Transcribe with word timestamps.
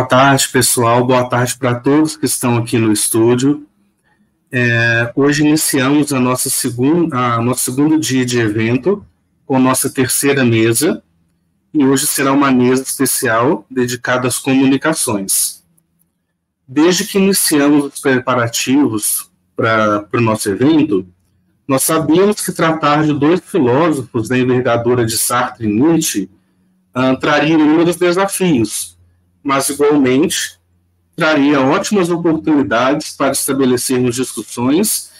Boa 0.00 0.08
tarde, 0.08 0.48
pessoal. 0.48 1.04
Boa 1.04 1.28
tarde 1.28 1.58
para 1.58 1.74
todos 1.74 2.16
que 2.16 2.24
estão 2.24 2.56
aqui 2.56 2.78
no 2.78 2.90
estúdio. 2.90 3.66
É, 4.50 5.12
hoje 5.14 5.46
iniciamos 5.46 6.10
a 6.10 6.18
nossa 6.18 6.48
segunda, 6.48 7.34
a 7.34 7.42
nosso 7.42 7.64
segundo 7.64 8.00
dia 8.00 8.24
de 8.24 8.38
evento 8.38 9.04
com 9.44 9.58
nossa 9.58 9.90
terceira 9.90 10.42
mesa 10.42 11.02
e 11.74 11.84
hoje 11.84 12.06
será 12.06 12.32
uma 12.32 12.50
mesa 12.50 12.82
especial 12.82 13.66
dedicada 13.70 14.26
às 14.26 14.38
comunicações. 14.38 15.62
Desde 16.66 17.04
que 17.04 17.18
iniciamos 17.18 17.84
os 17.92 18.00
preparativos 18.00 19.30
para 19.54 20.08
o 20.14 20.20
nosso 20.22 20.48
evento, 20.48 21.06
nós 21.68 21.82
sabíamos 21.82 22.40
que 22.40 22.52
tratar 22.52 23.04
de 23.04 23.12
dois 23.12 23.38
filósofos 23.40 24.30
da 24.30 24.38
envergadura 24.38 25.04
de 25.04 25.18
Sartre 25.18 25.66
e 25.66 25.70
Nietzsche 25.70 26.30
uh, 26.96 27.20
traria 27.20 27.52
inúmeros 27.52 27.96
desafios, 27.96 28.98
mas 29.42 29.68
igualmente 29.68 30.58
traria 31.16 31.60
ótimas 31.60 32.08
oportunidades 32.10 33.12
para 33.16 33.32
estabelecermos 33.32 34.16
discussões 34.16 35.10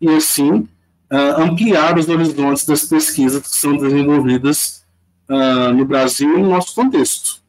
e, 0.00 0.08
assim, 0.08 0.68
uh, 1.10 1.40
ampliar 1.40 1.98
os 1.98 2.08
horizontes 2.08 2.66
das 2.66 2.84
pesquisas 2.84 3.42
que 3.42 3.56
são 3.56 3.76
desenvolvidas 3.76 4.84
uh, 5.28 5.72
no 5.72 5.84
Brasil 5.84 6.38
e 6.38 6.42
no 6.42 6.50
nosso 6.50 6.74
contexto. 6.74 7.40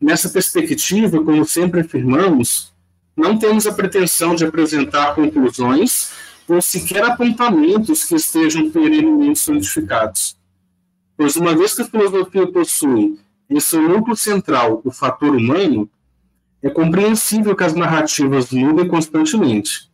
Nessa 0.00 0.28
perspectiva, 0.28 1.22
como 1.22 1.44
sempre 1.44 1.80
afirmamos, 1.80 2.72
não 3.16 3.36
temos 3.36 3.66
a 3.66 3.72
pretensão 3.72 4.34
de 4.34 4.44
apresentar 4.44 5.14
conclusões 5.14 6.10
ou 6.46 6.62
sequer 6.62 7.04
apontamentos 7.04 8.04
que 8.04 8.14
estejam 8.14 8.70
perenemente 8.70 9.38
solidificados. 9.38 10.36
Pois, 11.16 11.34
uma 11.34 11.54
vez 11.54 11.74
que 11.74 11.82
a 11.82 11.84
filosofia 11.84 12.46
possui 12.46 13.18
em 13.48 13.60
seu 13.60 13.82
núcleo 13.82 14.16
central 14.16 14.80
o 14.84 14.90
fator 14.90 15.34
humano, 15.34 15.88
é 16.62 16.68
compreensível 16.68 17.54
que 17.54 17.64
as 17.64 17.74
narrativas 17.74 18.50
mudem 18.50 18.88
constantemente. 18.88 19.88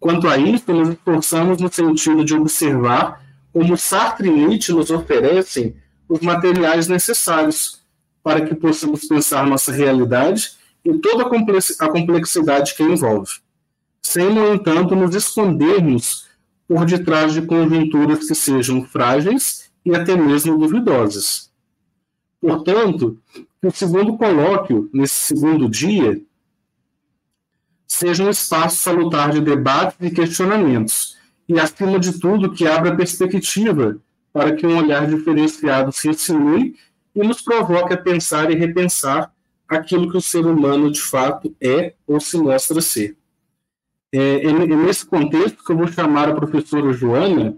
Quanto 0.00 0.26
a 0.28 0.36
isso, 0.36 0.72
nos 0.72 0.88
esforçamos 0.88 1.60
no 1.60 1.72
sentido 1.72 2.24
de 2.24 2.34
observar 2.34 3.22
como 3.52 3.76
Sartre 3.76 4.28
e 4.28 4.32
Nietzsche 4.32 4.72
nos 4.72 4.90
oferecem 4.90 5.76
os 6.08 6.20
materiais 6.20 6.88
necessários 6.88 7.80
para 8.22 8.40
que 8.40 8.54
possamos 8.54 9.04
pensar 9.06 9.46
nossa 9.46 9.70
realidade 9.70 10.52
e 10.84 10.92
toda 10.94 11.24
a 11.24 11.90
complexidade 11.90 12.74
que 12.74 12.82
envolve, 12.82 13.30
sem, 14.02 14.32
no 14.32 14.52
entanto, 14.54 14.96
nos 14.96 15.14
escondermos 15.14 16.26
por 16.66 16.84
detrás 16.84 17.32
de 17.32 17.42
conjunturas 17.42 18.26
que 18.26 18.34
sejam 18.34 18.84
frágeis 18.84 19.70
e 19.84 19.94
até 19.94 20.16
mesmo 20.16 20.58
duvidosas. 20.58 21.51
Portanto, 22.42 23.22
que 23.32 23.68
o 23.68 23.70
segundo 23.70 24.18
colóquio, 24.18 24.90
nesse 24.92 25.14
segundo 25.14 25.68
dia, 25.68 26.20
seja 27.86 28.24
um 28.24 28.30
espaço 28.30 28.78
salutar 28.78 29.30
de 29.30 29.40
debates 29.40 29.96
e 30.00 30.10
questionamentos, 30.10 31.16
e, 31.48 31.60
acima 31.60 32.00
de 32.00 32.18
tudo, 32.18 32.50
que 32.50 32.66
abra 32.66 32.96
perspectiva 32.96 33.96
para 34.32 34.56
que 34.56 34.66
um 34.66 34.76
olhar 34.76 35.06
diferenciado 35.06 35.92
se 35.92 36.08
insinue 36.08 36.74
e 37.14 37.20
nos 37.22 37.42
provoque 37.42 37.94
a 37.94 37.96
pensar 37.96 38.50
e 38.50 38.56
repensar 38.56 39.32
aquilo 39.68 40.10
que 40.10 40.16
o 40.16 40.20
ser 40.20 40.44
humano 40.44 40.90
de 40.90 41.00
fato 41.00 41.54
é 41.60 41.94
ou 42.06 42.18
se 42.18 42.36
mostra 42.36 42.80
ser. 42.80 43.16
É, 44.12 44.46
é 44.46 44.52
nesse 44.52 45.06
contexto 45.06 45.62
que 45.62 45.70
eu 45.70 45.76
vou 45.76 45.86
chamar 45.86 46.28
a 46.28 46.34
professora 46.34 46.92
Joana, 46.92 47.56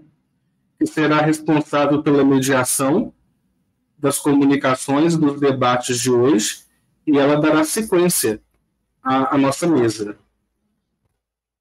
que 0.77 0.85
será 0.85 1.21
responsável 1.21 2.03
pela 2.03 2.23
mediação 2.23 3.13
das 4.05 4.19
comunicações 4.19 5.17
dos 5.17 5.39
debates 5.39 5.99
de 5.99 6.11
hoje 6.11 6.63
e 7.07 7.17
ela 7.17 7.41
dará 7.41 7.63
sequência 7.63 8.39
à, 9.01 9.33
à 9.33 9.37
nossa 9.37 9.65
mesa. 9.65 10.15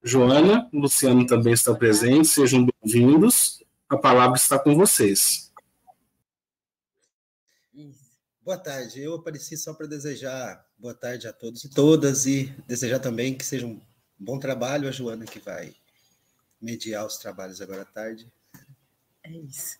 Joana, 0.02 0.68
Luciano 0.70 1.26
também 1.26 1.54
está 1.54 1.74
presente, 1.74 2.28
sejam 2.28 2.66
bem-vindos. 2.66 3.64
A 3.88 3.96
palavra 3.96 4.36
está 4.36 4.58
com 4.58 4.76
vocês. 4.76 5.50
Boa 8.42 8.58
tarde. 8.58 9.00
Eu 9.00 9.14
apareci 9.14 9.56
só 9.56 9.72
para 9.72 9.86
desejar 9.86 10.62
boa 10.78 10.92
tarde 10.92 11.26
a 11.26 11.32
todos 11.32 11.64
e 11.64 11.70
todas 11.70 12.26
e 12.26 12.54
desejar 12.68 12.98
também 12.98 13.34
que 13.34 13.44
seja 13.44 13.64
um 13.64 13.80
bom 14.18 14.38
trabalho 14.38 14.86
a 14.86 14.92
Joana 14.92 15.24
que 15.24 15.38
vai 15.38 15.74
mediar 16.60 17.06
os 17.06 17.16
trabalhos 17.16 17.62
agora 17.62 17.80
à 17.80 17.86
tarde. 17.86 18.30
É 19.22 19.30
isso. 19.30 19.78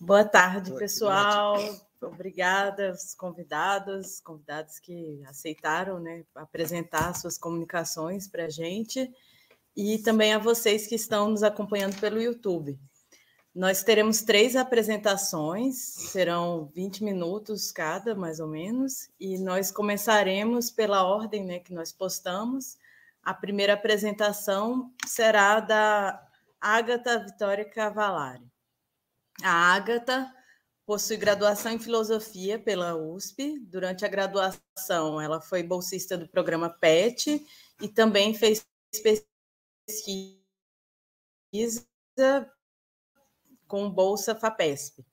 Boa 0.00 0.24
tarde, 0.24 0.70
boa 0.70 0.78
pessoal. 0.78 1.56
Tarde. 1.56 1.85
Obrigada 2.02 2.90
aos 2.90 3.14
convidados, 3.14 4.20
convidados 4.20 4.78
que 4.78 5.22
aceitaram 5.26 5.98
né, 5.98 6.24
apresentar 6.34 7.14
suas 7.14 7.38
comunicações 7.38 8.28
para 8.28 8.46
a 8.46 8.50
gente 8.50 9.10
e 9.76 9.98
também 9.98 10.32
a 10.32 10.38
vocês 10.38 10.86
que 10.86 10.94
estão 10.94 11.30
nos 11.30 11.42
acompanhando 11.42 11.98
pelo 12.00 12.20
YouTube. 12.20 12.78
Nós 13.54 13.82
teremos 13.82 14.20
três 14.20 14.54
apresentações, 14.54 15.76
serão 15.76 16.70
20 16.74 17.02
minutos 17.02 17.72
cada, 17.72 18.14
mais 18.14 18.38
ou 18.38 18.48
menos, 18.48 19.08
e 19.18 19.38
nós 19.38 19.70
começaremos 19.70 20.70
pela 20.70 21.04
ordem 21.04 21.42
né, 21.44 21.58
que 21.58 21.72
nós 21.72 21.90
postamos. 21.90 22.76
A 23.22 23.32
primeira 23.32 23.72
apresentação 23.72 24.92
será 25.06 25.60
da 25.60 26.22
Ágata 26.60 27.18
Vitória 27.18 27.64
Cavalari. 27.64 28.44
A 29.42 29.74
Ágata 29.74 30.30
possui 30.86 31.16
graduação 31.16 31.72
em 31.72 31.78
filosofia 31.78 32.58
pela 32.58 32.96
USP. 32.96 33.58
Durante 33.58 34.04
a 34.04 34.08
graduação, 34.08 35.20
ela 35.20 35.40
foi 35.40 35.62
bolsista 35.64 36.16
do 36.16 36.28
programa 36.28 36.70
PET 36.70 37.44
e 37.82 37.88
também 37.88 38.32
fez 38.32 38.64
pesquisa 39.88 40.36
com 43.66 43.90
bolsa 43.90 44.34
FAPESP. 44.34 45.04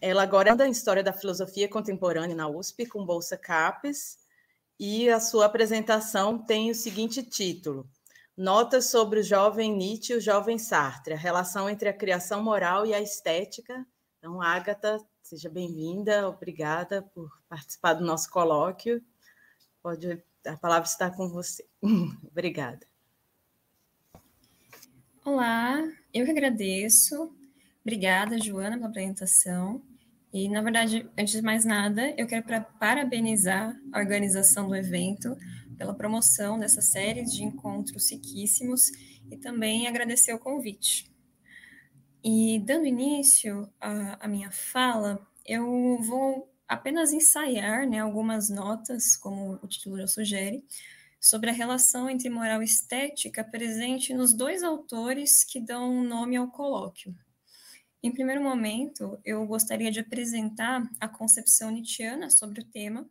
Ela 0.00 0.22
agora 0.22 0.54
anda 0.54 0.66
em 0.66 0.70
História 0.70 1.02
da 1.02 1.12
Filosofia 1.12 1.68
Contemporânea 1.68 2.34
na 2.34 2.48
USP, 2.48 2.86
com 2.86 3.04
bolsa 3.04 3.36
CAPES, 3.36 4.18
e 4.78 5.10
a 5.10 5.20
sua 5.20 5.44
apresentação 5.46 6.38
tem 6.38 6.70
o 6.70 6.74
seguinte 6.74 7.22
título: 7.22 7.88
Notas 8.36 8.86
sobre 8.86 9.20
o 9.20 9.22
jovem 9.22 9.76
Nietzsche 9.76 10.14
e 10.14 10.16
o 10.16 10.20
jovem 10.20 10.58
Sartre, 10.58 11.14
a 11.14 11.18
relação 11.18 11.68
entre 11.68 11.88
a 11.88 11.92
criação 11.92 12.42
moral 12.42 12.86
e 12.86 12.94
a 12.94 13.00
estética. 13.00 13.86
Então, 14.22 14.40
Agatha, 14.40 15.04
seja 15.20 15.50
bem-vinda, 15.50 16.28
obrigada 16.28 17.02
por 17.02 17.28
participar 17.48 17.94
do 17.94 18.04
nosso 18.04 18.30
colóquio. 18.30 19.02
Pode, 19.82 20.22
a 20.46 20.56
palavra 20.56 20.86
está 20.86 21.10
com 21.10 21.28
você. 21.28 21.66
obrigada. 22.30 22.86
Olá, 25.24 25.82
eu 26.14 26.24
que 26.24 26.30
agradeço. 26.30 27.34
Obrigada, 27.80 28.38
Joana, 28.38 28.76
pela 28.76 28.90
apresentação. 28.90 29.82
E, 30.32 30.48
na 30.48 30.62
verdade, 30.62 31.10
antes 31.18 31.34
de 31.34 31.42
mais 31.42 31.64
nada, 31.64 32.14
eu 32.16 32.28
quero 32.28 32.44
parabenizar 32.78 33.76
a 33.92 33.98
organização 33.98 34.68
do 34.68 34.76
evento 34.76 35.36
pela 35.76 35.94
promoção 35.94 36.60
dessa 36.60 36.80
série 36.80 37.24
de 37.24 37.42
encontros 37.42 38.12
riquíssimos 38.12 38.88
e 39.28 39.36
também 39.36 39.88
agradecer 39.88 40.32
o 40.32 40.38
convite. 40.38 41.11
E, 42.24 42.60
dando 42.60 42.86
início 42.86 43.68
à, 43.80 44.24
à 44.24 44.28
minha 44.28 44.50
fala, 44.50 45.26
eu 45.44 45.98
vou 46.00 46.52
apenas 46.68 47.12
ensaiar 47.12 47.86
né, 47.86 48.00
algumas 48.00 48.48
notas, 48.48 49.16
como 49.16 49.58
o 49.62 49.66
título 49.66 49.98
já 49.98 50.06
sugere, 50.06 50.64
sobre 51.20 51.50
a 51.50 51.52
relação 51.52 52.08
entre 52.08 52.30
moral 52.30 52.62
estética 52.62 53.44
presente 53.44 54.14
nos 54.14 54.32
dois 54.32 54.62
autores 54.62 55.44
que 55.44 55.60
dão 55.60 56.02
nome 56.02 56.36
ao 56.36 56.48
colóquio, 56.48 57.14
em 58.04 58.10
primeiro 58.10 58.42
momento, 58.42 59.16
eu 59.24 59.46
gostaria 59.46 59.88
de 59.88 60.00
apresentar 60.00 60.82
a 60.98 61.06
concepção 61.06 61.70
nietzschiana 61.70 62.30
sobre 62.30 62.60
o 62.60 62.64
tema. 62.64 63.08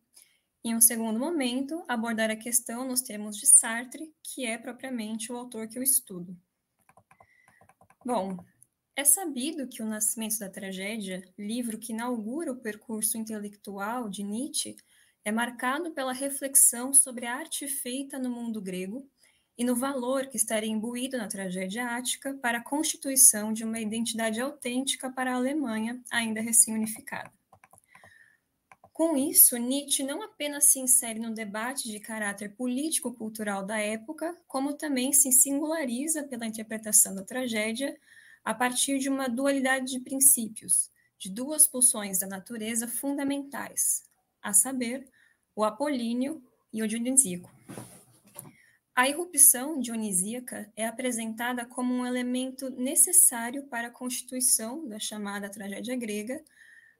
Em 0.62 0.76
um 0.76 0.82
segundo 0.82 1.18
momento, 1.18 1.82
abordar 1.88 2.30
a 2.30 2.36
questão 2.36 2.86
nos 2.86 3.02
termos 3.02 3.38
de 3.38 3.48
Sartre, 3.48 4.14
que 4.22 4.46
é 4.46 4.58
propriamente 4.58 5.32
o 5.32 5.38
autor 5.38 5.66
que 5.70 5.80
eu 5.80 5.84
estudo. 5.84 6.38
Bom, 8.06 8.38
é 8.96 9.04
sabido 9.04 9.68
que 9.68 9.82
O 9.82 9.86
Nascimento 9.86 10.40
da 10.40 10.50
Tragédia, 10.50 11.24
livro 11.38 11.78
que 11.78 11.94
inaugura 11.94 12.52
o 12.52 12.58
percurso 12.58 13.18
intelectual 13.18 14.10
de 14.10 14.24
Nietzsche, 14.24 14.76
é 15.24 15.32
marcado 15.32 15.92
pela 15.92 16.14
reflexão 16.14 16.94
sobre 16.94 17.26
a 17.26 17.36
arte 17.36 17.68
feita 17.68 18.18
no 18.18 18.30
mundo 18.30 18.62
grego 18.62 19.08
e 19.58 19.64
no 19.64 19.76
valor 19.76 20.28
que 20.28 20.38
estaria 20.38 20.70
imbuído 20.70 21.18
na 21.18 21.28
tragédia 21.28 21.86
ática 21.86 22.34
para 22.34 22.58
a 22.58 22.64
constituição 22.64 23.54
de 23.54 23.64
uma 23.64 23.80
identidade 23.80 24.42
autêntica 24.42 25.12
para 25.12 25.32
a 25.32 25.36
Alemanha, 25.36 26.02
ainda 26.10 26.42
recém-unificada. 26.42 27.32
Com 28.92 29.16
isso, 29.16 29.58
Nietzsche 29.58 30.04
não 30.04 30.22
apenas 30.22 30.66
se 30.66 30.80
insere 30.80 31.20
no 31.20 31.34
debate 31.34 31.90
de 31.90 32.00
caráter 32.00 32.56
político-cultural 32.56 33.64
da 33.66 33.78
época, 33.78 34.36
como 34.48 34.74
também 34.74 35.14
se 35.14 35.32
singulariza 35.32 36.24
pela 36.24 36.46
interpretação 36.46 37.16
da 37.16 37.24
tragédia 37.24 37.98
a 38.44 38.54
partir 38.54 39.00
de 39.00 39.10
uma 39.10 39.28
dualidade 39.28 39.92
de 39.92 40.00
princípios, 40.00 40.90
de 41.18 41.30
duas 41.30 41.68
pulsões 41.68 42.20
da 42.20 42.28
natureza 42.28 42.88
fundamentais, 42.88 44.04
a 44.42 44.54
saber, 44.54 45.08
o 45.56 45.64
apolíneo 45.64 46.42
e 46.74 46.82
o 46.82 46.88
dionisíaco. 46.88 47.52
A 48.96 49.08
irrupção 49.08 49.80
dionisíaca 49.80 50.72
é 50.76 50.86
apresentada 50.86 51.66
como 51.66 51.94
um 51.94 52.06
elemento 52.06 52.70
necessário 52.70 53.64
para 53.64 53.88
a 53.88 53.92
constituição 53.92 54.88
da 54.88 55.00
chamada 55.00 55.50
tragédia 55.50 55.96
grega, 55.96 56.44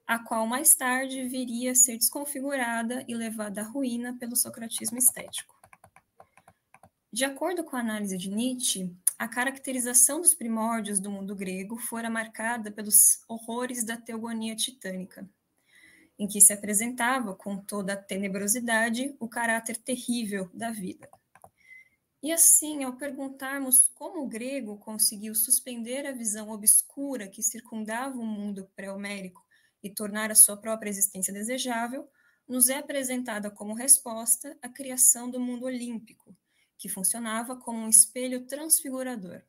a 0.06 0.18
qual 0.18 0.46
mais 0.46 0.74
tarde 0.74 1.24
viria 1.24 1.72
a 1.72 1.74
ser 1.74 1.96
desconfigurada 1.96 3.04
e 3.06 3.14
levada 3.14 3.60
à 3.60 3.64
ruína 3.64 4.16
pelo 4.18 4.36
socratismo 4.36 4.98
estético. 4.98 5.54
De 7.12 7.24
acordo 7.24 7.62
com 7.62 7.76
a 7.76 7.80
análise 7.80 8.16
de 8.16 8.30
Nietzsche, 8.30 8.90
a 9.22 9.28
caracterização 9.28 10.20
dos 10.20 10.34
primórdios 10.34 10.98
do 10.98 11.08
mundo 11.08 11.36
grego 11.36 11.78
fora 11.78 12.10
marcada 12.10 12.72
pelos 12.72 13.22
horrores 13.28 13.84
da 13.84 13.96
teogonia 13.96 14.56
titânica, 14.56 15.30
em 16.18 16.26
que 16.26 16.40
se 16.40 16.52
apresentava 16.52 17.32
com 17.32 17.56
toda 17.56 17.92
a 17.92 17.96
tenebrosidade 17.96 19.14
o 19.20 19.28
caráter 19.28 19.76
terrível 19.76 20.50
da 20.52 20.72
vida. 20.72 21.08
E 22.20 22.32
assim, 22.32 22.82
ao 22.82 22.96
perguntarmos 22.96 23.82
como 23.94 24.24
o 24.24 24.28
grego 24.28 24.76
conseguiu 24.78 25.36
suspender 25.36 26.04
a 26.04 26.10
visão 26.10 26.50
obscura 26.50 27.28
que 27.28 27.44
circundava 27.44 28.18
o 28.18 28.26
mundo 28.26 28.68
pré-homérico 28.74 29.40
e 29.84 29.88
tornar 29.88 30.32
a 30.32 30.34
sua 30.34 30.56
própria 30.56 30.90
existência 30.90 31.32
desejável, 31.32 32.08
nos 32.48 32.68
é 32.68 32.76
apresentada 32.76 33.52
como 33.52 33.72
resposta 33.72 34.58
a 34.60 34.68
criação 34.68 35.30
do 35.30 35.38
mundo 35.38 35.66
olímpico, 35.66 36.36
que 36.82 36.88
funcionava 36.88 37.54
como 37.54 37.78
um 37.78 37.88
espelho 37.88 38.44
transfigurador. 38.44 39.40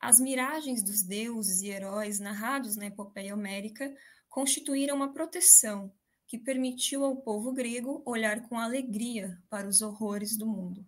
As 0.00 0.18
miragens 0.18 0.82
dos 0.82 1.02
deuses 1.02 1.60
e 1.60 1.68
heróis 1.68 2.18
narrados 2.18 2.74
na 2.74 2.86
epopeia 2.86 3.34
homérica 3.34 3.94
constituíram 4.30 4.96
uma 4.96 5.12
proteção 5.12 5.92
que 6.26 6.38
permitiu 6.38 7.04
ao 7.04 7.16
povo 7.16 7.52
grego 7.52 8.02
olhar 8.06 8.48
com 8.48 8.58
alegria 8.58 9.38
para 9.50 9.68
os 9.68 9.82
horrores 9.82 10.38
do 10.38 10.46
mundo. 10.46 10.86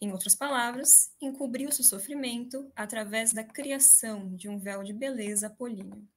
Em 0.00 0.10
outras 0.12 0.34
palavras, 0.34 1.12
encobriu 1.20 1.70
seu 1.70 1.84
sofrimento 1.84 2.72
através 2.74 3.34
da 3.34 3.44
criação 3.44 4.34
de 4.34 4.48
um 4.48 4.58
véu 4.58 4.82
de 4.82 4.94
beleza 4.94 5.48
apolíneo. 5.48 6.08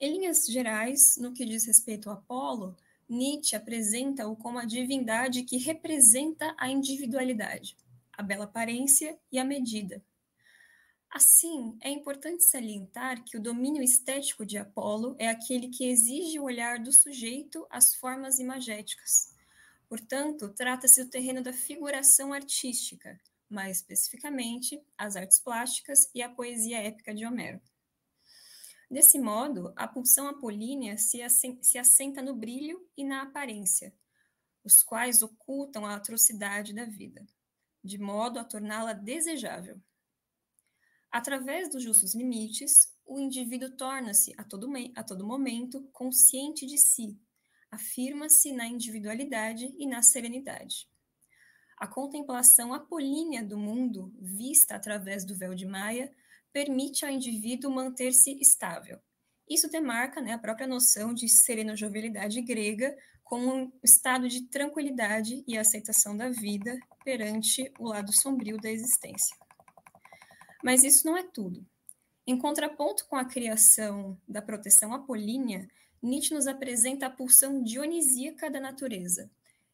Em 0.00 0.14
linhas 0.14 0.46
gerais, 0.46 1.18
no 1.18 1.34
que 1.34 1.44
diz 1.44 1.66
respeito 1.66 2.08
a 2.08 2.14
Apolo, 2.14 2.78
Nietzsche 3.10 3.56
apresenta-o 3.56 4.36
como 4.36 4.60
a 4.60 4.64
divindade 4.64 5.42
que 5.42 5.56
representa 5.56 6.54
a 6.56 6.70
individualidade, 6.70 7.76
a 8.12 8.22
bela 8.22 8.44
aparência 8.44 9.18
e 9.32 9.38
a 9.38 9.44
medida. 9.44 10.00
Assim, 11.10 11.76
é 11.80 11.90
importante 11.90 12.44
salientar 12.44 13.24
que 13.24 13.36
o 13.36 13.42
domínio 13.42 13.82
estético 13.82 14.46
de 14.46 14.58
Apolo 14.58 15.16
é 15.18 15.26
aquele 15.26 15.70
que 15.70 15.88
exige 15.88 16.38
o 16.38 16.44
olhar 16.44 16.78
do 16.78 16.92
sujeito 16.92 17.66
às 17.68 17.92
formas 17.96 18.38
imagéticas. 18.38 19.34
Portanto, 19.88 20.48
trata-se 20.50 21.02
do 21.02 21.10
terreno 21.10 21.42
da 21.42 21.52
figuração 21.52 22.32
artística, 22.32 23.18
mais 23.48 23.78
especificamente 23.78 24.80
as 24.96 25.16
artes 25.16 25.40
plásticas 25.40 26.08
e 26.14 26.22
a 26.22 26.28
poesia 26.28 26.78
épica 26.78 27.12
de 27.12 27.26
Homero. 27.26 27.60
Desse 28.90 29.20
modo, 29.20 29.72
a 29.76 29.86
pulsão 29.86 30.26
apolínea 30.26 30.98
se, 30.98 31.20
se 31.62 31.78
assenta 31.78 32.20
no 32.20 32.34
brilho 32.34 32.84
e 32.96 33.04
na 33.04 33.22
aparência, 33.22 33.94
os 34.64 34.82
quais 34.82 35.22
ocultam 35.22 35.86
a 35.86 35.94
atrocidade 35.94 36.74
da 36.74 36.84
vida, 36.84 37.24
de 37.84 37.98
modo 37.98 38.40
a 38.40 38.44
torná-la 38.44 38.92
desejável. 38.92 39.80
Através 41.08 41.70
dos 41.70 41.84
justos 41.84 42.14
limites, 42.16 42.92
o 43.06 43.18
indivíduo 43.18 43.70
torna-se 43.70 44.34
a 44.36 44.42
todo, 44.42 44.68
a 44.96 45.04
todo 45.04 45.26
momento 45.26 45.88
consciente 45.92 46.66
de 46.66 46.76
si, 46.76 47.16
afirma-se 47.70 48.52
na 48.52 48.66
individualidade 48.66 49.72
e 49.78 49.86
na 49.86 50.02
serenidade. 50.02 50.88
A 51.76 51.86
contemplação 51.86 52.74
apolínea 52.74 53.42
do 53.42 53.56
mundo, 53.56 54.12
vista 54.20 54.74
através 54.74 55.24
do 55.24 55.36
véu 55.36 55.54
de 55.54 55.64
Maia, 55.64 56.12
permite 56.52 57.04
ao 57.04 57.10
indivíduo 57.10 57.70
manter-se 57.70 58.38
estável. 58.40 58.98
Isso 59.48 59.68
demarca 59.68 60.20
né, 60.20 60.32
a 60.32 60.38
própria 60.38 60.66
noção 60.66 61.12
de 61.12 61.28
sereno-jovialidade 61.28 62.40
grega 62.42 62.96
como 63.24 63.54
um 63.54 63.72
estado 63.82 64.28
de 64.28 64.42
tranquilidade 64.42 65.44
e 65.46 65.56
aceitação 65.56 66.16
da 66.16 66.28
vida 66.28 66.78
perante 67.04 67.72
o 67.78 67.88
lado 67.88 68.12
sombrio 68.12 68.56
da 68.58 68.70
existência. 68.70 69.36
Mas 70.62 70.84
isso 70.84 71.06
não 71.06 71.16
é 71.16 71.22
tudo. 71.22 71.66
Em 72.26 72.38
contraponto 72.38 73.06
com 73.06 73.16
a 73.16 73.24
criação 73.24 74.20
da 74.28 74.42
proteção 74.42 74.92
apolínea, 74.92 75.68
Nietzsche 76.02 76.34
nos 76.34 76.46
apresenta 76.46 77.06
a 77.06 77.10
pulsão 77.10 77.62
dionisíaca 77.62 78.50
da 78.50 78.60
natureza, 78.60 79.30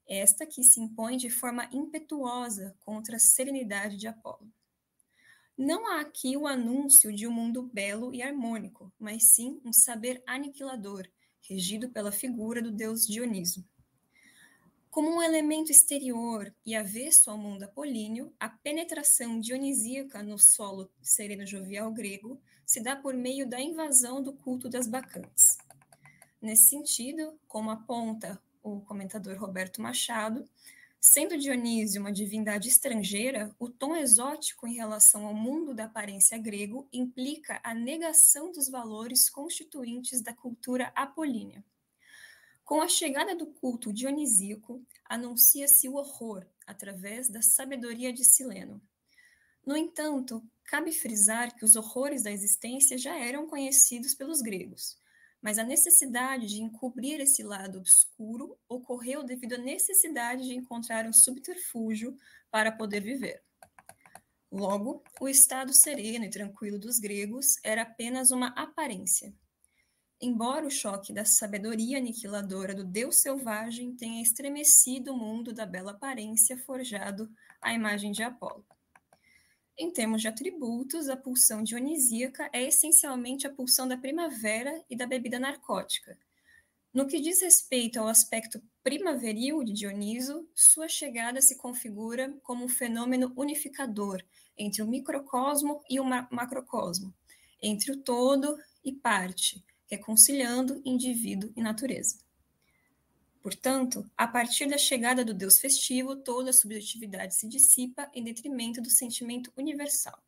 esta 0.09 0.47
que 0.47 0.63
se 0.63 0.81
impõe 0.81 1.17
de 1.17 1.29
forma 1.29 1.69
impetuosa 1.73 2.75
contra 2.81 3.17
a 3.17 3.21
serenidade 3.21 3.97
de 3.97 4.07
Apolo. 4.07 4.51
Não 5.57 5.87
há 5.87 6.01
aqui 6.01 6.37
o 6.37 6.47
anúncio 6.47 7.11
de 7.11 7.27
um 7.27 7.31
mundo 7.33 7.63
belo 7.63 8.15
e 8.15 8.23
harmônico, 8.23 8.93
mas 8.99 9.31
sim 9.31 9.59
um 9.65 9.73
saber 9.73 10.23
aniquilador, 10.27 11.09
regido 11.41 11.89
pela 11.89 12.13
figura 12.13 12.61
do 12.61 12.71
deus 12.71 13.07
Dioniso. 13.07 13.65
Como 14.91 15.09
um 15.09 15.23
elemento 15.23 15.73
exterior 15.73 16.55
e 16.65 16.75
avesso 16.75 17.31
ao 17.31 17.39
mundo 17.39 17.63
apolíneo, 17.63 18.35
a 18.39 18.51
penetração 18.51 19.41
dionisíaca 19.41 20.23
no 20.23 20.39
solo 20.39 20.91
sereno-jovial 21.01 21.91
grego 21.91 22.39
se 22.67 22.81
dá 22.81 22.95
por 22.95 23.15
meio 23.15 23.49
da 23.49 23.59
invasão 23.59 24.23
do 24.23 24.35
culto 24.35 24.69
das 24.69 24.87
bacantes. 24.87 25.57
Nesse 26.41 26.69
sentido, 26.69 27.39
como 27.49 27.71
aponta 27.71 28.39
o 28.63 28.81
comentador 28.83 29.39
Roberto 29.39 29.81
Machado, 29.81 30.47
Sendo 31.09 31.39
Dionísio 31.39 32.01
uma 32.01 32.11
divindade 32.11 32.69
estrangeira, 32.69 33.55
o 33.61 33.71
tom 33.71 33.95
exótico 33.95 34.67
em 34.67 34.75
relação 34.75 35.25
ao 35.25 35.33
mundo 35.33 35.73
da 35.73 35.85
aparência 35.85 36.37
grego 36.37 36.89
implica 36.93 37.61
a 37.63 37.73
negação 37.73 38.51
dos 38.51 38.69
valores 38.69 39.31
constituintes 39.31 40.21
da 40.21 40.35
cultura 40.35 40.91
apolínea. 40.97 41.65
Com 42.65 42.83
a 42.83 42.89
chegada 42.89 43.37
do 43.37 43.47
culto 43.47 43.93
dionisíaco, 43.93 44.85
anuncia-se 45.05 45.89
o 45.89 45.95
horror 45.95 46.45
através 46.67 47.29
da 47.29 47.41
sabedoria 47.41 48.13
de 48.13 48.25
Sileno. 48.25 48.83
No 49.65 49.77
entanto, 49.77 50.43
cabe 50.65 50.91
frisar 50.91 51.55
que 51.55 51.65
os 51.65 51.77
horrores 51.77 52.25
da 52.25 52.33
existência 52.33 52.99
já 52.99 53.17
eram 53.17 53.47
conhecidos 53.47 54.13
pelos 54.13 54.43
gregos, 54.43 54.99
mas 55.47 55.61
a 55.61 55.63
necessidade 55.63 56.49
de 56.49 56.61
encobrir 56.61 57.21
esse 57.21 57.41
lado 57.45 57.79
obscuro 57.79 58.59
ocorreu 58.69 59.23
devido 59.23 59.53
à 59.53 59.59
necessidade 59.59 60.43
de 60.43 60.57
encontrar 60.57 61.07
um 61.07 61.13
subterfúgio 61.13 62.17
para 62.51 62.73
poder 62.73 63.01
viver. 63.01 63.41
Logo, 64.51 65.05
o 65.21 65.29
estado 65.29 65.73
sereno 65.73 66.25
e 66.25 66.31
tranquilo 66.31 66.81
dos 66.81 66.99
gregos 66.99 67.59
era 67.63 67.83
apenas 67.83 68.33
uma 68.33 68.49
aparência. 68.61 69.33
Embora 70.21 70.67
o 70.67 70.71
choque 70.71 71.13
da 71.13 71.25
sabedoria 71.25 71.99
aniquiladora 71.99 72.75
do 72.75 72.83
deus 72.83 73.19
selvagem 73.19 73.95
tenha 73.95 74.21
estremecido 74.21 75.13
o 75.13 75.17
mundo 75.17 75.55
da 75.55 75.65
bela 75.65 75.93
aparência 75.93 76.59
forjado 76.59 77.31
à 77.63 77.73
imagem 77.73 78.11
de 78.11 78.25
Apolo. 78.25 78.67
Em 79.79 79.91
termos 79.91 80.23
de 80.23 80.29
atributos, 80.29 81.11
a 81.11 81.17
pulsão 81.17 81.63
dionisíaca 81.63 82.49
é 82.51 82.63
essencialmente 82.63 83.47
a 83.47 83.53
pulsão 83.53 83.87
da 83.87 83.97
primavera 83.97 84.83
e 84.89 84.97
da 84.97 85.07
bebida 85.07 85.39
narcótica. 85.39 86.19
No 86.95 87.07
que 87.07 87.21
diz 87.21 87.43
respeito 87.43 88.01
ao 88.01 88.09
aspecto 88.09 88.63
primaveril 88.83 89.63
de 89.63 89.75
Dioniso, 89.75 90.49
sua 90.55 90.89
chegada 90.89 91.43
se 91.43 91.59
configura 91.59 92.35
como 92.43 92.65
um 92.65 92.69
fenômeno 92.69 93.35
unificador 93.37 94.23
entre 94.57 94.83
o 94.83 94.87
microcosmo 94.87 95.83
e 95.91 96.01
o 96.01 96.05
macrocosmo, 96.05 97.15
entre 97.63 97.93
o 97.93 97.99
todo 97.99 98.57
e 98.83 98.95
parte, 98.95 99.63
reconciliando 99.91 100.81
indivíduo 100.87 101.53
e 101.55 101.61
natureza. 101.61 102.26
Portanto, 103.47 104.05
a 104.17 104.27
partir 104.27 104.67
da 104.67 104.77
chegada 104.77 105.25
do 105.25 105.33
Deus 105.33 105.61
festivo, 105.61 106.17
toda 106.17 106.51
a 106.51 106.53
subjetividade 106.53 107.37
se 107.37 107.47
dissipa 107.47 108.11
em 108.13 108.25
detrimento 108.25 108.83
do 108.83 108.91
sentimento 108.91 109.53
universal. 109.57 110.21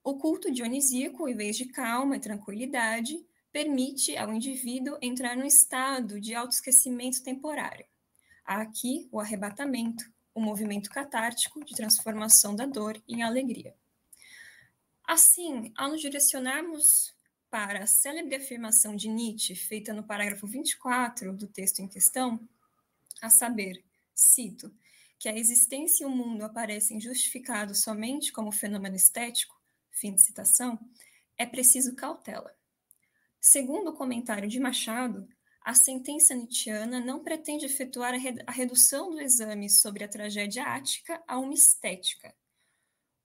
O 0.00 0.16
culto 0.16 0.48
dionisíaco, 0.48 1.28
em 1.28 1.34
vez 1.34 1.56
de 1.56 1.64
calma 1.64 2.16
e 2.16 2.20
tranquilidade, 2.20 3.26
permite 3.50 4.16
ao 4.16 4.32
indivíduo 4.32 4.96
entrar 5.02 5.36
num 5.36 5.44
estado 5.44 6.20
de 6.20 6.32
autoesquecimento 6.32 7.20
temporário. 7.20 7.84
Há 8.44 8.60
aqui 8.60 9.08
o 9.10 9.18
arrebatamento, 9.18 10.08
o 10.32 10.40
movimento 10.40 10.88
catártico 10.88 11.64
de 11.64 11.74
transformação 11.74 12.54
da 12.54 12.64
dor 12.64 13.02
em 13.08 13.24
alegria. 13.24 13.74
Assim, 15.04 15.72
ao 15.76 15.90
nos 15.90 16.00
direcionarmos 16.00 17.12
para 17.50 17.82
a 17.82 17.86
célebre 17.86 18.36
afirmação 18.36 18.94
de 18.94 19.08
Nietzsche, 19.08 19.56
feita 19.56 19.92
no 19.92 20.04
parágrafo 20.04 20.46
24 20.46 21.36
do 21.36 21.48
texto 21.48 21.80
em 21.80 21.88
questão, 21.88 22.40
a 23.20 23.28
saber, 23.28 23.84
cito, 24.14 24.72
que 25.18 25.28
a 25.28 25.36
existência 25.36 26.04
e 26.04 26.06
o 26.06 26.10
mundo 26.10 26.42
aparecem 26.44 27.00
justificados 27.00 27.82
somente 27.82 28.32
como 28.32 28.52
fenômeno 28.52 28.96
estético, 28.96 29.60
fim 29.90 30.14
de 30.14 30.22
citação, 30.22 30.78
é 31.36 31.44
preciso 31.44 31.94
cautela. 31.94 32.54
Segundo 33.40 33.88
o 33.90 33.96
comentário 33.96 34.48
de 34.48 34.60
Machado, 34.60 35.28
a 35.62 35.74
sentença 35.74 36.34
nietzschiana 36.34 37.00
não 37.00 37.22
pretende 37.22 37.66
efetuar 37.66 38.14
a 38.46 38.52
redução 38.52 39.10
do 39.10 39.20
exame 39.20 39.68
sobre 39.68 40.04
a 40.04 40.08
tragédia 40.08 40.64
ática 40.64 41.22
a 41.26 41.38
uma 41.38 41.52
estética. 41.52 42.34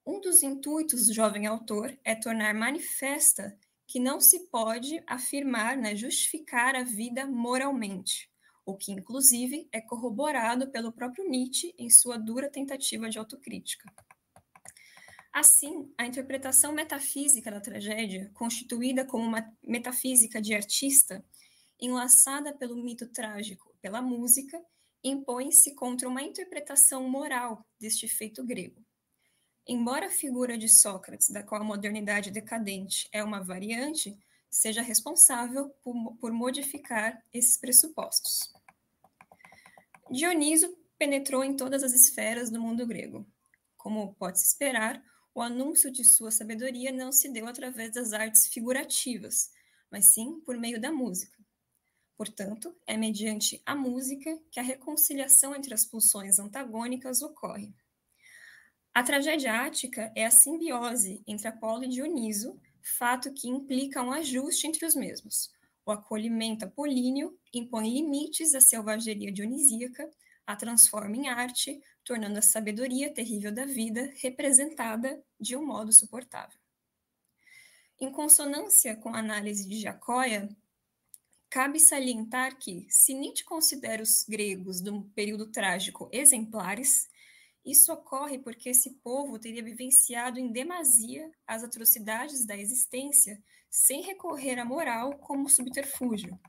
Um 0.06 0.20
dos 0.20 0.44
intuitos 0.44 1.08
do 1.08 1.14
jovem 1.14 1.46
autor 1.46 1.98
é 2.04 2.14
tornar 2.14 2.54
manifesta 2.54 3.58
que 3.88 4.00
não 4.00 4.20
se 4.20 4.48
pode 4.48 5.02
afirmar, 5.06 5.78
né, 5.78 5.96
justificar 5.96 6.76
a 6.76 6.84
vida 6.84 7.26
moralmente, 7.26 8.30
o 8.66 8.76
que 8.76 8.92
inclusive 8.92 9.68
é 9.72 9.80
corroborado 9.80 10.70
pelo 10.72 10.92
próprio 10.92 11.30
Nietzsche 11.30 11.74
em 11.78 11.90
sua 11.90 12.18
dura 12.18 12.50
tentativa 12.50 13.10
de 13.10 13.20
autocrítica. 13.20 13.92
Assim, 15.32 15.92
a 15.98 16.06
interpretação 16.06 16.72
metafísica 16.72 17.52
da 17.52 17.60
tragédia, 17.60 18.32
constituída 18.34 19.06
como 19.06 19.26
uma 19.26 19.54
metafísica 19.62 20.42
de 20.42 20.56
artista, 20.56 21.24
enlaçada 21.80 22.54
pelo 22.54 22.82
mito 22.82 23.06
trágico 23.08 23.76
pela 23.82 24.02
música, 24.02 24.60
impõe-se 25.04 25.76
contra 25.76 26.08
uma 26.08 26.24
interpretação 26.24 27.08
moral 27.08 27.64
deste 27.80 28.08
feito 28.08 28.44
grego. 28.44 28.82
Embora 29.68 30.06
a 30.06 30.12
figura 30.12 30.58
de 30.58 30.70
Sócrates, 30.70 31.30
da 31.30 31.42
qual 31.42 31.62
a 31.62 31.66
modernidade 31.66 32.30
decadente 32.30 33.10
é 33.12 33.24
uma 33.24 33.44
variante, 33.44 34.16
seja 34.48 34.82
responsável 34.82 35.70
por, 35.84 36.16
por 36.18 36.32
modificar 36.32 37.24
esses 37.34 37.58
pressupostos. 37.58 38.54
Dioniso 40.12 40.78
penetrou 41.00 41.44
em 41.44 41.56
todas 41.56 41.82
as 41.82 41.94
esferas 41.94 42.52
do 42.52 42.62
mundo 42.62 42.86
grego. 42.86 43.26
Como 43.76 44.14
pode-se 44.14 44.46
esperar, 44.46 45.04
o 45.34 45.42
anúncio 45.42 45.92
de 45.92 46.06
sua 46.06 46.30
sabedoria 46.30 46.92
não 46.92 47.12
se 47.12 47.28
deu 47.30 47.48
através 47.48 47.92
das 47.92 48.14
artes 48.14 48.48
figurativas, 48.48 49.52
mas 49.92 50.14
sim 50.14 50.40
por 50.42 50.58
meio 50.58 50.80
da 50.80 50.92
música. 50.92 51.44
Portanto, 52.16 52.74
é 52.86 52.96
mediante 52.96 53.62
a 53.66 53.76
música 53.76 54.40
que 54.52 54.60
a 54.60 54.64
reconciliação 54.64 55.56
entre 55.56 55.74
as 55.74 55.86
pulsões 55.86 56.40
antagônicas 56.40 57.22
ocorre. 57.22 57.74
A 58.96 59.04
tragédia 59.04 59.52
ática 59.62 60.10
é 60.16 60.26
a 60.26 60.32
simbiose 60.32 61.22
entre 61.28 61.50
Apolo 61.50 61.84
e 61.84 61.90
Dioniso, 61.90 62.58
fato 62.82 63.34
que 63.34 63.50
implica 63.50 64.02
um 64.02 64.14
ajuste 64.14 64.68
entre 64.68 64.86
os 64.86 64.96
mesmos. 64.96 65.52
O 65.86 65.92
acolhimento 65.92 66.64
apolíneo 66.64 67.38
impõe 67.54 67.94
limites 67.94 68.56
à 68.56 68.62
selvageria 68.62 69.34
dionisíaca, 69.34 70.10
a 70.48 70.56
transforma 70.56 71.14
em 71.14 71.28
arte, 71.28 71.84
tornando 72.06 72.40
a 72.40 72.42
sabedoria 72.42 73.14
terrível 73.14 73.52
da 73.52 73.66
vida 73.66 74.14
representada 74.22 75.22
de 75.38 75.58
um 75.58 75.66
modo 75.66 75.92
suportável. 75.92 76.58
Em 78.00 78.10
consonância 78.10 78.96
com 78.96 79.10
a 79.10 79.20
análise 79.20 79.68
de 79.68 79.78
Jacóia, 79.78 80.48
Cabe 81.56 81.80
salientar 81.80 82.58
que, 82.58 82.86
se 82.90 83.14
Nietzsche 83.14 83.46
considera 83.46 84.04
os 84.04 84.26
gregos 84.28 84.82
do 84.82 85.04
período 85.16 85.48
trágico 85.48 86.10
exemplares, 86.12 87.08
isso 87.66 87.92
ocorre 87.92 88.38
porque 88.38 88.70
esse 88.70 88.92
povo 89.04 89.40
teria 89.40 89.64
vivenciado 89.64 90.40
em 90.40 90.52
demasia 90.52 91.32
as 91.48 91.64
atrocidades 91.64 92.46
da 92.46 92.56
existência 92.56 93.42
sem 93.70 94.04
recorrer 94.04 94.60
à 94.60 94.66
moral 94.66 95.18
como 95.18 95.50
subterfúgio. 95.50 96.40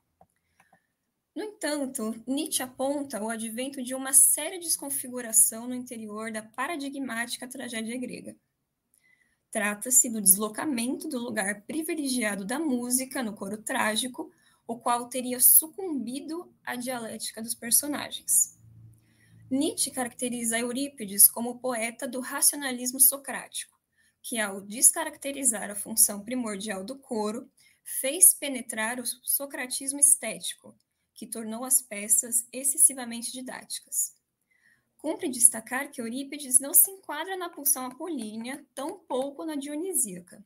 No 1.35 1.42
entanto, 1.42 2.14
Nietzsche 2.26 2.62
aponta 2.62 3.23
o 3.23 3.28
advento 3.28 3.82
de 3.82 3.94
uma 3.94 4.12
séria 4.12 4.58
desconfiguração 4.58 5.66
no 5.66 5.75
interior 5.75 6.30
da 6.30 6.42
paradigmática 6.42 7.49
tragédia 7.49 7.99
grega. 7.99 8.37
Trata-se 9.50 10.11
do 10.11 10.20
deslocamento 10.20 11.08
do 11.08 11.18
lugar 11.18 11.62
privilegiado 11.62 12.44
da 12.44 12.58
música 12.58 13.23
no 13.23 13.35
coro 13.35 13.62
trágico 13.62 14.30
o 14.66 14.78
qual 14.78 15.08
teria 15.08 15.38
sucumbido 15.40 16.52
à 16.64 16.75
dialética 16.75 17.40
dos 17.40 17.54
personagens. 17.54 18.55
Nietzsche 19.48 19.92
caracteriza 19.92 20.58
Eurípides 20.58 21.28
como 21.28 21.60
poeta 21.60 22.08
do 22.08 22.18
racionalismo 22.18 22.98
socrático, 22.98 23.78
que, 24.20 24.40
ao 24.40 24.60
descaracterizar 24.60 25.70
a 25.70 25.76
função 25.76 26.24
primordial 26.24 26.82
do 26.82 26.98
coro, 26.98 27.48
fez 27.84 28.34
penetrar 28.34 28.98
o 28.98 29.06
socratismo 29.06 30.00
estético, 30.00 30.76
que 31.14 31.28
tornou 31.28 31.64
as 31.64 31.80
peças 31.80 32.44
excessivamente 32.52 33.30
didáticas. 33.30 34.16
Cumpre 34.96 35.28
destacar 35.28 35.92
que 35.92 36.00
Eurípides 36.00 36.58
não 36.58 36.74
se 36.74 36.90
enquadra 36.90 37.36
na 37.36 37.48
pulsão 37.48 37.86
apolínea, 37.86 38.66
tampouco 38.74 39.44
na 39.44 39.54
dionisíaca. 39.54 40.44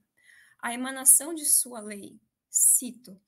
A 0.59 0.75
emanação 0.75 1.33
de 1.33 1.47
sua 1.47 1.81
lei, 1.81 2.21
cito, 2.51 3.19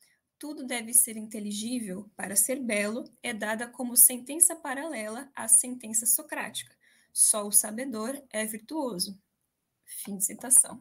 tudo 0.43 0.65
deve 0.65 0.93
ser 0.93 1.17
inteligível 1.17 2.11
para 2.17 2.35
ser 2.35 2.59
belo 2.59 3.05
é 3.23 3.33
dada 3.33 3.69
como 3.69 3.97
sentença 3.97 4.57
paralela 4.57 5.31
à 5.37 5.47
sentença 5.47 6.05
socrática. 6.05 6.77
Só 7.13 7.47
o 7.47 7.53
sabedor 7.53 8.21
é 8.29 8.45
virtuoso. 8.45 9.17
Fim 9.85 10.17
de 10.17 10.25
citação. 10.25 10.81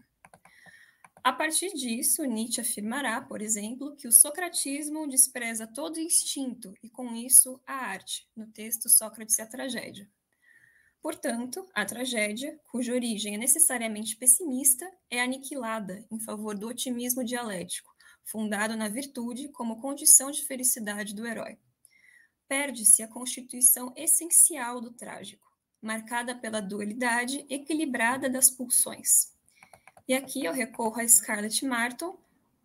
A 1.24 1.32
partir 1.32 1.76
disso, 1.76 2.26
Nietzsche 2.26 2.60
afirmará, 2.60 3.22
por 3.22 3.40
exemplo, 3.40 3.96
que 3.96 4.08
o 4.08 4.12
socratismo 4.12 5.08
despreza 5.08 5.68
todo 5.68 6.00
instinto 6.00 6.74
e, 6.82 6.90
com 6.90 7.16
isso, 7.16 7.62
a 7.64 7.74
arte, 7.74 8.28
no 8.36 8.48
texto 8.48 8.90
Sócrates 8.90 9.38
e 9.38 9.44
a 9.44 9.46
Tragédia. 9.46 10.10
Portanto, 11.04 11.70
a 11.76 11.86
tragédia, 11.86 12.60
cuja 12.72 12.94
origem 12.94 13.36
é 13.36 13.38
necessariamente 13.38 14.16
pessimista, 14.16 14.92
é 15.08 15.22
aniquilada 15.22 16.04
em 16.10 16.20
favor 16.20 16.58
do 16.58 16.68
otimismo 16.68 17.24
dialético, 17.24 17.92
fundado 18.24 18.76
na 18.76 18.88
virtude 18.88 19.50
como 19.50 19.82
condição 19.82 20.32
de 20.32 20.44
felicidade 20.44 21.14
do 21.14 21.26
herói. 21.26 21.58
Perde-se 22.48 23.02
a 23.02 23.08
constituição 23.08 23.94
essencial 23.96 24.82
do 24.82 24.92
trágico, 24.92 25.52
marcada 25.82 26.36
pela 26.36 26.62
dualidade 26.62 27.46
equilibrada 27.50 28.30
das 28.30 28.50
pulsões. 28.50 29.34
E 30.08 30.14
aqui 30.14 30.46
eu 30.46 30.54
recorro 30.54 31.00
a 31.00 31.08
Scarlett 31.08 31.66
Martin, 31.66 32.14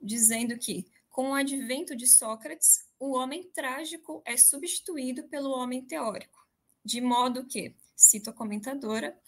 dizendo 0.01 0.59
que, 0.59 0.87
com 1.09 1.31
o 1.31 1.35
advento 1.35 1.97
de 1.97 2.07
Sócrates, 2.07 2.87
o 2.99 3.17
homem 3.17 3.45
trágico 3.51 4.23
é 4.25 4.37
substituído 4.37 5.25
pelo 5.25 5.51
homem 5.51 5.83
teórico, 5.83 6.47
de 6.85 7.01
modo 7.01 7.47
que, 7.47 7.75
cito 7.97 8.31
a 8.31 8.33
comentadora, 8.33 9.19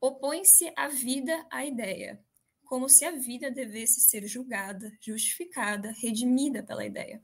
opõe-se 0.00 0.72
a 0.76 0.88
vida 0.88 1.46
à 1.50 1.64
ideia, 1.64 2.23
como 2.64 2.88
se 2.88 3.04
a 3.04 3.12
vida 3.12 3.50
devesse 3.50 4.00
ser 4.00 4.26
julgada, 4.26 4.92
justificada, 5.00 5.92
redimida 5.92 6.62
pela 6.62 6.84
ideia. 6.84 7.22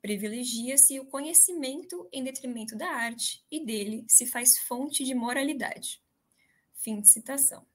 Privilegia-se 0.00 1.00
o 1.00 1.06
conhecimento 1.06 2.08
em 2.12 2.22
detrimento 2.22 2.76
da 2.76 2.88
arte 2.88 3.44
e 3.50 3.64
dele 3.64 4.04
se 4.08 4.26
faz 4.26 4.58
fonte 4.58 5.02
de 5.04 5.14
moralidade. 5.14 6.00
Fim 6.74 7.00
de 7.00 7.08
citação. 7.08 7.66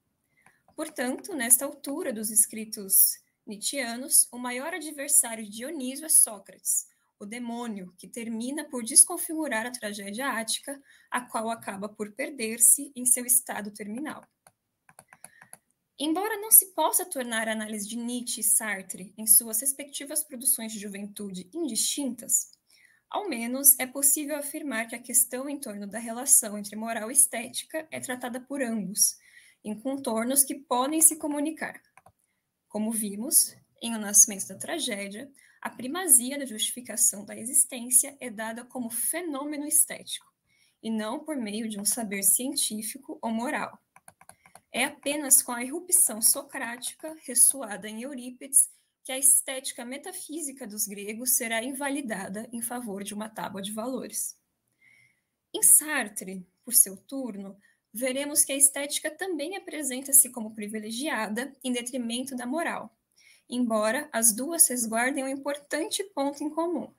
Portanto, 0.75 1.35
nesta 1.35 1.65
altura 1.65 2.13
dos 2.13 2.31
escritos 2.31 3.19
nietzschianos, 3.45 4.27
o 4.31 4.37
maior 4.37 4.73
adversário 4.73 5.43
de 5.43 5.51
Dioniso 5.51 6.05
é 6.05 6.09
Sócrates, 6.09 6.87
o 7.19 7.25
demônio 7.25 7.93
que 7.97 8.07
termina 8.07 8.63
por 8.65 8.83
desconfigurar 8.83 9.65
a 9.65 9.71
tragédia 9.71 10.29
ática, 10.29 10.81
a 11.11 11.21
qual 11.21 11.49
acaba 11.49 11.89
por 11.89 12.13
perder-se 12.13 12.91
em 12.95 13.05
seu 13.05 13.25
estado 13.25 13.71
terminal. 13.71 14.25
Embora 15.99 16.37
não 16.37 16.49
se 16.49 16.73
possa 16.73 17.05
tornar 17.05 17.47
a 17.47 17.51
análise 17.51 17.87
de 17.87 17.95
Nietzsche 17.95 18.41
e 18.41 18.43
Sartre 18.43 19.13
em 19.15 19.27
suas 19.27 19.61
respectivas 19.61 20.23
produções 20.23 20.71
de 20.71 20.79
juventude 20.79 21.47
indistintas, 21.53 22.49
ao 23.09 23.29
menos 23.29 23.77
é 23.77 23.85
possível 23.85 24.35
afirmar 24.35 24.87
que 24.87 24.95
a 24.95 25.01
questão 25.01 25.47
em 25.47 25.59
torno 25.59 25.85
da 25.85 25.99
relação 25.99 26.57
entre 26.57 26.75
moral 26.75 27.11
e 27.11 27.13
estética 27.13 27.87
é 27.91 27.99
tratada 27.99 28.41
por 28.41 28.59
ambos, 28.63 29.15
em 29.63 29.79
contornos 29.79 30.43
que 30.43 30.55
podem 30.55 30.99
se 30.99 31.17
comunicar. 31.17 31.79
Como 32.67 32.91
vimos, 32.91 33.55
em 33.79 33.93
O 33.93 33.99
Nascimento 33.99 34.47
da 34.47 34.57
Tragédia, 34.57 35.31
a 35.61 35.69
primazia 35.69 36.39
da 36.39 36.45
justificação 36.45 37.23
da 37.23 37.37
existência 37.37 38.17
é 38.19 38.31
dada 38.31 38.65
como 38.65 38.89
fenômeno 38.89 39.67
estético, 39.67 40.25
e 40.81 40.89
não 40.89 41.23
por 41.23 41.35
meio 41.35 41.69
de 41.69 41.79
um 41.79 41.85
saber 41.85 42.23
científico 42.23 43.19
ou 43.21 43.29
moral. 43.29 43.82
É 44.75 44.85
apenas 44.85 45.43
com 45.43 45.51
a 45.51 45.63
irrupção 45.63 46.19
socrática, 46.19 47.15
ressoada 47.27 47.87
em 47.87 48.01
Eurípides, 48.01 48.71
que 49.03 49.11
a 49.11 49.19
estética 49.19 49.85
metafísica 49.85 50.65
dos 50.65 50.87
gregos 50.87 51.35
será 51.35 51.63
invalidada 51.63 52.49
em 52.51 52.59
favor 52.59 53.03
de 53.03 53.13
uma 53.13 53.29
tábua 53.29 53.61
de 53.61 53.71
valores. 53.71 54.35
Em 55.53 55.61
Sartre, 55.61 56.43
por 56.65 56.73
seu 56.73 56.97
turno, 56.97 57.55
veremos 57.93 58.43
que 58.43 58.51
a 58.51 58.57
estética 58.57 59.11
também 59.11 59.55
apresenta-se 59.55 60.31
como 60.31 60.55
privilegiada 60.55 61.55
em 61.63 61.71
detrimento 61.71 62.35
da 62.35 62.47
moral, 62.47 62.97
embora 63.47 64.09
as 64.11 64.35
duas 64.35 64.67
resguardem 64.67 65.23
um 65.23 65.27
importante 65.27 66.03
ponto 66.15 66.43
em 66.43 66.49
comum. 66.49 66.91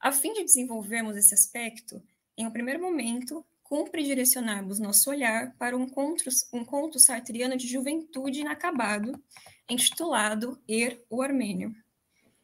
A 0.00 0.10
fim 0.10 0.32
de 0.32 0.42
desenvolvermos 0.42 1.16
esse 1.16 1.32
aspecto, 1.32 2.02
em 2.36 2.44
um 2.44 2.50
primeiro 2.50 2.82
momento, 2.82 3.46
cumpre 3.72 4.02
direcionarmos 4.02 4.78
nosso 4.78 5.08
olhar 5.08 5.56
para 5.56 5.74
um 5.74 5.88
conto, 5.88 6.24
um 6.52 6.62
conto 6.62 7.00
sartriano 7.00 7.56
de 7.56 7.66
juventude 7.66 8.40
inacabado, 8.40 9.18
intitulado 9.66 10.62
Er, 10.68 11.02
o 11.08 11.22
Armênio. 11.22 11.74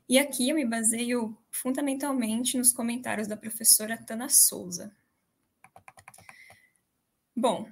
E 0.08 0.18
aqui 0.18 0.48
eu 0.48 0.54
me 0.54 0.64
baseio 0.64 1.36
fundamentalmente 1.50 2.56
nos 2.56 2.72
comentários 2.72 3.28
da 3.28 3.36
professora 3.36 3.94
Tana 3.98 4.30
Souza. 4.30 4.90
Bom, 7.36 7.68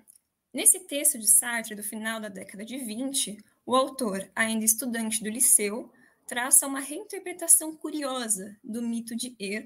nesse 0.52 0.80
texto 0.80 1.18
de 1.18 1.26
Sartre 1.26 1.74
do 1.74 1.82
final 1.82 2.20
da 2.20 2.28
década 2.28 2.62
de 2.62 2.76
20, 2.76 3.42
o 3.64 3.74
autor, 3.74 4.30
ainda 4.36 4.66
estudante 4.66 5.24
do 5.24 5.30
liceu, 5.30 5.90
traça 6.26 6.66
uma 6.66 6.80
reinterpretação 6.80 7.74
curiosa 7.74 8.54
do 8.62 8.82
mito 8.82 9.16
de 9.16 9.34
Er, 9.40 9.64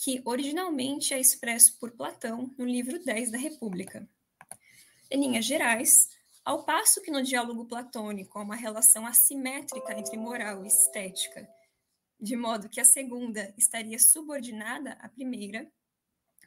que 0.00 0.22
originalmente 0.24 1.12
é 1.12 1.18
expresso 1.18 1.76
por 1.78 1.90
Platão 1.90 2.54
no 2.56 2.64
livro 2.64 3.02
10 3.02 3.32
da 3.32 3.38
República. 3.38 4.08
Em 5.10 5.20
linhas 5.20 5.44
gerais, 5.44 6.08
ao 6.44 6.64
passo 6.64 7.02
que 7.02 7.10
no 7.10 7.20
diálogo 7.20 7.64
platônico 7.64 8.38
há 8.38 8.42
uma 8.42 8.54
relação 8.54 9.04
assimétrica 9.04 9.98
entre 9.98 10.16
moral 10.16 10.64
e 10.64 10.68
estética, 10.68 11.48
de 12.20 12.36
modo 12.36 12.68
que 12.68 12.80
a 12.80 12.84
segunda 12.84 13.52
estaria 13.58 13.98
subordinada 13.98 14.92
à 15.00 15.08
primeira, 15.08 15.68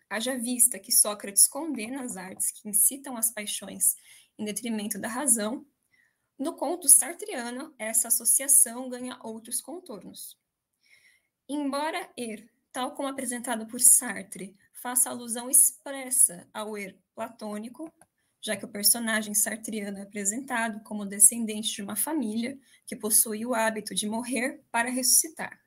haja 0.10 0.38
vista 0.38 0.80
que 0.80 0.92
Sócrates 0.92 1.46
condena 1.46 2.04
as 2.04 2.16
artes 2.16 2.52
que 2.52 2.70
incitam 2.70 3.18
as 3.18 3.32
paixões 3.32 3.96
em 4.40 4.46
detrimento 4.46 4.98
da 4.98 5.10
razão, 5.10 5.66
no 6.40 6.56
conto 6.56 6.88
sartriano, 6.88 7.76
essa 7.78 8.08
associação 8.08 8.90
ganha 8.90 9.20
outros 9.22 9.62
contornos. 9.62 10.38
Embora 11.50 12.10
Er, 12.18 12.50
tal 12.72 12.92
como 12.92 13.08
apresentado 13.08 13.66
por 13.68 13.80
Sartre, 13.80 14.56
faça 14.74 15.10
alusão 15.10 15.50
expressa 15.50 16.48
ao 16.54 16.78
Er 16.78 16.98
platônico, 17.14 17.92
já 18.42 18.58
que 18.58 18.66
o 18.66 18.72
personagem 18.72 19.36
sartriano 19.36 20.00
é 20.00 20.02
apresentado 20.02 20.82
como 20.84 21.06
descendente 21.06 21.72
de 21.72 21.82
uma 21.84 21.96
família 21.96 22.58
que 22.88 22.96
possui 22.96 23.46
o 23.46 23.54
hábito 23.54 23.94
de 23.94 24.08
morrer 24.08 24.64
para 24.72 24.90
ressuscitar. 24.90 25.62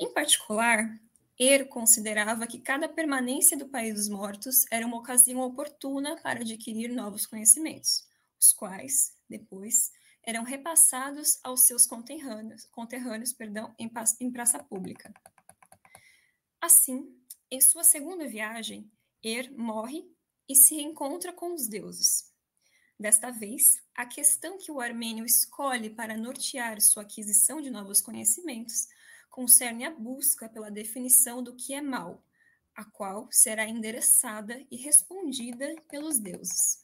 Em 0.00 0.12
particular, 0.12 0.98
Er 1.38 1.68
considerava 1.68 2.46
que 2.46 2.60
cada 2.60 2.88
permanência 2.88 3.56
do 3.56 3.68
país 3.68 3.94
dos 3.94 4.08
mortos 4.08 4.64
era 4.70 4.86
uma 4.86 4.96
ocasião 4.96 5.40
oportuna 5.40 6.16
para 6.22 6.40
adquirir 6.40 6.92
novos 6.92 7.26
conhecimentos, 7.26 8.08
os 8.40 8.52
quais, 8.52 9.14
depois, 9.28 9.92
eram 10.22 10.44
repassados 10.44 11.38
aos 11.42 11.66
seus 11.66 11.86
conterrâneos, 11.86 12.64
conterrâneos 12.66 13.32
perdão, 13.32 13.74
em, 13.78 13.90
em 14.20 14.30
praça 14.30 14.62
pública. 14.62 15.12
Assim, 16.64 17.14
em 17.50 17.60
sua 17.60 17.84
segunda 17.84 18.26
viagem, 18.26 18.90
Er 19.22 19.52
morre 19.52 20.02
e 20.48 20.56
se 20.56 20.74
reencontra 20.74 21.30
com 21.30 21.52
os 21.52 21.68
deuses. 21.68 22.32
Desta 22.98 23.30
vez, 23.30 23.82
a 23.94 24.06
questão 24.06 24.56
que 24.56 24.72
o 24.72 24.80
armênio 24.80 25.26
escolhe 25.26 25.90
para 25.90 26.16
nortear 26.16 26.80
sua 26.80 27.02
aquisição 27.02 27.60
de 27.60 27.68
novos 27.68 28.00
conhecimentos 28.00 28.88
concerne 29.28 29.84
a 29.84 29.90
busca 29.90 30.48
pela 30.48 30.70
definição 30.70 31.42
do 31.42 31.54
que 31.54 31.74
é 31.74 31.82
mal, 31.82 32.24
a 32.74 32.82
qual 32.82 33.28
será 33.30 33.68
endereçada 33.68 34.66
e 34.70 34.76
respondida 34.76 35.76
pelos 35.90 36.18
deuses. 36.18 36.82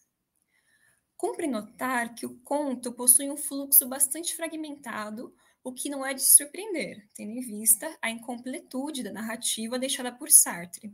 Cumpre 1.16 1.47
notar 1.47 2.14
que 2.14 2.27
o 2.27 2.38
conto 2.40 2.93
possui 2.93 3.31
um 3.31 3.37
fluxo 3.38 3.88
bastante 3.88 4.37
fragmentado, 4.37 5.35
o 5.62 5.73
que 5.73 5.90
não 5.90 6.05
é 6.05 6.14
de 6.14 6.23
surpreender, 6.23 7.09
tendo 7.14 7.33
em 7.33 7.40
vista 7.40 7.96
a 8.01 8.11
incompletude 8.11 9.03
da 9.03 9.12
narrativa 9.12 9.79
deixada 9.79 10.11
por 10.11 10.31
Sartre. 10.31 10.92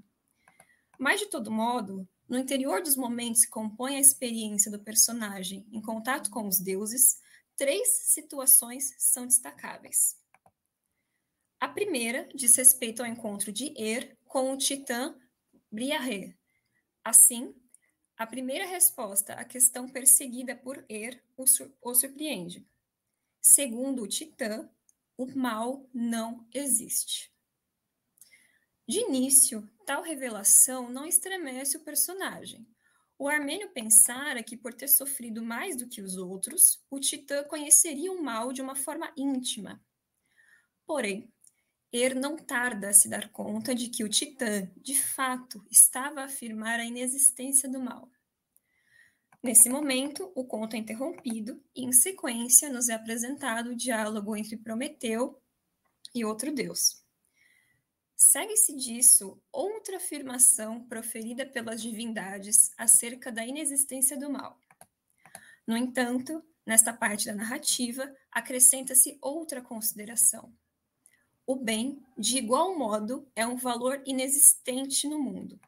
Mas, 0.98 1.20
de 1.20 1.26
todo 1.26 1.50
modo, 1.50 2.08
no 2.28 2.38
interior 2.38 2.82
dos 2.82 2.96
momentos 2.96 3.44
que 3.44 3.50
compõem 3.50 3.96
a 3.96 4.00
experiência 4.00 4.70
do 4.70 4.80
personagem 4.80 5.66
em 5.70 5.80
contato 5.80 6.30
com 6.30 6.46
os 6.48 6.58
deuses, 6.58 7.20
três 7.56 7.88
situações 8.04 8.94
são 8.98 9.26
destacáveis. 9.26 10.16
A 11.60 11.68
primeira 11.68 12.28
diz 12.34 12.56
respeito 12.56 13.02
ao 13.02 13.08
encontro 13.08 13.52
de 13.52 13.72
Er 13.80 14.16
com 14.24 14.52
o 14.52 14.58
titã 14.58 15.16
Briaré. 15.70 16.36
Assim, 17.04 17.54
a 18.16 18.26
primeira 18.26 18.66
resposta 18.66 19.34
à 19.34 19.44
questão 19.44 19.88
perseguida 19.88 20.56
por 20.56 20.84
Er 20.88 21.22
o, 21.36 21.46
sur 21.46 21.72
o 21.80 21.94
surpreende. 21.94 22.66
Segundo 23.48 24.02
o 24.02 24.08
titã, 24.08 24.68
o 25.16 25.24
mal 25.24 25.88
não 25.94 26.44
existe. 26.52 27.32
De 28.88 28.98
início, 28.98 29.70
tal 29.86 30.02
revelação 30.02 30.90
não 30.90 31.06
estremece 31.06 31.76
o 31.76 31.84
personagem. 31.84 32.66
O 33.16 33.28
armênio 33.28 33.70
pensara 33.70 34.42
que, 34.42 34.56
por 34.56 34.74
ter 34.74 34.88
sofrido 34.88 35.44
mais 35.44 35.76
do 35.76 35.86
que 35.86 36.02
os 36.02 36.16
outros, 36.16 36.84
o 36.90 36.98
titã 36.98 37.44
conheceria 37.44 38.10
o 38.10 38.20
mal 38.20 38.52
de 38.52 38.60
uma 38.60 38.74
forma 38.74 39.12
íntima. 39.16 39.80
Porém, 40.84 41.32
Er 41.92 42.16
não 42.16 42.36
tarda 42.36 42.88
a 42.88 42.92
se 42.92 43.08
dar 43.08 43.30
conta 43.30 43.72
de 43.76 43.88
que 43.88 44.02
o 44.02 44.08
Titã, 44.08 44.68
de 44.76 45.00
fato, 45.00 45.64
estava 45.70 46.20
a 46.20 46.24
afirmar 46.24 46.80
a 46.80 46.84
inexistência 46.84 47.68
do 47.68 47.78
mal. 47.80 48.10
Nesse 49.46 49.68
momento, 49.68 50.32
o 50.34 50.44
conto 50.44 50.74
é 50.74 50.78
interrompido 50.78 51.62
e, 51.72 51.84
em 51.84 51.92
sequência, 51.92 52.68
nos 52.68 52.88
é 52.88 52.94
apresentado 52.94 53.70
o 53.70 53.76
diálogo 53.76 54.36
entre 54.36 54.56
Prometeu 54.56 55.40
e 56.12 56.24
outro 56.24 56.52
deus. 56.52 57.00
Segue-se 58.16 58.74
disso 58.76 59.40
outra 59.52 59.98
afirmação 59.98 60.82
proferida 60.88 61.46
pelas 61.46 61.80
divindades 61.80 62.72
acerca 62.76 63.30
da 63.30 63.46
inexistência 63.46 64.18
do 64.18 64.28
mal. 64.28 64.60
No 65.64 65.76
entanto, 65.76 66.42
nesta 66.66 66.92
parte 66.92 67.26
da 67.26 67.34
narrativa, 67.34 68.12
acrescenta-se 68.32 69.16
outra 69.22 69.62
consideração 69.62 70.52
o 71.46 71.54
bem, 71.54 72.02
de 72.18 72.38
igual 72.38 72.76
modo, 72.76 73.30
é 73.36 73.46
um 73.46 73.56
valor 73.56 74.02
inexistente 74.04 75.08
no 75.08 75.16
mundo. 75.16 75.60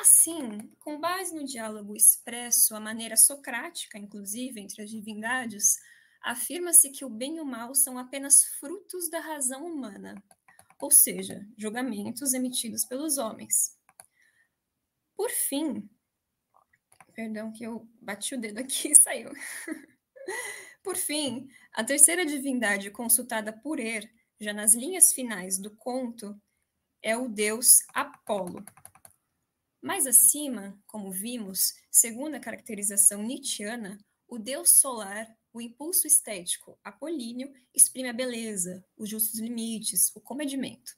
Assim, 0.00 0.72
com 0.78 0.98
base 0.98 1.34
no 1.34 1.44
diálogo 1.44 1.94
expresso, 1.94 2.74
a 2.74 2.80
maneira 2.80 3.18
socrática, 3.18 3.98
inclusive, 3.98 4.58
entre 4.58 4.82
as 4.82 4.88
divindades, 4.88 5.76
afirma-se 6.22 6.90
que 6.90 7.04
o 7.04 7.10
bem 7.10 7.36
e 7.36 7.40
o 7.42 7.44
mal 7.44 7.74
são 7.74 7.98
apenas 7.98 8.42
frutos 8.58 9.10
da 9.10 9.20
razão 9.20 9.66
humana, 9.66 10.14
ou 10.80 10.90
seja, 10.90 11.46
julgamentos 11.54 12.32
emitidos 12.32 12.82
pelos 12.86 13.18
homens. 13.18 13.78
Por 15.14 15.28
fim, 15.28 15.86
perdão 17.12 17.52
que 17.52 17.64
eu 17.64 17.86
bati 18.00 18.34
o 18.34 18.40
dedo 18.40 18.60
aqui 18.60 18.92
e 18.92 18.96
saiu. 18.96 19.30
Por 20.82 20.96
fim, 20.96 21.46
a 21.74 21.84
terceira 21.84 22.24
divindade 22.24 22.90
consultada 22.90 23.52
por 23.52 23.78
Er, 23.78 24.10
já 24.40 24.54
nas 24.54 24.74
linhas 24.74 25.12
finais 25.12 25.58
do 25.58 25.76
conto, 25.76 26.40
é 27.02 27.14
o 27.18 27.28
deus 27.28 27.80
Apolo. 27.92 28.64
Mais 29.82 30.06
acima, 30.06 30.78
como 30.86 31.10
vimos, 31.10 31.74
segundo 31.90 32.34
a 32.34 32.40
caracterização 32.40 33.22
nietzschiana, 33.22 33.98
o 34.28 34.38
deus 34.38 34.78
solar, 34.78 35.26
o 35.52 35.60
impulso 35.60 36.06
estético 36.06 36.78
apolíneo, 36.84 37.52
exprime 37.74 38.08
a 38.08 38.12
beleza, 38.12 38.84
os 38.96 39.08
justos 39.08 39.40
limites, 39.40 40.14
o 40.14 40.20
comedimento. 40.20 40.96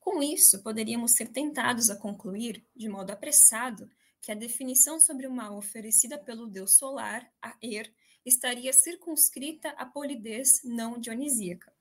Com 0.00 0.22
isso, 0.22 0.62
poderíamos 0.62 1.12
ser 1.12 1.28
tentados 1.28 1.90
a 1.90 1.96
concluir, 1.96 2.66
de 2.74 2.88
modo 2.88 3.10
apressado, 3.10 3.90
que 4.20 4.32
a 4.32 4.34
definição 4.34 4.98
sobre 4.98 5.26
o 5.26 5.30
mal 5.30 5.56
oferecida 5.56 6.18
pelo 6.18 6.46
deus 6.46 6.76
solar, 6.78 7.30
a 7.42 7.56
Er, 7.62 7.92
estaria 8.24 8.72
circunscrita 8.72 9.68
à 9.70 9.84
polidez 9.84 10.62
não 10.64 10.98
dionisíaca. 10.98 11.72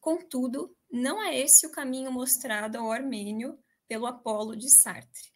Contudo, 0.00 0.74
não 0.90 1.20
é 1.20 1.36
esse 1.36 1.66
o 1.66 1.72
caminho 1.72 2.12
mostrado 2.12 2.78
ao 2.78 2.92
armênio 2.92 3.58
pelo 3.88 4.06
Apolo 4.06 4.56
de 4.56 4.70
Sartre. 4.70 5.32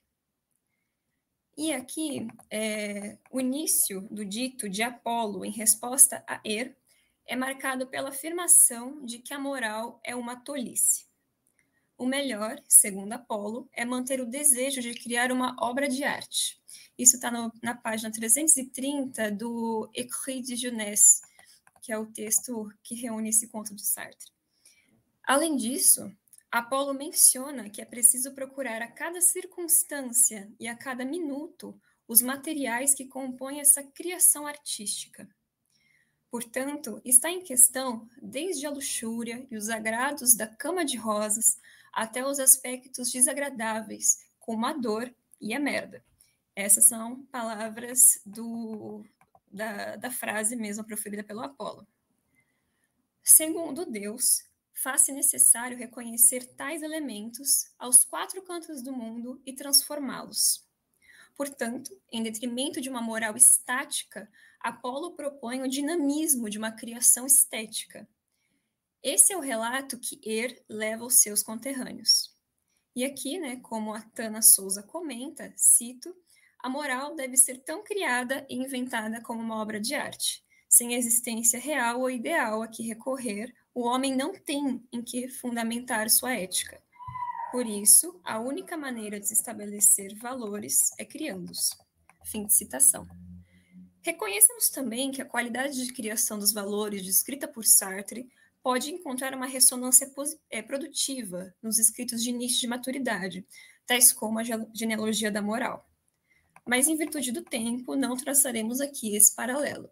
E 1.56 1.72
aqui, 1.72 2.26
é, 2.50 3.18
o 3.30 3.38
início 3.38 4.00
do 4.10 4.24
dito 4.24 4.68
de 4.68 4.82
Apolo 4.82 5.44
em 5.44 5.50
resposta 5.50 6.24
a 6.26 6.40
Er 6.44 6.74
é 7.26 7.36
marcado 7.36 7.86
pela 7.86 8.08
afirmação 8.08 9.04
de 9.04 9.18
que 9.18 9.34
a 9.34 9.38
moral 9.38 10.00
é 10.02 10.16
uma 10.16 10.36
tolice. 10.36 11.06
O 11.96 12.06
melhor, 12.06 12.58
segundo 12.66 13.12
Apolo, 13.12 13.68
é 13.72 13.84
manter 13.84 14.20
o 14.20 14.26
desejo 14.26 14.80
de 14.80 14.94
criar 14.94 15.30
uma 15.30 15.54
obra 15.60 15.88
de 15.88 16.02
arte. 16.02 16.60
Isso 16.98 17.16
está 17.16 17.30
na 17.62 17.74
página 17.74 18.10
330 18.10 19.30
do 19.30 19.90
Écrit 19.94 20.42
de 20.42 20.56
Jeunesse, 20.56 21.20
que 21.82 21.92
é 21.92 21.98
o 21.98 22.06
texto 22.06 22.72
que 22.82 22.94
reúne 22.94 23.28
esse 23.28 23.46
conto 23.48 23.74
de 23.74 23.84
Sartre. 23.84 24.32
Além 25.22 25.54
disso, 25.54 26.10
Apolo 26.52 26.92
menciona 26.92 27.70
que 27.70 27.80
é 27.80 27.84
preciso 27.86 28.34
procurar 28.34 28.82
a 28.82 28.86
cada 28.86 29.22
circunstância 29.22 30.52
e 30.60 30.68
a 30.68 30.76
cada 30.76 31.02
minuto 31.02 31.80
os 32.06 32.20
materiais 32.20 32.94
que 32.94 33.06
compõem 33.06 33.58
essa 33.58 33.82
criação 33.82 34.46
artística. 34.46 35.26
Portanto, 36.30 37.00
está 37.06 37.30
em 37.30 37.42
questão 37.42 38.06
desde 38.20 38.66
a 38.66 38.70
luxúria 38.70 39.46
e 39.50 39.56
os 39.56 39.70
agrados 39.70 40.34
da 40.34 40.46
cama 40.46 40.84
de 40.84 40.98
rosas 40.98 41.56
até 41.90 42.22
os 42.22 42.38
aspectos 42.38 43.10
desagradáveis, 43.10 44.18
como 44.38 44.66
a 44.66 44.74
dor 44.74 45.10
e 45.40 45.54
a 45.54 45.58
merda. 45.58 46.04
Essas 46.54 46.86
são 46.86 47.24
palavras 47.26 48.20
do, 48.26 49.02
da, 49.50 49.96
da 49.96 50.10
frase 50.10 50.54
mesmo 50.54 50.84
proferida 50.84 51.24
pelo 51.24 51.40
Apolo. 51.40 51.86
Segundo 53.22 53.86
Deus, 53.86 54.44
faz-se 54.74 55.12
necessário 55.12 55.76
reconhecer 55.76 56.46
tais 56.54 56.82
elementos 56.82 57.72
aos 57.78 58.04
quatro 58.04 58.42
cantos 58.42 58.82
do 58.82 58.92
mundo 58.92 59.40
e 59.44 59.52
transformá-los. 59.52 60.66
Portanto, 61.36 61.90
em 62.10 62.22
detrimento 62.22 62.80
de 62.80 62.88
uma 62.88 63.00
moral 63.00 63.36
estática, 63.36 64.30
Apolo 64.60 65.16
propõe 65.16 65.62
o 65.62 65.68
dinamismo 65.68 66.48
de 66.48 66.58
uma 66.58 66.70
criação 66.70 67.26
estética. 67.26 68.08
Esse 69.02 69.32
é 69.32 69.36
o 69.36 69.40
relato 69.40 69.98
que 69.98 70.20
Er 70.24 70.64
leva 70.68 71.02
aos 71.02 71.20
seus 71.20 71.42
conterrâneos. 71.42 72.32
E 72.94 73.04
aqui, 73.04 73.38
né, 73.38 73.56
como 73.56 73.92
a 73.92 74.00
Tana 74.00 74.42
Souza 74.42 74.82
comenta, 74.82 75.52
cito, 75.56 76.14
a 76.60 76.68
moral 76.68 77.16
deve 77.16 77.36
ser 77.36 77.58
tão 77.64 77.82
criada 77.82 78.46
e 78.48 78.54
inventada 78.54 79.20
como 79.20 79.40
uma 79.40 79.60
obra 79.60 79.80
de 79.80 79.94
arte. 79.94 80.44
Sem 80.72 80.94
existência 80.94 81.60
real 81.60 82.00
ou 82.00 82.10
ideal 82.10 82.62
a 82.62 82.66
que 82.66 82.82
recorrer, 82.82 83.54
o 83.74 83.82
homem 83.82 84.16
não 84.16 84.32
tem 84.32 84.82
em 84.90 85.02
que 85.02 85.28
fundamentar 85.28 86.08
sua 86.08 86.32
ética. 86.32 86.82
Por 87.50 87.66
isso, 87.66 88.18
a 88.24 88.40
única 88.40 88.74
maneira 88.74 89.20
de 89.20 89.28
se 89.28 89.34
estabelecer 89.34 90.14
valores 90.14 90.78
é 90.98 91.04
criando-os. 91.04 91.76
Fim 92.24 92.46
de 92.46 92.54
citação. 92.54 93.06
Reconhecemos 94.00 94.70
também 94.70 95.10
que 95.10 95.20
a 95.20 95.26
qualidade 95.26 95.84
de 95.84 95.92
criação 95.92 96.38
dos 96.38 96.54
valores 96.54 97.04
descrita 97.04 97.46
por 97.46 97.66
Sartre 97.66 98.26
pode 98.62 98.90
encontrar 98.90 99.34
uma 99.34 99.44
ressonância 99.44 100.10
é, 100.48 100.62
produtiva 100.62 101.54
nos 101.62 101.78
escritos 101.78 102.22
de 102.22 102.32
Nietzsche 102.32 102.60
de 102.60 102.66
maturidade, 102.66 103.46
tais 103.86 104.10
como 104.10 104.38
a 104.38 104.42
genealogia 104.72 105.30
da 105.30 105.42
moral. 105.42 105.86
Mas, 106.66 106.88
em 106.88 106.96
virtude 106.96 107.30
do 107.30 107.42
tempo, 107.42 107.94
não 107.94 108.16
traçaremos 108.16 108.80
aqui 108.80 109.14
esse 109.14 109.36
paralelo. 109.36 109.90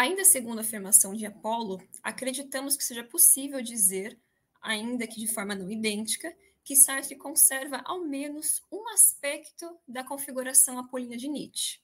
Ainda 0.00 0.24
segundo 0.24 0.60
a 0.60 0.62
afirmação 0.62 1.12
de 1.12 1.26
Apolo, 1.26 1.78
acreditamos 2.02 2.74
que 2.74 2.82
seja 2.82 3.04
possível 3.04 3.60
dizer, 3.60 4.18
ainda 4.62 5.06
que 5.06 5.20
de 5.20 5.26
forma 5.26 5.54
não 5.54 5.70
idêntica, 5.70 6.34
que 6.64 6.74
Sartre 6.74 7.16
conserva 7.16 7.82
ao 7.84 8.00
menos 8.00 8.62
um 8.72 8.88
aspecto 8.94 9.78
da 9.86 10.02
configuração 10.02 10.78
apolínea 10.78 11.18
de 11.18 11.28
Nietzsche, 11.28 11.80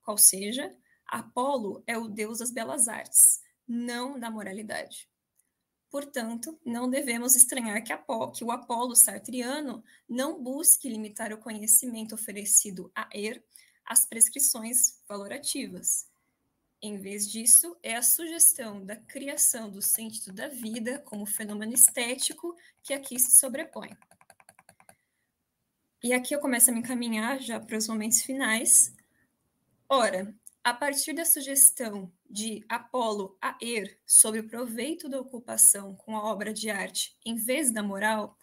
qual 0.00 0.16
seja, 0.16 0.72
Apolo 1.04 1.82
é 1.88 1.98
o 1.98 2.06
deus 2.06 2.38
das 2.38 2.52
belas 2.52 2.86
artes, 2.86 3.42
não 3.66 4.16
da 4.16 4.30
moralidade. 4.30 5.08
Portanto, 5.90 6.56
não 6.64 6.88
devemos 6.88 7.34
estranhar 7.34 7.82
que, 7.82 7.92
que, 8.32 8.44
o 8.44 8.52
Apolo 8.52 8.94
sartriano 8.94 9.82
não 10.08 10.40
busque 10.40 10.88
limitar 10.88 11.32
o 11.32 11.38
conhecimento 11.38 12.14
oferecido 12.14 12.92
a 12.94 13.08
Er 13.12 13.42
às 13.84 14.06
prescrições 14.06 15.00
valorativas, 15.08 16.06
em 16.80 16.98
vez 16.98 17.30
disso, 17.30 17.76
é 17.82 17.96
a 17.96 18.02
sugestão 18.02 18.84
da 18.84 18.96
criação 18.96 19.70
do 19.70 19.80
sentido 19.80 20.32
da 20.32 20.48
vida 20.48 20.98
como 21.00 21.26
fenômeno 21.26 21.72
estético 21.72 22.56
que 22.82 22.92
aqui 22.92 23.18
se 23.18 23.38
sobrepõe. 23.38 23.90
E 26.02 26.12
aqui 26.12 26.34
eu 26.34 26.40
começo 26.40 26.70
a 26.70 26.72
me 26.72 26.80
encaminhar 26.80 27.40
já 27.40 27.58
para 27.58 27.76
os 27.76 27.88
momentos 27.88 28.22
finais. 28.22 28.94
Ora, 29.88 30.34
a 30.62 30.74
partir 30.74 31.12
da 31.12 31.24
sugestão 31.24 32.12
de 32.28 32.64
Apolo 32.68 33.36
a 33.40 33.56
Er 33.60 33.98
sobre 34.06 34.40
o 34.40 34.48
proveito 34.48 35.08
da 35.08 35.20
ocupação 35.20 35.94
com 35.94 36.16
a 36.16 36.24
obra 36.24 36.52
de 36.52 36.70
arte 36.70 37.16
em 37.24 37.36
vez 37.36 37.72
da 37.72 37.82
moral, 37.82 38.36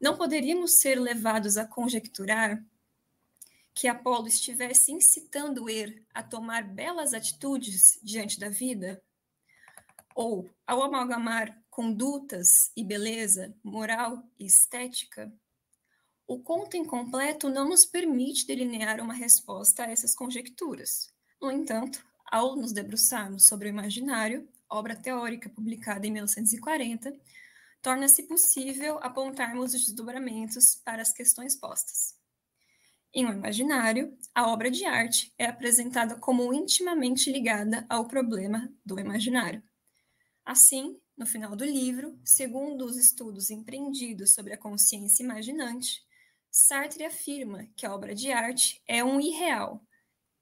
não 0.00 0.16
poderíamos 0.16 0.78
ser 0.78 0.98
levados 0.98 1.56
a 1.56 1.66
conjecturar 1.66 2.64
que 3.76 3.88
Apolo 3.88 4.26
estivesse 4.26 4.90
incitando 4.90 5.68
Er 5.68 6.02
a 6.14 6.22
tomar 6.22 6.64
belas 6.64 7.12
atitudes 7.12 8.00
diante 8.02 8.40
da 8.40 8.48
vida? 8.48 9.02
Ou, 10.14 10.48
ao 10.66 10.82
amalgamar 10.82 11.62
condutas 11.68 12.72
e 12.74 12.82
beleza, 12.82 13.54
moral 13.62 14.22
e 14.38 14.46
estética, 14.46 15.30
o 16.26 16.38
conto 16.38 16.74
incompleto 16.74 17.50
não 17.50 17.68
nos 17.68 17.84
permite 17.84 18.46
delinear 18.46 18.98
uma 18.98 19.12
resposta 19.12 19.84
a 19.84 19.90
essas 19.90 20.14
conjecturas. 20.14 21.12
No 21.38 21.52
entanto, 21.52 22.02
ao 22.24 22.56
nos 22.56 22.72
debruçarmos 22.72 23.46
sobre 23.46 23.68
o 23.68 23.74
imaginário, 23.74 24.48
obra 24.70 24.96
teórica 24.96 25.50
publicada 25.50 26.06
em 26.06 26.12
1940, 26.12 27.14
torna-se 27.82 28.22
possível 28.22 28.98
apontarmos 29.02 29.74
os 29.74 29.84
desdobramentos 29.84 30.76
para 30.76 31.02
as 31.02 31.12
questões 31.12 31.54
postas. 31.54 32.16
Em 33.16 33.24
um 33.24 33.32
imaginário, 33.32 34.14
a 34.34 34.46
obra 34.52 34.70
de 34.70 34.84
arte 34.84 35.32
é 35.38 35.46
apresentada 35.46 36.16
como 36.16 36.52
intimamente 36.52 37.32
ligada 37.32 37.86
ao 37.88 38.06
problema 38.06 38.70
do 38.84 39.00
imaginário. 39.00 39.62
Assim, 40.44 41.00
no 41.16 41.24
final 41.24 41.56
do 41.56 41.64
livro, 41.64 42.20
segundo 42.22 42.84
os 42.84 42.98
estudos 42.98 43.48
empreendidos 43.48 44.34
sobre 44.34 44.52
a 44.52 44.58
consciência 44.58 45.22
imaginante, 45.22 46.04
Sartre 46.50 47.06
afirma 47.06 47.66
que 47.74 47.86
a 47.86 47.94
obra 47.94 48.14
de 48.14 48.30
arte 48.30 48.82
é 48.86 49.02
um 49.02 49.18
irreal, 49.18 49.82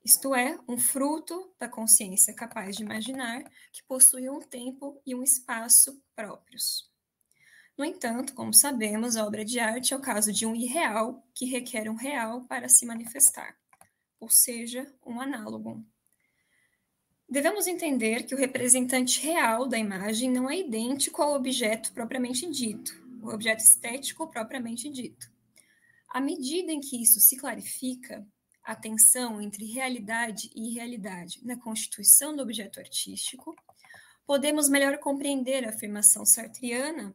isto 0.05 0.35
é, 0.35 0.59
um 0.69 0.77
fruto 0.77 1.55
da 1.57 1.69
consciência 1.69 2.35
capaz 2.35 2.77
de 2.77 2.83
imaginar 2.83 3.45
que 3.71 3.85
possui 3.87 4.29
um 4.29 4.41
tempo 4.41 5.01
e 5.07 5.15
um 5.15 5.23
espaço 5.23 6.03
próprios. 6.17 6.93
No 7.77 7.85
entanto, 7.85 8.35
como 8.35 8.55
sabemos, 8.55 9.17
a 9.17 9.27
obra 9.27 9.45
de 9.45 9.59
arte 9.59 9.93
é 9.93 9.97
o 9.97 10.01
caso 10.01 10.33
de 10.33 10.47
um 10.47 10.55
irreal 10.55 11.27
que 11.35 11.45
requer 11.45 11.91
um 11.91 11.97
real 11.97 12.45
para 12.45 12.69
se 12.69 12.87
manifestar, 12.87 13.57
ou 14.21 14.31
seja, 14.31 14.93
um 15.05 15.21
análogo. 15.21 15.85
Devemos 17.29 17.67
entender 17.67 18.25
que 18.27 18.35
o 18.35 18.39
representante 18.39 19.21
real 19.21 19.67
da 19.67 19.77
imagem 19.77 20.31
não 20.31 20.49
é 20.49 20.59
idêntico 20.59 21.21
ao 21.21 21.35
objeto 21.35 21.93
propriamente 21.93 22.49
dito, 22.49 22.95
o 23.21 23.29
objeto 23.31 23.65
estético 23.65 24.29
propriamente 24.29 24.89
dito. 24.89 25.29
À 26.09 26.21
medida 26.21 26.71
em 26.71 26.81
que 26.81 27.03
isso 27.03 27.19
se 27.19 27.37
clarifica, 27.37 28.25
a 28.63 28.77
tensão 28.77 29.43
entre 29.43 29.65
realidade 29.65 30.49
e 30.55 30.71
irrealidade 30.71 31.45
na 31.45 31.57
constituição 31.57 32.37
do 32.37 32.43
objeto 32.43 32.79
artístico, 32.79 33.57
podemos 34.25 34.69
melhor 34.69 34.97
compreender 34.99 35.67
a 35.67 35.71
afirmação 35.71 36.25
sartriana 36.25 37.13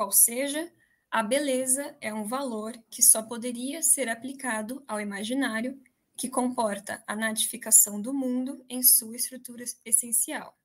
qual 0.00 0.10
seja, 0.10 0.72
a 1.10 1.22
beleza 1.22 1.94
é 2.00 2.14
um 2.14 2.24
valor 2.24 2.72
que 2.88 3.02
só 3.02 3.22
poderia 3.22 3.82
ser 3.82 4.08
aplicado 4.08 4.82
ao 4.88 4.98
imaginário, 4.98 5.78
que 6.16 6.26
comporta 6.26 7.04
a 7.06 7.14
natificação 7.14 8.00
do 8.00 8.14
mundo 8.14 8.64
em 8.66 8.82
sua 8.82 9.14
estrutura 9.14 9.62
essencial. 9.84 10.58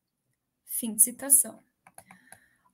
Fim 0.65 0.95
de 0.95 1.03
citação. 1.03 1.61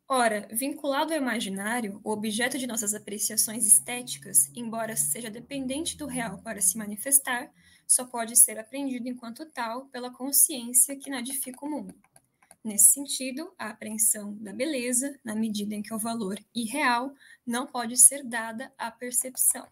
Ora, 0.08 0.48
vinculado 0.52 1.14
ao 1.14 1.20
imaginário, 1.20 2.00
o 2.04 2.12
objeto 2.12 2.60
de 2.60 2.68
nossas 2.68 2.94
apreciações 2.94 3.66
estéticas, 3.66 4.52
embora 4.56 4.96
seja 4.96 5.32
dependente 5.32 5.98
do 5.98 6.06
real 6.06 6.44
para 6.44 6.62
se 6.62 6.78
manifestar, 6.78 7.52
só 7.88 8.06
pode 8.06 8.36
ser 8.36 8.60
aprendido 8.60 9.10
enquanto 9.10 9.48
tal 9.48 9.88
pela 9.88 10.14
consciência 10.14 10.96
que 10.96 11.10
nadifica 11.10 11.66
o 11.66 11.70
mundo. 11.72 11.96
Nesse 12.64 12.94
sentido, 12.94 13.52
a 13.58 13.70
apreensão 13.70 14.36
da 14.36 14.54
beleza, 14.54 15.20
na 15.24 15.34
medida 15.34 15.74
em 15.74 15.82
que 15.82 15.94
o 15.94 15.98
valor 15.98 16.40
irreal 16.54 17.14
não 17.46 17.66
pode 17.66 17.98
ser 17.98 18.24
dada 18.24 18.72
à 18.78 18.92
percepção. 18.92 19.68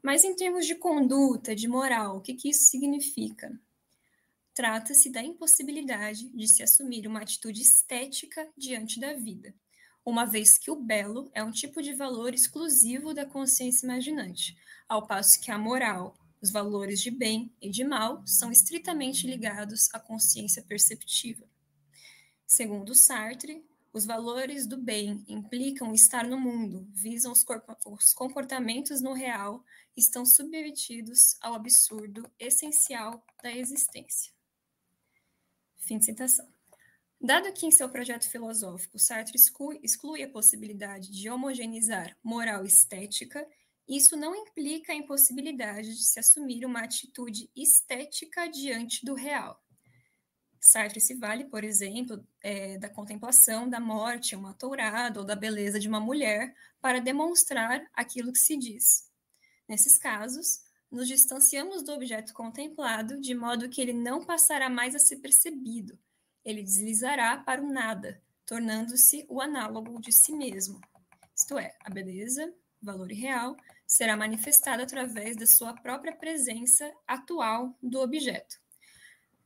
Mas 0.00 0.22
em 0.22 0.34
termos 0.36 0.66
de 0.66 0.76
conduta, 0.76 1.54
de 1.54 1.66
moral, 1.66 2.16
o 2.16 2.20
que, 2.20 2.34
que 2.34 2.48
isso 2.48 2.70
significa? 2.70 3.58
Trata-se 4.54 5.10
da 5.10 5.22
impossibilidade 5.22 6.28
de 6.28 6.46
se 6.46 6.62
assumir 6.62 7.08
uma 7.08 7.22
atitude 7.22 7.60
estética 7.60 8.48
diante 8.56 9.00
da 9.00 9.14
vida, 9.14 9.52
uma 10.04 10.24
vez 10.24 10.56
que 10.56 10.70
o 10.70 10.76
belo 10.76 11.28
é 11.34 11.42
um 11.42 11.50
tipo 11.50 11.82
de 11.82 11.92
valor 11.92 12.32
exclusivo 12.32 13.12
da 13.12 13.26
consciência 13.26 13.84
imaginante, 13.84 14.56
ao 14.88 15.06
passo 15.06 15.40
que 15.40 15.50
a 15.50 15.58
moral, 15.58 16.16
os 16.40 16.50
valores 16.50 17.00
de 17.00 17.10
bem 17.10 17.52
e 17.60 17.68
de 17.68 17.84
mal, 17.84 18.22
são 18.26 18.50
estritamente 18.50 19.26
ligados 19.26 19.88
à 19.92 19.98
consciência 19.98 20.62
perceptiva. 20.62 21.46
Segundo 22.52 22.96
Sartre, 22.96 23.64
os 23.92 24.04
valores 24.04 24.66
do 24.66 24.76
bem 24.76 25.24
implicam 25.28 25.94
estar 25.94 26.26
no 26.26 26.36
mundo, 26.36 26.84
visam 26.92 27.30
os, 27.30 27.46
os 27.86 28.12
comportamentos 28.12 29.00
no 29.00 29.12
real, 29.12 29.64
estão 29.96 30.26
submetidos 30.26 31.36
ao 31.40 31.54
absurdo 31.54 32.28
essencial 32.40 33.24
da 33.40 33.56
existência. 33.56 34.32
Fim 35.76 35.98
de 35.98 36.06
citação. 36.06 36.52
Dado 37.20 37.52
que 37.52 37.66
em 37.66 37.70
seu 37.70 37.88
projeto 37.88 38.28
filosófico 38.28 38.98
Sartre 38.98 39.36
exclui, 39.36 39.78
exclui 39.80 40.20
a 40.24 40.28
possibilidade 40.28 41.12
de 41.12 41.30
homogeneizar 41.30 42.18
moral 42.20 42.64
estética, 42.64 43.46
isso 43.88 44.16
não 44.16 44.34
implica 44.34 44.92
a 44.92 44.96
impossibilidade 44.96 45.94
de 45.94 46.04
se 46.04 46.18
assumir 46.18 46.66
uma 46.66 46.80
atitude 46.80 47.48
estética 47.54 48.48
diante 48.48 49.04
do 49.04 49.14
real. 49.14 49.62
Sartre 50.60 51.00
se 51.00 51.14
vale, 51.14 51.44
por 51.46 51.64
exemplo, 51.64 52.22
é, 52.42 52.76
da 52.78 52.88
contemplação 52.88 53.68
da 53.68 53.80
morte, 53.80 54.36
uma 54.36 54.52
tourada 54.52 55.18
ou 55.20 55.24
da 55.24 55.34
beleza 55.34 55.80
de 55.80 55.88
uma 55.88 55.98
mulher 55.98 56.54
para 56.80 57.00
demonstrar 57.00 57.82
aquilo 57.94 58.32
que 58.32 58.38
se 58.38 58.58
diz. 58.58 59.08
Nesses 59.66 59.96
casos, 59.96 60.60
nos 60.90 61.08
distanciamos 61.08 61.82
do 61.82 61.92
objeto 61.92 62.34
contemplado 62.34 63.18
de 63.20 63.34
modo 63.34 63.70
que 63.70 63.80
ele 63.80 63.94
não 63.94 64.24
passará 64.24 64.68
mais 64.68 64.94
a 64.94 64.98
ser 64.98 65.16
percebido. 65.16 65.98
ele 66.42 66.62
deslizará 66.62 67.36
para 67.36 67.62
o 67.62 67.70
nada, 67.70 68.20
tornando-se 68.46 69.26
o 69.28 69.42
análogo 69.42 70.00
de 70.00 70.10
si 70.10 70.32
mesmo. 70.32 70.80
Isto 71.36 71.58
é, 71.58 71.76
a 71.84 71.90
beleza, 71.90 72.52
valor 72.80 73.08
real, 73.08 73.56
será 73.86 74.16
manifestada 74.16 74.82
através 74.82 75.36
da 75.36 75.46
sua 75.46 75.74
própria 75.74 76.16
presença 76.16 76.90
atual 77.06 77.76
do 77.82 78.00
objeto. 78.00 78.58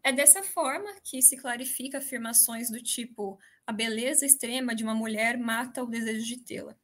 É 0.07 0.13
dessa 0.13 0.43
forma 0.43 0.95
que 1.03 1.23
se 1.23 1.35
clarifica 1.35 1.97
afirmações 1.97 2.71
do 2.71 2.81
tipo: 2.83 3.39
a 3.67 3.73
beleza 3.73 4.27
extrema 4.27 4.75
de 4.75 4.85
uma 4.85 4.95
mulher 4.95 5.39
mata 5.39 5.83
o 5.83 5.87
desejo 5.87 6.27
de 6.27 6.39
tê-la. 6.41 6.77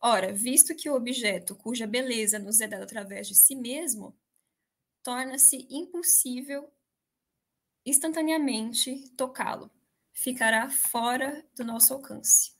Ora, 0.00 0.32
visto 0.32 0.74
que 0.74 0.88
o 0.88 0.94
objeto 0.94 1.56
cuja 1.56 1.88
beleza 1.88 2.38
nos 2.38 2.60
é 2.60 2.68
dada 2.68 2.84
através 2.84 3.26
de 3.26 3.34
si 3.34 3.56
mesmo, 3.56 4.16
torna-se 5.02 5.66
impossível 5.68 6.72
instantaneamente 7.84 9.10
tocá-lo, 9.16 9.68
ficará 10.12 10.70
fora 10.70 11.44
do 11.56 11.64
nosso 11.64 11.92
alcance. 11.92 12.52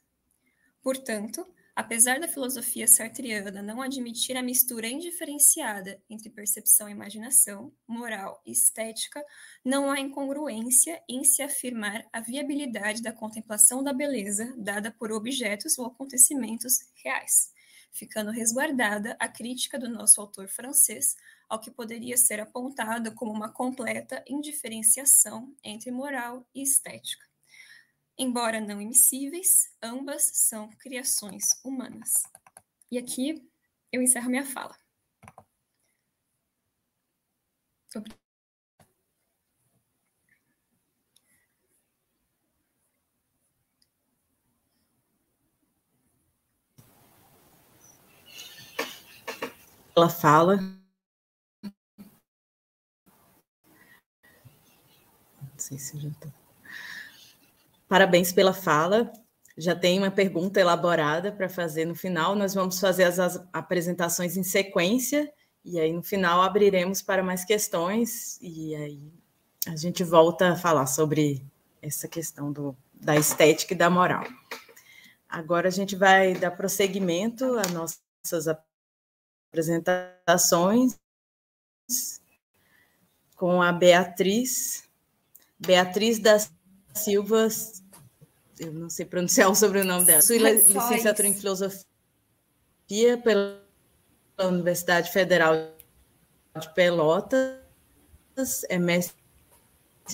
Portanto, 0.83 1.47
Apesar 1.81 2.21
da 2.21 2.29
filosofia 2.29 2.87
sartreana 2.87 3.63
não 3.63 3.81
admitir 3.81 4.37
a 4.37 4.43
mistura 4.43 4.87
indiferenciada 4.87 5.99
entre 6.11 6.29
percepção 6.29 6.87
e 6.87 6.93
imaginação, 6.93 7.73
moral 7.89 8.43
e 8.45 8.53
estética, 8.53 9.25
não 9.65 9.91
há 9.91 9.99
incongruência 9.99 11.03
em 11.09 11.25
se 11.25 11.41
afirmar 11.41 12.07
a 12.13 12.21
viabilidade 12.21 13.01
da 13.01 13.15
contemplação 13.15 13.83
da 13.83 13.95
beleza 13.95 14.55
dada 14.59 14.91
por 14.91 15.11
objetos 15.11 15.79
ou 15.79 15.87
acontecimentos 15.87 16.81
reais, 17.03 17.51
ficando 17.91 18.31
resguardada 18.31 19.17
a 19.19 19.27
crítica 19.27 19.79
do 19.79 19.89
nosso 19.89 20.21
autor 20.21 20.49
francês 20.49 21.17
ao 21.49 21.59
que 21.59 21.71
poderia 21.71 22.19
ser 22.19 22.41
apontado 22.41 23.15
como 23.15 23.33
uma 23.33 23.51
completa 23.51 24.23
indiferenciação 24.29 25.57
entre 25.65 25.91
moral 25.91 26.47
e 26.55 26.63
estética. 26.63 27.30
Embora 28.23 28.61
não 28.61 28.83
imissíveis, 28.83 29.75
ambas 29.83 30.31
são 30.35 30.69
criações 30.73 31.59
humanas. 31.65 32.13
E 32.91 32.99
aqui 32.99 33.51
eu 33.91 34.03
encerro 34.03 34.29
minha 34.29 34.45
fala. 34.45 34.79
Ela 49.97 50.11
fala. 50.11 50.59
Não 50.59 51.73
sei 55.57 55.79
se 55.79 55.99
já 55.99 56.09
estou. 56.11 56.40
Parabéns 57.91 58.33
pela 58.33 58.55
fala. 58.55 59.13
Já 59.59 59.75
tem 59.75 59.99
uma 59.99 60.13
pergunta 60.13 60.61
elaborada 60.61 61.33
para 61.33 61.49
fazer 61.49 61.85
no 61.85 61.97
final. 61.97 62.37
Nós 62.37 62.55
vamos 62.55 62.79
fazer 62.79 63.03
as, 63.03 63.19
as, 63.19 63.45
apresentações 63.53 64.37
em 64.37 64.45
sequência 64.45 65.29
e 65.65 65.81
aí 65.81 65.93
no 65.93 66.01
final 66.01 66.41
abriremos 66.41 67.03
para 67.03 67.21
mais 67.21 67.45
questões 67.45 68.39
e 68.41 68.77
aí 68.77 69.13
a 69.67 69.75
gente 69.75 70.05
volta 70.05 70.53
a 70.53 70.57
falar 70.57 70.87
sobre 70.87 71.45
essa 71.83 72.07
questão 72.07 72.53
do, 72.53 72.77
da 72.95 73.17
estética 73.17 73.75
e 73.75 73.77
da 73.77 73.91
moral. 73.91 74.23
Agora 75.29 75.67
a 75.67 75.73
gente 75.73 75.97
vai 75.97 76.35
dar 76.35 76.53
prosseguimento 76.53 77.45
às 77.59 77.73
nossas 77.73 78.47
apresentações 79.51 80.97
com 83.35 83.61
a 83.61 83.73
Beatriz, 83.73 84.89
Beatriz 85.59 86.21
da 86.21 86.39
Silva 86.95 87.49
eu 88.61 88.73
não 88.75 88.91
sei 88.91 89.07
pronunciar 89.07 89.51
o 89.51 89.55
sobrenome 89.55 90.05
dela. 90.05 90.21
Sua 90.21 90.37
licenciatura 90.37 91.27
em 91.27 91.35
filosofia 91.35 91.87
pela 93.25 93.59
Universidade 94.39 95.11
Federal 95.11 95.55
de 96.61 96.75
Pelotas, 96.75 97.57
é 98.69 98.79
mestre 98.79 99.17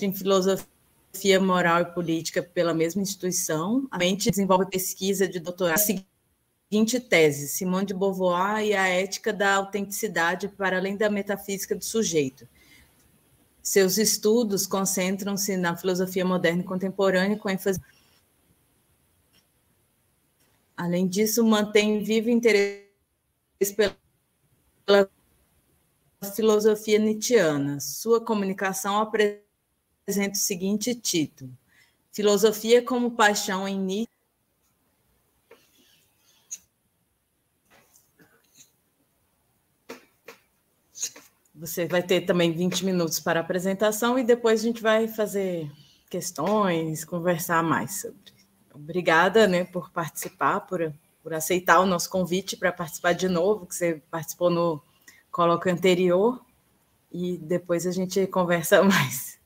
em 0.01 0.13
filosofia 0.13 1.39
moral 1.41 1.81
e 1.81 1.85
política 1.85 2.41
pela 2.41 2.73
mesma 2.73 3.01
instituição. 3.01 3.85
Atualmente 3.91 4.29
desenvolve 4.29 4.69
pesquisa 4.69 5.27
de 5.27 5.39
doutorado. 5.39 5.79
Seguinte 5.79 6.99
tese: 6.99 7.49
Simone 7.49 7.87
de 7.87 7.93
Beauvoir 7.93 8.63
e 8.63 8.73
a 8.73 8.87
ética 8.87 9.33
da 9.33 9.55
autenticidade 9.55 10.47
para 10.47 10.77
além 10.77 10.95
da 10.95 11.09
metafísica 11.09 11.75
do 11.75 11.83
sujeito. 11.83 12.47
Seus 13.67 13.97
estudos 13.97 14.65
concentram-se 14.65 15.57
na 15.57 15.75
filosofia 15.75 16.23
moderna 16.23 16.61
e 16.61 16.65
contemporânea, 16.65 17.37
com 17.37 17.49
ênfase 17.49 17.81
Além 20.77 21.05
disso, 21.05 21.45
mantém 21.45 22.01
vivo 22.01 22.29
interesse 22.29 22.87
pela 24.85 25.09
filosofia 26.33 26.97
nietzschiana. 26.97 27.81
Sua 27.81 28.23
comunicação 28.23 29.01
apresenta 29.01 30.35
o 30.35 30.35
seguinte 30.35 30.95
título: 30.95 31.51
Filosofia 32.13 32.81
como 32.81 33.17
paixão 33.17 33.67
em 33.67 33.77
Nietzsche. 33.77 34.16
Você 41.57 41.87
vai 41.87 42.03
ter 42.03 42.21
também 42.21 42.51
20 42.51 42.85
minutos 42.85 43.19
para 43.19 43.39
a 43.39 43.43
apresentação 43.43 44.17
e 44.17 44.23
depois 44.23 44.61
a 44.61 44.63
gente 44.63 44.81
vai 44.81 45.07
fazer 45.07 45.71
questões, 46.09 47.03
conversar 47.03 47.63
mais 47.63 48.01
sobre 48.01 48.37
obrigada 48.77 49.47
né, 49.47 49.63
por 49.65 49.91
participar, 49.91 50.61
por, 50.61 50.93
por 51.21 51.33
aceitar 51.33 51.79
o 51.79 51.85
nosso 51.85 52.09
convite 52.09 52.55
para 52.55 52.71
participar 52.71 53.13
de 53.13 53.27
novo, 53.27 53.65
que 53.65 53.75
você 53.75 54.01
participou 54.09 54.49
no 54.49 54.81
colóquio 55.31 55.73
anterior, 55.73 56.41
e 57.11 57.37
depois 57.37 57.85
a 57.85 57.91
gente 57.91 58.25
conversa 58.27 58.81
mais. 58.83 59.37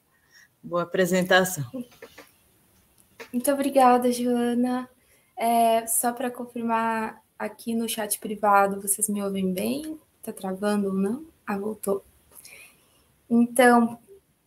Boa 0.61 0.83
apresentação. 0.83 1.65
Muito 3.31 3.51
obrigada, 3.51 4.11
Joana. 4.11 4.89
É, 5.35 5.87
só 5.87 6.11
para 6.13 6.29
confirmar 6.29 7.21
aqui 7.39 7.73
no 7.73 7.89
chat 7.89 8.19
privado, 8.19 8.81
vocês 8.81 9.09
me 9.09 9.23
ouvem 9.23 9.51
bem? 9.51 9.97
Está 10.19 10.31
travando 10.31 10.89
ou 10.89 10.93
não? 10.93 11.25
Ah, 11.51 11.57
voltou. 11.57 12.01
Então, 13.29 13.99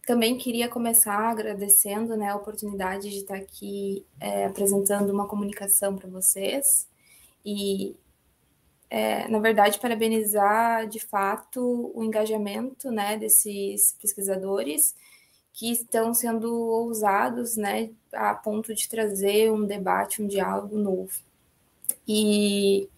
também 0.07 0.39
queria 0.39 0.71
começar 0.71 1.19
agradecendo 1.19 2.17
né, 2.17 2.31
a 2.31 2.37
oportunidade 2.37 3.11
de 3.11 3.19
estar 3.19 3.37
aqui 3.37 4.07
é, 4.19 4.47
apresentando 4.47 5.11
uma 5.11 5.29
comunicação 5.29 5.97
para 5.97 6.09
vocês 6.09 6.89
e, 7.45 7.95
é, 8.89 9.29
na 9.29 9.39
verdade, 9.39 9.79
parabenizar 9.79 10.89
de 10.89 10.99
fato 10.99 11.93
o 11.95 12.03
engajamento 12.03 12.91
né, 12.91 13.19
desses 13.19 13.95
pesquisadores 14.01 14.95
que 15.53 15.73
estão 15.73 16.15
sendo 16.15 16.55
ousados 16.55 17.59
né, 17.59 17.91
a 18.15 18.33
ponto 18.35 18.75
de 18.75 18.89
trazer 18.89 19.53
um 19.53 19.67
debate, 19.67 20.23
um 20.23 20.27
diálogo 20.27 20.79
novo. 20.79 21.21
E 22.09 22.89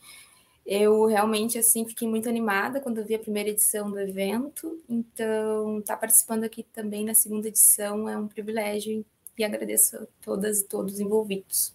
eu 0.66 1.07
realmente 1.07 1.59
assim 1.59 1.87
fiquei 1.87 2.09
muito 2.09 2.29
animada 2.29 2.81
quando 2.81 3.05
vi 3.05 3.14
a 3.14 3.20
primeira 3.20 3.50
edição 3.50 3.88
do 3.88 4.00
evento, 4.00 4.83
então 4.88 5.79
estar 5.79 5.94
tá 5.94 6.00
participando 6.00 6.42
aqui 6.42 6.64
também 6.64 7.05
na 7.05 7.14
segunda 7.14 7.46
edição 7.46 8.09
é 8.09 8.18
um 8.18 8.26
privilégio 8.26 9.05
e 9.38 9.44
agradeço 9.44 9.96
a 9.96 10.07
todas 10.20 10.61
e 10.61 10.64
todos 10.64 10.98
envolvidos. 10.98 11.72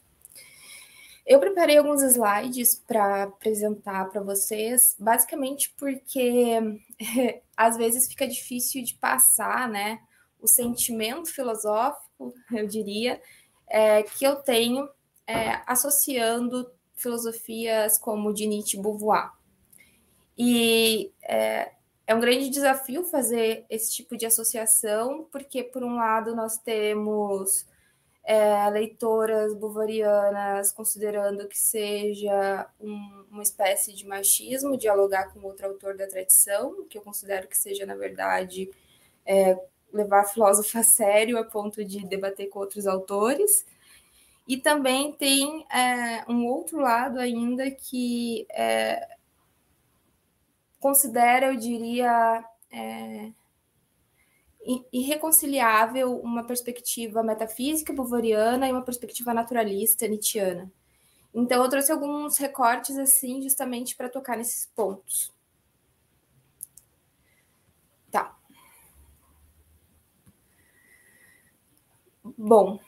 Eu 1.25 1.39
preparei 1.39 1.77
alguns 1.77 2.03
slides 2.03 2.83
para 2.85 3.23
apresentar 3.23 4.09
para 4.09 4.21
vocês, 4.21 4.95
basicamente 4.99 5.73
porque 5.77 6.59
às 7.55 7.77
vezes 7.77 8.09
fica 8.09 8.27
difícil 8.27 8.83
de 8.83 8.95
passar, 8.95 9.69
né, 9.69 10.01
o 10.41 10.47
sentimento 10.47 11.33
filosófico, 11.33 12.33
eu 12.51 12.67
diria, 12.67 13.21
é, 13.69 14.03
que 14.03 14.25
eu 14.25 14.35
tenho 14.37 14.89
é, 15.25 15.61
associando 15.65 16.69
filosofias 17.01 17.97
como 17.97 18.33
de 18.33 18.45
Nietzsche 18.45 18.77
e 18.77 18.81
Beauvoir. 18.81 19.31
E 20.37 21.11
é, 21.23 21.71
é 22.07 22.15
um 22.15 22.19
grande 22.19 22.49
desafio 22.49 23.03
fazer 23.03 23.65
esse 23.69 23.93
tipo 23.93 24.17
de 24.17 24.25
associação, 24.25 25.27
porque, 25.31 25.63
por 25.63 25.83
um 25.83 25.95
lado, 25.95 26.35
nós 26.35 26.57
temos 26.57 27.65
é, 28.23 28.69
leitoras 28.69 29.53
bovarianas 29.53 30.71
considerando 30.71 31.47
que 31.47 31.57
seja 31.57 32.67
um, 32.79 33.25
uma 33.31 33.43
espécie 33.43 33.93
de 33.93 34.05
machismo 34.05 34.77
dialogar 34.77 35.33
com 35.33 35.45
outro 35.45 35.67
autor 35.67 35.95
da 35.95 36.07
tradição, 36.07 36.85
que 36.89 36.97
eu 36.97 37.01
considero 37.01 37.47
que 37.47 37.57
seja, 37.57 37.85
na 37.85 37.95
verdade, 37.95 38.69
é, 39.25 39.59
levar 39.91 40.21
a 40.21 40.25
filósofa 40.25 40.79
a 40.79 40.83
sério 40.83 41.37
a 41.37 41.43
ponto 41.43 41.83
de 41.83 42.05
debater 42.05 42.47
com 42.49 42.59
outros 42.59 42.87
autores. 42.87 43.65
E 44.47 44.57
também 44.57 45.13
tem 45.13 45.65
é, 45.71 46.25
um 46.29 46.45
outro 46.47 46.79
lado 46.79 47.19
ainda 47.19 47.69
que 47.71 48.45
é, 48.51 49.17
considera, 50.79 51.47
eu 51.47 51.55
diria, 51.55 52.43
é, 52.71 53.31
irreconciliável 54.91 56.19
uma 56.19 56.43
perspectiva 56.45 57.23
metafísica 57.23 57.93
bovariana 57.93 58.67
e 58.67 58.71
uma 58.71 58.83
perspectiva 58.83 59.33
naturalista 59.33 60.07
nietzschiana. 60.07 60.71
Então, 61.33 61.63
eu 61.63 61.69
trouxe 61.69 61.91
alguns 61.91 62.37
recortes 62.37 62.97
assim, 62.97 63.41
justamente 63.41 63.95
para 63.95 64.09
tocar 64.09 64.37
nesses 64.37 64.65
pontos. 64.75 65.33
Tá. 68.11 68.35
Bom, 72.37 72.79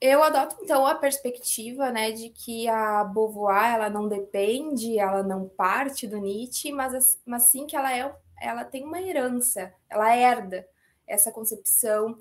eu 0.00 0.22
adoto 0.22 0.56
então 0.62 0.86
a 0.86 0.94
perspectiva, 0.94 1.90
né, 1.90 2.10
de 2.10 2.30
que 2.30 2.66
a 2.68 3.04
Beauvoir 3.04 3.74
ela 3.74 3.90
não 3.90 4.08
depende, 4.08 4.98
ela 4.98 5.22
não 5.22 5.46
parte 5.48 6.06
do 6.06 6.18
Nietzsche, 6.18 6.72
mas, 6.72 7.18
mas 7.24 7.44
sim 7.44 7.66
que 7.66 7.76
ela 7.76 7.94
é, 7.94 8.10
ela 8.40 8.64
tem 8.64 8.84
uma 8.84 9.00
herança, 9.00 9.74
ela 9.88 10.16
herda 10.16 10.66
essa 11.06 11.30
concepção, 11.30 12.18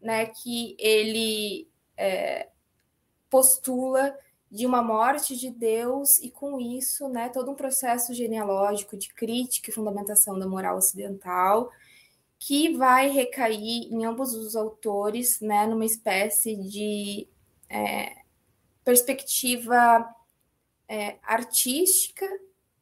né, 0.00 0.26
que 0.26 0.74
ele 0.78 1.68
é, 1.96 2.48
postula 3.28 4.16
de 4.50 4.64
uma 4.64 4.82
morte 4.82 5.36
de 5.36 5.50
Deus 5.50 6.16
e 6.18 6.30
com 6.30 6.58
isso, 6.58 7.08
né, 7.08 7.28
todo 7.28 7.50
um 7.50 7.54
processo 7.54 8.14
genealógico 8.14 8.96
de 8.96 9.12
crítica 9.12 9.68
e 9.68 9.74
fundamentação 9.74 10.38
da 10.38 10.46
moral 10.46 10.78
ocidental 10.78 11.70
que 12.38 12.76
vai 12.76 13.08
recair 13.08 13.92
em 13.92 14.04
ambos 14.04 14.34
os 14.34 14.54
autores, 14.54 15.40
né, 15.40 15.66
numa 15.66 15.84
espécie 15.84 16.56
de 16.56 17.28
é, 17.68 18.16
perspectiva 18.84 20.08
é, 20.88 21.16
artística, 21.22 22.26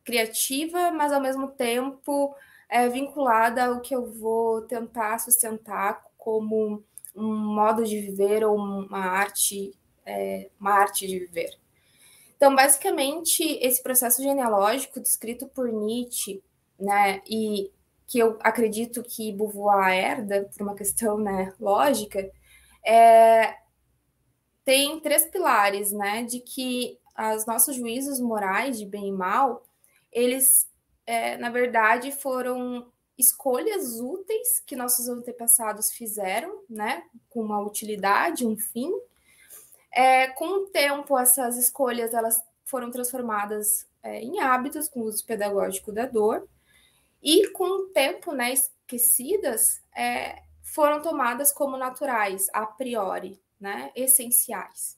criativa, 0.05 0.93
mas 0.93 1.13
ao 1.13 1.21
mesmo 1.21 1.49
tempo 1.49 2.35
é, 2.69 2.89
vinculada 2.89 3.65
ao 3.65 3.81
que 3.81 3.95
eu 3.95 4.13
vou 4.13 4.63
tentar 4.63 5.19
sustentar 5.19 6.03
como 6.17 6.85
um 7.15 7.35
modo 7.35 7.83
de 7.83 7.99
viver 8.01 8.45
ou 8.45 8.57
uma 8.57 8.99
arte, 8.99 9.73
é, 10.05 10.51
uma 10.61 10.73
arte 10.73 11.07
de 11.07 11.19
viver. 11.19 11.51
Então, 12.37 12.55
basicamente, 12.55 13.43
esse 13.63 13.83
processo 13.83 14.23
genealógico 14.23 15.01
descrito 15.01 15.47
por 15.47 15.73
Nietzsche, 15.73 16.43
né, 16.79 17.23
e 17.27 17.71
que 18.07 18.19
eu 18.19 18.39
acredito 18.41 19.03
que 19.03 19.33
Beauvoir 19.33 19.93
herda, 19.93 20.49
por 20.53 20.63
uma 20.63 20.75
questão 20.75 21.19
né, 21.19 21.53
lógica, 21.59 22.31
é, 22.87 23.57
tem 24.65 25.01
três 25.01 25.25
pilares, 25.27 25.93
né, 25.93 26.23
de 26.23 26.41
que 26.41 26.99
os 27.37 27.47
nossos 27.47 27.75
juízos 27.77 28.21
morais 28.21 28.79
de 28.79 28.85
bem 28.85 29.09
e 29.09 29.13
mal, 29.13 29.65
eles, 30.13 30.69
é, 31.07 31.37
na 31.39 31.51
verdade, 31.51 32.13
foram 32.13 32.93
escolhas 33.19 33.99
úteis 34.01 34.61
que 34.61 34.77
nossos 34.77 35.09
antepassados 35.09 35.91
fizeram, 35.93 36.63
né, 36.69 37.03
com 37.29 37.41
uma 37.41 37.61
utilidade, 37.61 38.47
um 38.47 38.57
fim. 38.57 38.93
É, 39.91 40.29
com 40.29 40.65
o 40.65 40.67
tempo, 40.67 41.19
essas 41.19 41.57
escolhas 41.57 42.13
elas 42.13 42.41
foram 42.65 42.91
transformadas 42.91 43.87
é, 44.03 44.21
em 44.21 44.41
hábitos 44.41 44.89
com 44.89 45.01
uso 45.01 45.25
pedagógico 45.25 45.91
da 45.91 46.05
dor, 46.05 46.47
e 47.27 47.49
com 47.49 47.65
o 47.65 47.87
tempo, 47.89 48.31
né, 48.31 48.53
esquecidas, 48.53 49.83
é, 49.97 50.45
foram 50.63 51.03
tomadas 51.03 51.53
como 51.53 51.77
naturais, 51.77 52.47
a 52.53 52.65
priori, 52.65 53.43
né, 53.61 53.91
essenciais. 53.97 54.97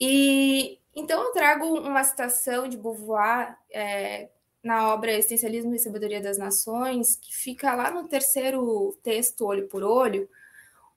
E 0.00 0.80
então 0.94 1.22
eu 1.22 1.32
trago 1.32 1.66
uma 1.66 2.02
citação 2.02 2.66
de 2.66 2.78
Beauvoir 2.78 3.58
é, 3.70 4.30
na 4.62 4.94
obra 4.94 5.12
Essencialismo 5.12 5.74
e 5.74 5.78
Sabedoria 5.78 6.22
das 6.22 6.38
Nações, 6.38 7.16
que 7.16 7.36
fica 7.36 7.74
lá 7.74 7.90
no 7.90 8.08
terceiro 8.08 8.98
texto, 9.02 9.44
olho 9.44 9.68
por 9.68 9.82
olho, 9.82 10.30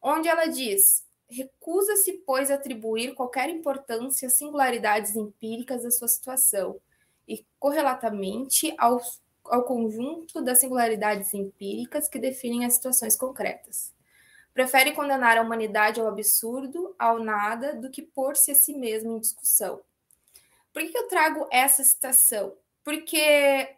onde 0.02 0.30
ela 0.30 0.46
diz: 0.46 1.06
recusa-se, 1.30 2.14
pois, 2.26 2.50
atribuir 2.50 3.14
qualquer 3.16 3.50
importância 3.50 4.28
às 4.28 4.36
singularidades 4.36 5.14
empíricas 5.18 5.84
da 5.84 5.92
sua 5.92 6.08
situação 6.08 6.80
e 7.30 7.46
correlatamente 7.60 8.74
ao, 8.76 9.00
ao 9.46 9.64
conjunto 9.64 10.42
das 10.42 10.58
singularidades 10.58 11.32
empíricas 11.34 12.10
que 12.10 12.18
definem 12.18 12.66
as 12.66 12.74
situações 12.74 13.16
concretas. 13.16 13.94
Prefere 14.52 14.94
condenar 14.94 15.38
a 15.38 15.44
humanidade 15.44 16.02
ao 16.02 16.08
absurdo, 16.08 16.96
ao 16.98 17.20
nada, 17.20 17.76
do 17.76 17.92
que 17.92 18.02
pôr-se 18.02 18.52
a 18.52 18.56
si 18.56 18.74
mesmo 18.74 19.16
em 19.16 19.20
discussão. 19.20 19.80
Por 20.74 20.82
que 20.82 20.98
eu 20.98 21.08
trago 21.08 21.48
essa 21.52 21.84
citação? 21.84 22.54
Porque 22.84 23.18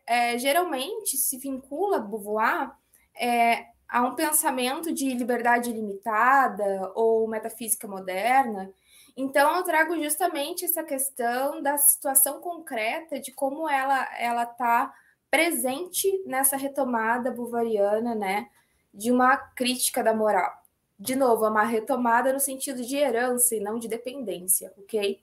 é, 0.07 0.37
geralmente 0.37 1.17
se 1.17 1.37
vincula 1.37 1.99
Beauvoir 1.99 2.71
é, 3.13 3.65
a 3.87 4.01
um 4.03 4.15
pensamento 4.15 4.93
de 4.93 5.13
liberdade 5.13 5.73
limitada 5.73 6.91
ou 6.95 7.27
metafísica 7.27 7.87
moderna, 7.87 8.71
então, 9.15 9.57
eu 9.57 9.63
trago 9.63 10.01
justamente 10.01 10.65
essa 10.65 10.83
questão 10.83 11.61
da 11.61 11.77
situação 11.77 12.39
concreta 12.41 13.19
de 13.19 13.31
como 13.31 13.69
ela 13.69 14.07
ela 14.17 14.43
está 14.43 14.93
presente 15.29 16.21
nessa 16.25 16.57
retomada 16.57 17.31
buvariana, 17.31 18.13
né, 18.13 18.49
de 18.93 19.11
uma 19.11 19.37
crítica 19.37 20.03
da 20.03 20.13
moral. 20.13 20.51
De 20.99 21.15
novo, 21.15 21.45
é 21.45 21.49
uma 21.49 21.63
retomada 21.63 22.33
no 22.33 22.39
sentido 22.39 22.83
de 22.83 22.95
herança 22.97 23.55
e 23.55 23.59
não 23.59 23.79
de 23.79 23.87
dependência, 23.87 24.73
ok? 24.77 25.21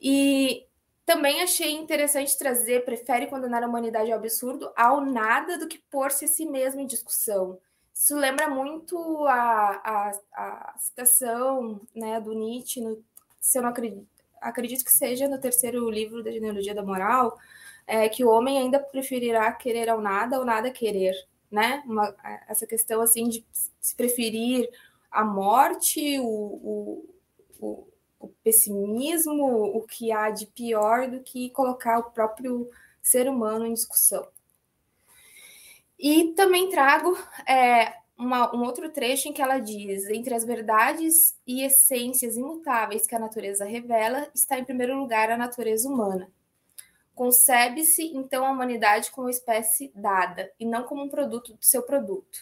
E 0.00 0.66
também 1.04 1.42
achei 1.42 1.72
interessante 1.72 2.36
trazer, 2.38 2.84
prefere 2.84 3.26
condenar 3.26 3.62
a 3.62 3.68
humanidade 3.68 4.10
ao 4.10 4.18
absurdo, 4.18 4.72
ao 4.76 5.00
nada 5.00 5.58
do 5.58 5.68
que 5.68 5.78
pôr-se 5.78 6.24
a 6.24 6.28
si 6.28 6.46
mesmo 6.46 6.80
em 6.80 6.86
discussão. 6.86 7.58
Isso 7.96 8.14
lembra 8.14 8.46
muito 8.50 9.26
a, 9.26 9.80
a, 9.82 10.10
a 10.34 10.74
citação 10.78 11.80
né, 11.94 12.20
do 12.20 12.34
Nietzsche, 12.34 12.78
no, 12.78 13.02
se 13.40 13.56
eu 13.56 13.62
não 13.62 13.70
acredito, 13.70 14.06
acredito 14.38 14.84
que 14.84 14.92
seja 14.92 15.26
no 15.26 15.40
terceiro 15.40 15.88
livro 15.88 16.22
da 16.22 16.30
Genealogia 16.30 16.74
da 16.74 16.84
Moral, 16.84 17.38
é, 17.86 18.06
que 18.06 18.22
o 18.22 18.28
homem 18.28 18.58
ainda 18.58 18.78
preferirá 18.78 19.50
querer 19.50 19.88
ao 19.88 19.98
nada 19.98 20.38
ou 20.38 20.44
nada 20.44 20.70
querer, 20.70 21.14
né? 21.50 21.82
Uma, 21.86 22.14
essa 22.46 22.66
questão 22.66 23.00
assim 23.00 23.30
de 23.30 23.46
se 23.80 23.96
preferir 23.96 24.68
a 25.10 25.24
morte, 25.24 26.20
o, 26.20 26.26
o, 26.26 27.14
o, 27.58 27.88
o 28.20 28.28
pessimismo, 28.44 29.74
o 29.74 29.80
que 29.86 30.12
há 30.12 30.28
de 30.28 30.46
pior 30.48 31.08
do 31.08 31.20
que 31.20 31.48
colocar 31.48 31.98
o 31.98 32.10
próprio 32.10 32.68
ser 33.00 33.26
humano 33.26 33.64
em 33.64 33.72
discussão. 33.72 34.28
E 35.98 36.34
também 36.34 36.68
trago 36.68 37.16
é, 37.48 37.94
uma, 38.18 38.54
um 38.54 38.62
outro 38.64 38.90
trecho 38.90 39.28
em 39.28 39.32
que 39.32 39.42
ela 39.42 39.58
diz: 39.58 40.08
entre 40.08 40.34
as 40.34 40.44
verdades 40.44 41.36
e 41.46 41.62
essências 41.62 42.36
imutáveis 42.36 43.06
que 43.06 43.14
a 43.14 43.18
natureza 43.18 43.64
revela, 43.64 44.30
está 44.34 44.58
em 44.58 44.64
primeiro 44.64 44.98
lugar 44.98 45.30
a 45.30 45.36
natureza 45.36 45.88
humana. 45.88 46.30
Concebe-se, 47.14 48.14
então, 48.14 48.44
a 48.44 48.50
humanidade 48.50 49.10
como 49.10 49.26
uma 49.26 49.30
espécie 49.30 49.90
dada, 49.94 50.52
e 50.60 50.66
não 50.66 50.84
como 50.84 51.02
um 51.02 51.08
produto 51.08 51.54
do 51.54 51.64
seu 51.64 51.82
produto. 51.82 52.40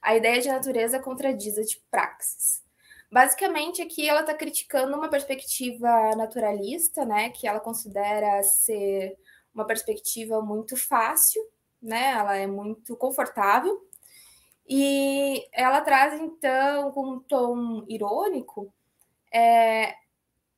A 0.00 0.16
ideia 0.16 0.40
de 0.40 0.48
natureza 0.48 0.98
contradiz 0.98 1.58
a 1.58 1.62
de 1.62 1.78
praxis. 1.90 2.62
Basicamente, 3.10 3.82
aqui 3.82 4.08
ela 4.08 4.20
está 4.20 4.34
criticando 4.34 4.96
uma 4.96 5.08
perspectiva 5.08 6.16
naturalista, 6.16 7.04
né, 7.04 7.30
que 7.30 7.46
ela 7.46 7.60
considera 7.60 8.42
ser 8.42 9.16
uma 9.54 9.66
perspectiva 9.66 10.40
muito 10.40 10.76
fácil, 10.76 11.40
né? 11.84 12.12
Ela 12.12 12.36
é 12.36 12.46
muito 12.46 12.96
confortável. 12.96 13.86
E 14.66 15.46
ela 15.52 15.82
traz, 15.82 16.18
então, 16.20 16.90
com 16.92 17.06
um 17.06 17.20
tom 17.20 17.84
irônico, 17.86 18.72
é, 19.32 19.94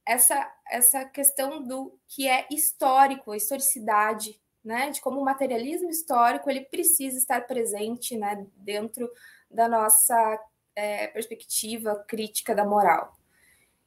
essa, 0.06 0.52
essa 0.70 1.04
questão 1.04 1.62
do 1.62 1.98
que 2.06 2.28
é 2.28 2.46
histórico, 2.50 3.32
a 3.32 3.36
historicidade, 3.36 4.40
né? 4.64 4.90
De 4.90 5.00
como 5.00 5.20
o 5.20 5.24
materialismo 5.24 5.90
histórico 5.90 6.48
ele 6.48 6.64
precisa 6.66 7.18
estar 7.18 7.46
presente 7.46 8.16
né, 8.16 8.46
dentro 8.54 9.10
da 9.50 9.68
nossa 9.68 10.40
é, 10.76 11.08
perspectiva 11.08 12.04
crítica 12.06 12.54
da 12.54 12.64
moral. 12.64 13.15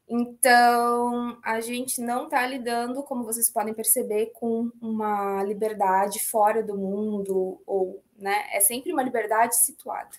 Então, 0.10 1.38
a 1.44 1.62
gente 1.62 2.02
não 2.02 2.24
está 2.24 2.46
lidando, 2.48 3.04
como 3.04 3.24
vocês 3.24 3.48
podem 3.48 3.76
perceber, 3.76 4.32
com 4.34 4.72
uma 4.82 5.44
liberdade 5.44 6.20
fora 6.20 6.64
do 6.64 6.76
mundo, 6.76 7.62
ou, 7.68 8.04
né, 8.18 8.48
é 8.52 8.60
sempre 8.60 8.92
uma 8.92 9.04
liberdade 9.04 9.56
situada. 9.56 10.10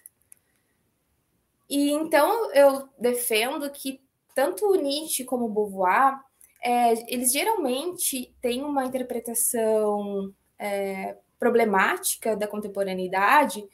E 1.69 1.91
então 1.91 2.53
eu 2.53 2.89
defendo 2.99 3.71
que 3.71 4.01
tanto 4.35 4.75
Nietzsche 4.75 5.25
como 5.25 5.49
Beauvoir, 5.49 6.21
é, 6.63 6.93
eles 7.13 7.33
geralmente 7.33 8.35
têm 8.41 8.63
uma 8.63 8.85
interpretação 8.85 10.33
é, 10.59 11.17
problemática 11.39 12.37
da 12.37 12.47
contemporaneidade, 12.47 13.65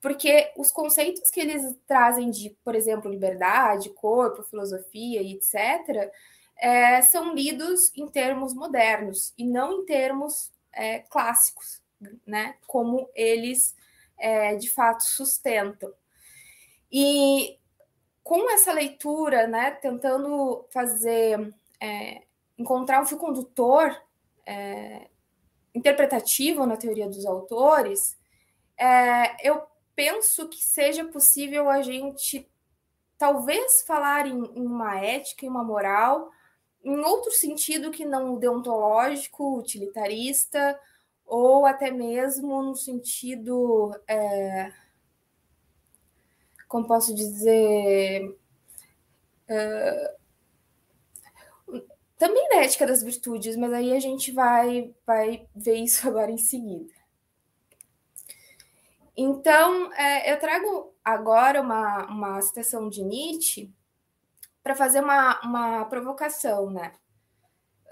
porque 0.00 0.50
os 0.56 0.72
conceitos 0.72 1.30
que 1.30 1.40
eles 1.40 1.76
trazem 1.86 2.30
de, 2.30 2.50
por 2.64 2.74
exemplo, 2.74 3.10
liberdade, 3.10 3.90
corpo, 3.90 4.42
filosofia 4.42 5.20
e 5.20 5.34
etc., 5.34 6.10
é, 6.56 7.00
são 7.02 7.34
lidos 7.34 7.90
em 7.96 8.06
termos 8.06 8.54
modernos 8.54 9.32
e 9.36 9.46
não 9.46 9.80
em 9.80 9.86
termos 9.86 10.50
é, 10.72 11.00
clássicos, 11.00 11.82
né? 12.26 12.54
Como 12.66 13.08
eles 13.14 13.74
é, 14.18 14.54
de 14.56 14.70
fato 14.70 15.02
sustentam. 15.02 15.92
E 16.92 17.58
com 18.22 18.50
essa 18.50 18.72
leitura, 18.72 19.46
né, 19.46 19.70
tentando 19.72 20.64
fazer, 20.70 21.52
é, 21.80 22.22
encontrar 22.58 23.00
um 23.02 23.06
fio 23.06 23.16
condutor 23.16 23.96
é, 24.46 25.08
interpretativo 25.74 26.66
na 26.66 26.76
teoria 26.76 27.08
dos 27.08 27.24
autores, 27.24 28.18
é, 28.76 29.48
eu 29.48 29.62
penso 30.00 30.48
que 30.48 30.64
seja 30.64 31.04
possível 31.04 31.68
a 31.68 31.82
gente 31.82 32.50
talvez 33.18 33.82
falar 33.82 34.26
em, 34.26 34.46
em 34.56 34.66
uma 34.66 34.98
ética 34.98 35.44
e 35.44 35.48
uma 35.48 35.62
moral 35.62 36.30
em 36.82 36.96
outro 37.00 37.30
sentido 37.32 37.90
que 37.90 38.06
não 38.06 38.38
deontológico, 38.38 39.58
utilitarista, 39.58 40.80
ou 41.26 41.66
até 41.66 41.90
mesmo 41.90 42.62
no 42.62 42.74
sentido, 42.74 43.94
é, 44.08 44.72
como 46.66 46.88
posso 46.88 47.14
dizer, 47.14 48.34
é, 49.46 50.16
também 52.16 52.48
da 52.48 52.64
ética 52.64 52.86
das 52.86 53.02
virtudes, 53.02 53.54
mas 53.54 53.70
aí 53.74 53.94
a 53.94 54.00
gente 54.00 54.32
vai, 54.32 54.94
vai 55.06 55.46
ver 55.54 55.74
isso 55.74 56.08
agora 56.08 56.30
em 56.30 56.38
seguida. 56.38 56.99
Então, 59.22 59.92
é, 59.92 60.32
eu 60.32 60.40
trago 60.40 60.94
agora 61.04 61.60
uma, 61.60 62.06
uma 62.06 62.40
citação 62.40 62.88
de 62.88 63.04
Nietzsche 63.04 63.70
para 64.62 64.74
fazer 64.74 65.04
uma, 65.04 65.38
uma 65.42 65.84
provocação, 65.84 66.70
né? 66.70 66.94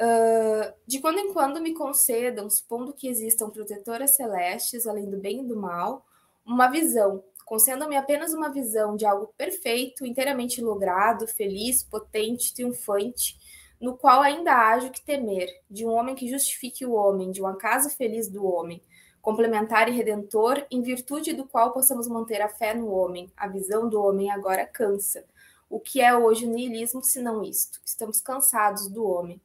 Uh, 0.00 0.72
de 0.86 1.00
quando 1.00 1.18
em 1.18 1.30
quando 1.34 1.60
me 1.60 1.74
concedam, 1.74 2.48
supondo 2.48 2.94
que 2.94 3.06
existam 3.06 3.50
protetoras 3.50 4.16
celestes, 4.16 4.86
além 4.86 5.10
do 5.10 5.18
bem 5.18 5.42
e 5.42 5.46
do 5.46 5.54
mal, 5.54 6.06
uma 6.46 6.68
visão, 6.68 7.22
concedam-me 7.44 7.96
apenas 7.96 8.32
uma 8.32 8.50
visão 8.50 8.96
de 8.96 9.04
algo 9.04 9.30
perfeito, 9.36 10.06
inteiramente 10.06 10.62
logrado, 10.62 11.28
feliz, 11.28 11.82
potente, 11.82 12.54
triunfante, 12.54 13.36
no 13.78 13.98
qual 13.98 14.22
ainda 14.22 14.54
haja 14.54 14.88
que 14.88 15.04
temer, 15.04 15.48
de 15.70 15.84
um 15.84 15.90
homem 15.90 16.14
que 16.14 16.26
justifique 16.26 16.86
o 16.86 16.94
homem, 16.94 17.30
de 17.30 17.42
um 17.42 17.46
acaso 17.46 17.90
feliz 17.90 18.30
do 18.30 18.46
homem, 18.46 18.82
complementar 19.28 19.90
e 19.90 19.92
redentor, 19.92 20.66
em 20.70 20.80
virtude 20.80 21.34
do 21.34 21.44
qual 21.44 21.70
possamos 21.70 22.08
manter 22.08 22.40
a 22.40 22.48
fé 22.48 22.72
no 22.72 22.88
homem. 22.88 23.30
A 23.36 23.46
visão 23.46 23.86
do 23.86 24.02
homem 24.02 24.30
agora 24.30 24.64
cansa. 24.64 25.22
O 25.68 25.78
que 25.78 26.00
é 26.00 26.16
hoje 26.16 26.46
o 26.46 26.50
niilismo, 26.50 27.04
se 27.04 27.20
não 27.20 27.44
isto? 27.44 27.78
Estamos 27.84 28.22
cansados 28.22 28.88
do 28.88 29.04
homem. 29.04 29.38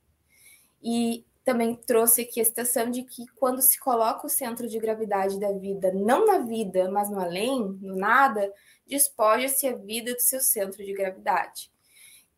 E 0.82 1.26
também 1.44 1.76
trouxe 1.76 2.22
aqui 2.22 2.40
a 2.40 2.46
citação 2.46 2.90
de 2.90 3.04
que 3.04 3.26
quando 3.36 3.62
se 3.62 3.78
coloca 3.78 4.26
o 4.26 4.30
centro 4.30 4.70
de 4.70 4.80
gravidade 4.80 5.38
da 5.38 5.52
vida, 5.52 5.92
não 5.92 6.26
na 6.28 6.38
vida, 6.38 6.90
mas 6.90 7.10
no 7.10 7.20
além, 7.20 7.78
no 7.82 7.98
nada, 7.98 8.54
despoja-se 8.88 9.68
a 9.68 9.76
vida 9.76 10.14
do 10.14 10.22
seu 10.22 10.40
centro 10.40 10.82
de 10.82 10.94
gravidade. 10.94 11.70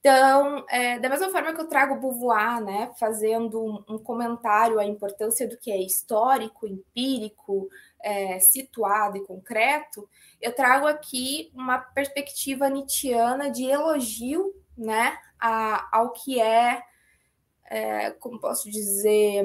Então, 0.08 0.64
é, 0.70 1.00
da 1.00 1.10
mesma 1.10 1.32
forma 1.32 1.52
que 1.52 1.60
eu 1.60 1.68
trago 1.68 2.00
Beauvoir, 2.00 2.64
né, 2.64 2.92
fazendo 3.00 3.60
um, 3.60 3.96
um 3.96 3.98
comentário 3.98 4.78
à 4.78 4.86
importância 4.86 5.48
do 5.48 5.58
que 5.58 5.72
é 5.72 5.82
histórico, 5.82 6.68
empírico, 6.68 7.68
é, 8.04 8.38
situado 8.38 9.18
e 9.18 9.26
concreto, 9.26 10.08
eu 10.40 10.54
trago 10.54 10.86
aqui 10.86 11.52
uma 11.56 11.80
perspectiva 11.80 12.70
nietzschiana 12.70 13.50
de 13.50 13.64
elogio 13.66 14.54
né, 14.78 15.18
a, 15.40 15.90
ao 15.92 16.12
que 16.12 16.40
é, 16.40 16.84
é, 17.68 18.12
como 18.12 18.40
posso 18.40 18.70
dizer, 18.70 19.44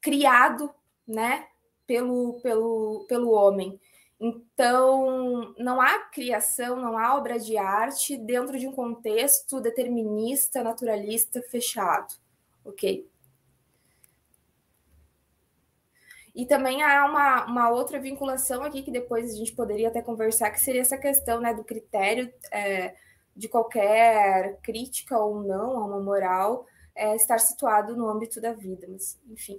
criado 0.00 0.74
né, 1.06 1.46
pelo, 1.86 2.40
pelo, 2.42 3.06
pelo 3.08 3.30
homem. 3.30 3.80
Então, 4.24 5.52
não 5.58 5.80
há 5.80 5.98
criação, 5.98 6.76
não 6.76 6.96
há 6.96 7.16
obra 7.16 7.40
de 7.40 7.56
arte 7.56 8.16
dentro 8.16 8.56
de 8.56 8.68
um 8.68 8.72
contexto 8.72 9.60
determinista, 9.60 10.62
naturalista, 10.62 11.42
fechado, 11.42 12.14
ok? 12.64 13.10
E 16.32 16.46
também 16.46 16.84
há 16.84 17.04
uma, 17.04 17.46
uma 17.46 17.70
outra 17.70 17.98
vinculação 17.98 18.62
aqui 18.62 18.84
que 18.84 18.92
depois 18.92 19.34
a 19.34 19.36
gente 19.36 19.52
poderia 19.56 19.88
até 19.88 20.00
conversar, 20.00 20.52
que 20.52 20.60
seria 20.60 20.82
essa 20.82 20.96
questão 20.96 21.40
né, 21.40 21.52
do 21.52 21.64
critério 21.64 22.32
é, 22.52 22.94
de 23.34 23.48
qualquer 23.48 24.60
crítica 24.62 25.18
ou 25.18 25.42
não 25.42 25.80
a 25.80 25.84
uma 25.84 26.00
moral 26.00 26.64
é, 26.94 27.16
estar 27.16 27.40
situado 27.40 27.96
no 27.96 28.08
âmbito 28.08 28.40
da 28.40 28.52
vida, 28.52 28.86
mas 28.88 29.20
enfim. 29.28 29.58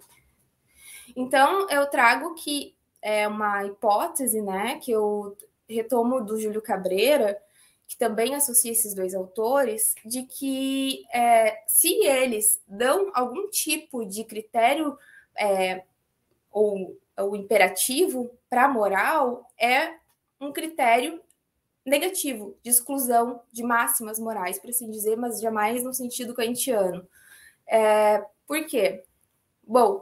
Então, 1.18 1.70
eu 1.70 1.86
trago 1.88 2.34
que 2.36 2.74
é 3.04 3.28
uma 3.28 3.66
hipótese, 3.66 4.42
né, 4.42 4.80
que 4.80 4.90
eu 4.90 5.38
retomo 5.68 6.24
do 6.24 6.40
Júlio 6.40 6.62
Cabreira, 6.62 7.38
que 7.86 7.98
também 7.98 8.34
associa 8.34 8.72
esses 8.72 8.94
dois 8.94 9.14
autores, 9.14 9.94
de 10.06 10.24
que 10.24 11.06
é, 11.14 11.62
se 11.68 11.94
eles 12.06 12.62
dão 12.66 13.12
algum 13.14 13.50
tipo 13.50 14.06
de 14.06 14.24
critério 14.24 14.98
é, 15.36 15.84
ou, 16.50 16.98
ou 17.18 17.36
imperativo 17.36 18.32
para 18.50 18.66
a 18.66 18.70
moral, 18.70 19.52
é 19.60 19.96
um 20.40 20.54
critério 20.54 21.22
negativo, 21.86 22.56
de 22.64 22.70
exclusão 22.70 23.42
de 23.52 23.64
máximas 23.64 24.18
morais, 24.18 24.58
por 24.58 24.70
assim 24.70 24.90
dizer, 24.90 25.18
mas 25.18 25.42
jamais 25.42 25.84
no 25.84 25.94
sentido 25.94 26.34
kantiano. 26.34 27.06
É, 27.68 28.24
por 28.48 28.66
quê? 28.66 29.04
Bom, 29.62 30.02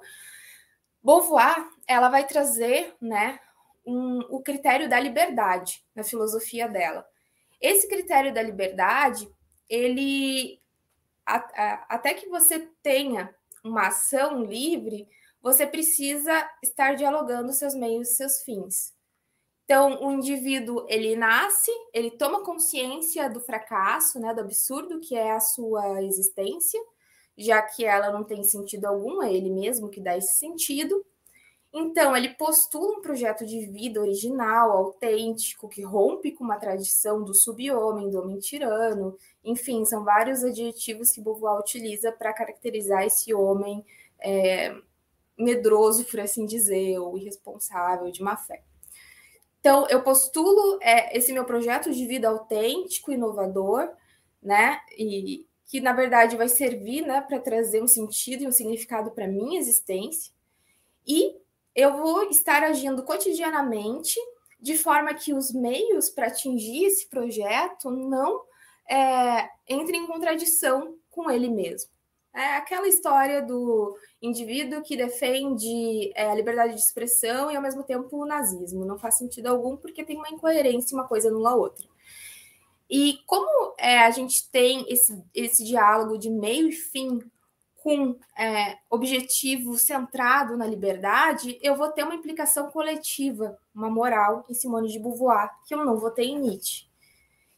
Beauvoir 1.03 1.67
ela 1.87 2.09
vai 2.09 2.25
trazer 2.25 2.95
né, 3.01 3.39
um, 3.85 4.19
o 4.29 4.41
critério 4.41 4.89
da 4.89 4.99
liberdade 4.99 5.83
na 5.95 6.03
filosofia 6.03 6.67
dela. 6.67 7.05
Esse 7.59 7.87
critério 7.87 8.33
da 8.33 8.41
liberdade, 8.41 9.29
ele 9.69 10.59
a, 11.25 11.35
a, 11.35 11.85
até 11.89 12.13
que 12.13 12.27
você 12.27 12.67
tenha 12.81 13.33
uma 13.63 13.87
ação 13.87 14.43
livre, 14.43 15.07
você 15.41 15.65
precisa 15.65 16.49
estar 16.61 16.95
dialogando 16.95 17.53
seus 17.53 17.73
meios 17.73 18.09
e 18.09 18.15
seus 18.15 18.41
fins. 18.43 18.93
Então, 19.63 20.03
o 20.03 20.11
indivíduo, 20.11 20.85
ele 20.89 21.15
nasce, 21.15 21.71
ele 21.93 22.11
toma 22.11 22.43
consciência 22.43 23.29
do 23.29 23.39
fracasso, 23.39 24.19
né, 24.19 24.33
do 24.33 24.41
absurdo 24.41 24.99
que 24.99 25.15
é 25.15 25.31
a 25.31 25.39
sua 25.39 26.03
existência, 26.03 26.79
já 27.37 27.61
que 27.61 27.85
ela 27.85 28.11
não 28.11 28.23
tem 28.23 28.43
sentido 28.43 28.85
algum, 28.85 29.23
é 29.23 29.33
ele 29.33 29.49
mesmo 29.49 29.89
que 29.89 30.01
dá 30.01 30.17
esse 30.17 30.37
sentido. 30.37 31.05
Então, 31.73 32.15
ele 32.17 32.29
postula 32.29 32.97
um 32.97 33.01
projeto 33.01 33.45
de 33.45 33.65
vida 33.65 34.01
original, 34.01 34.71
autêntico, 34.71 35.69
que 35.69 35.81
rompe 35.81 36.31
com 36.31 36.43
uma 36.43 36.57
tradição 36.57 37.23
do 37.23 37.33
sub-homem, 37.33 38.09
do 38.09 38.19
homem 38.19 38.39
tirano. 38.39 39.17
Enfim, 39.43 39.85
são 39.85 40.03
vários 40.03 40.43
adjetivos 40.43 41.11
que 41.11 41.21
Beauvoir 41.21 41.59
utiliza 41.59 42.11
para 42.11 42.33
caracterizar 42.33 43.03
esse 43.03 43.33
homem 43.33 43.85
é, 44.19 44.75
medroso, 45.37 46.03
por 46.05 46.19
assim 46.19 46.45
dizer, 46.45 46.99
ou 46.99 47.17
irresponsável, 47.17 48.11
de 48.11 48.21
má 48.21 48.35
fé. 48.35 48.61
Então, 49.61 49.87
eu 49.87 50.01
postulo 50.01 50.77
é, 50.81 51.17
esse 51.17 51.31
meu 51.31 51.45
projeto 51.45 51.93
de 51.93 52.05
vida 52.05 52.27
autêntico, 52.27 53.13
inovador, 53.13 53.89
né? 54.43 54.81
E 54.97 55.45
que, 55.67 55.79
na 55.79 55.93
verdade, 55.93 56.35
vai 56.35 56.49
servir 56.49 57.05
né, 57.05 57.21
para 57.21 57.39
trazer 57.39 57.81
um 57.81 57.87
sentido 57.87 58.43
e 58.43 58.47
um 58.47 58.51
significado 58.51 59.11
para 59.11 59.25
minha 59.25 59.57
existência. 59.57 60.33
E 61.07 61.39
eu 61.75 61.97
vou 61.97 62.23
estar 62.29 62.63
agindo 62.63 63.03
cotidianamente 63.03 64.19
de 64.59 64.77
forma 64.77 65.13
que 65.13 65.33
os 65.33 65.51
meios 65.51 66.09
para 66.09 66.27
atingir 66.27 66.85
esse 66.85 67.09
projeto 67.09 67.89
não 67.89 68.41
é, 68.89 69.49
entrem 69.67 70.03
em 70.03 70.07
contradição 70.07 70.95
com 71.09 71.29
ele 71.31 71.49
mesmo. 71.49 71.89
É 72.33 72.55
aquela 72.55 72.87
história 72.87 73.41
do 73.41 73.97
indivíduo 74.21 74.81
que 74.81 74.95
defende 74.95 76.11
é, 76.15 76.29
a 76.29 76.35
liberdade 76.35 76.75
de 76.75 76.79
expressão 76.79 77.51
e, 77.51 77.55
ao 77.57 77.61
mesmo 77.61 77.83
tempo, 77.83 78.15
o 78.15 78.25
nazismo. 78.25 78.85
Não 78.85 78.97
faz 78.97 79.15
sentido 79.15 79.47
algum 79.47 79.75
porque 79.75 80.03
tem 80.03 80.15
uma 80.15 80.29
incoerência, 80.29 80.95
uma 80.95 81.07
coisa 81.07 81.27
anula 81.27 81.51
a 81.51 81.55
outra. 81.55 81.85
E 82.89 83.19
como 83.25 83.73
é, 83.77 83.99
a 83.99 84.11
gente 84.11 84.49
tem 84.49 84.85
esse, 84.87 85.21
esse 85.33 85.63
diálogo 85.63 86.17
de 86.17 86.29
meio 86.29 86.69
e 86.69 86.73
fim 86.73 87.19
com 87.81 88.15
é, 88.37 88.77
objetivo 88.89 89.77
centrado 89.77 90.55
na 90.55 90.67
liberdade, 90.67 91.57
eu 91.63 91.75
vou 91.75 91.89
ter 91.89 92.03
uma 92.03 92.13
implicação 92.13 92.69
coletiva, 92.69 93.57
uma 93.73 93.89
moral 93.89 94.45
em 94.47 94.53
Simone 94.53 94.87
de 94.87 94.99
Beauvoir, 94.99 95.49
que 95.67 95.73
eu 95.73 95.83
não 95.83 95.97
vou 95.97 96.11
ter 96.11 96.23
em 96.23 96.39
Nietzsche. 96.39 96.85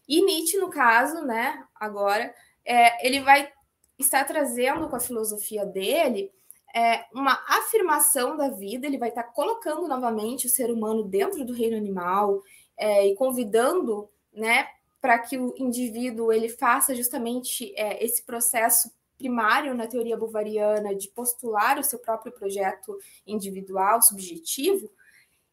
E 0.08 0.24
Nietzsche, 0.24 0.58
no 0.58 0.70
caso, 0.70 1.26
né, 1.26 1.66
agora, 1.76 2.34
é, 2.64 3.06
ele 3.06 3.20
vai 3.20 3.52
estar 4.00 4.24
trazendo 4.24 4.88
com 4.88 4.96
a 4.96 5.00
filosofia 5.00 5.66
dele 5.66 6.32
é, 6.74 7.06
uma 7.14 7.40
afirmação 7.48 8.38
da 8.38 8.50
vida, 8.50 8.88
ele 8.88 8.98
vai 8.98 9.10
estar 9.10 9.24
colocando 9.24 9.88
novamente 9.88 10.48
o 10.48 10.50
ser 10.50 10.72
humano 10.72 11.04
dentro 11.04 11.44
do 11.46 11.54
reino 11.54 11.76
animal 11.76 12.42
é, 12.78 13.08
e 13.08 13.16
convidando, 13.16 14.10
né, 14.32 14.68
para 15.02 15.20
que 15.20 15.38
o 15.38 15.54
indivíduo 15.58 16.32
ele 16.32 16.48
faça 16.48 16.96
justamente 16.96 17.74
é, 17.78 18.04
esse 18.04 18.24
processo 18.24 18.90
primário 19.24 19.74
na 19.74 19.88
teoria 19.88 20.18
bovariana 20.18 20.94
de 20.94 21.08
postular 21.08 21.80
o 21.80 21.84
seu 21.84 21.98
próprio 21.98 22.34
projeto 22.34 22.98
individual, 23.26 24.02
subjetivo, 24.02 24.92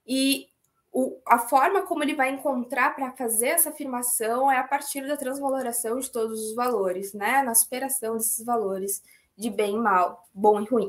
e 0.05 0.49
o, 0.93 1.21
a 1.25 1.39
forma 1.39 1.83
como 1.83 2.03
ele 2.03 2.16
vai 2.16 2.31
encontrar 2.31 2.97
para 2.97 3.12
fazer 3.12 3.51
essa 3.51 3.71
afirmação 3.71 4.51
é 4.51 4.59
a 4.59 4.66
partir 4.66 5.07
da 5.07 5.16
transvaloração 5.16 6.01
de 6.01 6.11
todos 6.11 6.49
os 6.49 6.55
valores, 6.57 7.14
né? 7.14 7.45
Na 7.45 7.55
superação 7.55 8.16
desses 8.16 8.45
valores 8.45 9.01
de 9.37 9.49
bem 9.49 9.77
e 9.77 9.79
mal, 9.79 10.29
bom 10.35 10.61
e 10.61 10.64
ruim. 10.64 10.89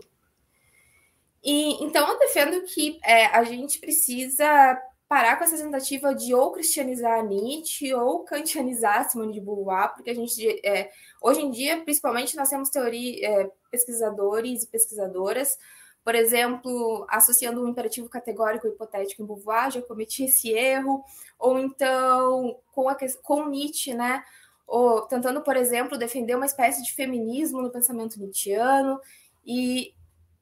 E 1.43 1.83
então 1.83 2.07
eu 2.09 2.17
defendo 2.17 2.63
que 2.63 2.99
é, 3.03 3.27
a 3.27 3.43
gente 3.43 3.79
precisa 3.79 4.81
parar 5.11 5.35
com 5.35 5.43
essa 5.43 5.57
tentativa 5.57 6.15
de 6.15 6.33
ou 6.33 6.53
cristianizar 6.53 7.21
Nietzsche 7.27 7.93
ou 7.93 8.23
kantianizar 8.23 9.09
Simone 9.09 9.33
de 9.33 9.41
Beauvoir, 9.41 9.93
porque 9.93 10.09
a 10.09 10.15
gente 10.15 10.41
é, 10.65 10.89
hoje 11.21 11.41
em 11.41 11.51
dia, 11.51 11.81
principalmente, 11.83 12.37
nós 12.37 12.47
temos 12.47 12.69
teoria, 12.69 13.27
é, 13.27 13.51
pesquisadores 13.69 14.63
e 14.63 14.67
pesquisadoras 14.67 15.57
por 16.01 16.15
exemplo, 16.15 17.05
associando 17.09 17.61
um 17.61 17.67
imperativo 17.67 18.07
categórico 18.07 18.67
hipotético 18.67 19.21
em 19.21 19.25
Beauvoir, 19.25 19.69
já 19.69 19.81
cometi 19.81 20.23
esse 20.23 20.49
erro, 20.49 21.03
ou 21.37 21.59
então 21.59 22.57
com, 22.71 22.87
a, 22.87 22.97
com 23.21 23.49
Nietzsche, 23.49 23.93
né? 23.93 24.23
Ou 24.65 25.01
tentando, 25.01 25.41
por 25.41 25.57
exemplo, 25.57 25.97
defender 25.97 26.35
uma 26.35 26.45
espécie 26.45 26.81
de 26.81 26.93
feminismo 26.93 27.61
no 27.61 27.69
pensamento 27.69 28.17
nietzschiano. 28.17 28.99
E, 29.45 29.93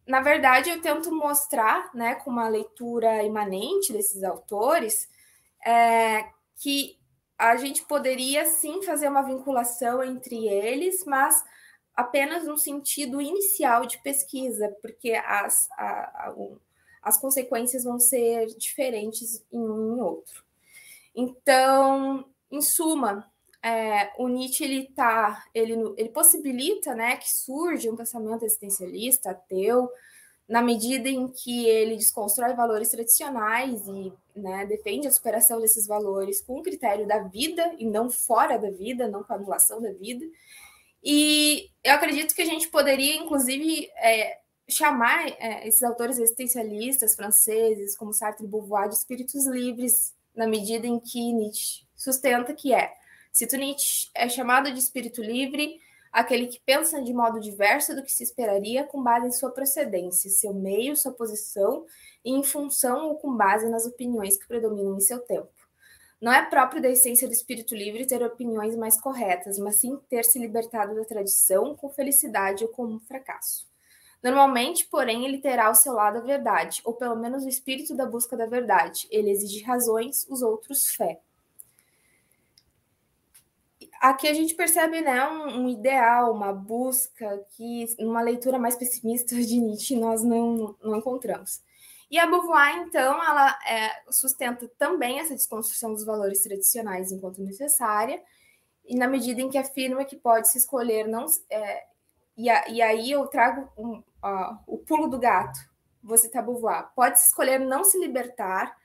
na 0.10 0.22
verdade, 0.22 0.72
eu 0.72 0.82
tento 0.82 1.14
mostrar, 1.14 1.94
né, 1.94 2.16
com 2.16 2.32
uma 2.32 2.50
leitura 2.50 3.22
imanente 3.22 3.94
desses 3.94 4.24
autores, 4.24 5.08
é, 5.64 6.28
que 6.56 6.98
a 7.38 7.56
gente 7.58 7.86
poderia 7.86 8.44
sim 8.48 8.82
fazer 8.82 9.08
uma 9.08 9.22
vinculação 9.22 10.04
entre 10.04 10.48
eles, 10.48 11.06
mas 11.06 11.44
apenas 11.96 12.48
no 12.48 12.58
sentido 12.58 13.22
inicial 13.22 13.86
de 13.86 14.02
pesquisa, 14.02 14.76
porque 14.82 15.12
as, 15.14 15.70
a, 15.74 15.86
a, 15.86 16.36
as 17.04 17.20
consequências 17.22 17.84
vão 17.84 18.00
ser 18.00 18.48
diferentes 18.58 19.46
em 19.52 19.60
um 19.60 19.96
e 19.96 20.02
outro. 20.02 20.44
Então, 21.14 22.26
em 22.50 22.64
suma, 22.64 23.32
é, 23.64 24.12
o 24.18 24.28
Nietzsche 24.28 24.64
ele 24.64 24.86
tá, 24.96 25.44
ele, 25.54 25.74
ele 25.98 26.10
possibilita, 26.10 26.96
né, 26.96 27.18
que 27.18 27.30
surja 27.30 27.92
um 27.92 27.96
pensamento 27.96 28.46
existencialista, 28.46 29.32
ateu, 29.32 29.90
na 30.48 30.62
medida 30.62 31.08
em 31.08 31.28
que 31.28 31.68
ele 31.68 31.96
desconstrói 31.96 32.54
valores 32.56 32.90
tradicionais 32.90 33.86
e 33.88 34.12
né, 34.36 34.66
defende 34.66 35.08
a 35.08 35.12
superação 35.12 35.62
desses 35.62 35.86
valores 35.86 36.42
com 36.42 36.60
o 36.60 36.64
critério 36.64 37.06
da 37.06 37.20
vida 37.20 37.76
e 37.78 37.86
não 37.86 38.10
fora 38.10 38.58
da 38.58 38.72
vida, 38.72 39.08
não 39.08 39.24
com 39.24 39.34
a 39.34 39.36
anulação 39.36 39.80
da 39.80 39.92
vida. 39.92 40.26
E 41.04 41.70
eu 41.84 41.94
acredito 41.94 42.34
que 42.34 42.42
a 42.42 42.46
gente 42.46 42.68
poderia, 42.70 43.16
inclusive, 43.18 43.90
é, 43.98 44.40
chamar 44.68 45.28
é, 45.40 45.68
esses 45.68 45.84
autores 45.84 46.18
existencialistas 46.18 47.16
franceses, 47.16 47.96
como 47.96 48.14
Sartre 48.14 48.46
e 48.46 48.50
Beauvoir, 48.50 48.90
de 48.90 48.96
espíritos 48.96 49.46
livres, 49.46 50.16
na 50.36 50.48
medida 50.48 50.88
em 50.88 51.00
que 51.00 51.32
Nietzsche 51.32 51.86
sustenta 51.96 52.54
que 52.54 52.74
é. 52.74 52.92
Nietzsche, 53.58 54.10
é 54.14 54.28
chamado 54.28 54.72
de 54.72 54.80
espírito 54.80 55.22
livre 55.22 55.80
aquele 56.12 56.48
que 56.48 56.60
pensa 56.66 57.02
de 57.02 57.14
modo 57.14 57.40
diverso 57.40 57.96
do 57.96 58.04
que 58.04 58.12
se 58.12 58.24
esperaria 58.24 58.84
com 58.84 59.02
base 59.02 59.28
em 59.28 59.32
sua 59.32 59.52
procedência, 59.52 60.30
seu 60.30 60.54
meio, 60.54 60.96
sua 60.96 61.12
posição 61.12 61.86
e 62.26 62.32
em 62.32 62.44
função 62.44 63.10
ou 63.10 63.16
com 63.16 63.36
base 63.36 63.70
nas 63.70 63.86
opiniões 63.86 64.38
que 64.38 64.48
predominam 64.48 64.98
em 64.98 65.02
seu 65.02 65.20
tempo. 65.20 65.52
Não 66.20 66.34
é 66.34 66.44
próprio 66.50 66.82
da 66.82 66.90
essência 66.90 67.28
do 67.28 67.34
espírito 67.34 67.74
livre 67.74 68.06
ter 68.06 68.22
opiniões 68.22 68.76
mais 68.76 69.00
corretas, 69.00 69.58
mas 69.58 69.76
sim 69.76 69.98
ter 70.10 70.26
se 70.26 70.38
libertado 70.38 70.94
da 70.94 71.06
tradição 71.06 71.76
com 71.76 71.90
felicidade 71.90 72.66
ou 72.66 72.70
com 72.70 72.86
um 72.86 73.00
fracasso. 73.00 73.70
Normalmente, 74.22 74.86
porém, 74.86 75.26
ele 75.26 75.38
terá 75.38 75.68
ao 75.68 75.76
seu 75.76 75.94
lado 75.94 76.18
a 76.18 76.22
verdade, 76.22 76.82
ou 76.84 76.94
pelo 76.94 77.16
menos 77.16 77.46
o 77.46 77.50
espírito 77.50 77.96
da 77.96 78.06
busca 78.06 78.36
da 78.36 78.46
verdade. 78.46 79.08
Ele 79.10 79.32
exige 79.32 79.64
razões, 79.64 80.28
os 80.30 80.42
outros 80.42 80.90
fé. 80.90 81.22
Aqui 84.00 84.28
a 84.28 84.34
gente 84.34 84.56
percebe 84.56 85.02
né, 85.02 85.28
um, 85.28 85.64
um 85.64 85.70
ideal, 85.70 86.34
uma 86.34 86.54
busca 86.54 87.46
que, 87.52 87.86
numa 88.00 88.22
leitura 88.22 88.58
mais 88.58 88.78
pessimista 88.78 89.36
de 89.36 89.60
Nietzsche, 89.60 89.96
nós 89.96 90.24
não, 90.24 90.76
não 90.82 90.96
encontramos. 90.96 91.62
E 92.10 92.18
a 92.18 92.26
Beauvoir, 92.26 92.78
então, 92.78 93.24
ela 93.24 93.60
é, 93.68 94.02
sustenta 94.10 94.68
também 94.78 95.20
essa 95.20 95.36
desconstrução 95.36 95.94
dos 95.94 96.06
valores 96.06 96.42
tradicionais 96.42 97.12
enquanto 97.12 97.42
necessária, 97.42 98.22
e 98.86 98.96
na 98.96 99.08
medida 99.08 99.42
em 99.42 99.50
que 99.50 99.58
afirma 99.58 100.06
que 100.06 100.16
pode 100.16 100.50
se 100.50 100.58
escolher 100.58 101.08
não. 101.08 101.26
É, 101.50 101.84
e, 102.36 102.50
a, 102.50 102.68
e, 102.70 102.82
aí 102.82 103.12
eu 103.12 103.28
trago 103.28 103.70
um, 103.78 103.98
uh, 103.98 104.58
o 104.66 104.78
pulo 104.80 105.08
do 105.08 105.20
gato, 105.20 105.60
vou 106.02 106.18
citar 106.18 106.44
Beauvoir. 106.44 106.90
Pode 106.96 107.20
se 107.20 107.28
escolher 107.28 107.60
não 107.60 107.84
se 107.84 108.00
libertar 108.00 108.76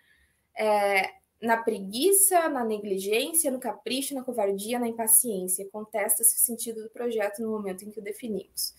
é, 0.58 1.10
na 1.40 1.56
preguiça, 1.56 2.48
na 2.48 2.64
negligência, 2.64 3.50
no 3.50 3.60
capricho, 3.60 4.14
na 4.14 4.22
covardia, 4.22 4.78
na 4.78 4.88
impaciência. 4.88 5.68
Contesta-se 5.70 6.36
o 6.36 6.38
sentido 6.38 6.82
do 6.82 6.90
projeto 6.90 7.42
no 7.42 7.50
momento 7.50 7.84
em 7.84 7.90
que 7.90 7.98
o 7.98 8.02
definimos. 8.02 8.74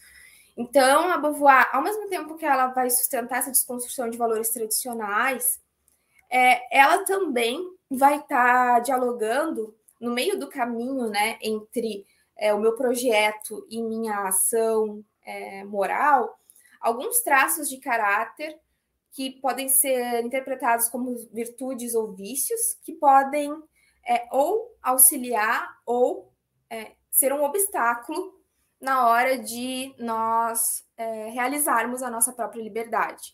Então, 0.58 1.10
a 1.10 1.18
Beauvoir, 1.18 1.70
ao 1.74 1.84
mesmo 1.84 2.08
tempo 2.08 2.36
que 2.36 2.46
ela 2.46 2.68
vai 2.68 2.90
sustentar 2.90 3.40
essa 3.40 3.52
desconstrução 3.52 4.10
de 4.10 4.18
valores 4.18 4.50
tradicionais, 4.50 5.60
é, 6.30 6.76
ela 6.76 7.04
também 7.04 7.60
vai 7.90 8.18
estar 8.18 8.76
tá 8.76 8.80
dialogando 8.80 9.76
no 10.00 10.14
meio 10.14 10.40
do 10.40 10.50
caminho, 10.50 11.08
né, 11.10 11.38
entre 11.42 12.06
é, 12.38 12.54
o 12.54 12.60
meu 12.60 12.76
projeto 12.76 13.66
e 13.70 13.82
minha 13.82 14.28
ação 14.28 15.04
é, 15.26 15.64
moral, 15.64 16.38
alguns 16.80 17.20
traços 17.22 17.70
de 17.70 17.78
caráter 17.78 18.58
que 19.16 19.32
podem 19.40 19.70
ser 19.70 20.26
interpretados 20.26 20.90
como 20.90 21.16
virtudes 21.32 21.96
ou 21.96 22.14
vícios, 22.14 22.60
que 22.84 22.94
podem 22.94 23.50
é, 24.06 24.28
ou 24.30 24.76
auxiliar 24.84 25.74
ou 25.86 26.34
é, 26.70 26.92
ser 27.10 27.32
um 27.32 27.42
obstáculo 27.42 28.36
na 28.80 29.08
hora 29.08 29.40
de 29.40 29.96
nós 29.98 30.60
é, 30.98 31.30
realizarmos 31.30 32.04
a 32.04 32.12
nossa 32.12 32.34
própria 32.34 32.62
liberdade. 32.62 33.34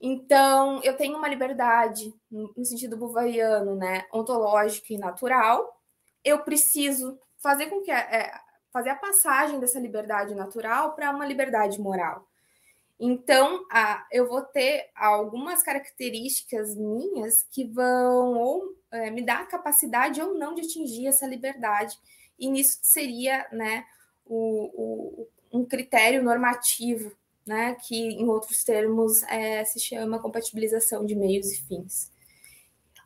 Então, 0.00 0.80
eu 0.84 0.96
tenho 0.96 1.18
uma 1.18 1.26
liberdade, 1.26 2.14
no 2.30 2.64
sentido 2.64 2.96
bovariano, 2.96 3.74
né, 3.74 4.06
ontológica 4.14 4.94
e 4.94 4.96
natural. 4.96 5.76
Eu 6.22 6.44
preciso 6.44 7.18
fazer 7.42 7.66
com 7.66 7.82
que 7.82 7.90
é, 7.90 8.32
fazer 8.72 8.90
a 8.90 8.96
passagem 8.96 9.58
dessa 9.58 9.80
liberdade 9.80 10.36
natural 10.36 10.94
para 10.94 11.10
uma 11.10 11.26
liberdade 11.26 11.80
moral. 11.80 12.24
Então, 13.00 13.64
a, 13.70 14.04
eu 14.10 14.28
vou 14.28 14.42
ter 14.42 14.90
algumas 14.94 15.62
características 15.62 16.74
minhas 16.74 17.44
que 17.50 17.64
vão 17.64 18.36
ou 18.36 18.76
é, 18.90 19.10
me 19.10 19.22
dar 19.22 19.42
a 19.42 19.46
capacidade 19.46 20.20
ou 20.20 20.34
não 20.34 20.54
de 20.54 20.62
atingir 20.62 21.06
essa 21.06 21.26
liberdade. 21.26 21.96
E 22.36 22.50
nisso 22.50 22.78
seria, 22.82 23.46
né, 23.52 23.84
o, 24.26 25.26
o, 25.52 25.58
um 25.60 25.64
critério 25.64 26.24
normativo, 26.24 27.12
né, 27.46 27.76
que 27.86 27.96
em 27.96 28.28
outros 28.28 28.64
termos 28.64 29.22
é, 29.24 29.64
se 29.64 29.78
chama 29.78 30.20
compatibilização 30.20 31.06
de 31.06 31.14
meios 31.14 31.52
e 31.52 31.62
fins. 31.62 32.10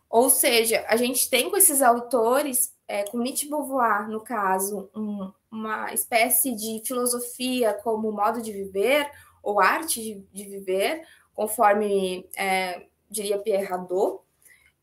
Ou 0.09 0.29
seja, 0.29 0.85
a 0.89 0.97
gente 0.97 1.29
tem 1.31 1.51
com 1.51 1.57
esses 1.57 1.81
autores, 1.81 2.75
é, 2.89 3.05
com 3.05 3.19
Nietzsche 3.19 3.49
Beauvoir, 3.49 4.09
no 4.09 4.21
caso, 4.21 4.91
um, 4.95 5.33
uma 5.51 5.93
espécie 5.93 6.55
de 6.55 6.83
filosofia 6.85 7.75
como 7.83 8.13
modo 8.13 8.43
de 8.43 8.53
viver 8.53 9.11
ou 9.43 9.61
arte 9.61 10.01
de, 10.01 10.27
de 10.33 10.45
viver, 10.49 11.07
conforme 11.35 12.27
é, 12.37 12.87
diria 13.11 13.39
Pierre 13.39 13.73
Hadot, 13.73 14.21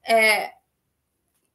é, 0.08 0.54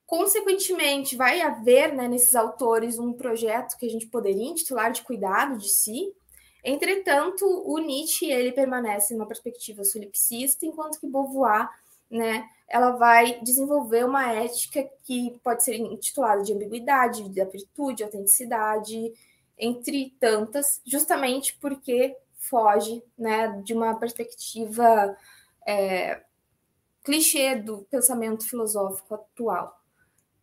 Consequentemente, 0.07 1.17
vai 1.17 1.41
haver 1.41 1.93
né, 1.93 2.07
nesses 2.07 2.35
autores 2.35 2.99
um 2.99 3.13
projeto 3.13 3.77
que 3.79 3.87
a 3.87 3.89
gente 3.89 4.07
poderia 4.07 4.49
intitular 4.49 4.93
de 4.93 5.03
cuidado 5.03 5.57
de 5.57 5.69
si. 5.69 6.15
Entretanto, 6.63 7.45
o 7.45 7.79
Nietzsche 7.79 8.31
ele 8.31 8.53
permanece 8.53 9.15
numa 9.15 9.27
perspectiva 9.27 9.83
solipsista, 9.83 10.67
enquanto 10.67 11.01
que 11.01 11.09
Beauvoir, 11.09 11.69
né, 12.11 12.49
ela 12.69 12.93
vai 12.93 13.41
desenvolver 13.41 14.05
uma 14.05 14.31
ética 14.33 14.89
que 15.03 15.39
pode 15.43 15.65
ser 15.65 15.77
intitulada 15.77 16.43
de 16.43 16.53
ambiguidade, 16.53 17.29
de 17.29 17.41
apertude, 17.41 18.05
autenticidade, 18.05 19.13
entre 19.59 20.15
tantas, 20.21 20.81
justamente 20.87 21.57
porque 21.61 22.15
foge 22.49 23.03
né, 23.19 23.61
de 23.65 23.73
uma 23.75 23.99
perspectiva 23.99 25.17
é, 25.67 26.23
clichê 27.03 27.57
do 27.57 27.83
pensamento 27.91 28.49
filosófico 28.49 29.15
atual. 29.15 29.79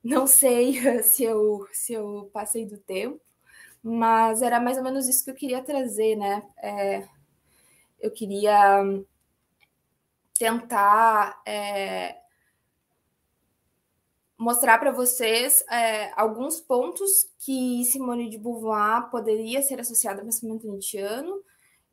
Não 0.04 0.28
sei 0.28 0.80
se 1.04 1.24
eu, 1.24 1.68
se 1.72 1.94
eu 1.94 2.30
passei 2.34 2.66
do 2.66 2.78
tempo, 2.78 3.20
mas 3.84 4.42
era 4.42 4.60
mais 4.60 4.78
ou 4.78 4.84
menos 4.84 5.08
isso 5.08 5.24
que 5.24 5.32
eu 5.32 5.36
queria 5.36 5.64
trazer, 5.64 6.16
né? 6.16 6.44
É, 6.58 7.08
eu 8.00 8.12
queria 8.12 8.84
tentar 10.38 11.42
é, 11.46 12.18
mostrar 14.38 14.80
para 14.80 14.92
vocês 14.92 15.64
é, 15.70 16.12
alguns 16.20 16.60
pontos 16.60 17.30
que 17.38 17.86
Simone 17.86 18.28
de 18.28 18.40
Beauvoir 18.40 19.10
poderia 19.12 19.62
ser 19.62 19.80
associada 19.80 20.20
ao 20.22 20.26
pensamento 20.26 20.68
nietzschiano. 20.68 21.44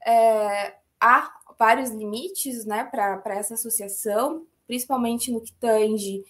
É, 0.07 0.75
há 1.01 1.33
vários 1.59 1.91
limites 1.91 2.65
né, 2.65 2.85
para 2.85 3.35
essa 3.35 3.55
associação, 3.55 4.47
principalmente 4.67 5.33
no 5.33 5.41
que 5.41 5.53
tange 5.55 6.25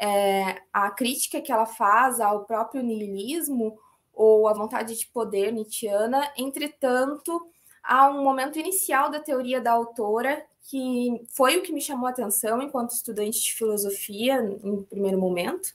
é, 0.00 0.60
a 0.72 0.90
crítica 0.90 1.40
que 1.40 1.52
ela 1.52 1.66
faz 1.66 2.20
ao 2.20 2.44
próprio 2.44 2.82
niilismo 2.82 3.78
ou 4.12 4.48
a 4.48 4.52
vontade 4.52 4.98
de 4.98 5.06
poder 5.06 5.52
nietzschiana. 5.52 6.32
Entretanto, 6.36 7.46
há 7.82 8.08
um 8.10 8.22
momento 8.22 8.58
inicial 8.58 9.10
da 9.10 9.20
teoria 9.20 9.60
da 9.60 9.72
autora 9.72 10.44
que 10.68 11.24
foi 11.30 11.56
o 11.56 11.62
que 11.62 11.72
me 11.72 11.80
chamou 11.80 12.06
a 12.06 12.10
atenção 12.10 12.62
enquanto 12.62 12.92
estudante 12.92 13.40
de 13.42 13.52
filosofia, 13.54 14.36
em 14.62 14.82
primeiro 14.84 15.18
momento. 15.18 15.72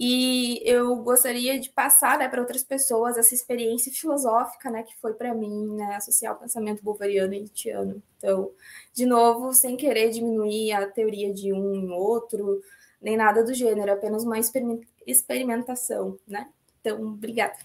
E 0.00 0.62
eu 0.64 0.94
gostaria 0.94 1.58
de 1.58 1.70
passar 1.70 2.18
né, 2.18 2.28
para 2.28 2.40
outras 2.40 2.62
pessoas 2.62 3.18
essa 3.18 3.34
experiência 3.34 3.90
filosófica 3.92 4.70
né, 4.70 4.84
que 4.84 4.96
foi 5.00 5.12
para 5.12 5.34
mim 5.34 5.74
né, 5.74 5.96
associar 5.96 6.34
o 6.34 6.38
pensamento 6.38 6.84
bolvariano 6.84 7.34
e 7.34 7.40
nietzschiano. 7.40 8.00
Então, 8.16 8.52
de 8.94 9.04
novo, 9.04 9.52
sem 9.52 9.76
querer 9.76 10.10
diminuir 10.10 10.70
a 10.70 10.86
teoria 10.86 11.34
de 11.34 11.52
um 11.52 11.74
em 11.74 11.90
outro, 11.90 12.62
nem 13.02 13.16
nada 13.16 13.42
do 13.42 13.52
gênero, 13.52 13.92
apenas 13.92 14.22
uma 14.22 14.36
experimentação. 15.04 16.16
Né? 16.28 16.48
Então, 16.80 17.02
obrigada. 17.02 17.58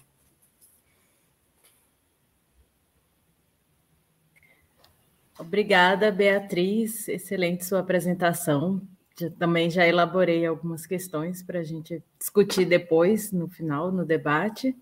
Obrigada, 5.38 6.10
Beatriz. 6.10 7.06
Excelente 7.06 7.64
sua 7.64 7.78
apresentação. 7.78 8.82
Já, 9.18 9.30
também 9.30 9.70
já 9.70 9.86
elaborei 9.86 10.44
algumas 10.44 10.86
questões 10.86 11.42
para 11.42 11.60
a 11.60 11.64
gente 11.64 12.02
discutir 12.18 12.64
depois, 12.64 13.30
no 13.30 13.48
final, 13.48 13.92
no 13.92 14.04
debate. 14.04 14.76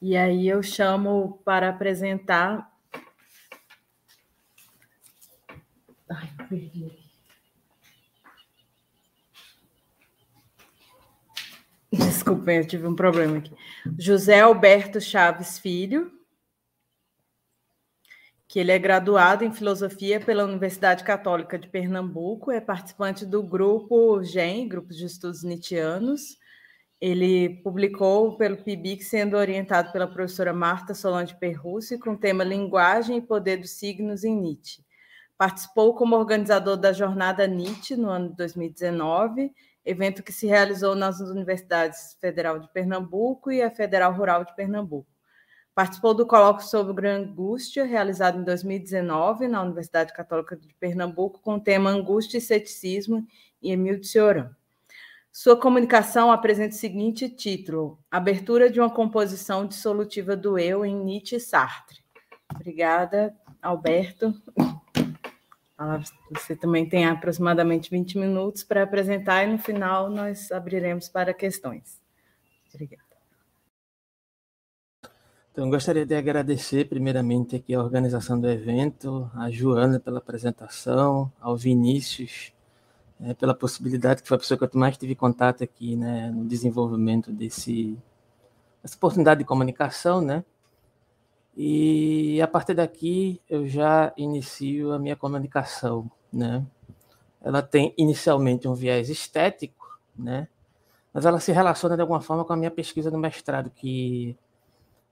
E 0.00 0.16
aí 0.16 0.46
eu 0.46 0.62
chamo 0.62 1.40
para 1.44 1.70
apresentar. 1.70 2.70
Ai, 6.08 6.30
perdi. 6.48 7.06
Desculpem, 11.92 12.58
eu 12.58 12.66
tive 12.66 12.86
um 12.86 12.94
problema 12.94 13.38
aqui. 13.38 13.52
José 13.98 14.40
Alberto 14.40 15.00
Chaves 15.00 15.58
Filho, 15.58 16.12
que 18.56 18.60
ele 18.60 18.72
é 18.72 18.78
graduado 18.78 19.44
em 19.44 19.52
filosofia 19.52 20.18
pela 20.18 20.42
Universidade 20.42 21.04
Católica 21.04 21.58
de 21.58 21.68
Pernambuco, 21.68 22.50
é 22.50 22.58
participante 22.58 23.26
do 23.26 23.42
grupo 23.42 24.22
GEM, 24.22 24.66
Grupos 24.66 24.96
de 24.96 25.04
Estudos 25.04 25.44
Nietzschianos. 25.44 26.38
Ele 26.98 27.60
publicou 27.62 28.34
pelo 28.38 28.56
PIBIC, 28.56 29.04
sendo 29.04 29.36
orientado 29.36 29.92
pela 29.92 30.06
professora 30.06 30.54
Marta 30.54 30.94
Solange 30.94 31.38
Perrussi, 31.38 31.98
com 31.98 32.12
o 32.12 32.16
tema 32.16 32.42
Linguagem 32.42 33.18
e 33.18 33.20
Poder 33.20 33.58
dos 33.58 33.72
Signos 33.72 34.24
em 34.24 34.34
Nietzsche. 34.34 34.82
Participou 35.36 35.94
como 35.94 36.16
organizador 36.16 36.78
da 36.78 36.94
Jornada 36.94 37.46
Nietzsche 37.46 37.94
no 37.94 38.08
ano 38.08 38.30
de 38.30 38.36
2019, 38.36 39.52
evento 39.84 40.22
que 40.22 40.32
se 40.32 40.46
realizou 40.46 40.94
nas 40.94 41.20
Universidades 41.20 42.16
Federal 42.22 42.58
de 42.58 42.72
Pernambuco 42.72 43.52
e 43.52 43.60
a 43.60 43.70
Federal 43.70 44.14
Rural 44.14 44.46
de 44.46 44.56
Pernambuco. 44.56 45.15
Participou 45.76 46.14
do 46.14 46.24
colóquio 46.24 46.66
sobre 46.66 47.06
angústia, 47.06 47.84
realizado 47.84 48.40
em 48.40 48.44
2019 48.44 49.46
na 49.46 49.60
Universidade 49.60 50.10
Católica 50.14 50.56
de 50.56 50.72
Pernambuco, 50.80 51.38
com 51.42 51.56
o 51.56 51.60
tema 51.60 51.90
Angústia 51.90 52.38
e 52.38 52.40
Ceticismo, 52.40 53.26
em 53.62 53.72
Emil 53.72 54.00
de 54.00 54.06
Cioran. 54.06 54.56
Sua 55.30 55.54
comunicação 55.54 56.32
apresenta 56.32 56.74
o 56.74 56.78
seguinte 56.78 57.28
título: 57.28 57.98
Abertura 58.10 58.70
de 58.70 58.80
uma 58.80 58.88
composição 58.88 59.66
dissolutiva 59.66 60.34
do 60.34 60.58
eu 60.58 60.82
em 60.82 60.96
Nietzsche 60.96 61.36
e 61.36 61.40
Sartre. 61.40 61.98
Obrigada, 62.54 63.36
Alberto. 63.60 64.34
Você 66.30 66.56
também 66.56 66.88
tem 66.88 67.04
aproximadamente 67.04 67.90
20 67.90 68.16
minutos 68.16 68.64
para 68.64 68.82
apresentar 68.82 69.44
e 69.44 69.52
no 69.52 69.58
final 69.58 70.08
nós 70.08 70.50
abriremos 70.50 71.06
para 71.10 71.34
questões. 71.34 72.00
Obrigada. 72.72 73.05
Então, 75.56 75.70
gostaria 75.70 76.04
de 76.04 76.14
agradecer 76.14 76.86
primeiramente 76.86 77.56
aqui 77.56 77.72
a 77.72 77.82
organização 77.82 78.38
do 78.38 78.46
evento, 78.46 79.30
a 79.34 79.50
Joana 79.50 79.98
pela 79.98 80.18
apresentação, 80.18 81.32
ao 81.40 81.56
Vinícius 81.56 82.52
é, 83.18 83.32
pela 83.32 83.54
possibilidade, 83.54 84.20
que 84.20 84.28
foi 84.28 84.36
a 84.36 84.40
pessoa 84.40 84.58
que 84.58 84.64
eu 84.64 84.70
mais 84.74 84.98
tive 84.98 85.14
contato 85.14 85.64
aqui 85.64 85.96
né, 85.96 86.30
no 86.30 86.44
desenvolvimento 86.44 87.32
desse, 87.32 87.96
dessa 88.82 88.96
oportunidade 88.96 89.38
de 89.38 89.46
comunicação, 89.46 90.20
né? 90.20 90.44
E 91.56 92.38
a 92.42 92.46
partir 92.46 92.74
daqui 92.74 93.40
eu 93.48 93.66
já 93.66 94.12
inicio 94.14 94.92
a 94.92 94.98
minha 94.98 95.16
comunicação, 95.16 96.10
né? 96.30 96.66
Ela 97.40 97.62
tem 97.62 97.94
inicialmente 97.96 98.68
um 98.68 98.74
viés 98.74 99.08
estético, 99.08 99.98
né? 100.14 100.48
Mas 101.14 101.24
ela 101.24 101.40
se 101.40 101.50
relaciona 101.50 101.96
de 101.96 102.02
alguma 102.02 102.20
forma 102.20 102.44
com 102.44 102.52
a 102.52 102.56
minha 102.58 102.70
pesquisa 102.70 103.10
no 103.10 103.16
mestrado, 103.16 103.70
que 103.70 104.36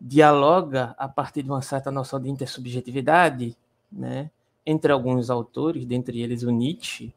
dialoga 0.07 0.95
a 0.99 1.09
partir 1.09 1.43
de 1.43 1.49
uma 1.49 1.63
certa 1.63 1.91
noção 1.91 2.21
de 2.21 2.29
intersubjetividade, 2.29 3.57
né, 3.91 4.31
entre 4.67 4.93
alguns 4.93 5.31
autores, 5.31 5.87
dentre 5.87 6.21
eles 6.21 6.43
o 6.43 6.51
Nietzsche 6.51 7.15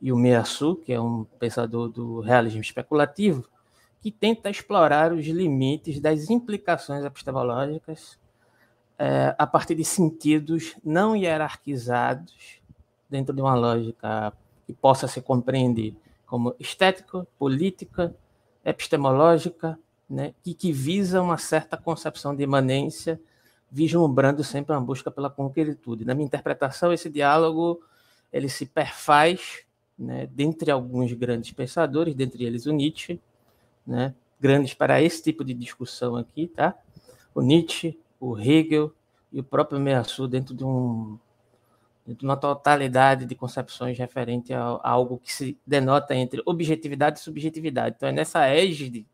e 0.00 0.10
o 0.10 0.16
Meassu, 0.16 0.76
que 0.76 0.94
é 0.94 1.00
um 1.00 1.24
pensador 1.38 1.90
do 1.90 2.20
realismo 2.20 2.62
especulativo, 2.62 3.46
que 4.00 4.10
tenta 4.10 4.48
explorar 4.48 5.12
os 5.12 5.26
limites 5.26 6.00
das 6.00 6.30
implicações 6.30 7.04
epistemológicas 7.04 8.18
é, 8.98 9.34
a 9.38 9.46
partir 9.46 9.74
de 9.74 9.84
sentidos 9.84 10.74
não 10.82 11.14
hierarquizados 11.14 12.62
dentro 13.10 13.34
de 13.34 13.42
uma 13.42 13.54
lógica 13.54 14.32
que 14.66 14.72
possa 14.72 15.06
se 15.06 15.20
compreender 15.20 15.94
como 16.26 16.54
estética, 16.58 17.26
política, 17.38 18.14
epistemológica, 18.64 19.78
né, 20.12 20.34
e 20.44 20.52
que 20.52 20.70
visa 20.70 21.22
uma 21.22 21.38
certa 21.38 21.74
concepção 21.74 22.36
de 22.36 22.42
imanência, 22.42 23.18
vislumbrando 23.70 24.44
sempre 24.44 24.74
uma 24.74 24.80
busca 24.80 25.10
pela 25.10 25.30
concretude. 25.30 26.04
Na 26.04 26.14
minha 26.14 26.26
interpretação, 26.26 26.92
esse 26.92 27.08
diálogo 27.08 27.80
ele 28.30 28.50
se 28.50 28.66
perfaz 28.66 29.64
né, 29.98 30.28
dentre 30.30 30.70
alguns 30.70 31.10
grandes 31.14 31.50
pensadores, 31.52 32.14
dentre 32.14 32.44
eles 32.44 32.66
o 32.66 32.72
Nietzsche, 32.72 33.18
né, 33.86 34.14
grandes 34.38 34.74
para 34.74 35.00
esse 35.00 35.22
tipo 35.22 35.42
de 35.42 35.54
discussão 35.54 36.14
aqui, 36.14 36.46
tá? 36.46 36.74
O 37.34 37.40
Nietzsche, 37.40 37.98
o 38.20 38.38
Hegel 38.38 38.92
e 39.32 39.40
o 39.40 39.44
próprio 39.44 39.80
Meassu 39.80 40.28
dentro 40.28 40.54
de 40.54 40.62
um 40.62 41.18
uma 42.20 42.36
totalidade 42.36 43.24
de 43.24 43.34
concepções 43.36 43.96
referente 43.96 44.52
a, 44.52 44.60
algo 44.82 45.18
que 45.22 45.32
se 45.32 45.56
denota 45.64 46.16
entre 46.16 46.42
objetividade 46.44 47.20
e 47.20 47.22
subjetividade. 47.22 47.94
Então 47.96 48.08
é 48.08 48.12
nessa 48.12 48.44
égide 48.48 49.06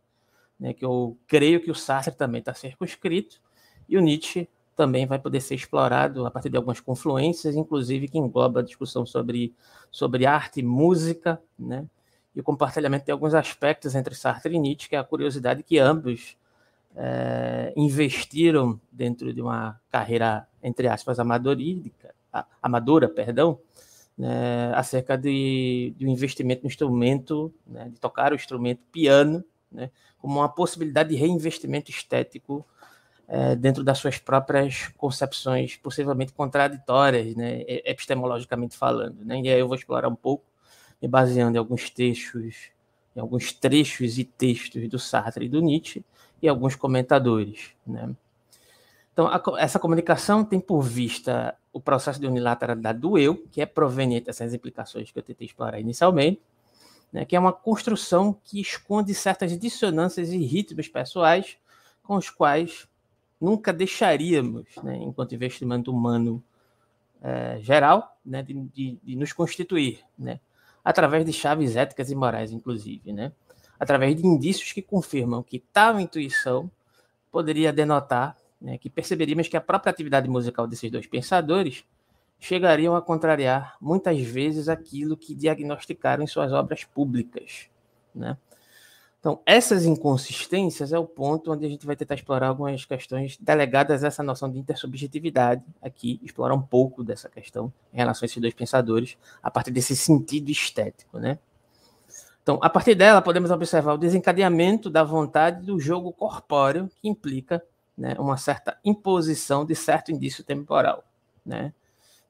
né, 0.58 0.72
que 0.72 0.84
eu 0.84 1.16
creio 1.26 1.60
que 1.60 1.70
o 1.70 1.74
Sartre 1.74 2.14
também 2.14 2.40
está 2.40 2.54
circunscrito, 2.54 3.40
e 3.88 3.96
o 3.96 4.00
Nietzsche 4.00 4.48
também 4.76 5.06
vai 5.06 5.18
poder 5.18 5.40
ser 5.40 5.54
explorado 5.54 6.24
a 6.26 6.30
partir 6.30 6.50
de 6.50 6.56
algumas 6.56 6.80
confluências, 6.80 7.56
inclusive 7.56 8.08
que 8.08 8.18
engloba 8.18 8.60
a 8.60 8.62
discussão 8.62 9.04
sobre, 9.04 9.54
sobre 9.90 10.26
arte, 10.26 10.62
música, 10.62 11.40
né, 11.58 11.84
e 12.34 12.40
o 12.40 12.44
compartilhamento 12.44 13.06
de 13.06 13.12
alguns 13.12 13.34
aspectos 13.34 13.94
entre 13.94 14.14
Sartre 14.14 14.54
e 14.54 14.58
Nietzsche, 14.58 14.88
que 14.88 14.94
é 14.94 14.98
a 14.98 15.04
curiosidade 15.04 15.62
que 15.62 15.78
ambos 15.78 16.36
é, 16.94 17.72
investiram 17.76 18.80
dentro 18.92 19.32
de 19.32 19.40
uma 19.40 19.80
carreira, 19.90 20.46
entre 20.62 20.88
aspas, 20.88 21.18
amadorídica, 21.18 22.14
amadora, 22.62 23.08
perdão, 23.08 23.58
né, 24.16 24.72
acerca 24.74 25.16
de, 25.16 25.94
de 25.96 26.06
um 26.06 26.10
investimento 26.10 26.62
no 26.62 26.68
instrumento, 26.68 27.52
né, 27.66 27.88
de 27.88 28.00
tocar 28.00 28.32
o 28.32 28.34
instrumento 28.34 28.80
piano, 28.92 29.44
né, 29.70 29.90
como 30.18 30.40
uma 30.40 30.48
possibilidade 30.48 31.10
de 31.10 31.16
reinvestimento 31.16 31.90
estético 31.90 32.66
é, 33.26 33.54
dentro 33.54 33.84
das 33.84 33.98
suas 33.98 34.18
próprias 34.18 34.88
concepções, 34.96 35.76
possivelmente 35.76 36.32
contraditórias, 36.32 37.36
né, 37.36 37.62
epistemologicamente 37.66 38.76
falando. 38.76 39.24
Né? 39.24 39.40
E 39.42 39.48
aí 39.50 39.60
eu 39.60 39.68
vou 39.68 39.76
explorar 39.76 40.08
um 40.08 40.14
pouco, 40.14 40.44
me 41.00 41.06
baseando 41.06 41.56
em 41.56 41.58
alguns 41.58 41.90
textos, 41.90 42.70
em 43.14 43.20
alguns 43.20 43.52
trechos 43.52 44.18
e 44.18 44.24
textos 44.24 44.88
do 44.88 44.98
Sartre 44.98 45.44
e 45.46 45.48
do 45.48 45.60
Nietzsche, 45.60 46.02
e 46.40 46.48
alguns 46.48 46.74
comentadores. 46.74 47.70
Né? 47.86 48.10
Então, 49.12 49.26
a, 49.26 49.42
essa 49.58 49.78
comunicação 49.78 50.44
tem 50.44 50.60
por 50.60 50.80
vista 50.80 51.54
o 51.72 51.80
processo 51.80 52.20
de 52.20 52.26
unilateralidade 52.26 52.98
do 52.98 53.18
eu, 53.18 53.36
que 53.50 53.60
é 53.60 53.66
proveniente 53.66 54.26
dessas 54.26 54.54
implicações 54.54 55.10
que 55.10 55.18
eu 55.18 55.22
tentei 55.22 55.46
explorar 55.46 55.78
inicialmente, 55.78 56.40
né, 57.12 57.24
que 57.24 57.34
é 57.36 57.40
uma 57.40 57.52
construção 57.52 58.36
que 58.44 58.60
esconde 58.60 59.14
certas 59.14 59.56
dissonâncias 59.58 60.30
e 60.30 60.38
ritmos 60.38 60.88
pessoais 60.88 61.56
com 62.02 62.16
os 62.16 62.30
quais 62.30 62.88
nunca 63.40 63.72
deixaríamos, 63.72 64.66
né, 64.82 64.96
enquanto 64.96 65.34
investimento 65.34 65.90
humano 65.92 66.42
é, 67.22 67.58
geral, 67.60 68.16
né, 68.24 68.42
de, 68.42 68.54
de, 68.54 68.98
de, 69.02 69.16
nos 69.16 69.32
constituir, 69.32 70.00
né, 70.18 70.40
através 70.84 71.24
de 71.24 71.32
chaves 71.32 71.76
éticas 71.76 72.10
e 72.10 72.14
morais, 72.14 72.52
inclusive, 72.52 73.12
né, 73.12 73.32
através 73.78 74.16
de 74.16 74.26
indícios 74.26 74.72
que 74.72 74.82
confirmam 74.82 75.42
que 75.42 75.58
tal 75.58 76.00
intuição 76.00 76.70
poderia 77.30 77.72
denotar 77.72 78.36
né, 78.60 78.76
que 78.76 78.90
perceberíamos 78.90 79.48
que 79.48 79.56
a 79.56 79.60
própria 79.60 79.90
atividade 79.90 80.28
musical 80.28 80.66
desses 80.66 80.90
dois 80.90 81.06
pensadores 81.06 81.84
chegariam 82.38 82.94
a 82.94 83.02
contrariar 83.02 83.76
muitas 83.80 84.20
vezes 84.20 84.68
aquilo 84.68 85.16
que 85.16 85.34
diagnosticaram 85.34 86.22
em 86.22 86.26
suas 86.26 86.52
obras 86.52 86.84
públicas. 86.84 87.68
Né? 88.14 88.36
Então, 89.20 89.40
essas 89.44 89.84
inconsistências 89.84 90.92
é 90.92 90.98
o 90.98 91.04
ponto 91.04 91.52
onde 91.52 91.66
a 91.66 91.68
gente 91.68 91.84
vai 91.84 91.96
tentar 91.96 92.14
explorar 92.14 92.48
algumas 92.48 92.84
questões 92.84 93.36
delegadas 93.40 94.04
a 94.04 94.06
essa 94.06 94.22
noção 94.22 94.48
de 94.48 94.58
intersubjetividade 94.58 95.64
aqui, 95.82 96.20
explorar 96.22 96.54
um 96.54 96.62
pouco 96.62 97.02
dessa 97.02 97.28
questão 97.28 97.72
em 97.92 97.96
relação 97.96 98.24
a 98.24 98.26
esses 98.26 98.40
dois 98.40 98.54
pensadores, 98.54 99.18
a 99.42 99.50
partir 99.50 99.72
desse 99.72 99.96
sentido 99.96 100.50
estético. 100.50 101.18
Né? 101.18 101.38
Então, 102.42 102.60
a 102.62 102.70
partir 102.70 102.94
dela, 102.94 103.20
podemos 103.20 103.50
observar 103.50 103.94
o 103.94 103.98
desencadeamento 103.98 104.88
da 104.88 105.02
vontade 105.02 105.66
do 105.66 105.80
jogo 105.80 106.12
corpóreo, 106.12 106.88
que 107.02 107.08
implica 107.08 107.62
né, 107.96 108.14
uma 108.20 108.36
certa 108.36 108.78
imposição 108.84 109.66
de 109.66 109.74
certo 109.74 110.12
indício 110.12 110.44
temporal. 110.44 111.04
Né? 111.44 111.74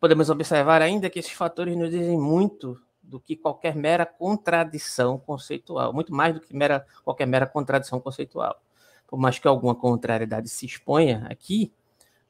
Podemos 0.01 0.31
observar 0.31 0.81
ainda 0.81 1.11
que 1.11 1.19
esses 1.19 1.33
fatores 1.33 1.77
nos 1.77 1.91
dizem 1.91 2.17
muito 2.17 2.81
do 3.03 3.19
que 3.19 3.35
qualquer 3.35 3.75
mera 3.75 4.05
contradição 4.05 5.19
conceitual, 5.19 5.93
muito 5.93 6.15
mais 6.15 6.35
do 6.35 6.41
que 6.41 6.55
mera, 6.55 6.87
qualquer 7.03 7.27
mera 7.27 7.47
contradição 7.47 7.99
conceitual. 8.01 8.61
Por 9.07 9.19
mais 9.19 9.39
que 9.39 9.49
alguma 9.49 9.75
contrariedade 9.75 10.49
se 10.49 10.67
exponha 10.67 11.27
aqui, 11.31 11.73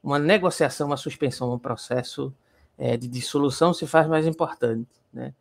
uma 0.01 0.17
negociação, 0.17 0.87
uma 0.87 0.97
suspensão, 0.97 1.53
um 1.53 1.59
processo 1.59 2.33
é, 2.77 2.95
de 2.95 3.07
dissolução 3.07 3.73
se 3.73 3.85
faz 3.85 4.07
mais 4.07 4.25
importante, 4.25 4.89
né? 5.11 5.33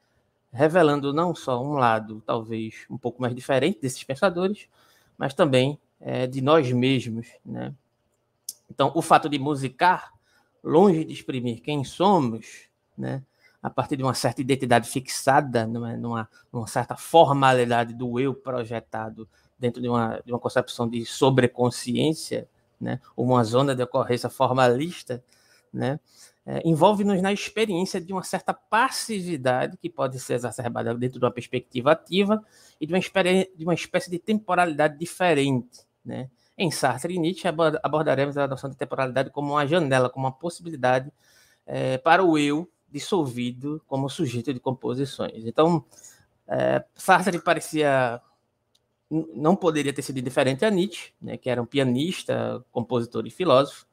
revelando 0.53 1.13
não 1.13 1.35
só 1.35 1.63
um 1.63 1.75
lado 1.75 2.23
talvez 2.27 2.85
um 2.91 2.99
pouco 2.99 3.23
mais 3.23 3.35
diferente 3.35 3.81
desses 3.81 4.03
pensadores, 4.03 4.67
mas 5.17 5.35
também 5.35 5.79
é, 6.01 6.27
de 6.27 6.41
nós 6.41 6.71
mesmos. 6.73 7.29
Né? 7.45 7.73
Então, 8.69 8.91
o 8.95 9.01
fato 9.01 9.29
de 9.29 9.39
musicar 9.39 10.13
longe 10.63 11.05
de 11.05 11.13
exprimir 11.13 11.61
quem 11.63 11.85
somos, 11.85 12.69
né, 12.97 13.23
a 13.63 13.69
partir 13.69 13.97
de 13.97 14.03
uma 14.03 14.15
certa 14.15 14.41
identidade 14.41 14.89
fixada, 14.89 15.67
numa, 15.67 15.97
numa, 15.97 16.29
numa 16.53 16.67
certa 16.67 16.97
formalidade 16.97 17.93
do 17.95 18.19
eu 18.21 18.35
projetado 18.35 19.29
dentro 19.59 19.83
de 19.83 19.89
uma, 19.89 20.21
de 20.25 20.33
uma 20.33 20.39
concepção 20.39 20.89
de 20.89 21.05
sobreconsciência, 21.05 22.49
né, 22.81 23.01
uma 23.17 23.43
zona 23.43 23.75
de 23.75 23.83
ocorrência 23.83 24.29
formalista, 24.29 25.23
né, 25.73 25.99
é, 26.47 26.63
envolve-nos 26.65 27.21
na 27.21 27.33
experiência 27.33 28.01
de 28.01 28.13
uma 28.13 28.23
certa 28.23 28.55
passividade 28.55 29.77
que 29.77 29.91
pode 29.91 30.19
ser 30.19 30.35
exacerbada 30.35 30.95
dentro 30.95 31.19
de 31.19 31.25
uma 31.25 31.31
perspectiva 31.31 31.93
ativa 31.93 32.43
e 32.81 32.87
de 32.87 32.95
uma, 32.95 33.01
de 33.01 33.65
uma 33.65 33.75
espécie 33.75 34.11
de 34.11 34.19
temporalidade 34.19 34.97
diferente, 34.99 35.81
né, 36.05 36.31
em 36.59 36.73
Sartre 36.73 37.15
e 37.15 37.19
Nietzsche, 37.19 37.47
abordaremos 37.83 38.37
a 38.37 38.49
noção 38.49 38.69
de 38.69 38.77
temporalidade 38.77 39.31
como 39.31 39.53
uma 39.53 39.67
janela, 39.67 40.11
como 40.11 40.27
uma 40.27 40.33
possibilidade 40.33 41.13
é, 41.65 41.97
para 41.99 42.25
o 42.25 42.37
eu 42.37 42.69
dissolvido 42.91 43.81
como 43.87 44.11
sujeito 44.11 44.53
de 44.53 44.59
composições. 44.59 45.47
Então, 45.47 45.85
é, 46.49 46.85
Sartre 46.97 47.39
parecia 47.41 48.21
não 49.11 49.57
poderia 49.57 49.93
ter 49.93 50.03
sido 50.03 50.21
diferente 50.21 50.67
a 50.67 50.71
Nietzsche, 50.71 51.15
né, 51.23 51.39
que 51.39 51.49
era 51.49 51.63
um 51.63 51.65
pianista, 51.65 52.63
compositor 52.71 53.27
e 53.27 53.31
filósofo, 53.31 53.87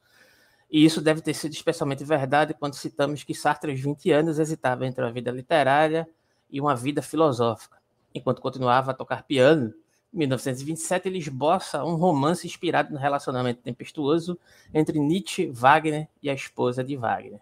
e 0.70 0.84
isso 0.84 1.00
deve 1.00 1.22
ter 1.22 1.34
sido 1.34 1.54
especialmente 1.54 2.04
verdade 2.04 2.54
quando 2.54 2.74
citamos 2.74 3.24
que 3.24 3.34
Sartre, 3.34 3.72
aos 3.72 3.80
20 3.80 4.12
anos, 4.12 4.40
hesitava 4.40 4.86
entre 4.86 5.06
uma 5.06 5.12
vida 5.12 5.32
literária 5.32 6.06
e 6.50 6.60
uma 6.60 6.76
vida 6.76 7.02
filosófica, 7.02 7.78
enquanto 8.14 8.42
continuava 8.42 8.92
a 8.92 8.94
tocar 8.94 9.24
piano 9.24 9.74
1927, 10.16 11.08
ele 11.08 11.18
esboça 11.18 11.84
um 11.84 11.96
romance 11.96 12.48
inspirado 12.48 12.94
no 12.94 13.00
relacionamento 13.00 13.62
tempestuoso 13.62 14.40
entre 14.74 14.98
Nietzsche, 14.98 15.48
Wagner 15.48 16.08
e 16.24 16.30
a 16.30 16.34
esposa 16.34 16.84
de 16.84 16.96
Wagner. 16.96 17.42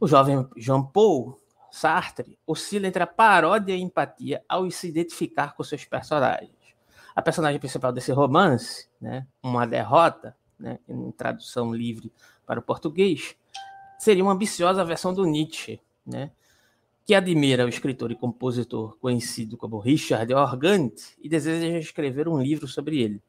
O 0.00 0.06
jovem 0.06 0.46
Jean 0.56 0.82
Paul 0.82 1.38
Sartre 1.70 2.38
oscila 2.46 2.86
entre 2.86 3.02
a 3.02 3.06
paródia 3.06 3.72
e 3.72 3.76
a 3.76 3.80
empatia 3.80 4.42
ao 4.48 4.68
se 4.70 4.88
identificar 4.88 5.54
com 5.54 5.62
seus 5.62 5.84
personagens. 5.84 6.50
A 7.14 7.22
personagem 7.22 7.60
principal 7.60 7.92
desse 7.92 8.12
romance, 8.12 8.88
né, 9.00 9.26
uma 9.42 9.66
derrota, 9.66 10.36
né, 10.58 10.78
em 10.88 11.10
tradução 11.12 11.72
livre 11.72 12.12
para 12.46 12.60
o 12.60 12.62
português, 12.62 13.36
seria 13.98 14.22
uma 14.22 14.32
ambiciosa 14.32 14.84
versão 14.84 15.12
do 15.12 15.24
Nietzsche, 15.24 15.80
né, 16.06 16.30
que 17.08 17.14
admira 17.14 17.64
o 17.64 17.70
escritor 17.70 18.12
e 18.12 18.14
compositor 18.14 18.98
conhecido 18.98 19.56
como 19.56 19.78
Richard 19.78 20.30
Organt 20.34 20.92
e 21.18 21.26
deseja 21.26 21.78
escrever 21.78 22.28
um 22.28 22.38
livro 22.38 22.68
sobre 22.68 23.00
ele. 23.00 23.22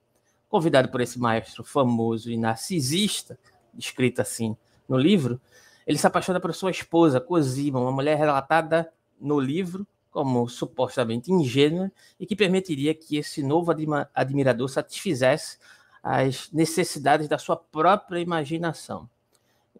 Convidado 0.49 0.89
por 0.89 0.99
esse 0.99 1.17
maestro 1.17 1.63
famoso 1.63 2.29
e 2.29 2.35
narcisista, 2.35 3.39
escrito 3.77 4.19
assim 4.21 4.57
no 4.85 4.97
livro, 4.97 5.39
ele 5.87 5.97
se 5.97 6.05
apaixona 6.05 6.41
por 6.41 6.53
sua 6.53 6.71
esposa, 6.71 7.21
Cosima, 7.21 7.79
uma 7.79 7.93
mulher 7.93 8.17
relatada 8.17 8.91
no 9.17 9.39
livro 9.39 9.87
como 10.11 10.49
supostamente 10.49 11.31
ingênua 11.31 11.89
e 12.19 12.25
que 12.25 12.35
permitiria 12.35 12.93
que 12.93 13.15
esse 13.15 13.41
novo 13.41 13.73
admirador 14.13 14.67
satisfizesse 14.67 15.57
as 16.03 16.51
necessidades 16.51 17.29
da 17.29 17.37
sua 17.37 17.55
própria 17.55 18.19
imaginação. 18.19 19.09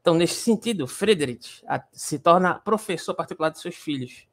Então, 0.01 0.13
nesse 0.15 0.35
sentido, 0.35 0.87
Friedrich 0.87 1.63
se 1.91 2.19
torna 2.19 2.55
professor 2.55 3.13
particular 3.13 3.49
de 3.49 3.59
seus 3.59 3.75
filhos. 3.75 4.27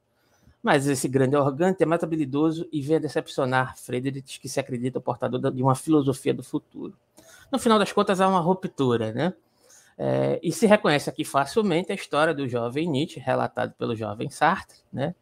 Mas 0.62 0.87
esse 0.87 1.07
grande 1.09 1.37
organte 1.37 1.83
é 1.83 1.87
mais 1.87 2.03
habilidoso 2.03 2.69
e 2.73 2.81
vem 2.81 2.97
a 2.97 2.99
decepcionar 2.99 3.77
Friedrich, 3.77 4.41
que 4.41 4.49
se 4.49 4.59
acredita 4.59 5.01
portador 5.01 5.53
de 5.53 5.62
uma 5.62 5.75
filosofia 5.75 6.35
do 6.35 6.43
futuro. 6.43 6.97
No 7.53 7.59
final 7.59 7.79
das 7.79 7.93
contas, 7.93 8.21
há 8.21 8.29
uma 8.29 8.41
ruptura, 8.41 9.12
né? 9.12 9.35
É, 9.99 10.39
e 10.43 10.53
se 10.53 10.67
reconhece 10.67 11.09
aqui 11.09 11.25
facilmente 11.25 11.91
a 11.91 11.95
história 11.95 12.35
do 12.35 12.49
jovem 12.49 12.89
Nietzsche, 12.89 13.19
relatado 13.19 13.75
pelo 13.79 13.95
jovem 13.95 14.29
Sartre, 14.29 14.79
né? 14.93 15.14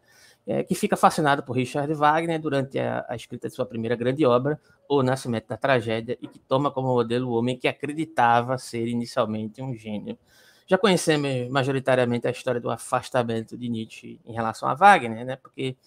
É, 0.47 0.63
que 0.63 0.75
fica 0.75 0.95
fascinado 0.95 1.41
por 1.41 1.53
Richard 1.53 1.91
Wagner 1.95 2.39
durante 2.39 2.77
a, 2.77 3.03
a, 3.09 3.15
escrita 3.15 3.49
de 3.49 3.55
sua 3.55 3.65
primeira 3.65 3.95
grande 3.95 4.23
obra, 4.27 4.59
O 4.87 5.01
Nascimento 5.01 5.47
da 5.47 5.57
Tragédia, 5.57 6.15
e 6.21 6.27
que 6.27 6.37
toma 6.37 6.69
como 6.69 6.89
modelo 6.89 7.29
o 7.29 7.33
homem 7.33 7.57
que 7.57 7.67
acreditava 7.67 8.55
ser 8.59 8.87
inicialmente 8.87 9.59
um 9.59 9.73
gênio. 9.73 10.15
Já 10.67 10.79
conhecemos 10.79 11.47
majoritariamente 11.49 12.27
a 12.27 12.31
história 12.31 12.59
do 12.59 12.71
afastamento 12.71 13.55
de 13.55 13.69
Nietzsche 13.69 14.19
em 14.25 14.33
relação 14.33 14.67
a 14.67 14.73
Wagner, 14.73 15.23
né? 15.23 15.35
porque 15.35 15.77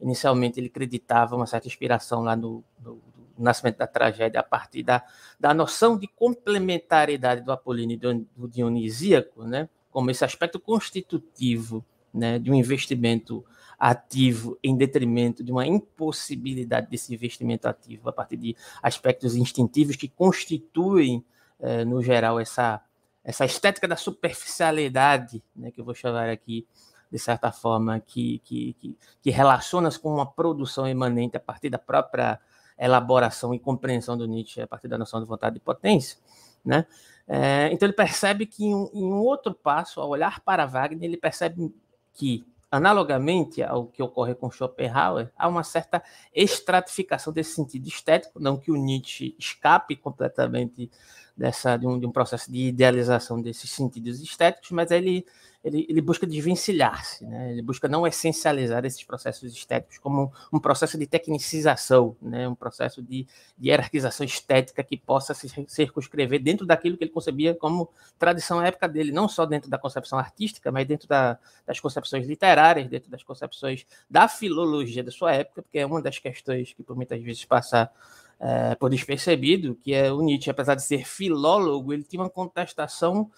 inicialmente 0.00 0.58
ele 0.58 0.66
acreditava 0.66 1.36
uma 1.36 1.46
certa 1.46 1.68
inspiração 1.68 2.22
lá 2.22 2.34
no, 2.34 2.64
no, 2.82 2.94
no 3.36 3.44
nascimento 3.44 3.78
da 3.78 3.86
tragédia 3.86 4.40
a 4.40 4.42
partir 4.42 4.82
da, 4.82 5.04
da 5.38 5.54
noção 5.54 5.96
de 5.96 6.08
complementariedade 6.08 7.42
do 7.42 7.52
Apolíneo 7.52 7.94
e 7.94 8.26
do 8.36 8.48
Dionisíaco, 8.48 9.44
né? 9.44 9.68
como 9.88 10.10
esse 10.10 10.24
aspecto 10.24 10.58
constitutivo 10.58 11.84
né? 12.12 12.36
de 12.36 12.50
um 12.50 12.54
investimento 12.54 13.44
ativo 13.78 14.58
em 14.62 14.76
detrimento 14.76 15.42
de 15.42 15.52
uma 15.52 15.66
impossibilidade 15.66 16.88
desse 16.90 17.14
investimento 17.14 17.66
ativo 17.68 18.08
a 18.08 18.12
partir 18.12 18.36
de 18.36 18.56
aspectos 18.82 19.36
instintivos 19.36 19.96
que 19.96 20.08
constituem, 20.08 21.24
eh, 21.60 21.84
no 21.84 22.02
geral, 22.02 22.38
essa 22.40 22.82
essa 23.24 23.46
estética 23.46 23.88
da 23.88 23.96
superficialidade, 23.96 25.42
né, 25.56 25.70
que 25.70 25.80
eu 25.80 25.84
vou 25.84 25.94
chamar 25.94 26.28
aqui, 26.28 26.68
de 27.10 27.18
certa 27.18 27.50
forma, 27.50 27.98
que, 27.98 28.40
que, 28.40 28.74
que, 28.74 28.98
que 29.22 29.30
relaciona-se 29.30 29.98
com 29.98 30.12
uma 30.12 30.26
produção 30.26 30.86
imanente 30.86 31.36
a 31.36 31.40
partir 31.40 31.70
da 31.70 31.78
própria 31.78 32.38
elaboração 32.78 33.54
e 33.54 33.58
compreensão 33.58 34.18
do 34.18 34.26
Nietzsche, 34.26 34.60
a 34.60 34.66
partir 34.66 34.88
da 34.88 34.98
noção 34.98 35.20
de 35.20 35.26
vontade 35.26 35.56
e 35.56 35.60
potência, 35.60 36.18
né? 36.64 36.86
É, 37.26 37.70
então 37.72 37.86
ele 37.86 37.94
percebe 37.94 38.44
que 38.44 38.66
em 38.66 38.74
um, 38.74 38.90
em 38.92 39.04
um, 39.04 39.20
outro 39.20 39.54
passo, 39.54 39.98
ao 40.00 40.10
olhar 40.10 40.40
para 40.40 40.66
Wagner, 40.66 41.04
ele 41.04 41.16
percebe 41.16 41.74
que, 42.12 42.44
analogamente 42.74 43.62
ao 43.62 43.86
que 43.86 44.02
ocorre 44.02 44.34
com 44.34 44.50
Schopenhauer, 44.50 45.30
há 45.36 45.46
uma 45.46 45.62
certa 45.62 46.02
estratificação 46.34 47.32
desse 47.32 47.54
sentido 47.54 47.86
estético, 47.86 48.40
não 48.40 48.56
que 48.56 48.72
o 48.72 48.76
Nietzsche 48.76 49.36
escape 49.38 49.94
completamente 49.94 50.90
dessa, 51.36 51.76
de, 51.76 51.86
um, 51.86 51.98
de 51.98 52.04
um 52.06 52.10
processo 52.10 52.50
de 52.50 52.66
idealização 52.66 53.40
desses 53.40 53.70
sentidos 53.70 54.20
estéticos, 54.20 54.72
mas 54.72 54.90
ele, 54.90 55.24
ele, 55.64 55.86
ele 55.88 56.02
busca 56.02 56.26
desvencilhar-se, 56.26 57.24
né? 57.24 57.52
ele 57.52 57.62
busca 57.62 57.88
não 57.88 58.06
essencializar 58.06 58.84
esses 58.84 59.02
processos 59.02 59.50
estéticos 59.50 59.96
como 59.96 60.24
um, 60.52 60.56
um 60.58 60.60
processo 60.60 60.98
de 60.98 61.06
tecnicização, 61.06 62.14
né? 62.20 62.46
um 62.46 62.54
processo 62.54 63.02
de, 63.02 63.26
de 63.56 63.68
hierarquização 63.68 64.26
estética 64.26 64.84
que 64.84 64.98
possa 64.98 65.32
se 65.32 65.48
circunscrever 65.66 66.42
dentro 66.42 66.66
daquilo 66.66 66.98
que 66.98 67.04
ele 67.04 67.10
concebia 67.10 67.54
como 67.54 67.88
tradição 68.18 68.60
à 68.60 68.66
época 68.66 68.86
dele, 68.86 69.10
não 69.10 69.26
só 69.26 69.46
dentro 69.46 69.70
da 69.70 69.78
concepção 69.78 70.18
artística, 70.18 70.70
mas 70.70 70.86
dentro 70.86 71.08
da, 71.08 71.38
das 71.66 71.80
concepções 71.80 72.26
literárias, 72.26 72.86
dentro 72.86 73.10
das 73.10 73.22
concepções 73.22 73.86
da 74.08 74.28
filologia 74.28 75.02
da 75.02 75.10
sua 75.10 75.32
época, 75.32 75.62
porque 75.62 75.78
é 75.78 75.86
uma 75.86 76.02
das 76.02 76.18
questões 76.18 76.74
que 76.74 76.82
por 76.82 76.94
muitas 76.94 77.22
vezes 77.22 77.42
passa 77.46 77.90
é, 78.38 78.74
por 78.74 78.90
despercebido, 78.90 79.76
que 79.76 79.94
é 79.94 80.12
o 80.12 80.20
Nietzsche, 80.20 80.50
apesar 80.50 80.74
de 80.74 80.82
ser 80.82 81.06
filólogo, 81.06 81.90
ele 81.90 82.02
tinha 82.02 82.22
uma 82.22 82.28
contestação 82.28 83.30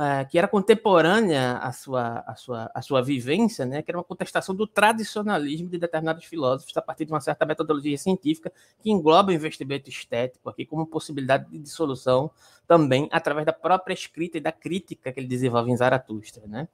é, 0.00 0.24
que 0.24 0.38
era 0.38 0.48
contemporânea 0.48 1.58
à 1.58 1.70
sua, 1.70 2.24
à 2.26 2.34
sua, 2.34 2.70
à 2.74 2.80
sua 2.80 3.02
vivência, 3.02 3.66
né, 3.66 3.82
que 3.82 3.90
era 3.90 3.98
uma 3.98 4.04
contestação 4.04 4.54
do 4.54 4.66
tradicionalismo 4.66 5.68
de 5.68 5.78
determinados 5.78 6.24
filósofos 6.24 6.74
a 6.76 6.82
partir 6.82 7.04
de 7.04 7.12
uma 7.12 7.20
certa 7.20 7.44
metodologia 7.44 7.98
científica 7.98 8.50
que 8.80 8.90
engloba 8.90 9.30
o 9.30 9.34
investimento 9.34 9.90
estético 9.90 10.48
aqui 10.48 10.64
como 10.64 10.86
possibilidade 10.86 11.50
de 11.50 11.58
dissolução 11.58 12.30
também 12.66 13.08
através 13.12 13.44
da 13.44 13.52
própria 13.52 13.92
escrita 13.92 14.38
e 14.38 14.40
da 14.40 14.52
crítica 14.52 15.12
que 15.12 15.20
ele 15.20 15.26
desenvolve 15.26 15.70
em 15.70 15.76
Zaratustra. 15.76 16.46
Né? 16.46 16.66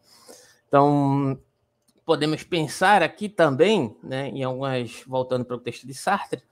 Então, 0.69 1.37
podemos 2.05 2.45
pensar 2.45 3.03
aqui 3.03 3.29
também, 3.29 3.97
né, 4.03 4.29
em 4.29 4.45
algumas, 4.45 5.03
voltando 5.07 5.45
para 5.45 5.57
o 5.57 5.61
texto 5.61 5.87
de 5.87 5.95
Sartre, 5.95 6.43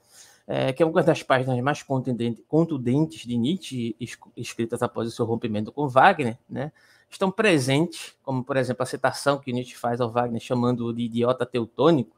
é, 0.51 0.72
que 0.72 0.82
é 0.82 0.86
uma 0.86 1.03
das 1.03 1.22
páginas 1.22 1.61
mais 1.61 1.82
contundentes 1.82 3.26
de 3.26 3.36
Nietzsche, 3.36 3.94
escritas 4.34 4.82
após 4.82 5.07
o 5.07 5.11
seu 5.11 5.26
rompimento 5.26 5.70
com 5.70 5.86
Wagner, 5.86 6.38
né, 6.49 6.72
estão 7.11 7.30
presentes, 7.30 8.16
como, 8.22 8.42
por 8.42 8.57
exemplo, 8.57 8.82
a 8.82 8.86
citação 8.86 9.38
que 9.38 9.53
Nietzsche 9.53 9.76
faz 9.76 10.01
ao 10.01 10.11
Wagner, 10.11 10.40
chamando-o 10.40 10.92
de 10.94 11.03
idiota 11.03 11.44
teutônico, 11.44 12.16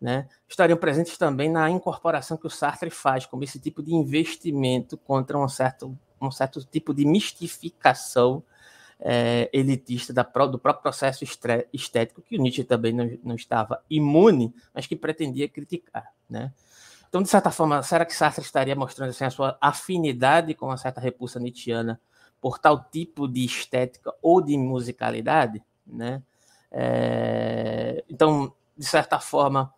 né, 0.00 0.26
estariam 0.48 0.78
presentes 0.78 1.18
também 1.18 1.50
na 1.50 1.68
incorporação 1.68 2.38
que 2.38 2.46
o 2.46 2.50
Sartre 2.50 2.88
faz, 2.88 3.26
como 3.26 3.44
esse 3.44 3.60
tipo 3.60 3.82
de 3.82 3.94
investimento 3.94 4.96
contra 4.96 5.38
um 5.38 5.46
certo, 5.46 5.94
um 6.18 6.30
certo 6.30 6.64
tipo 6.64 6.94
de 6.94 7.04
mistificação 7.04 8.42
é, 8.98 9.50
elitista 9.52 10.14
da, 10.14 10.22
do 10.22 10.58
próprio 10.58 10.82
processo 10.82 11.24
estético, 11.74 12.22
que 12.22 12.38
o 12.38 12.40
Nietzsche 12.40 12.64
também 12.64 12.94
não, 12.94 13.18
não 13.22 13.34
estava 13.34 13.82
imune, 13.90 14.54
mas 14.72 14.86
que 14.86 14.96
pretendia 14.96 15.46
criticar. 15.46 16.10
Né? 16.28 16.50
Então, 17.16 17.22
de 17.22 17.30
certa 17.30 17.50
forma, 17.50 17.82
será 17.82 18.04
que 18.04 18.14
Sartre 18.14 18.44
estaria 18.44 18.76
mostrando 18.76 19.08
assim, 19.08 19.24
a 19.24 19.30
sua 19.30 19.56
afinidade 19.58 20.52
com 20.52 20.66
uma 20.66 20.76
certa 20.76 21.00
repulsa 21.00 21.40
nietzschiana 21.40 21.98
por 22.42 22.58
tal 22.58 22.84
tipo 22.90 23.26
de 23.26 23.42
estética 23.42 24.12
ou 24.20 24.42
de 24.42 24.54
musicalidade? 24.58 25.64
Né? 25.86 26.22
É, 26.70 28.04
então, 28.06 28.52
de 28.76 28.84
certa 28.84 29.18
forma, 29.18 29.72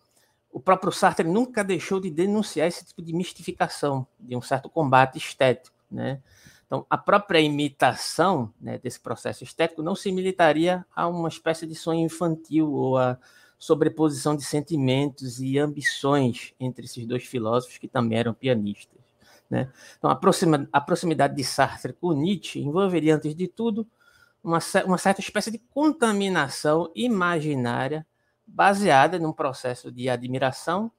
o 0.51 0.59
próprio 0.59 0.91
Sartre 0.91 1.29
nunca 1.29 1.63
deixou 1.63 2.01
de 2.01 2.11
denunciar 2.11 2.67
esse 2.67 2.85
tipo 2.85 3.01
de 3.01 3.13
mistificação, 3.13 4.05
de 4.19 4.35
um 4.35 4.43
certo 4.43 4.69
combate 4.69 5.17
estético. 5.19 5.77
Né? 5.89 6.21
Então, 6.67 6.85
a 6.91 6.99
própria 6.99 7.39
imitação 7.39 8.53
né, 8.61 8.79
desse 8.79 8.99
processo 8.99 9.45
estético 9.45 9.81
não 9.81 9.95
se 9.95 10.11
limitaria 10.11 10.85
a 10.93 11.07
uma 11.07 11.29
espécie 11.29 11.69
de 11.69 11.77
sonho 11.77 12.01
infantil 12.01 12.73
ou 12.73 12.99
a 12.99 13.17
sobreposição 13.59 14.37
de 14.37 14.45
sentimentos 14.45 15.41
e 15.41 15.59
ambições 15.59 16.55
entre 16.61 16.85
esses 16.85 17.05
dois 17.07 17.25
filósofos 17.25 17.79
que 17.79 17.89
também 17.89 18.19
eram 18.19 18.33
pianistas. 18.33 18.99
Né? 19.51 19.71
Então, 19.97 20.11
a, 20.11 20.15
proxima, 20.15 20.69
a 20.73 20.81
proximidade 20.81 21.35
de 21.35 21.43
Sartre 21.43 21.93
com 21.93 22.13
Nietzsche 22.13 22.61
envolveria, 22.61 23.17
antes 23.17 23.35
de 23.35 23.49
tudo, 23.49 23.87
uma, 24.43 24.59
uma 24.85 24.99
certa 24.99 25.21
espécie 25.21 25.51
de 25.51 25.59
contaminação 25.59 26.91
imaginária 26.95 28.07
baseada 28.47 29.19
num 29.19 29.33
processo 29.33 29.91
de 29.91 30.09
admiração 30.09 30.91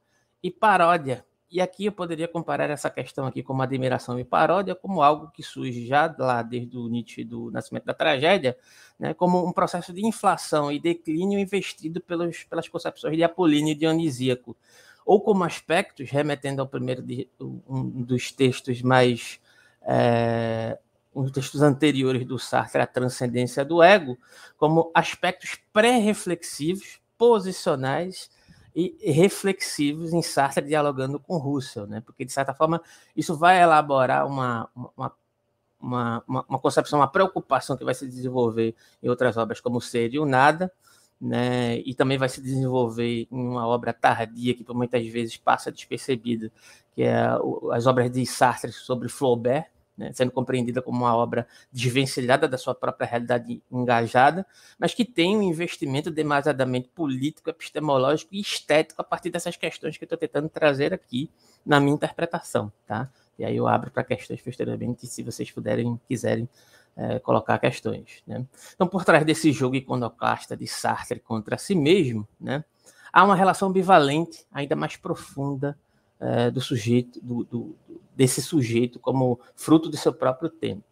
e 0.42 0.50
paródia 0.50 1.24
e 1.50 1.60
aqui 1.60 1.86
eu 1.86 1.92
poderia 1.92 2.28
comparar 2.28 2.70
essa 2.70 2.88
questão 2.88 3.26
aqui 3.26 3.42
como 3.42 3.62
admiração 3.62 4.18
e 4.20 4.24
paródia 4.24 4.74
como 4.74 5.02
algo 5.02 5.30
que 5.32 5.42
surge 5.42 5.86
já 5.86 6.14
lá 6.18 6.42
desde 6.42 6.76
o 6.76 6.88
Nietzsche 6.88 7.24
do 7.24 7.50
Nascimento 7.50 7.84
da 7.84 7.94
Tragédia, 7.94 8.56
né, 8.98 9.14
como 9.14 9.44
um 9.44 9.52
processo 9.52 9.92
de 9.92 10.06
inflação 10.06 10.70
e 10.70 10.78
declínio 10.78 11.38
investido 11.38 12.00
pelos, 12.00 12.44
pelas 12.44 12.68
concepções 12.68 13.16
de 13.16 13.24
Apolíneo 13.24 13.72
e 13.72 13.74
Dionisíaco, 13.74 14.56
ou 15.04 15.20
como 15.20 15.42
aspectos, 15.42 16.08
remetendo 16.10 16.62
ao 16.62 16.68
primeiro 16.68 17.02
de, 17.02 17.28
um 17.40 18.02
dos 18.02 18.30
textos 18.30 18.80
mais 18.82 19.40
é, 19.82 20.78
um 21.14 21.22
dos 21.22 21.32
textos 21.32 21.62
anteriores 21.62 22.24
do 22.24 22.38
Sartre, 22.38 22.80
a 22.80 22.86
transcendência 22.86 23.64
do 23.64 23.82
ego, 23.82 24.16
como 24.56 24.90
aspectos 24.94 25.56
pré-reflexivos, 25.72 27.00
posicionais 27.18 28.30
e 28.74 29.10
reflexivos 29.10 30.12
em 30.12 30.22
Sartre 30.22 30.66
dialogando 30.66 31.18
com 31.18 31.36
Russell, 31.36 31.86
né? 31.86 32.00
porque, 32.00 32.24
de 32.24 32.32
certa 32.32 32.54
forma, 32.54 32.80
isso 33.16 33.36
vai 33.36 33.60
elaborar 33.60 34.26
uma, 34.26 34.68
uma, 34.74 35.12
uma, 35.80 36.24
uma, 36.26 36.58
concepção, 36.58 36.98
uma 36.98 37.10
preocupação 37.10 37.76
que 37.76 37.84
vai 37.84 37.94
se 37.94 38.06
desenvolver 38.06 38.74
em 39.02 39.08
outras 39.08 39.36
obras, 39.36 39.60
como 39.60 39.78
o 39.78 39.80
Ser 39.80 40.14
e 40.14 40.18
o 40.18 40.26
Nada, 40.26 40.72
né? 41.20 41.78
e 41.78 41.94
também 41.94 42.16
vai 42.16 42.28
se 42.28 42.40
desenvolver 42.40 43.26
em 43.30 43.48
uma 43.48 43.66
obra 43.66 43.92
tardia, 43.92 44.54
que 44.54 44.64
muitas 44.72 45.06
vezes 45.06 45.36
passa 45.36 45.72
despercebida, 45.72 46.50
que 46.94 47.02
é 47.02 47.26
as 47.72 47.86
obras 47.86 48.10
de 48.10 48.24
Sartre 48.24 48.72
sobre 48.72 49.08
Flaubert, 49.08 49.66
né, 50.00 50.10
sendo 50.14 50.32
compreendida 50.32 50.80
como 50.80 51.00
uma 51.00 51.14
obra 51.14 51.46
desvencilhada 51.70 52.48
da 52.48 52.56
sua 52.56 52.74
própria 52.74 53.06
realidade 53.06 53.62
engajada, 53.70 54.46
mas 54.78 54.94
que 54.94 55.04
tem 55.04 55.36
um 55.36 55.42
investimento 55.42 56.10
demasiadamente 56.10 56.88
político, 56.88 57.50
epistemológico 57.50 58.34
e 58.34 58.40
estético 58.40 59.02
a 59.02 59.04
partir 59.04 59.28
dessas 59.28 59.56
questões 59.56 59.98
que 59.98 60.04
eu 60.04 60.06
estou 60.06 60.16
tentando 60.16 60.48
trazer 60.48 60.94
aqui 60.94 61.30
na 61.64 61.78
minha 61.78 61.94
interpretação, 61.94 62.72
tá? 62.86 63.10
E 63.38 63.44
aí 63.44 63.54
eu 63.54 63.68
abro 63.68 63.90
para 63.90 64.02
questões 64.02 64.40
posteriormente, 64.40 65.06
se 65.06 65.22
vocês 65.22 65.50
puderem, 65.50 66.00
quiserem 66.08 66.48
é, 66.96 67.18
colocar 67.18 67.58
questões, 67.58 68.22
né? 68.26 68.46
Então, 68.74 68.88
por 68.88 69.04
trás 69.04 69.22
desse 69.22 69.52
jogo 69.52 69.76
iconoclasta 69.76 70.56
de 70.56 70.66
Sartre 70.66 71.20
contra 71.20 71.58
si 71.58 71.74
mesmo, 71.74 72.26
né, 72.40 72.64
há 73.12 73.22
uma 73.22 73.36
relação 73.36 73.68
ambivalente, 73.68 74.46
ainda 74.50 74.74
mais 74.74 74.96
profunda, 74.96 75.78
é, 76.20 76.50
do 76.50 76.60
sujeito, 76.60 77.18
do, 77.20 77.44
do, 77.44 77.76
desse 78.14 78.42
sujeito 78.42 78.98
como 78.98 79.40
fruto 79.56 79.88
do 79.88 79.96
seu 79.96 80.12
próprio 80.12 80.50
tempo. 80.50 80.84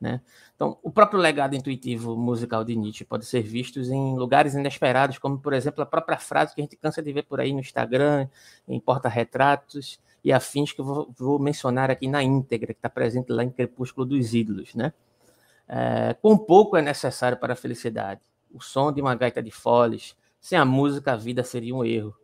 Né? 0.00 0.20
Então, 0.56 0.76
o 0.82 0.90
próprio 0.90 1.20
legado 1.20 1.54
intuitivo 1.54 2.16
musical 2.16 2.64
de 2.64 2.74
Nietzsche 2.74 3.04
pode 3.04 3.24
ser 3.24 3.40
visto 3.42 3.78
em 3.80 4.16
lugares 4.16 4.54
inesperados, 4.54 5.16
como, 5.16 5.38
por 5.38 5.52
exemplo, 5.52 5.80
a 5.80 5.86
própria 5.86 6.18
frase 6.18 6.52
que 6.52 6.60
a 6.60 6.64
gente 6.64 6.76
cansa 6.76 7.00
de 7.00 7.12
ver 7.12 7.22
por 7.22 7.40
aí 7.40 7.52
no 7.52 7.60
Instagram, 7.60 8.26
em 8.66 8.80
porta-retratos 8.80 10.00
e 10.24 10.32
afins, 10.32 10.72
que 10.72 10.80
eu 10.80 10.84
vou, 10.84 11.14
vou, 11.16 11.38
mencionar 11.38 11.88
aqui 11.88 12.08
na 12.08 12.20
íntegra, 12.20 12.74
que 12.74 12.78
está 12.78 12.90
presente 12.90 13.30
lá 13.30 13.44
em 13.44 13.50
Crepúsculo 13.50 14.04
dos 14.04 14.34
Ídolos. 14.34 14.74
Né? 14.74 14.92
É, 15.68 16.14
pouco 16.14 16.76
é 16.76 16.82
necessário 16.82 17.38
para 17.38 17.52
a 17.52 17.56
felicidade. 17.56 18.20
O 18.52 18.60
som 18.60 18.92
de 18.92 19.00
uma 19.00 19.14
gaita 19.14 19.40
de 19.40 19.52
foles, 19.52 20.16
sem 20.40 20.58
a 20.58 20.64
música 20.64 21.12
a 21.12 21.16
vida 21.16 21.44
seria 21.44 21.74
um 21.74 21.84
erro. 21.84 22.14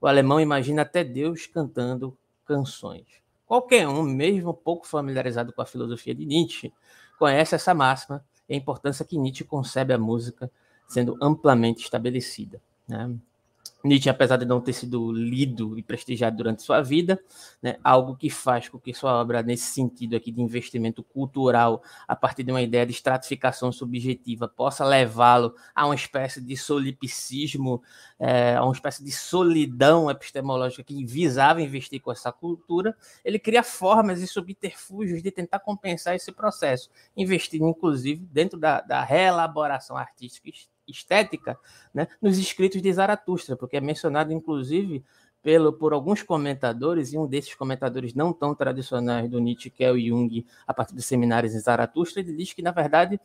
O 0.00 0.06
alemão 0.06 0.40
imagina 0.40 0.82
até 0.82 1.02
Deus 1.02 1.46
cantando 1.46 2.16
canções. 2.44 3.06
Qualquer 3.46 3.88
um, 3.88 4.02
mesmo 4.02 4.52
pouco 4.52 4.86
familiarizado 4.86 5.52
com 5.52 5.62
a 5.62 5.66
filosofia 5.66 6.14
de 6.14 6.24
Nietzsche, 6.24 6.72
conhece 7.18 7.54
essa 7.54 7.74
máxima 7.74 8.24
e 8.48 8.54
a 8.54 8.56
importância 8.56 9.04
que 9.04 9.18
Nietzsche 9.18 9.44
concebe 9.44 9.92
a 9.92 9.98
música 9.98 10.50
sendo 10.86 11.16
amplamente 11.20 11.82
estabelecida. 11.82 12.60
Né? 12.86 13.14
Nietzsche, 13.84 14.10
apesar 14.10 14.36
de 14.36 14.44
não 14.44 14.60
ter 14.60 14.72
sido 14.72 15.12
lido 15.12 15.78
e 15.78 15.82
prestigiado 15.82 16.36
durante 16.36 16.62
sua 16.62 16.82
vida, 16.82 17.18
né, 17.62 17.76
algo 17.82 18.16
que 18.16 18.28
faz 18.28 18.68
com 18.68 18.78
que 18.78 18.92
sua 18.92 19.20
obra, 19.20 19.40
nesse 19.42 19.72
sentido 19.72 20.16
aqui 20.16 20.32
de 20.32 20.42
investimento 20.42 21.02
cultural, 21.04 21.82
a 22.06 22.16
partir 22.16 22.42
de 22.42 22.50
uma 22.50 22.60
ideia 22.60 22.84
de 22.84 22.92
estratificação 22.92 23.70
subjetiva, 23.70 24.48
possa 24.48 24.84
levá-lo 24.84 25.54
a 25.74 25.86
uma 25.86 25.94
espécie 25.94 26.40
de 26.40 26.56
solipsismo, 26.56 27.80
é, 28.18 28.56
a 28.56 28.64
uma 28.64 28.72
espécie 28.72 29.04
de 29.04 29.12
solidão 29.12 30.10
epistemológica 30.10 30.82
que 30.82 31.04
visava 31.04 31.62
investir 31.62 32.00
com 32.00 32.10
essa 32.10 32.32
cultura, 32.32 32.96
ele 33.24 33.38
cria 33.38 33.62
formas 33.62 34.20
e 34.20 34.26
subterfúgios 34.26 35.22
de 35.22 35.30
tentar 35.30 35.60
compensar 35.60 36.16
esse 36.16 36.32
processo, 36.32 36.90
investindo, 37.16 37.68
inclusive, 37.68 38.26
dentro 38.26 38.58
da, 38.58 38.80
da 38.80 39.04
reelaboração 39.04 39.96
artística 39.96 40.50
estética 40.88 41.58
né, 41.92 42.08
nos 42.20 42.38
escritos 42.38 42.80
de 42.80 42.92
Zaratustra, 42.92 43.56
porque 43.56 43.76
é 43.76 43.80
mencionado, 43.80 44.32
inclusive, 44.32 45.04
pelo, 45.42 45.72
por 45.72 45.92
alguns 45.92 46.22
comentadores, 46.22 47.12
e 47.12 47.18
um 47.18 47.26
desses 47.26 47.54
comentadores 47.54 48.14
não 48.14 48.32
tão 48.32 48.54
tradicionais 48.54 49.30
do 49.30 49.38
Nietzsche, 49.38 49.70
que 49.70 49.84
é 49.84 49.90
o 49.90 49.98
Jung, 49.98 50.44
a 50.66 50.74
partir 50.74 50.94
dos 50.94 51.04
seminários 51.04 51.54
em 51.54 51.60
Zaratustra, 51.60 52.20
ele 52.20 52.34
diz 52.34 52.52
que, 52.52 52.62
na 52.62 52.72
verdade, 52.72 53.20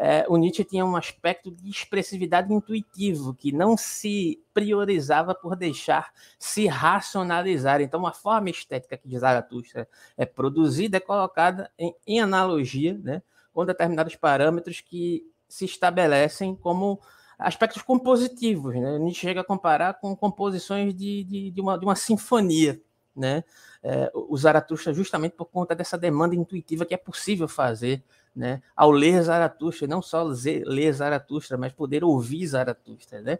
é, 0.00 0.24
o 0.28 0.36
Nietzsche 0.36 0.64
tinha 0.64 0.84
um 0.84 0.96
aspecto 0.96 1.50
de 1.50 1.68
expressividade 1.68 2.52
intuitivo, 2.52 3.34
que 3.34 3.50
não 3.50 3.76
se 3.76 4.40
priorizava 4.54 5.34
por 5.34 5.56
deixar 5.56 6.12
se 6.38 6.66
racionalizar. 6.66 7.80
Então, 7.80 8.06
a 8.06 8.12
forma 8.12 8.48
estética 8.48 8.96
que 8.96 9.08
de 9.08 9.18
Zaratustra 9.18 9.88
é 10.16 10.24
produzida 10.24 10.98
é 10.98 11.00
colocada 11.00 11.70
em, 11.76 11.92
em 12.06 12.20
analogia 12.20 12.98
né, 13.02 13.22
com 13.52 13.66
determinados 13.66 14.14
parâmetros 14.14 14.80
que 14.80 15.24
se 15.48 15.64
estabelecem 15.64 16.54
como 16.54 17.00
aspectos 17.38 17.82
compositivos. 17.82 18.74
Né? 18.74 18.98
Gente 18.98 19.18
chega 19.18 19.40
a 19.40 19.44
comparar 19.44 19.94
com 19.94 20.14
composições 20.16 20.94
de, 20.94 21.24
de, 21.24 21.50
de, 21.50 21.60
uma, 21.60 21.78
de 21.78 21.84
uma 21.84 21.94
sinfonia. 21.94 22.80
Né? 23.14 23.42
É, 23.82 24.10
o 24.14 24.36
Zaratustra, 24.36 24.92
justamente 24.92 25.32
por 25.32 25.46
conta 25.46 25.74
dessa 25.74 25.96
demanda 25.96 26.34
intuitiva 26.34 26.84
que 26.84 26.94
é 26.94 26.96
possível 26.96 27.48
fazer 27.48 28.04
né? 28.34 28.62
ao 28.76 28.90
ler 28.90 29.22
Zaratustra, 29.22 29.88
não 29.88 30.02
só 30.02 30.22
ler 30.22 30.92
Zaratustra, 30.92 31.56
mas 31.56 31.72
poder 31.72 32.04
ouvir 32.04 32.46
Zaratustra. 32.46 33.20
Né? 33.20 33.38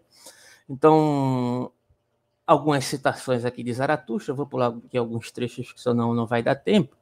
Então, 0.69 1.71
algumas 2.47 2.85
citações 2.85 3.45
aqui 3.45 3.63
de 3.63 3.73
Zaratustra, 3.73 4.35
vou 4.35 4.47
pular 4.47 4.75
aqui 4.85 4.99
alguns 4.99 5.31
trechos 5.31 5.73
que 5.73 5.81
só 5.81 5.95
não, 5.95 6.15
não 6.15 6.27
vai 6.27 6.43
dar 6.43 6.57
tempo. 6.57 6.97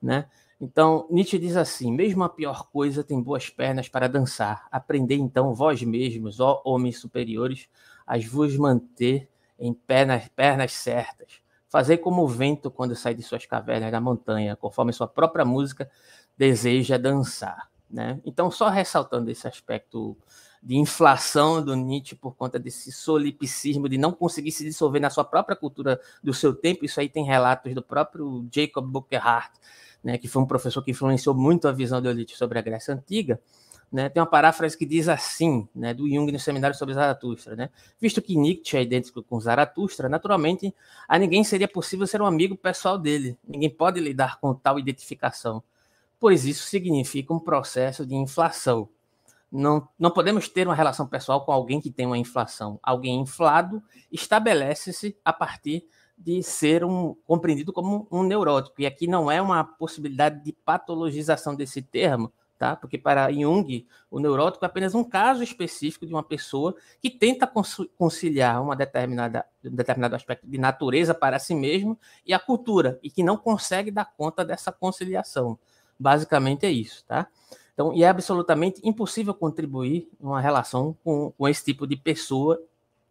Né? 0.00 0.28
Então, 0.64 1.08
Nietzsche 1.10 1.40
diz 1.40 1.56
assim: 1.56 1.90
mesmo 1.90 2.22
a 2.22 2.28
pior 2.28 2.68
coisa 2.70 3.02
tem 3.02 3.20
boas 3.20 3.50
pernas 3.50 3.88
para 3.88 4.08
dançar. 4.08 4.68
Aprendei 4.70 5.18
então, 5.18 5.52
vós 5.52 5.82
mesmos, 5.82 6.38
ó 6.38 6.62
homens 6.64 7.00
superiores, 7.00 7.68
a 8.06 8.16
vos 8.18 8.56
manter 8.56 9.28
em 9.58 9.74
pernas, 9.74 10.28
pernas 10.28 10.72
certas. 10.72 11.40
Fazei 11.68 11.98
como 11.98 12.22
o 12.22 12.28
vento 12.28 12.70
quando 12.70 12.94
sai 12.94 13.12
de 13.12 13.24
suas 13.24 13.44
cavernas 13.44 13.90
da 13.90 14.00
montanha, 14.00 14.54
conforme 14.54 14.92
sua 14.92 15.08
própria 15.08 15.44
música 15.44 15.90
deseja 16.38 16.96
dançar. 16.96 17.68
Né? 17.90 18.20
Então, 18.24 18.48
só 18.48 18.68
ressaltando 18.68 19.32
esse 19.32 19.48
aspecto 19.48 20.16
de 20.62 20.76
inflação 20.76 21.60
do 21.62 21.74
Nietzsche 21.74 22.14
por 22.14 22.36
conta 22.36 22.56
desse 22.56 22.92
solipsismo, 22.92 23.88
de 23.88 23.98
não 23.98 24.12
conseguir 24.12 24.52
se 24.52 24.64
dissolver 24.64 25.02
na 25.02 25.10
sua 25.10 25.24
própria 25.24 25.56
cultura 25.56 26.00
do 26.22 26.32
seu 26.32 26.54
tempo, 26.54 26.84
isso 26.84 27.00
aí 27.00 27.08
tem 27.08 27.24
relatos 27.24 27.74
do 27.74 27.82
próprio 27.82 28.46
Jacob 28.52 28.86
Burckhardt, 28.86 29.58
né, 30.02 30.18
que 30.18 30.28
foi 30.28 30.42
um 30.42 30.46
professor 30.46 30.82
que 30.82 30.90
influenciou 30.90 31.34
muito 31.34 31.68
a 31.68 31.72
visão 31.72 32.00
de 32.00 32.12
Nietzsche 32.12 32.36
sobre 32.36 32.58
a 32.58 32.62
Grécia 32.62 32.94
Antiga, 32.94 33.40
né, 33.90 34.08
tem 34.08 34.22
uma 34.22 34.28
paráfrase 34.28 34.76
que 34.76 34.86
diz 34.86 35.08
assim, 35.08 35.68
né, 35.74 35.92
do 35.92 36.08
Jung 36.08 36.32
no 36.32 36.38
seminário 36.38 36.76
sobre 36.76 36.94
Zaratustra, 36.94 37.54
né, 37.54 37.70
visto 38.00 38.22
que 38.22 38.36
Nietzsche 38.36 38.76
é 38.76 38.82
idêntico 38.82 39.22
com 39.22 39.38
Zaratustra, 39.38 40.08
naturalmente 40.08 40.74
a 41.06 41.18
ninguém 41.18 41.44
seria 41.44 41.68
possível 41.68 42.06
ser 42.06 42.22
um 42.22 42.26
amigo 42.26 42.56
pessoal 42.56 42.98
dele, 42.98 43.36
ninguém 43.46 43.70
pode 43.70 44.00
lidar 44.00 44.40
com 44.40 44.54
tal 44.54 44.78
identificação, 44.78 45.62
pois 46.18 46.44
isso 46.44 46.66
significa 46.68 47.34
um 47.34 47.38
processo 47.38 48.06
de 48.06 48.14
inflação. 48.14 48.88
Não, 49.50 49.86
não 49.98 50.10
podemos 50.10 50.48
ter 50.48 50.66
uma 50.66 50.74
relação 50.74 51.06
pessoal 51.06 51.44
com 51.44 51.52
alguém 51.52 51.78
que 51.78 51.90
tem 51.90 52.06
uma 52.06 52.16
inflação. 52.16 52.80
Alguém 52.82 53.20
inflado 53.20 53.82
estabelece-se 54.10 55.14
a 55.22 55.30
partir 55.30 55.84
de 56.22 56.42
ser 56.42 56.84
um 56.84 57.14
compreendido 57.26 57.72
como 57.72 58.06
um 58.10 58.22
neurótico. 58.22 58.80
E 58.80 58.86
aqui 58.86 59.06
não 59.06 59.30
é 59.30 59.40
uma 59.42 59.64
possibilidade 59.64 60.42
de 60.44 60.52
patologização 60.52 61.54
desse 61.54 61.82
termo, 61.82 62.32
tá? 62.58 62.76
Porque 62.76 62.96
para 62.96 63.32
Jung, 63.32 63.86
o 64.10 64.20
neurótico 64.20 64.64
é 64.64 64.66
apenas 64.66 64.94
um 64.94 65.02
caso 65.02 65.42
específico 65.42 66.06
de 66.06 66.12
uma 66.12 66.22
pessoa 66.22 66.76
que 67.00 67.10
tenta 67.10 67.50
conciliar 67.98 68.62
uma 68.62 68.76
determinada, 68.76 69.44
um 69.64 69.74
determinado 69.74 70.14
aspecto 70.14 70.46
de 70.46 70.58
natureza 70.58 71.12
para 71.12 71.38
si 71.38 71.54
mesmo 71.54 71.98
e 72.24 72.32
a 72.32 72.38
cultura, 72.38 73.00
e 73.02 73.10
que 73.10 73.22
não 73.22 73.36
consegue 73.36 73.90
dar 73.90 74.04
conta 74.16 74.44
dessa 74.44 74.70
conciliação. 74.70 75.58
Basicamente 75.98 76.64
é 76.64 76.70
isso, 76.70 77.04
tá? 77.04 77.26
Então, 77.74 77.92
e 77.92 78.04
é 78.04 78.08
absolutamente 78.08 78.80
impossível 78.84 79.34
contribuir 79.34 80.08
numa 80.20 80.40
relação 80.40 80.96
com, 81.02 81.32
com 81.32 81.48
esse 81.48 81.64
tipo 81.64 81.86
de 81.86 81.96
pessoa 81.96 82.62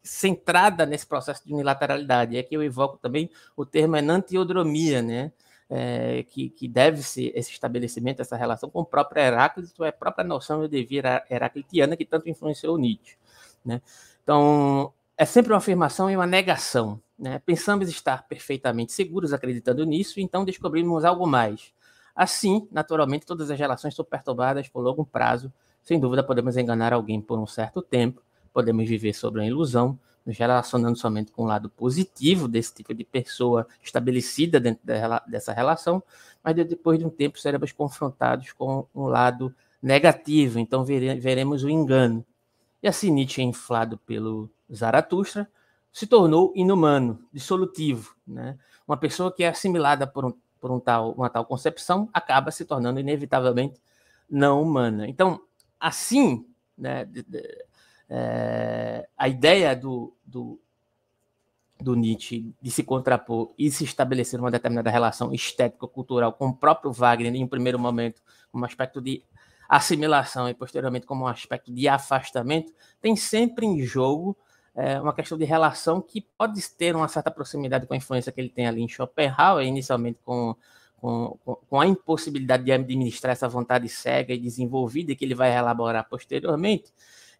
centrada 0.04 0.86
nesse 0.86 1.06
processo 1.06 1.46
de 1.46 1.54
unilateralidade. 1.54 2.38
É 2.38 2.44
que 2.44 2.56
eu 2.56 2.64
evoco 2.64 2.98
também 2.98 3.30
o 3.56 3.66
termo 3.66 3.96
enantiodromia, 3.96 5.02
né? 5.02 5.32
É, 5.74 6.24
que, 6.24 6.50
que 6.50 6.68
deve 6.68 7.02
ser 7.02 7.32
esse 7.34 7.50
estabelecimento, 7.50 8.22
essa 8.22 8.36
relação 8.36 8.70
com 8.70 8.82
o 8.82 8.86
próprio 8.86 9.24
Heráclito, 9.24 9.86
é 9.86 9.88
a 9.88 9.94
própria 9.94 10.26
noção 10.26 10.62
de 10.62 10.68
devir 10.68 11.06
heraclitiana 11.30 11.96
que 11.96 12.04
tanto 12.04 12.28
influenciou 12.28 12.78
Nietzsche. 12.78 13.16
Né? 13.64 13.82
Então, 14.22 14.92
é 15.18 15.24
sempre 15.24 15.54
uma 15.54 15.60
afirmação 15.60 16.10
e 16.10 16.16
uma 16.16 16.28
negação. 16.28 17.02
Né? 17.18 17.40
Pensamos 17.46 17.88
estar 17.88 18.28
perfeitamente 18.28 18.92
seguros 18.92 19.32
acreditando 19.32 19.86
nisso, 19.86 20.20
então 20.20 20.44
descobrimos 20.44 21.06
algo 21.06 21.26
mais. 21.26 21.72
Assim, 22.16 22.68
naturalmente, 22.72 23.26
todas 23.26 23.50
as 23.50 23.58
relações 23.58 23.96
são 23.96 24.04
perturbadas 24.04 24.68
por 24.68 24.82
longo 24.82 25.06
prazo. 25.06 25.54
Sem 25.82 26.00
dúvida, 26.00 26.24
podemos 26.24 26.58
enganar 26.58 26.92
alguém 26.92 27.22
por 27.22 27.40
um 27.40 27.48
certo 27.48 27.82
tempo, 27.82 28.22
podemos 28.54 28.88
viver 28.88 29.14
sobre 29.14 29.42
uma 29.42 29.48
ilusão, 29.48 29.98
nos 30.26 30.38
relacionando 30.38 30.98
somente 30.98 31.32
com 31.32 31.44
o 31.44 31.48
lado 31.48 31.70
positivo 31.70 32.48
desse 32.48 32.74
tipo 32.76 32.94
de 32.94 33.04
pessoa 33.04 33.68
estabelecida 33.82 34.60
dentro 34.60 34.82
dessa 35.28 35.52
relação, 35.52 36.04
mas 36.44 36.56
depois 36.56 37.00
de 37.00 37.06
um 37.06 37.10
tempo 37.10 37.40
seremos 37.40 37.72
confrontados 37.72 38.52
com 38.52 38.86
um 38.94 39.06
lado 39.06 39.54
negativo, 39.82 40.60
então 40.60 40.86
veremos 40.86 41.64
o 41.64 41.70
engano. 41.70 42.26
E 42.84 42.88
assim 42.88 43.12
Nietzsche, 43.12 43.42
inflado 43.42 43.98
pelo 43.98 44.50
Zaratustra, 44.74 45.50
se 45.92 46.08
tornou 46.08 46.54
inumano, 46.56 47.20
dissolutivo, 47.34 48.16
né? 48.26 48.58
uma 48.88 48.98
pessoa 48.98 49.32
que 49.32 49.44
é 49.44 49.50
assimilada 49.50 50.08
por 50.08 50.26
um, 50.26 50.34
por 50.60 50.72
um 50.72 50.80
tal, 50.80 51.12
uma 51.14 51.30
tal 51.30 51.46
concepção 51.46 52.10
acaba 52.14 52.52
se 52.52 52.66
tornando 52.66 53.00
inevitavelmente 53.00 53.82
não 54.30 54.62
humana. 54.62 55.08
Então, 55.08 55.42
assim, 55.80 56.46
né, 56.78 57.06
de, 57.06 57.24
de, 57.24 57.66
é, 58.14 59.08
a 59.18 59.30
ideia 59.30 59.74
do, 59.74 60.14
do, 60.26 60.60
do, 61.80 61.96
Nietzsche 61.96 62.54
de 62.62 62.70
se 62.70 62.84
contrapor 62.84 63.54
e 63.58 63.72
se 63.72 63.86
estabelecer 63.86 64.38
uma 64.38 64.52
determinada 64.52 64.90
relação 64.90 65.34
estético-cultural 65.34 66.34
com 66.34 66.50
o 66.50 66.54
próprio 66.54 66.92
Wagner, 66.92 67.34
em 67.34 67.42
um 67.42 67.48
primeiro 67.48 67.80
momento, 67.80 68.22
como 68.52 68.66
um 68.66 68.68
aspecto 68.68 69.00
de 69.00 69.24
assimilação 69.70 70.50
e 70.50 70.54
posteriormente 70.54 71.06
como 71.06 71.24
um 71.24 71.28
aspecto 71.28 71.74
de 71.74 71.88
afastamento, 71.88 72.74
tem 73.02 73.16
sempre 73.16 73.66
em 73.66 73.82
jogo 73.82 74.36
é, 74.76 75.00
uma 75.00 75.14
questão 75.14 75.38
de 75.38 75.46
relação 75.46 76.02
que 76.02 76.20
pode 76.38 76.62
ter 76.72 76.94
uma 76.94 77.08
certa 77.08 77.32
proximidade 77.32 77.88
com 77.88 77.94
a 77.94 77.98
influência 77.98 78.30
que 78.30 78.42
ele 78.42 78.50
tem 78.50 78.68
ali 78.68 78.82
em 78.82 78.90
Schopenhauer, 78.90 79.66
inicialmente 79.66 80.20
com, 80.26 80.54
com, 80.98 81.38
com 81.70 81.80
a 81.80 81.88
impossibilidade 81.88 82.66
de 82.66 82.74
administrar 82.74 83.32
essa 83.32 83.48
vontade 83.48 83.88
cega 83.88 84.34
e 84.34 84.38
desenvolvida 84.38 85.16
que 85.16 85.24
ele 85.24 85.34
vai 85.34 85.56
elaborar 85.58 86.10
posteriormente, 86.10 86.92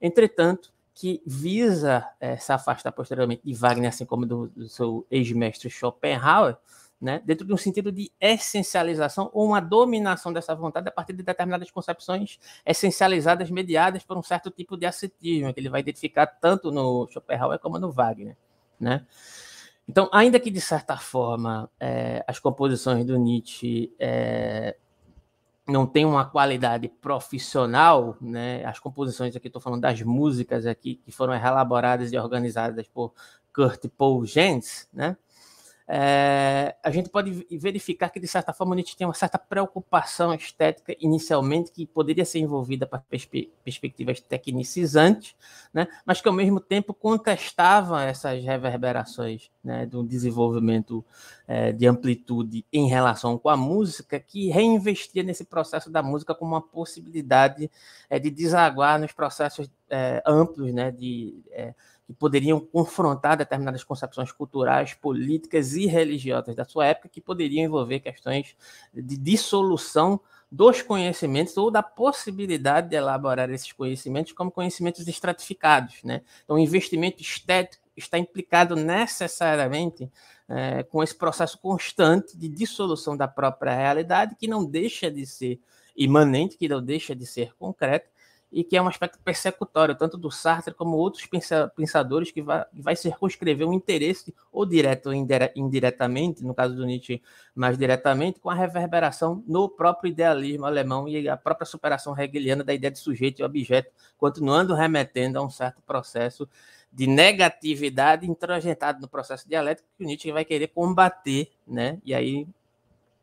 Entretanto, 0.02 0.74
que 0.94 1.22
visa 1.26 2.08
é, 2.20 2.36
se 2.38 2.52
afastar 2.52 2.92
posteriormente 2.92 3.42
de 3.44 3.54
Wagner, 3.54 3.90
assim 3.90 4.06
como 4.06 4.26
do, 4.26 4.48
do 4.50 4.68
seu 4.68 5.06
ex-mestre 5.10 5.70
Schopenhauer, 5.70 6.58
né, 7.00 7.20
dentro 7.26 7.48
de 7.48 7.52
um 7.52 7.58
sentido 7.58 7.92
de 7.92 8.12
essencialização 8.20 9.32
ou 9.34 9.48
uma 9.48 9.60
dominação 9.60 10.32
dessa 10.32 10.54
vontade 10.54 10.88
a 10.88 10.92
partir 10.92 11.14
de 11.14 11.24
determinadas 11.24 11.72
concepções 11.72 12.40
essencializadas, 12.64 13.50
mediadas 13.50 14.04
por 14.04 14.16
um 14.16 14.22
certo 14.22 14.52
tipo 14.52 14.78
de 14.78 14.86
ascetismo, 14.86 15.52
que 15.52 15.60
ele 15.60 15.70
vai 15.70 15.80
identificar 15.80 16.28
tanto 16.28 16.72
no 16.72 17.08
Schopenhauer 17.10 17.58
como 17.58 17.80
no 17.80 17.92
Wagner. 17.92 18.38
Né? 18.80 19.04
Então, 19.90 20.08
ainda 20.12 20.40
que 20.40 20.52
de 20.52 20.62
certa 20.62 20.96
forma 20.96 21.70
é, 21.80 22.24
as 22.28 22.38
composições 22.38 23.04
do 23.04 23.18
Nietzsche 23.18 23.92
é, 23.98 24.78
não 25.72 25.88
tem 25.88 26.06
uma 26.06 26.26
qualidade 26.26 26.88
profissional, 26.88 28.18
né? 28.22 28.64
As 28.66 28.80
composições 28.80 29.36
aqui, 29.36 29.48
estou 29.48 29.62
falando 29.62 29.82
das 29.82 30.02
músicas 30.02 30.66
aqui 30.66 30.96
que 30.96 31.12
foram 31.12 31.34
elaboradas 31.34 32.12
e 32.12 32.18
organizadas 32.18 32.88
por 32.88 33.14
Kurt 33.54 33.88
Paul 33.98 34.26
Jens, 34.26 34.88
né? 34.94 35.18
É, 35.94 36.74
a 36.82 36.90
gente 36.90 37.10
pode 37.10 37.46
verificar 37.52 38.10
que, 38.10 38.20
de 38.20 38.26
certa 38.26 38.54
forma, 38.54 38.74
Nietzsche 38.74 38.96
tem 38.96 39.06
uma 39.06 39.14
certa 39.14 39.38
preocupação 39.38 40.34
estética 40.34 40.96
inicialmente, 41.02 41.70
que 41.70 41.86
poderia 41.86 42.24
ser 42.24 42.40
envolvida 42.40 42.88
para 42.88 43.00
perspe 43.00 43.52
perspectivas 43.62 44.22
tecnicizantes, 44.22 45.36
né, 45.74 45.90
mas 46.06 46.22
que, 46.22 46.30
ao 46.30 46.34
mesmo 46.34 46.62
tempo, 46.62 46.94
contestava 46.94 48.06
essas 48.06 48.42
reverberações 48.42 49.52
né, 49.62 49.86
do 49.86 50.02
desenvolvimento 50.02 51.04
é, 51.46 51.74
de 51.74 51.86
amplitude 51.86 52.66
em 52.72 52.88
relação 52.88 53.38
com 53.38 53.50
a 53.50 53.58
música, 53.58 54.18
que 54.18 54.50
reinvestia 54.50 55.24
nesse 55.24 55.44
processo 55.44 55.90
da 55.90 56.02
música 56.02 56.34
como 56.34 56.54
uma 56.54 56.62
possibilidade 56.62 57.70
é, 58.10 58.18
de 58.18 58.30
desaguar 58.30 58.98
nos 58.98 59.12
processos 59.12 59.70
é, 59.90 60.24
amplos 60.26 60.74
né, 60.74 60.90
de 60.90 61.44
é, 61.52 61.76
que 62.12 62.18
poderiam 62.18 62.60
confrontar 62.60 63.38
determinadas 63.38 63.86
concepções 63.86 64.32
culturais, 64.34 64.94
políticas 64.94 65.74
e 65.76 65.86
religiosas 65.86 66.54
da 66.54 66.66
sua 66.66 66.88
época, 66.88 67.08
que 67.08 67.22
poderiam 67.22 67.64
envolver 67.66 68.02
questões 68.02 68.54
de 68.94 69.16
dissolução 69.16 70.20
dos 70.52 70.82
conhecimentos 70.82 71.56
ou 71.56 71.72
da 71.72 71.82
possibilidade 71.82 72.90
de 72.90 72.98
elaborar 72.98 73.50
esses 73.50 73.72
conhecimentos 73.72 74.34
como 74.34 74.52
conhecimentos 74.52 75.08
estratificados. 75.08 76.04
Né? 76.04 76.22
Então, 76.44 76.60
investimento 76.60 77.22
estético 77.22 77.88
está 77.96 78.18
implicado 78.18 78.76
necessariamente 78.76 80.12
é, 80.50 80.84
com 80.84 81.02
esse 81.02 81.16
processo 81.16 81.58
constante 81.60 82.38
de 82.38 82.50
dissolução 82.50 83.16
da 83.16 83.28
própria 83.28 83.74
realidade, 83.74 84.36
que 84.36 84.48
não 84.50 84.66
deixa 84.66 85.10
de 85.10 85.26
ser 85.26 85.62
imanente, 85.96 86.58
que 86.58 86.68
não 86.68 86.84
deixa 86.84 87.16
de 87.16 87.26
ser 87.26 87.54
concreto, 87.56 88.10
e 88.52 88.64
que 88.64 88.76
é 88.76 88.82
um 88.82 88.88
aspecto 88.88 89.18
persecutório, 89.24 89.96
tanto 89.96 90.18
do 90.18 90.30
Sartre 90.30 90.74
como 90.74 90.98
outros 90.98 91.26
pensadores, 91.76 92.32
que 92.32 92.42
vai, 92.42 92.66
vai 92.74 92.96
circunscrever 92.96 93.66
um 93.66 93.72
interesse, 93.72 94.36
ou 94.52 94.66
direto 94.66 95.08
ou 95.08 95.14
indiretamente, 95.14 96.44
no 96.44 96.54
caso 96.54 96.76
do 96.76 96.86
Nietzsche, 96.86 97.22
mais 97.56 97.78
diretamente, 97.78 98.40
com 98.40 98.50
a 98.50 98.54
reverberação 98.54 99.42
no 99.48 99.70
próprio 99.70 100.10
idealismo 100.10 100.66
alemão 100.66 101.08
e 101.08 101.30
a 101.30 101.38
própria 101.38 101.66
superação 101.66 102.18
hegeliana 102.18 102.64
da 102.64 102.74
ideia 102.74 102.92
de 102.92 103.00
sujeito 103.00 103.40
e 103.40 103.44
objeto, 103.44 103.92
continuando 104.18 104.74
remetendo 104.74 105.40
a 105.40 105.42
um 105.42 105.50
certo 105.50 105.82
processo 105.82 106.48
de 106.92 107.08
negatividade 107.08 108.30
introjetado 108.30 109.00
no 109.00 109.08
processo 109.08 109.48
dialético 109.48 109.88
que 109.98 110.04
o 110.04 110.08
Nietzsche 110.08 110.30
vai 110.32 110.44
querer 110.44 110.68
combater, 110.68 111.50
né? 111.66 112.00
E 112.04 112.14
aí 112.14 112.46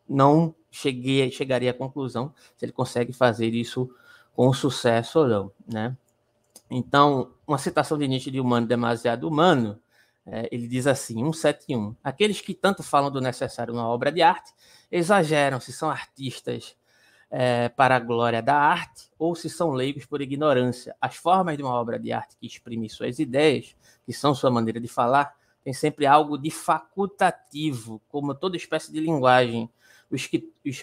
não 0.09 0.55
cheguei, 0.71 1.31
chegaria 1.31 1.71
à 1.71 1.75
conclusão 1.75 2.33
se 2.57 2.65
ele 2.65 2.73
consegue 2.73 3.13
fazer 3.13 3.49
isso 3.49 3.91
com 4.39 4.53
sucesso 4.53 5.19
ou 5.19 5.27
não, 5.27 5.53
né? 5.67 5.97
Então, 6.71 7.33
uma 7.45 7.59
citação 7.59 7.99
de 7.99 8.07
Nietzsche 8.07 8.31
de 8.31 8.39
Humano 8.39 8.69
Demasiado 8.69 9.27
Humano, 9.27 9.83
é, 10.25 10.49
ele 10.53 10.69
diz 10.69 10.87
assim, 10.87 11.17
171, 11.17 11.97
aqueles 12.05 12.41
que 12.41 12.55
tanto 12.55 12.85
falam 12.85 13.11
do 13.11 13.21
necessário 13.21 13.75
numa 13.75 13.89
obra 13.89 14.13
de 14.13 14.23
arte, 14.23 14.53
exageram 14.93 15.59
se 15.59 15.73
são 15.73 15.91
artistas 15.91 16.77
é, 17.29 17.69
para 17.69 17.97
a 17.97 17.99
glória 17.99 18.41
da 18.41 18.55
arte 18.55 19.11
ou 19.19 19.35
se 19.35 19.51
são 19.51 19.73
leigos 19.73 20.07
por 20.07 20.23
ignorância. 20.23 20.95
As 21.01 21.17
formas 21.17 21.57
de 21.57 21.65
uma 21.65 21.75
obra 21.75 21.99
de 21.99 22.13
arte 22.13 22.37
que 22.37 22.47
exprime 22.47 22.89
suas 22.89 23.19
ideias, 23.19 23.75
que 24.07 24.13
são 24.13 24.37
sua 24.37 24.53
maneira 24.53 24.79
de 24.79 24.87
falar, 24.87 25.35
tem 25.65 25.73
sempre 25.73 26.07
algo 26.07 26.39
de 26.39 26.53
facultativo, 26.53 28.01
como 28.09 28.37
toda 28.37 28.57
espécie 28.57 28.93
de 28.93 29.01
linguagem. 29.01 29.69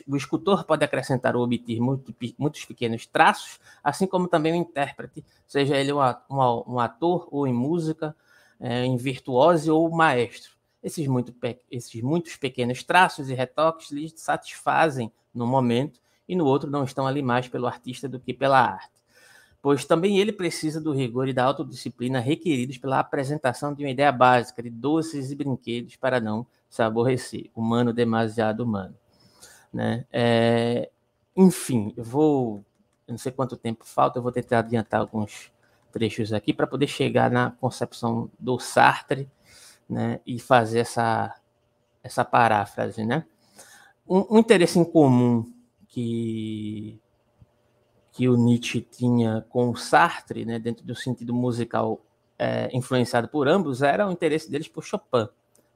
O 0.08 0.16
escultor 0.16 0.66
pode 0.66 0.86
acrescentar 0.86 1.36
ou 1.36 1.44
obter 1.44 1.80
muitos 1.80 2.64
pequenos 2.66 3.06
traços, 3.08 3.60
assim 3.84 4.06
como 4.06 4.28
também 4.28 4.54
o 4.54 4.56
intérprete, 4.56 5.26
seja 5.48 5.76
ele 5.78 5.92
um 5.92 6.80
ator 6.80 7.28
ou 7.32 7.48
em 7.48 7.54
música, 7.54 8.16
é, 8.60 8.86
em 8.86 8.96
virtuose 8.98 9.70
ou 9.72 9.90
maestro. 9.90 10.52
Esses, 10.84 11.08
muito, 11.08 11.34
esses 11.72 12.02
muitos 12.02 12.36
pequenos 12.36 12.84
traços 12.84 13.30
e 13.30 13.34
retoques 13.34 13.90
lhe 13.90 14.08
satisfazem 14.16 15.12
no 15.34 15.48
momento 15.48 16.00
e 16.28 16.36
no 16.36 16.46
outro 16.46 16.70
não 16.70 16.84
estão 16.84 17.08
ali 17.08 17.24
mais 17.24 17.48
pelo 17.48 17.66
artista 17.66 18.08
do 18.08 18.20
que 18.20 18.34
pela 18.34 18.60
arte. 18.60 18.94
Pois 19.62 19.84
também 19.84 20.20
ele 20.20 20.32
precisa 20.32 20.80
do 20.80 20.94
rigor 20.94 21.28
e 21.28 21.34
da 21.34 21.44
autodisciplina 21.44 22.20
requeridos 22.20 22.78
pela 22.78 23.00
apresentação 23.00 23.74
de 23.74 23.84
uma 23.84 23.90
ideia 23.90 24.12
básica 24.12 24.62
de 24.62 24.70
doces 24.70 25.32
e 25.32 25.36
brinquedos 25.36 25.96
para 25.96 26.20
não 26.20 26.46
se 26.70 26.84
aborrecer. 26.84 27.50
Humano 27.56 27.92
demasiado 27.92 28.64
humano. 28.64 28.96
Né? 29.76 30.06
É, 30.10 30.90
enfim, 31.36 31.94
eu 31.98 32.04
vou. 32.06 32.64
Eu 33.06 33.12
não 33.12 33.18
sei 33.18 33.30
quanto 33.30 33.58
tempo 33.58 33.84
falta, 33.86 34.18
eu 34.18 34.24
vou 34.24 34.32
tentar 34.32 34.60
adiantar 34.60 35.02
alguns 35.02 35.52
trechos 35.92 36.32
aqui 36.32 36.54
para 36.54 36.66
poder 36.66 36.88
chegar 36.88 37.30
na 37.30 37.52
concepção 37.52 38.32
do 38.40 38.58
Sartre 38.58 39.30
né, 39.88 40.22
e 40.26 40.40
fazer 40.40 40.80
essa, 40.80 41.36
essa 42.02 42.24
paráfrase. 42.24 43.06
Né? 43.06 43.26
Um, 44.08 44.38
um 44.38 44.40
interesse 44.40 44.80
em 44.80 44.86
comum 44.86 45.46
que, 45.90 46.98
que 48.14 48.30
o 48.30 48.38
Nietzsche 48.38 48.80
tinha 48.80 49.46
com 49.50 49.70
o 49.70 49.76
Sartre, 49.76 50.46
né, 50.46 50.58
dentro 50.58 50.86
do 50.86 50.96
sentido 50.96 51.34
musical 51.34 52.00
é, 52.40 52.70
influenciado 52.76 53.28
por 53.28 53.50
ambos, 53.50 53.82
era 53.82 54.08
o 54.08 54.12
interesse 54.12 54.50
deles 54.50 54.70
por 54.70 54.86
Chopin. 54.86 55.28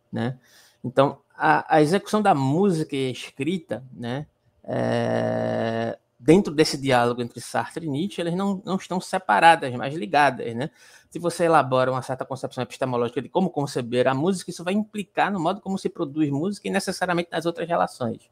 Né? 0.09 0.39
Então, 0.83 1.19
a, 1.39 1.75
a 1.77 1.81
execução 1.81 2.21
da 2.21 2.35
música 2.35 2.95
e 2.95 3.11
escrita, 3.11 3.83
né, 3.93 4.27
é, 4.63 5.97
dentro 6.19 6.53
desse 6.53 6.77
diálogo 6.77 7.21
entre 7.21 7.39
Sartre 7.39 7.85
e 7.85 7.89
Nietzsche, 7.89 8.21
eles 8.21 8.35
não, 8.35 8.61
não 8.65 8.75
estão 8.75 8.99
separadas, 8.99 9.73
mas 9.75 9.95
ligadas. 9.95 10.53
Né? 10.53 10.69
Se 11.09 11.17
você 11.17 11.45
elabora 11.45 11.91
uma 11.91 12.01
certa 12.01 12.25
concepção 12.25 12.61
epistemológica 12.61 13.21
de 13.21 13.29
como 13.29 13.49
conceber 13.49 14.07
a 14.07 14.13
música, 14.13 14.51
isso 14.51 14.63
vai 14.63 14.73
implicar 14.73 15.31
no 15.31 15.39
modo 15.39 15.61
como 15.61 15.77
se 15.77 15.89
produz 15.89 16.29
música 16.29 16.67
e 16.67 16.71
necessariamente 16.71 17.29
nas 17.31 17.45
outras 17.45 17.67
relações. 17.67 18.29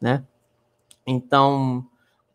Né? 0.00 0.24
Então, 1.06 1.86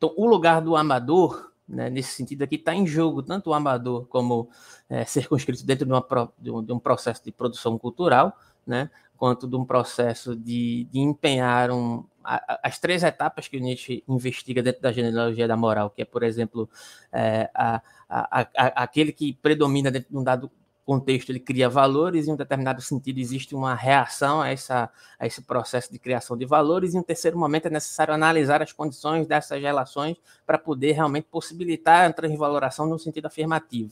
então, 0.02 0.16
o 0.18 0.26
lugar 0.26 0.62
do 0.62 0.76
amador, 0.76 1.52
né, 1.70 1.88
nesse 1.88 2.16
sentido 2.16 2.42
aqui, 2.42 2.56
está 2.56 2.74
em 2.74 2.88
jogo, 2.88 3.22
tanto 3.22 3.52
o 3.52 3.54
amador 3.54 4.08
como 4.08 4.50
é, 4.90 5.06
circunscrito 5.06 5.64
dentro 5.64 5.86
de, 5.86 5.92
uma, 5.92 6.04
um, 6.42 6.64
de, 6.64 6.74
um, 6.74 6.80
processo 6.80 7.24
de 7.24 7.32
produção 7.32 7.78
cultural, 7.78 8.36
né, 8.66 8.90
quanto 9.22 9.48
de 9.48 9.56
um 9.56 9.64
processo 9.64 10.36
de, 10.36 10.86
de 10.86 11.00
empenhar 11.00 11.70
um, 11.70 12.04
a, 12.24 12.60
as 12.64 12.80
três 12.80 13.04
etapas 13.04 13.48
que 13.48 13.56
o 13.56 13.60
Nietzsche 13.60 14.04
investiga 14.08 14.64
dentro 14.64 14.82
da 14.82 14.92
genealogia 14.92 15.48
da 15.48 15.56
moral, 15.56 15.92
que 15.92 16.02
é, 16.02 16.06
por 16.06 16.24
exemplo, 16.24 16.68
é, 17.14 17.48
a, 17.54 17.84
a, 18.10 18.42
aquele 18.82 19.12
que 19.12 19.34
predomina 19.34 19.92
dentro 19.92 20.10
de 20.10 20.18
um 20.18 20.24
dado 20.24 20.50
contexto 20.84 21.30
ele 21.30 21.40
cria 21.40 21.70
valores, 21.70 22.28
em 22.28 22.32
um 22.32 22.36
determinado 22.36 22.82
sentido 22.82 23.20
existe 23.20 23.54
uma 23.54 23.76
reação 23.76 24.42
a, 24.42 24.50
essa, 24.50 24.90
a 25.20 25.28
esse 25.28 25.44
processo 25.44 25.92
de 25.92 26.00
criação 26.00 26.36
de 26.36 26.48
valores, 26.48 26.96
e 26.96 26.98
em 26.98 27.00
um 27.00 27.04
terceiro 27.04 27.38
momento 27.38 27.68
é 27.68 27.70
necessário 27.70 28.16
analisar 28.16 28.64
as 28.64 28.74
condições 28.74 29.28
dessas 29.28 29.62
relações 29.62 30.18
para 30.48 30.58
poder 30.58 30.94
realmente 30.94 31.28
possibilitar 31.30 32.10
a 32.10 32.12
transvaloração 32.12 32.88
no 32.88 32.98
sentido 32.98 33.28
afirmativo. 33.28 33.92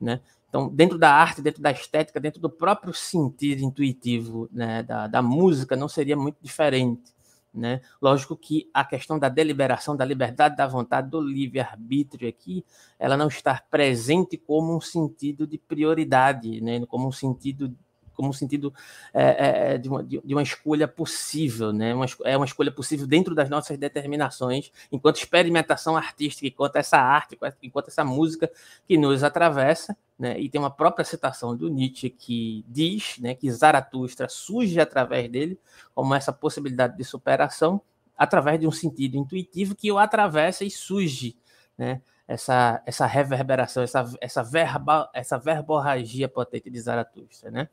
Né? 0.00 0.20
Então, 0.50 0.68
dentro 0.68 0.98
da 0.98 1.14
arte, 1.14 1.40
dentro 1.40 1.62
da 1.62 1.70
estética, 1.70 2.18
dentro 2.18 2.40
do 2.40 2.50
próprio 2.50 2.92
sentido 2.92 3.62
intuitivo 3.62 4.48
né, 4.52 4.82
da, 4.82 5.06
da 5.06 5.22
música, 5.22 5.76
não 5.76 5.88
seria 5.88 6.16
muito 6.16 6.38
diferente. 6.42 7.14
Né? 7.54 7.80
Lógico 8.02 8.36
que 8.36 8.68
a 8.74 8.84
questão 8.84 9.16
da 9.16 9.28
deliberação, 9.28 9.96
da 9.96 10.04
liberdade 10.04 10.56
da 10.56 10.66
vontade, 10.66 11.08
do 11.08 11.20
livre-arbítrio 11.20 12.28
aqui, 12.28 12.64
ela 12.98 13.16
não 13.16 13.28
está 13.28 13.62
presente 13.70 14.36
como 14.36 14.76
um 14.76 14.80
sentido 14.80 15.46
de 15.46 15.56
prioridade, 15.56 16.60
né? 16.60 16.84
como 16.86 17.06
um 17.06 17.12
sentido 17.12 17.72
como 18.20 18.28
um 18.28 18.34
sentido 18.34 18.72
é, 19.14 19.22
é, 19.22 19.74
é, 19.74 19.78
de, 19.78 19.88
uma, 19.88 20.04
de, 20.04 20.20
uma, 20.34 20.42
escolha 20.42 20.86
possível, 20.86 21.72
né? 21.72 21.94
Uma, 21.94 22.04
é 22.24 22.36
uma 22.36 22.44
escolha 22.44 22.70
possível 22.70 23.06
dentro 23.06 23.34
das 23.34 23.48
nossas 23.48 23.78
determinações, 23.78 24.70
enquanto 24.92 25.16
experimentação 25.16 25.96
artística, 25.96 26.46
enquanto 26.46 26.76
essa 26.76 26.98
arte, 26.98 27.38
enquanto 27.62 27.88
essa 27.88 28.04
música 28.04 28.50
que 28.86 28.98
nos 28.98 29.24
atravessa, 29.24 29.96
né? 30.18 30.38
E 30.38 30.50
tem 30.50 30.60
uma 30.60 30.70
própria 30.70 31.02
citação 31.02 31.56
do 31.56 31.70
Nietzsche 31.70 32.10
que 32.10 32.62
diz, 32.68 33.16
né, 33.18 33.34
que 33.34 33.50
Zaratustra 33.50 34.28
surge 34.28 34.78
através 34.78 35.30
dele 35.30 35.58
como 35.94 36.14
essa 36.14 36.30
possibilidade 36.30 36.94
de 36.94 37.04
superação 37.04 37.80
através 38.18 38.60
de 38.60 38.66
um 38.66 38.70
sentido 38.70 39.16
intuitivo 39.16 39.74
que 39.74 39.90
o 39.90 39.96
atravessa 39.96 40.62
e 40.62 40.70
surge, 40.70 41.38
né? 41.78 42.02
Essa, 42.30 42.80
essa 42.86 43.06
reverberação, 43.06 43.82
essa, 43.82 44.08
essa, 44.20 44.42
verba, 44.44 45.10
essa 45.12 45.36
verborragia 45.36 46.28
potente 46.28 46.70
de 46.70 46.80
Zaratustra. 46.80 47.50
Né? 47.50 47.68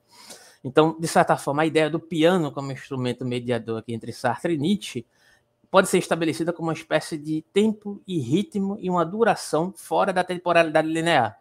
Então, 0.63 0.99
de 0.99 1.07
certa 1.07 1.37
forma, 1.37 1.61
a 1.61 1.65
ideia 1.67 1.91
do 1.91 1.99
piano 1.99 2.51
como 2.51 2.71
instrumento 2.71 3.23
mediador 3.23 3.77
aqui 3.77 3.93
entre 3.93 4.11
Sartre 4.11 4.55
e 4.55 4.57
Nietzsche 4.57 5.05
pode 5.69 5.87
ser 5.87 5.99
estabelecida 5.99 6.51
como 6.51 6.69
uma 6.69 6.73
espécie 6.73 7.19
de 7.19 7.43
tempo 7.53 8.01
e 8.07 8.19
ritmo 8.19 8.79
e 8.79 8.89
uma 8.89 9.05
duração 9.05 9.71
fora 9.75 10.11
da 10.11 10.23
temporalidade 10.23 10.87
linear. 10.87 11.39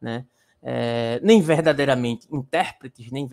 Né? 0.00 0.26
É, 0.60 1.20
nem 1.22 1.40
verdadeiramente 1.40 2.26
intérpretes, 2.32 3.12
nem 3.12 3.28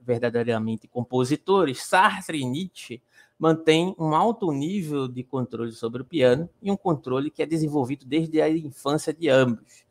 verdadeiramente 0.00 0.88
compositores, 0.88 1.82
Sartre 1.82 2.40
e 2.40 2.46
Nietzsche 2.46 3.02
mantém 3.40 3.96
um 3.98 4.14
alto 4.14 4.52
nível 4.52 5.08
de 5.08 5.24
controle 5.24 5.72
sobre 5.72 6.02
o 6.02 6.04
piano 6.04 6.46
e 6.60 6.70
um 6.70 6.76
controle 6.76 7.30
que 7.30 7.42
é 7.42 7.46
desenvolvido 7.46 8.04
desde 8.04 8.42
a 8.42 8.50
infância 8.50 9.14
de 9.14 9.30
ambos. 9.30 9.82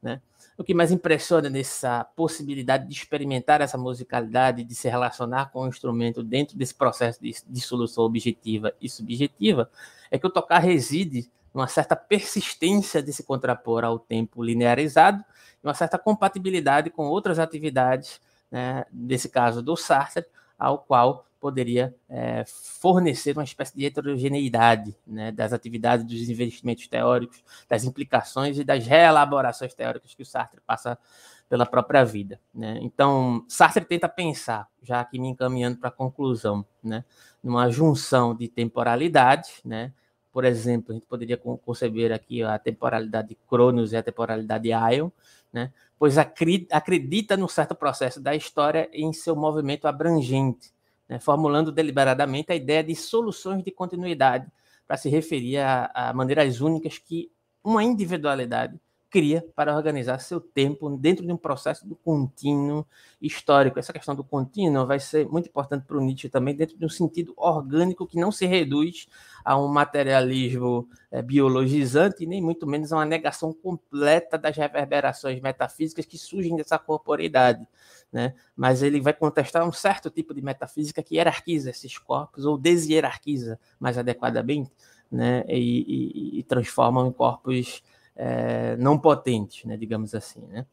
Né? 0.00 0.22
O 0.56 0.64
que 0.64 0.72
mais 0.72 0.90
impressiona 0.90 1.50
nessa 1.50 2.02
possibilidade 2.16 2.88
de 2.88 2.94
experimentar 2.94 3.60
essa 3.60 3.76
musicalidade, 3.76 4.64
de 4.64 4.74
se 4.74 4.88
relacionar 4.88 5.52
com 5.52 5.64
o 5.64 5.68
instrumento 5.68 6.22
dentro 6.22 6.56
desse 6.56 6.74
processo 6.74 7.20
de, 7.20 7.60
solução 7.60 8.04
objetiva 8.04 8.72
e 8.80 8.88
subjetiva, 8.88 9.70
é 10.10 10.18
que 10.18 10.26
o 10.26 10.30
tocar 10.30 10.60
reside 10.60 11.30
numa 11.52 11.68
certa 11.68 11.94
persistência 11.94 13.02
de 13.02 13.12
se 13.12 13.22
contrapor 13.22 13.84
ao 13.84 13.98
tempo 13.98 14.42
linearizado 14.42 15.22
e 15.62 15.66
uma 15.66 15.74
certa 15.74 15.98
compatibilidade 15.98 16.88
com 16.88 17.04
outras 17.04 17.38
atividades, 17.38 18.18
né, 18.50 18.86
nesse 18.90 19.28
caso 19.28 19.60
do 19.60 19.76
Sartre, 19.76 20.24
ao 20.58 20.78
qual 20.78 21.26
poderia 21.44 21.94
é, 22.08 22.42
fornecer 22.46 23.36
uma 23.36 23.44
espécie 23.44 23.76
de 23.76 23.84
heterogeneidade 23.84 24.96
né, 25.06 25.30
das 25.30 25.52
atividades, 25.52 26.06
dos 26.06 26.30
investimentos 26.30 26.88
teóricos, 26.88 27.44
das 27.68 27.84
implicações 27.84 28.58
e 28.58 28.64
das 28.64 28.86
reelaborações 28.86 29.74
teóricas 29.74 30.14
que 30.14 30.22
o 30.22 30.24
Sartre 30.24 30.58
passa 30.66 30.98
pela 31.46 31.66
própria 31.66 32.02
vida. 32.02 32.40
Né? 32.54 32.78
Então, 32.80 33.44
Sartre 33.46 33.84
tenta 33.84 34.08
pensar, 34.08 34.66
já 34.82 35.02
aqui 35.02 35.18
me 35.18 35.28
encaminhando 35.28 35.76
para 35.76 35.90
a 35.90 35.92
conclusão, 35.92 36.64
né, 36.82 37.04
numa 37.42 37.68
junção 37.68 38.34
de 38.34 38.48
temporalidade, 38.48 39.50
né? 39.62 39.92
por 40.32 40.46
exemplo, 40.46 40.92
a 40.92 40.94
gente 40.94 41.06
poderia 41.06 41.36
conceber 41.36 42.10
aqui 42.10 42.42
a 42.42 42.58
temporalidade 42.58 43.28
de 43.28 43.34
Cronos 43.46 43.92
e 43.92 43.98
a 43.98 44.02
temporalidade 44.02 44.64
de 44.64 44.70
Ion, 44.70 45.10
né? 45.52 45.70
pois 45.98 46.16
acredita 46.16 47.36
num 47.36 47.48
certo 47.48 47.74
processo 47.74 48.18
da 48.18 48.34
história 48.34 48.88
em 48.94 49.12
seu 49.12 49.36
movimento 49.36 49.86
abrangente, 49.86 50.72
né, 51.08 51.18
formulando 51.18 51.70
deliberadamente 51.72 52.52
a 52.52 52.56
ideia 52.56 52.82
de 52.82 52.94
soluções 52.94 53.62
de 53.62 53.70
continuidade 53.70 54.50
para 54.86 54.96
se 54.96 55.08
referir 55.08 55.58
a, 55.58 55.90
a 55.94 56.12
maneiras 56.12 56.60
únicas 56.60 56.98
que 56.98 57.30
uma 57.62 57.82
individualidade 57.82 58.78
cria 59.14 59.46
para 59.54 59.76
organizar 59.76 60.18
seu 60.18 60.40
tempo 60.40 60.90
dentro 60.96 61.24
de 61.24 61.32
um 61.32 61.36
processo 61.36 61.86
do 61.86 61.94
contínuo 61.94 62.84
histórico. 63.22 63.78
Essa 63.78 63.92
questão 63.92 64.12
do 64.12 64.24
contínuo 64.24 64.84
vai 64.84 64.98
ser 64.98 65.28
muito 65.28 65.48
importante 65.48 65.84
para 65.86 65.96
o 65.96 66.00
Nietzsche 66.00 66.28
também, 66.28 66.52
dentro 66.52 66.76
de 66.76 66.84
um 66.84 66.88
sentido 66.88 67.32
orgânico 67.36 68.08
que 68.08 68.18
não 68.18 68.32
se 68.32 68.44
reduz 68.44 69.06
a 69.44 69.56
um 69.56 69.68
materialismo 69.68 70.88
é, 71.12 71.22
biologizante, 71.22 72.26
nem 72.26 72.42
muito 72.42 72.66
menos 72.66 72.92
a 72.92 72.96
uma 72.96 73.04
negação 73.04 73.52
completa 73.52 74.36
das 74.36 74.56
reverberações 74.56 75.40
metafísicas 75.40 76.04
que 76.06 76.18
surgem 76.18 76.56
dessa 76.56 76.76
corporeidade. 76.76 77.68
Né? 78.14 78.32
Mas 78.54 78.80
ele 78.80 79.00
vai 79.00 79.12
contestar 79.12 79.66
um 79.66 79.72
certo 79.72 80.08
tipo 80.08 80.32
de 80.32 80.40
metafísica 80.40 81.02
que 81.02 81.16
hierarquiza 81.16 81.70
esses 81.70 81.98
corpos 81.98 82.44
ou 82.44 82.56
deshierarquiza 82.56 83.58
mais 83.76 83.98
adequadamente 83.98 84.70
né? 85.10 85.44
e, 85.48 86.36
e, 86.36 86.38
e 86.38 86.42
transforma 86.44 87.04
em 87.04 87.10
corpos 87.10 87.82
é, 88.14 88.76
não 88.76 88.96
potentes, 88.96 89.64
né, 89.64 89.76
digamos 89.76 90.14
assim. 90.14 90.46
Né? 90.46 90.64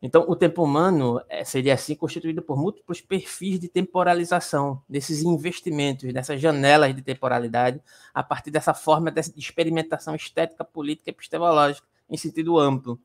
Então, 0.00 0.24
o 0.26 0.34
tempo 0.34 0.64
humano 0.64 1.20
é, 1.28 1.44
seria 1.44 1.74
assim 1.74 1.94
constituído 1.94 2.40
por 2.40 2.56
múltiplos 2.56 3.02
perfis 3.02 3.60
de 3.60 3.68
temporalização, 3.68 4.82
desses 4.88 5.22
investimentos, 5.22 6.10
dessas 6.14 6.40
janelas 6.40 6.96
de 6.96 7.02
temporalidade, 7.02 7.78
a 8.14 8.22
partir 8.22 8.50
dessa 8.50 8.72
forma 8.72 9.10
de 9.10 9.20
experimentação 9.36 10.14
estética, 10.14 10.64
política 10.64 11.10
e 11.10 11.12
epistemológica, 11.12 11.86
em 12.08 12.16
sentido 12.16 12.58
amplo. 12.58 12.98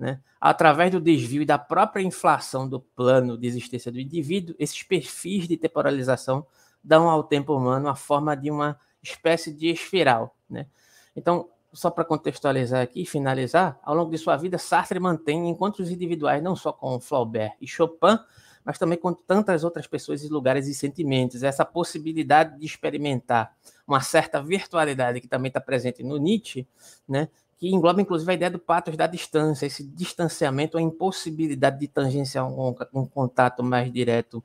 Né? 0.00 0.18
Através 0.40 0.90
do 0.90 0.98
desvio 0.98 1.42
e 1.42 1.44
da 1.44 1.58
própria 1.58 2.02
inflação 2.02 2.66
do 2.66 2.80
plano 2.80 3.36
de 3.36 3.46
existência 3.46 3.92
do 3.92 4.00
indivíduo, 4.00 4.56
esses 4.58 4.82
perfis 4.82 5.46
de 5.46 5.58
temporalização 5.58 6.46
dão 6.82 7.10
ao 7.10 7.22
tempo 7.22 7.54
humano 7.54 7.86
a 7.86 7.94
forma 7.94 8.34
de 8.34 8.50
uma 8.50 8.80
espécie 9.02 9.52
de 9.52 9.68
espiral. 9.68 10.34
Né? 10.48 10.66
Então, 11.14 11.50
só 11.70 11.90
para 11.90 12.02
contextualizar 12.02 12.80
aqui 12.80 13.02
e 13.02 13.06
finalizar, 13.06 13.78
ao 13.82 13.94
longo 13.94 14.10
de 14.10 14.16
sua 14.16 14.38
vida, 14.38 14.56
Sartre 14.56 14.98
mantém 14.98 15.50
encontros 15.50 15.90
individuais 15.90 16.42
não 16.42 16.56
só 16.56 16.72
com 16.72 16.98
Flaubert 16.98 17.52
e 17.60 17.66
Chopin, 17.66 18.18
mas 18.64 18.78
também 18.78 18.96
com 18.96 19.12
tantas 19.12 19.64
outras 19.64 19.86
pessoas 19.86 20.24
e 20.24 20.28
lugares 20.28 20.66
e 20.66 20.72
sentimentos. 20.72 21.42
Essa 21.42 21.64
possibilidade 21.64 22.58
de 22.58 22.64
experimentar 22.64 23.54
uma 23.86 24.00
certa 24.00 24.42
virtualidade 24.42 25.20
que 25.20 25.28
também 25.28 25.48
está 25.48 25.60
presente 25.60 26.02
no 26.02 26.16
Nietzsche, 26.16 26.66
né, 27.06 27.28
que 27.60 27.68
engloba 27.68 28.00
inclusive 28.00 28.30
a 28.32 28.34
ideia 28.34 28.50
do 28.50 28.58
patos 28.58 28.96
da 28.96 29.06
distância, 29.06 29.66
esse 29.66 29.84
distanciamento, 29.84 30.78
a 30.78 30.82
impossibilidade 30.82 31.78
de 31.78 31.86
tangenciar 31.86 32.48
um, 32.50 32.74
um 32.94 33.04
contato 33.04 33.62
mais 33.62 33.92
direto 33.92 34.42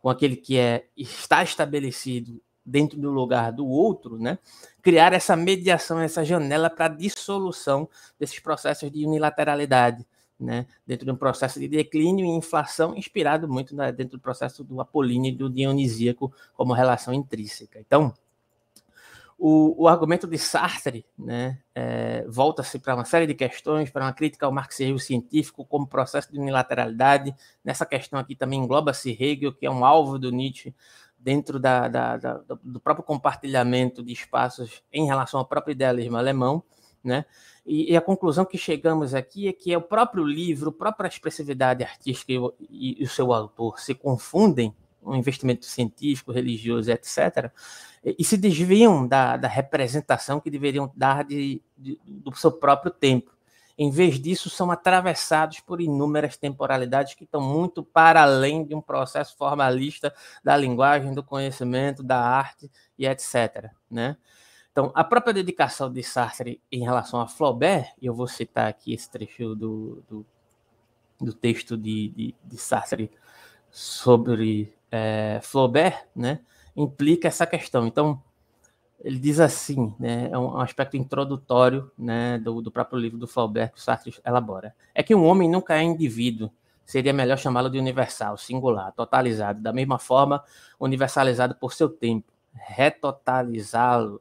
com 0.00 0.08
aquele 0.08 0.36
que 0.36 0.56
é 0.56 0.86
está 0.96 1.42
estabelecido 1.42 2.40
dentro 2.64 3.00
do 3.00 3.10
lugar 3.10 3.50
do 3.50 3.66
outro, 3.66 4.16
né? 4.16 4.38
criar 4.80 5.12
essa 5.12 5.34
mediação, 5.34 5.98
essa 5.98 6.24
janela 6.24 6.70
para 6.70 6.86
dissolução 6.86 7.88
desses 8.16 8.38
processos 8.38 8.88
de 8.92 9.04
unilateralidade, 9.04 10.06
né? 10.38 10.66
dentro 10.86 11.04
de 11.04 11.10
um 11.10 11.16
processo 11.16 11.58
de 11.58 11.66
declínio 11.66 12.24
e 12.24 12.28
inflação, 12.28 12.96
inspirado 12.96 13.48
muito 13.48 13.74
né, 13.74 13.90
dentro 13.90 14.18
do 14.18 14.22
processo 14.22 14.62
do 14.62 14.80
apolíneo 14.80 15.30
e 15.30 15.36
do 15.36 15.50
dionisíaco 15.50 16.32
como 16.54 16.72
relação 16.72 17.12
intrínseca. 17.12 17.80
Então, 17.80 18.14
o, 19.44 19.74
o 19.82 19.88
argumento 19.88 20.28
de 20.28 20.38
Sartre 20.38 21.04
né, 21.18 21.58
é, 21.74 22.24
volta-se 22.28 22.78
para 22.78 22.94
uma 22.94 23.04
série 23.04 23.26
de 23.26 23.34
questões, 23.34 23.90
para 23.90 24.04
uma 24.04 24.12
crítica 24.12 24.46
ao 24.46 24.52
marxismo 24.52 25.00
científico 25.00 25.64
como 25.64 25.84
processo 25.84 26.30
de 26.30 26.38
unilateralidade. 26.38 27.34
Nessa 27.64 27.84
questão 27.84 28.20
aqui 28.20 28.36
também 28.36 28.60
engloba-se 28.60 29.10
Hegel, 29.10 29.52
que 29.52 29.66
é 29.66 29.70
um 29.70 29.84
alvo 29.84 30.16
do 30.16 30.30
Nietzsche, 30.30 30.72
dentro 31.18 31.58
da, 31.58 31.88
da, 31.88 32.16
da, 32.18 32.40
do 32.62 32.78
próprio 32.78 33.04
compartilhamento 33.04 34.00
de 34.00 34.12
espaços 34.12 34.80
em 34.92 35.06
relação 35.06 35.40
ao 35.40 35.46
próprio 35.46 35.72
idealismo 35.72 36.16
alemão, 36.16 36.62
né? 37.02 37.24
E, 37.66 37.92
e, 37.92 37.96
a 37.96 38.00
conclusão 38.00 38.44
que 38.44 38.56
chegamos 38.56 39.12
aqui 39.12 39.48
é 39.48 39.52
que 39.52 39.72
é 39.72 39.76
o 39.76 39.82
próprio 39.82 40.24
livro, 40.24 40.70
a 40.70 40.72
própria 40.72 41.08
expressividade 41.08 41.82
artística 41.82 42.32
e, 42.32 42.38
e, 42.70 43.02
e 43.02 43.04
o 43.04 43.08
seu 43.08 43.32
autor 43.32 43.80
se 43.80 43.92
confundem, 43.92 44.72
um 45.02 45.14
investimento 45.14 45.66
científico, 45.66 46.32
religioso, 46.32 46.90
etc., 46.90 47.50
e, 48.04 48.24
se 48.24 48.36
desviam 48.36 49.06
da, 49.06 49.36
da, 49.36 49.46
representação 49.46 50.40
que 50.40 50.50
deveriam 50.50 50.92
dar 50.96 51.24
de, 51.24 51.62
de, 51.78 51.98
do 52.04 52.34
seu 52.34 52.50
próprio 52.50 52.90
tempo. 52.90 53.30
Em 53.78 53.90
vez 53.90 54.20
disso, 54.20 54.50
são 54.50 54.70
atravessados 54.70 55.60
por 55.60 55.80
inúmeras 55.80 56.36
temporalidades 56.36 57.14
que 57.14 57.24
estão 57.24 57.40
muito 57.40 57.82
para 57.82 58.22
além 58.22 58.64
de 58.64 58.74
um 58.74 58.80
processo 58.80 59.36
formalista 59.36 60.12
da 60.42 60.56
linguagem, 60.56 61.14
do 61.14 61.22
conhecimento, 61.22 62.02
da 62.02 62.20
arte 62.20 62.70
e 62.98 63.06
etc. 63.06 63.70
Né? 63.90 64.16
Então, 64.72 64.90
a 64.94 65.04
própria 65.04 65.34
dedicação 65.34 65.92
de 65.92 66.02
Sartre 66.02 66.60
em 66.72 66.82
relação 66.82 67.20
a 67.20 67.28
Flaubert, 67.28 67.92
e 68.00 68.06
eu 68.06 68.14
vou 68.14 68.26
citar 68.26 68.68
aqui 68.68 68.94
esse 68.94 69.10
trecho 69.10 69.54
do, 69.54 70.02
do, 70.08 70.26
do 71.20 71.32
texto 71.32 71.76
de, 71.76 72.08
de, 72.08 72.34
de, 72.42 72.56
Sartre 72.56 73.10
sobre 73.70 74.72
é, 74.92 75.40
Flaubert, 75.42 76.06
né, 76.14 76.40
implica 76.76 77.26
essa 77.26 77.46
questão. 77.46 77.86
Então, 77.86 78.22
ele 79.00 79.18
diz 79.18 79.40
assim, 79.40 79.94
né, 79.98 80.28
é 80.30 80.38
um 80.38 80.60
aspecto 80.60 80.96
introdutório 80.96 81.90
né, 81.98 82.38
do, 82.38 82.60
do 82.60 82.70
próprio 82.70 82.98
livro 82.98 83.18
do 83.18 83.26
Flaubert 83.26 83.72
que 83.72 83.78
o 83.78 83.82
Sartre 83.82 84.14
elabora. 84.24 84.74
É 84.94 85.02
que 85.02 85.14
um 85.14 85.24
homem 85.24 85.48
nunca 85.48 85.74
é 85.74 85.82
indivíduo, 85.82 86.50
seria 86.84 87.12
melhor 87.12 87.38
chamá-lo 87.38 87.70
de 87.70 87.78
universal, 87.78 88.36
singular, 88.36 88.92
totalizado, 88.92 89.60
da 89.60 89.72
mesma 89.72 89.98
forma 89.98 90.44
universalizado 90.78 91.54
por 91.54 91.72
seu 91.72 91.88
tempo. 91.88 92.30
Retotalizá-lo, 92.52 94.20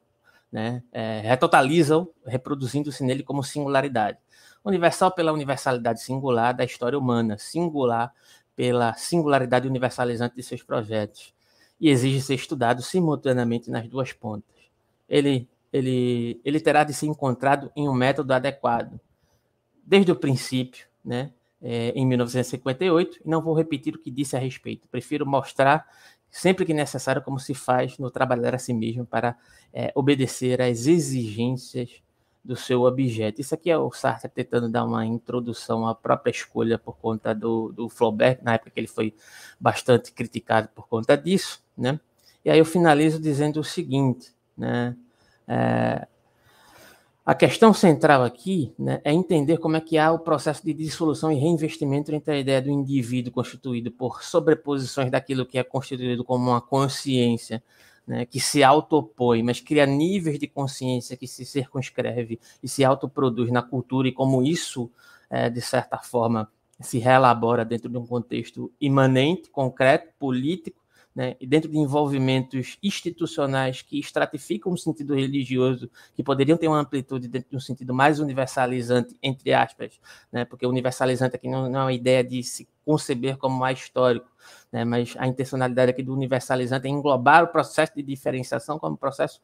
né, 0.49 0.81
é, 0.91 1.19
retotaliza-o, 1.19 2.11
reproduzindo-se 2.25 3.03
nele 3.03 3.23
como 3.23 3.43
singularidade. 3.43 4.17
Universal 4.63 5.11
pela 5.11 5.33
universalidade 5.33 6.01
singular 6.01 6.53
da 6.53 6.63
história 6.63 6.97
humana, 6.97 7.37
singular 7.37 8.13
pela 8.61 8.93
singularidade 8.93 9.67
universalizante 9.67 10.35
de 10.35 10.43
seus 10.43 10.61
projetos, 10.61 11.33
e 11.79 11.89
exige 11.89 12.21
ser 12.21 12.35
estudado 12.35 12.83
simultaneamente 12.83 13.71
nas 13.71 13.87
duas 13.87 14.13
pontas 14.13 14.51
ele, 15.11 15.49
ele, 15.73 16.39
ele 16.45 16.59
terá 16.61 16.85
de 16.85 16.93
ser 16.93 17.07
encontrado 17.07 17.69
em 17.75 17.89
um 17.89 17.93
método 17.93 18.33
adequado. 18.33 18.97
Desde 19.83 20.09
o 20.09 20.15
princípio, 20.15 20.87
né, 21.03 21.33
é, 21.61 21.89
em 21.89 22.05
1958, 22.05 23.19
e 23.25 23.29
não 23.29 23.41
vou 23.41 23.53
repetir 23.53 23.93
o 23.93 23.99
que 23.99 24.09
disse 24.09 24.37
a 24.37 24.39
respeito, 24.39 24.87
prefiro 24.87 25.25
mostrar 25.25 25.85
sempre 26.29 26.65
que 26.65 26.73
necessário 26.73 27.21
como 27.21 27.37
se 27.37 27.53
faz 27.53 27.97
no 27.97 28.09
trabalhar 28.09 28.55
a 28.55 28.57
si 28.57 28.73
mesmo 28.73 29.05
para 29.05 29.37
é, 29.73 29.91
obedecer 29.93 30.61
às 30.61 30.87
exigências 30.87 32.01
do 32.43 32.55
seu 32.55 32.83
objeto. 32.83 33.39
Isso 33.39 33.53
aqui 33.53 33.69
é 33.69 33.77
o 33.77 33.91
Sartre 33.91 34.29
tentando 34.29 34.67
dar 34.69 34.83
uma 34.83 35.05
introdução 35.05 35.87
à 35.87 35.93
própria 35.93 36.31
escolha 36.31 36.77
por 36.77 36.97
conta 36.97 37.33
do, 37.35 37.71
do 37.71 37.87
Flaubert, 37.87 38.39
na 38.41 38.55
época 38.55 38.71
que 38.71 38.79
ele 38.79 38.87
foi 38.87 39.13
bastante 39.59 40.11
criticado 40.11 40.67
por 40.73 40.87
conta 40.87 41.15
disso, 41.15 41.63
né? 41.77 41.99
E 42.43 42.49
aí 42.49 42.57
eu 42.57 42.65
finalizo 42.65 43.19
dizendo 43.21 43.59
o 43.59 43.63
seguinte, 43.63 44.33
né? 44.57 44.95
É, 45.47 46.07
a 47.23 47.35
questão 47.35 47.71
central 47.71 48.23
aqui 48.23 48.73
né, 48.77 48.99
é 49.03 49.13
entender 49.13 49.57
como 49.59 49.77
é 49.77 49.81
que 49.81 49.97
há 49.97 50.11
o 50.11 50.19
processo 50.19 50.65
de 50.65 50.73
dissolução 50.73 51.31
e 51.31 51.35
reinvestimento 51.35 52.13
entre 52.13 52.33
a 52.33 52.39
ideia 52.39 52.61
do 52.61 52.69
indivíduo 52.69 53.31
constituído 53.31 53.91
por 53.91 54.23
sobreposições 54.23 55.11
daquilo 55.11 55.45
que 55.45 55.59
é 55.59 55.63
constituído 55.63 56.23
como 56.23 56.49
uma 56.49 56.59
consciência 56.59 57.63
né, 58.05 58.25
que 58.25 58.39
se 58.39 58.63
autopõe, 58.63 59.43
mas 59.43 59.59
cria 59.59 59.85
níveis 59.85 60.39
de 60.39 60.47
consciência 60.47 61.15
que 61.15 61.27
se 61.27 61.45
circunscreve 61.45 62.39
e 62.61 62.67
se 62.67 62.83
autoproduz 62.83 63.51
na 63.51 63.61
cultura 63.61 64.07
e 64.07 64.11
como 64.11 64.43
isso, 64.43 64.91
é, 65.29 65.49
de 65.49 65.61
certa 65.61 65.97
forma, 65.97 66.51
se 66.79 66.97
reelabora 66.97 67.63
dentro 67.63 67.89
de 67.89 67.97
um 67.97 68.05
contexto 68.05 68.71
imanente, 68.81 69.49
concreto, 69.49 70.11
político, 70.17 70.81
né, 71.13 71.35
e 71.41 71.45
dentro 71.45 71.69
de 71.69 71.77
envolvimentos 71.77 72.77
institucionais 72.81 73.81
que 73.81 73.99
estratificam 73.99 74.71
o 74.71 74.77
sentido 74.77 75.13
religioso, 75.13 75.91
que 76.15 76.23
poderiam 76.23 76.57
ter 76.57 76.67
uma 76.67 76.79
amplitude 76.79 77.27
dentro 77.27 77.49
de 77.49 77.57
um 77.57 77.59
sentido 77.59 77.93
mais 77.93 78.19
universalizante, 78.19 79.15
entre 79.21 79.53
aspas, 79.53 79.99
né, 80.31 80.45
porque 80.45 80.65
universalizante 80.65 81.35
aqui 81.35 81.49
não, 81.49 81.69
não 81.69 81.81
é 81.81 81.83
uma 81.83 81.93
ideia 81.93 82.23
de 82.23 82.41
se 82.43 82.67
conceber 82.85 83.37
como 83.37 83.57
mais 83.57 83.79
histórico, 83.79 84.29
né, 84.71 84.83
mas 84.85 85.15
a 85.17 85.27
intencionalidade 85.27 85.91
aqui 85.91 86.01
do 86.01 86.13
universalizante 86.13 86.87
é 86.87 86.89
englobar 86.89 87.43
o 87.43 87.47
processo 87.47 87.93
de 87.95 88.01
diferenciação 88.01 88.79
como 88.79 88.97
processo 88.97 89.39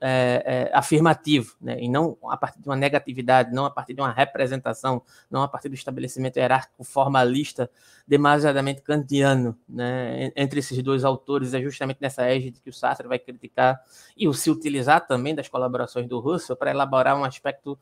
é, 0.00 0.70
é, 0.70 0.76
afirmativo, 0.76 1.56
né, 1.60 1.78
e 1.80 1.88
não 1.88 2.16
a 2.24 2.36
partir 2.36 2.60
de 2.60 2.68
uma 2.68 2.76
negatividade, 2.76 3.52
não 3.52 3.64
a 3.64 3.70
partir 3.70 3.94
de 3.94 4.00
uma 4.00 4.12
representação, 4.12 5.02
não 5.30 5.42
a 5.42 5.48
partir 5.48 5.68
do 5.68 5.74
estabelecimento 5.74 6.36
hierárquico 6.36 6.84
formalista 6.84 7.70
demasiadamente 8.06 8.80
kantiano, 8.80 9.58
né, 9.68 10.32
entre 10.34 10.60
esses 10.60 10.82
dois 10.82 11.04
autores, 11.04 11.52
é 11.54 11.60
justamente 11.60 11.98
nessa 12.00 12.22
égide 12.24 12.60
que 12.60 12.70
o 12.70 12.72
Sartre 12.72 13.06
vai 13.06 13.18
criticar 13.18 13.82
e 14.16 14.26
o 14.28 14.32
se 14.32 14.50
utilizar 14.50 15.06
também 15.06 15.34
das 15.34 15.48
colaborações 15.48 16.06
do 16.06 16.20
Russell 16.20 16.56
para 16.56 16.70
elaborar 16.70 17.16
um 17.16 17.24
aspecto 17.24 17.78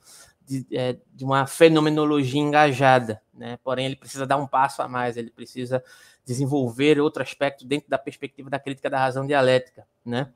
de, 0.47 0.66
é, 0.73 0.97
de 1.12 1.24
uma 1.24 1.47
fenomenologia 1.47 2.40
engajada, 2.40 3.20
né? 3.35 3.59
Porém, 3.62 3.86
ele 3.86 3.97
precisa 3.97 4.27
dar 4.27 4.36
um 4.36 4.47
passo 4.47 4.81
a 4.82 4.89
mais, 4.89 5.16
ele 5.16 5.31
precisa 5.31 5.82
desenvolver 6.24 7.01
outro 7.01 7.23
aspecto 7.23 7.64
dentro 7.64 7.89
da 7.89 7.98
perspectiva 7.98 8.48
da 8.48 8.59
crítica 8.59 8.89
da 8.89 8.98
razão 8.98 9.27
dialética, 9.27 9.86
né? 10.05 10.32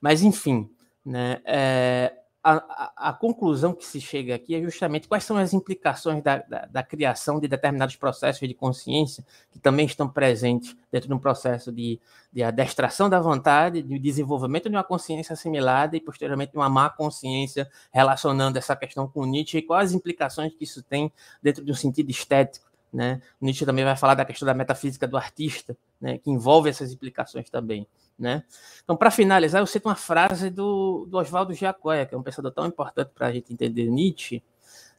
Mas, 0.00 0.22
enfim, 0.22 0.70
né? 1.04 1.40
É, 1.44 2.12
a, 2.56 3.10
a, 3.10 3.12
conclusão 3.12 3.74
que 3.74 3.84
se 3.84 4.00
chega 4.00 4.34
aqui 4.34 4.54
é 4.54 4.62
justamente 4.62 5.08
quais 5.08 5.24
são 5.24 5.36
as 5.36 5.52
implicações 5.52 6.22
da, 6.22 6.38
da, 6.38 6.66
da, 6.66 6.82
criação 6.82 7.38
de 7.40 7.48
determinados 7.48 7.96
processos 7.96 8.46
de 8.46 8.54
consciência 8.54 9.24
que 9.50 9.58
também 9.58 9.86
estão 9.86 10.08
presentes 10.08 10.76
dentro 10.90 11.08
de 11.08 11.14
um 11.14 11.18
processo 11.18 11.70
de, 11.72 12.00
de 12.32 12.42
adestração 12.42 13.10
da 13.10 13.20
vontade, 13.20 13.82
de 13.82 13.98
desenvolvimento 13.98 14.68
de 14.68 14.76
uma 14.76 14.84
consciência 14.84 15.32
assimilada 15.32 15.96
e, 15.96 16.00
posteriormente, 16.00 16.54
uma 16.54 16.68
má 16.68 16.88
consciência 16.88 17.68
relacionando 17.92 18.56
essa 18.56 18.74
questão 18.76 19.08
com 19.08 19.26
Nietzsche 19.26 19.58
e 19.58 19.62
quais 19.62 19.90
as 19.90 19.94
implicações 19.94 20.54
que 20.54 20.64
isso 20.64 20.82
tem 20.82 21.12
dentro 21.42 21.64
de 21.64 21.70
um 21.70 21.74
sentido 21.74 22.10
estético. 22.10 22.66
Né? 22.92 23.20
Nietzsche 23.40 23.66
também 23.66 23.84
vai 23.84 23.96
falar 23.96 24.14
da 24.14 24.24
questão 24.24 24.46
da 24.46 24.54
metafísica 24.54 25.06
do 25.06 25.16
artista, 25.16 25.76
né? 26.00 26.18
que 26.18 26.30
envolve 26.30 26.70
essas 26.70 26.92
implicações 26.92 27.50
também. 27.50 27.86
Né? 28.18 28.42
Então, 28.82 28.96
para 28.96 29.12
finalizar, 29.12 29.60
eu 29.60 29.66
cito 29.66 29.88
uma 29.88 29.94
frase 29.94 30.50
do, 30.50 31.06
do 31.08 31.18
Oswaldo 31.18 31.54
Giacoya, 31.54 32.04
que 32.04 32.14
é 32.14 32.18
um 32.18 32.22
pensador 32.22 32.50
tão 32.50 32.66
importante 32.66 33.12
para 33.14 33.28
a 33.28 33.32
gente 33.32 33.52
entender 33.52 33.88
Nietzsche, 33.88 34.42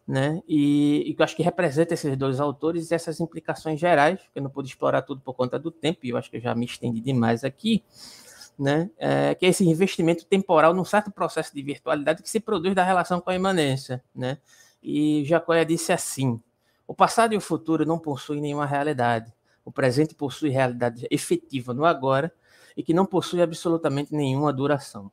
né? 0.07 0.41
E, 0.47 1.11
e 1.11 1.15
eu 1.17 1.23
acho 1.23 1.35
que 1.35 1.43
representa 1.43 1.93
esses 1.93 2.17
dois 2.17 2.39
autores 2.39 2.89
e 2.89 2.95
essas 2.95 3.19
implicações 3.19 3.79
gerais, 3.79 4.19
que 4.33 4.39
eu 4.39 4.41
não 4.41 4.49
pude 4.49 4.69
explorar 4.69 5.01
tudo 5.03 5.21
por 5.21 5.33
conta 5.33 5.59
do 5.59 5.69
tempo, 5.69 5.99
e 6.03 6.09
eu 6.09 6.17
acho 6.17 6.31
que 6.31 6.37
eu 6.37 6.41
já 6.41 6.55
me 6.55 6.65
estendi 6.65 6.99
demais 7.01 7.43
aqui, 7.43 7.83
né? 8.57 8.89
É, 8.97 9.35
que 9.35 9.45
é 9.45 9.49
esse 9.49 9.63
investimento 9.67 10.25
temporal 10.25 10.73
num 10.73 10.85
certo 10.85 11.11
processo 11.11 11.53
de 11.53 11.61
virtualidade 11.61 12.23
que 12.23 12.29
se 12.29 12.39
produz 12.39 12.73
da 12.73 12.83
relação 12.83 13.21
com 13.21 13.29
a 13.29 13.35
imanência, 13.35 14.03
né? 14.15 14.39
E 14.81 15.23
Jacóia 15.25 15.65
disse 15.65 15.91
assim: 15.91 16.41
o 16.87 16.95
passado 16.95 17.33
e 17.33 17.37
o 17.37 17.41
futuro 17.41 17.85
não 17.85 17.99
possuem 17.99 18.41
nenhuma 18.41 18.65
realidade. 18.65 19.31
O 19.63 19.71
presente 19.71 20.15
possui 20.15 20.49
realidade 20.49 21.05
efetiva 21.11 21.71
no 21.71 21.85
agora 21.85 22.33
e 22.75 22.83
que 22.83 22.93
não 22.93 23.05
possui 23.05 23.41
absolutamente 23.41 24.13
nenhuma 24.13 24.53
duração. 24.53 25.11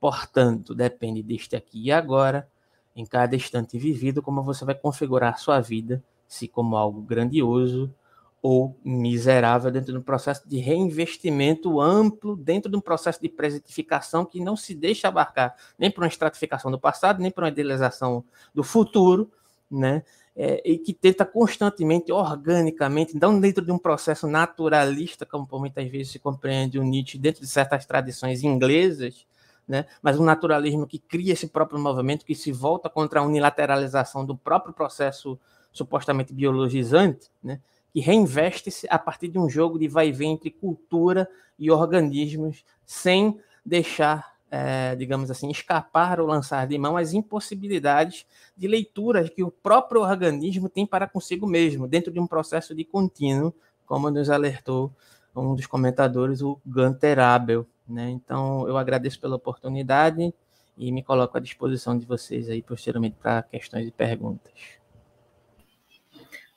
Portanto, 0.00 0.74
depende 0.74 1.22
deste 1.22 1.56
aqui 1.56 1.86
e 1.86 1.92
agora 1.92 2.48
em 2.94 3.06
cada 3.06 3.36
instante 3.36 3.78
vivido, 3.78 4.20
como 4.20 4.42
você 4.42 4.64
vai 4.64 4.74
configurar 4.74 5.38
sua 5.38 5.60
vida, 5.60 6.02
se 6.26 6.48
como 6.48 6.76
algo 6.76 7.00
grandioso 7.00 7.94
ou 8.42 8.76
miserável, 8.84 9.70
dentro 9.70 9.92
de 9.92 9.98
um 9.98 10.02
processo 10.02 10.48
de 10.48 10.58
reinvestimento 10.58 11.80
amplo, 11.80 12.36
dentro 12.36 12.70
de 12.70 12.76
um 12.76 12.80
processo 12.80 13.20
de 13.20 13.28
presentificação 13.28 14.24
que 14.24 14.40
não 14.40 14.56
se 14.56 14.74
deixa 14.74 15.08
abarcar 15.08 15.56
nem 15.78 15.90
para 15.90 16.02
uma 16.02 16.08
estratificação 16.08 16.70
do 16.70 16.78
passado, 16.78 17.20
nem 17.20 17.30
para 17.30 17.44
uma 17.44 17.50
idealização 17.50 18.24
do 18.54 18.62
futuro, 18.62 19.30
né? 19.70 20.02
É, 20.40 20.62
e 20.64 20.78
que 20.78 20.94
tenta 20.94 21.24
constantemente, 21.24 22.12
organicamente, 22.12 23.18
não 23.20 23.40
dentro 23.40 23.64
de 23.64 23.72
um 23.72 23.78
processo 23.78 24.28
naturalista, 24.28 25.26
como 25.26 25.44
por 25.44 25.58
muitas 25.58 25.90
vezes 25.90 26.12
se 26.12 26.20
compreende 26.20 26.78
o 26.78 26.84
Nietzsche, 26.84 27.18
dentro 27.18 27.40
de 27.40 27.48
certas 27.48 27.84
tradições 27.84 28.44
inglesas, 28.44 29.26
né? 29.66 29.84
mas 30.00 30.16
um 30.16 30.24
naturalismo 30.24 30.86
que 30.86 31.00
cria 31.00 31.32
esse 31.32 31.48
próprio 31.48 31.80
movimento, 31.80 32.24
que 32.24 32.36
se 32.36 32.52
volta 32.52 32.88
contra 32.88 33.18
a 33.18 33.24
unilateralização 33.24 34.24
do 34.24 34.36
próprio 34.36 34.72
processo 34.72 35.36
supostamente 35.72 36.32
biologizante, 36.32 37.28
né? 37.42 37.60
que 37.92 37.98
reinveste-se 37.98 38.86
a 38.88 38.98
partir 38.98 39.26
de 39.26 39.38
um 39.38 39.50
jogo 39.50 39.76
de 39.76 39.88
vai 39.88 40.08
e 40.08 40.12
vem 40.12 40.32
entre 40.32 40.50
cultura 40.50 41.28
e 41.58 41.68
organismos, 41.68 42.64
sem 42.86 43.40
deixar, 43.66 44.37
é, 44.50 44.94
digamos 44.96 45.30
assim, 45.30 45.50
escapar 45.50 46.20
ou 46.20 46.26
lançar 46.26 46.66
de 46.66 46.78
mão 46.78 46.96
as 46.96 47.12
impossibilidades 47.12 48.26
de 48.56 48.66
leitura 48.66 49.28
que 49.28 49.42
o 49.42 49.50
próprio 49.50 50.00
organismo 50.00 50.68
tem 50.68 50.86
para 50.86 51.06
consigo 51.06 51.46
mesmo, 51.46 51.86
dentro 51.86 52.12
de 52.12 52.18
um 52.18 52.26
processo 52.26 52.74
de 52.74 52.84
contínuo, 52.84 53.54
como 53.86 54.10
nos 54.10 54.30
alertou 54.30 54.92
um 55.34 55.54
dos 55.54 55.66
comentadores, 55.66 56.42
o 56.42 56.60
Gunter 56.66 57.18
Abel. 57.18 57.66
Né? 57.88 58.10
Então, 58.10 58.66
eu 58.68 58.76
agradeço 58.76 59.20
pela 59.20 59.36
oportunidade 59.36 60.32
e 60.76 60.92
me 60.92 61.02
coloco 61.02 61.36
à 61.36 61.40
disposição 61.40 61.98
de 61.98 62.06
vocês 62.06 62.48
aí 62.48 62.62
posteriormente 62.62 63.16
para 63.20 63.42
questões 63.42 63.86
e 63.86 63.90
perguntas. 63.90 64.52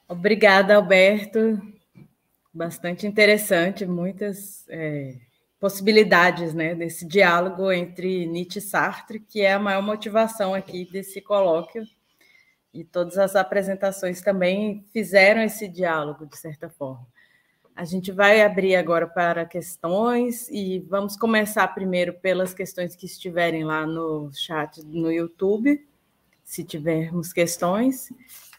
Obrigada, 0.07 0.75
Alberto. 0.75 1.61
Bastante 2.53 3.07
interessante, 3.07 3.85
muitas 3.85 4.65
é, 4.67 5.15
possibilidades 5.61 6.55
né, 6.55 6.73
desse 6.73 7.05
diálogo 7.05 7.71
entre 7.71 8.25
Nietzsche 8.25 8.57
e 8.57 8.61
Sartre, 8.63 9.19
que 9.19 9.41
é 9.41 9.53
a 9.53 9.59
maior 9.59 9.83
motivação 9.83 10.55
aqui 10.55 10.89
desse 10.91 11.21
colóquio. 11.21 11.85
E 12.73 12.83
todas 12.83 13.17
as 13.19 13.35
apresentações 13.35 14.21
também 14.21 14.83
fizeram 14.91 15.43
esse 15.43 15.67
diálogo, 15.67 16.25
de 16.25 16.35
certa 16.35 16.67
forma. 16.67 17.05
A 17.75 17.85
gente 17.85 18.11
vai 18.11 18.41
abrir 18.41 18.75
agora 18.75 19.05
para 19.05 19.45
questões 19.45 20.49
e 20.49 20.79
vamos 20.89 21.15
começar 21.15 21.67
primeiro 21.67 22.13
pelas 22.13 22.55
questões 22.55 22.95
que 22.95 23.05
estiverem 23.05 23.63
lá 23.63 23.85
no 23.85 24.31
chat 24.33 24.83
no 24.83 25.11
YouTube, 25.11 25.87
se 26.43 26.63
tivermos 26.63 27.31
questões, 27.31 28.09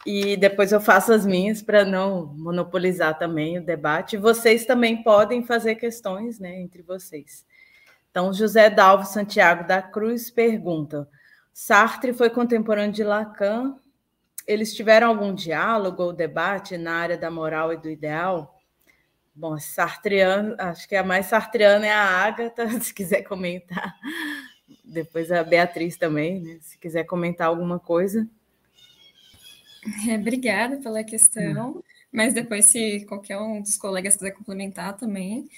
e 0.04 0.36
depois 0.36 0.72
eu 0.72 0.80
faço 0.80 1.12
as 1.12 1.24
minhas 1.24 1.62
para 1.62 1.84
não 1.84 2.26
monopolizar 2.26 3.18
também 3.18 3.58
o 3.58 3.64
debate. 3.64 4.16
Vocês 4.16 4.66
também 4.66 5.02
podem 5.02 5.44
fazer 5.44 5.76
questões 5.76 6.40
né, 6.40 6.60
entre 6.60 6.82
vocês. 6.82 7.46
Então, 8.10 8.32
José 8.32 8.68
Dalvo 8.68 9.06
Santiago 9.06 9.66
da 9.66 9.80
Cruz 9.80 10.30
pergunta: 10.30 11.08
Sartre 11.52 12.12
foi 12.12 12.28
contemporâneo 12.30 12.92
de 12.92 13.04
Lacan. 13.04 13.76
Eles 14.46 14.74
tiveram 14.74 15.08
algum 15.08 15.32
diálogo 15.32 16.02
ou 16.02 16.12
debate 16.12 16.76
na 16.76 16.94
área 16.94 17.16
da 17.16 17.30
moral 17.30 17.72
e 17.72 17.76
do 17.76 17.88
ideal? 17.88 18.58
Bom, 19.34 19.58
sartreano, 19.58 20.54
acho 20.58 20.86
que 20.86 20.96
a 20.96 21.04
mais 21.04 21.26
sartreana 21.26 21.86
é 21.86 21.92
a 21.92 22.04
Ágata, 22.04 22.68
se 22.80 22.92
quiser 22.92 23.22
comentar. 23.22 23.94
Depois 24.84 25.30
a 25.30 25.42
Beatriz 25.44 25.96
também, 25.96 26.40
né? 26.40 26.58
Se 26.60 26.76
quiser 26.76 27.04
comentar 27.04 27.46
alguma 27.46 27.78
coisa. 27.78 28.28
É, 30.08 30.16
obrigada 30.16 30.76
pela 30.76 31.02
questão, 31.02 31.82
mas 32.12 32.32
depois, 32.34 32.66
se 32.66 33.04
qualquer 33.06 33.38
um 33.38 33.60
dos 33.60 33.76
colegas 33.76 34.14
quiser 34.14 34.30
complementar 34.30 34.96
também. 34.96 35.48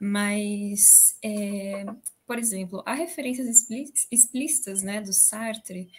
Mas, 0.00 1.16
é, 1.22 1.84
por 2.26 2.38
exemplo, 2.38 2.82
há 2.86 2.94
referências 2.94 3.48
explícitas 4.10 4.82
né, 4.82 5.00
do 5.00 5.12
Sartre 5.12 5.90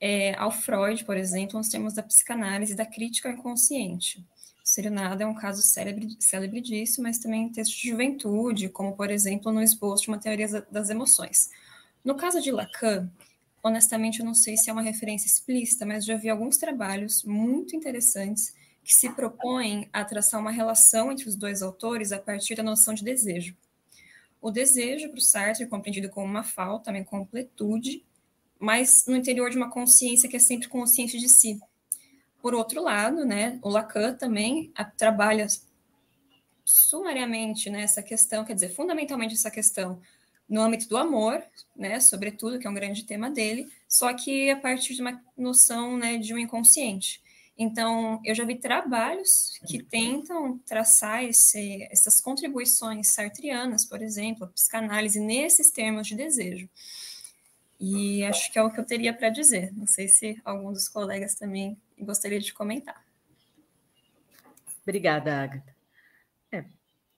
é, 0.00 0.34
ao 0.34 0.50
Freud, 0.50 1.04
por 1.04 1.16
exemplo, 1.16 1.58
nos 1.58 1.68
termos 1.68 1.94
da 1.94 2.02
psicanálise 2.02 2.74
da 2.74 2.86
crítica 2.86 3.30
inconsciente. 3.30 4.24
Serenada 4.62 5.24
é 5.24 5.26
um 5.26 5.34
caso 5.34 5.62
célebre, 5.62 6.16
célebre 6.20 6.60
disso, 6.60 7.02
mas 7.02 7.18
também 7.18 7.44
em 7.44 7.52
textos 7.52 7.78
de 7.78 7.88
juventude, 7.88 8.68
como, 8.68 8.94
por 8.94 9.10
exemplo, 9.10 9.50
no 9.50 9.62
esboço 9.62 10.02
de 10.02 10.08
uma 10.08 10.18
teoria 10.18 10.46
das 10.70 10.90
emoções. 10.90 11.48
No 12.04 12.14
caso 12.16 12.40
de 12.40 12.50
Lacan, 12.50 13.10
honestamente, 13.68 14.20
eu 14.20 14.26
não 14.26 14.34
sei 14.34 14.56
se 14.56 14.68
é 14.68 14.72
uma 14.72 14.82
referência 14.82 15.26
explícita, 15.26 15.86
mas 15.86 16.04
já 16.04 16.16
vi 16.16 16.28
alguns 16.28 16.56
trabalhos 16.56 17.22
muito 17.24 17.76
interessantes 17.76 18.54
que 18.82 18.92
se 18.92 19.10
propõem 19.10 19.88
a 19.92 20.04
traçar 20.04 20.40
uma 20.40 20.50
relação 20.50 21.12
entre 21.12 21.28
os 21.28 21.36
dois 21.36 21.62
autores 21.62 22.10
a 22.10 22.18
partir 22.18 22.54
da 22.54 22.62
noção 22.62 22.94
de 22.94 23.04
desejo. 23.04 23.56
O 24.40 24.50
desejo, 24.50 25.08
para 25.10 25.18
o 25.18 25.20
Sartre, 25.20 25.64
é 25.64 25.66
compreendido 25.66 26.08
como 26.08 26.26
uma 26.26 26.42
falta, 26.42 26.90
uma 26.90 26.98
incompletude, 26.98 28.04
mas 28.58 29.04
no 29.06 29.16
interior 29.16 29.50
de 29.50 29.56
uma 29.56 29.70
consciência 29.70 30.28
que 30.28 30.36
é 30.36 30.40
sempre 30.40 30.68
consciente 30.68 31.18
de 31.18 31.28
si. 31.28 31.60
Por 32.40 32.54
outro 32.54 32.82
lado, 32.82 33.24
né, 33.24 33.58
o 33.62 33.68
Lacan 33.68 34.14
também 34.14 34.72
trabalha 34.96 35.46
sumariamente 36.64 37.68
né, 37.68 37.86
questão, 38.06 38.44
quer 38.44 38.54
dizer, 38.54 38.74
fundamentalmente 38.74 39.34
essa 39.34 39.50
questão 39.50 40.00
no 40.48 40.62
âmbito 40.62 40.88
do 40.88 40.96
amor, 40.96 41.42
né, 41.76 42.00
sobretudo, 42.00 42.58
que 42.58 42.66
é 42.66 42.70
um 42.70 42.74
grande 42.74 43.04
tema 43.04 43.30
dele, 43.30 43.70
só 43.86 44.12
que 44.14 44.50
a 44.50 44.56
partir 44.56 44.94
de 44.94 45.02
uma 45.02 45.22
noção, 45.36 45.96
né, 45.96 46.16
de 46.16 46.32
um 46.32 46.38
inconsciente. 46.38 47.22
Então, 47.58 48.20
eu 48.24 48.34
já 48.36 48.44
vi 48.44 48.54
trabalhos 48.54 49.58
que 49.66 49.82
tentam 49.82 50.58
traçar 50.58 51.24
esse, 51.24 51.82
essas 51.90 52.20
contribuições 52.20 53.08
sartrianas, 53.08 53.84
por 53.84 54.00
exemplo, 54.00 54.44
a 54.44 54.48
psicanálise 54.48 55.18
nesses 55.18 55.70
termos 55.72 56.06
de 56.06 56.14
desejo. 56.14 56.68
E 57.80 58.24
acho 58.24 58.52
que 58.52 58.58
é 58.58 58.62
o 58.62 58.70
que 58.70 58.78
eu 58.78 58.84
teria 58.84 59.12
para 59.12 59.28
dizer. 59.28 59.72
Não 59.76 59.88
sei 59.88 60.06
se 60.06 60.40
algum 60.44 60.72
dos 60.72 60.88
colegas 60.88 61.34
também 61.34 61.76
gostaria 61.98 62.38
de 62.38 62.52
comentar. 62.52 63.04
Obrigada, 64.82 65.42
Agatha. 65.42 65.76
É, 66.52 66.64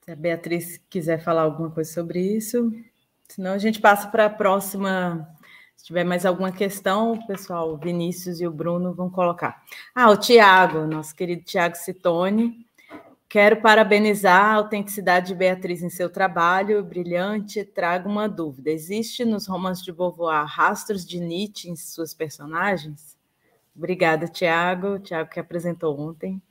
se 0.01 0.11
a 0.11 0.16
Beatriz 0.16 0.81
quiser 0.89 1.23
falar 1.23 1.43
alguma 1.43 1.70
coisa 1.70 1.93
sobre 1.93 2.20
isso, 2.36 2.73
senão 3.31 3.52
a 3.52 3.59
gente 3.59 3.81
passa 3.81 4.09
para 4.09 4.27
a 4.27 4.31
próxima. 4.31 5.28
Se 5.77 5.86
tiver 5.86 6.05
mais 6.05 6.27
alguma 6.27 6.52
questão, 6.52 7.12
o 7.12 7.27
pessoal, 7.27 7.73
o 7.73 7.77
Vinícius 7.77 8.40
e 8.40 8.47
o 8.47 8.51
Bruno 8.51 8.93
vão 8.93 9.09
colocar. 9.09 9.62
Ah, 9.94 10.11
o 10.11 10.16
Tiago, 10.16 10.86
nosso 10.86 11.15
querido 11.15 11.43
Tiago 11.43 11.77
Citone. 11.77 12.66
Quero 13.28 13.62
parabenizar 13.62 14.44
a 14.44 14.55
autenticidade 14.55 15.28
de 15.28 15.36
Beatriz 15.36 15.82
em 15.82 15.89
seu 15.89 16.11
trabalho, 16.11 16.82
brilhante. 16.82 17.65
Trago 17.65 18.09
uma 18.09 18.28
dúvida: 18.28 18.70
existe 18.70 19.24
nos 19.24 19.47
romances 19.47 19.85
de 19.85 19.93
Beauvoir 19.93 20.44
rastros 20.47 21.07
de 21.07 21.20
Nietzsche 21.20 21.70
em 21.70 21.77
suas 21.77 22.12
personagens? 22.12 23.16
Obrigada, 23.74 24.27
Tiago. 24.27 24.98
Tiago 24.98 25.31
que 25.31 25.39
apresentou 25.39 25.98
ontem. 25.98 26.43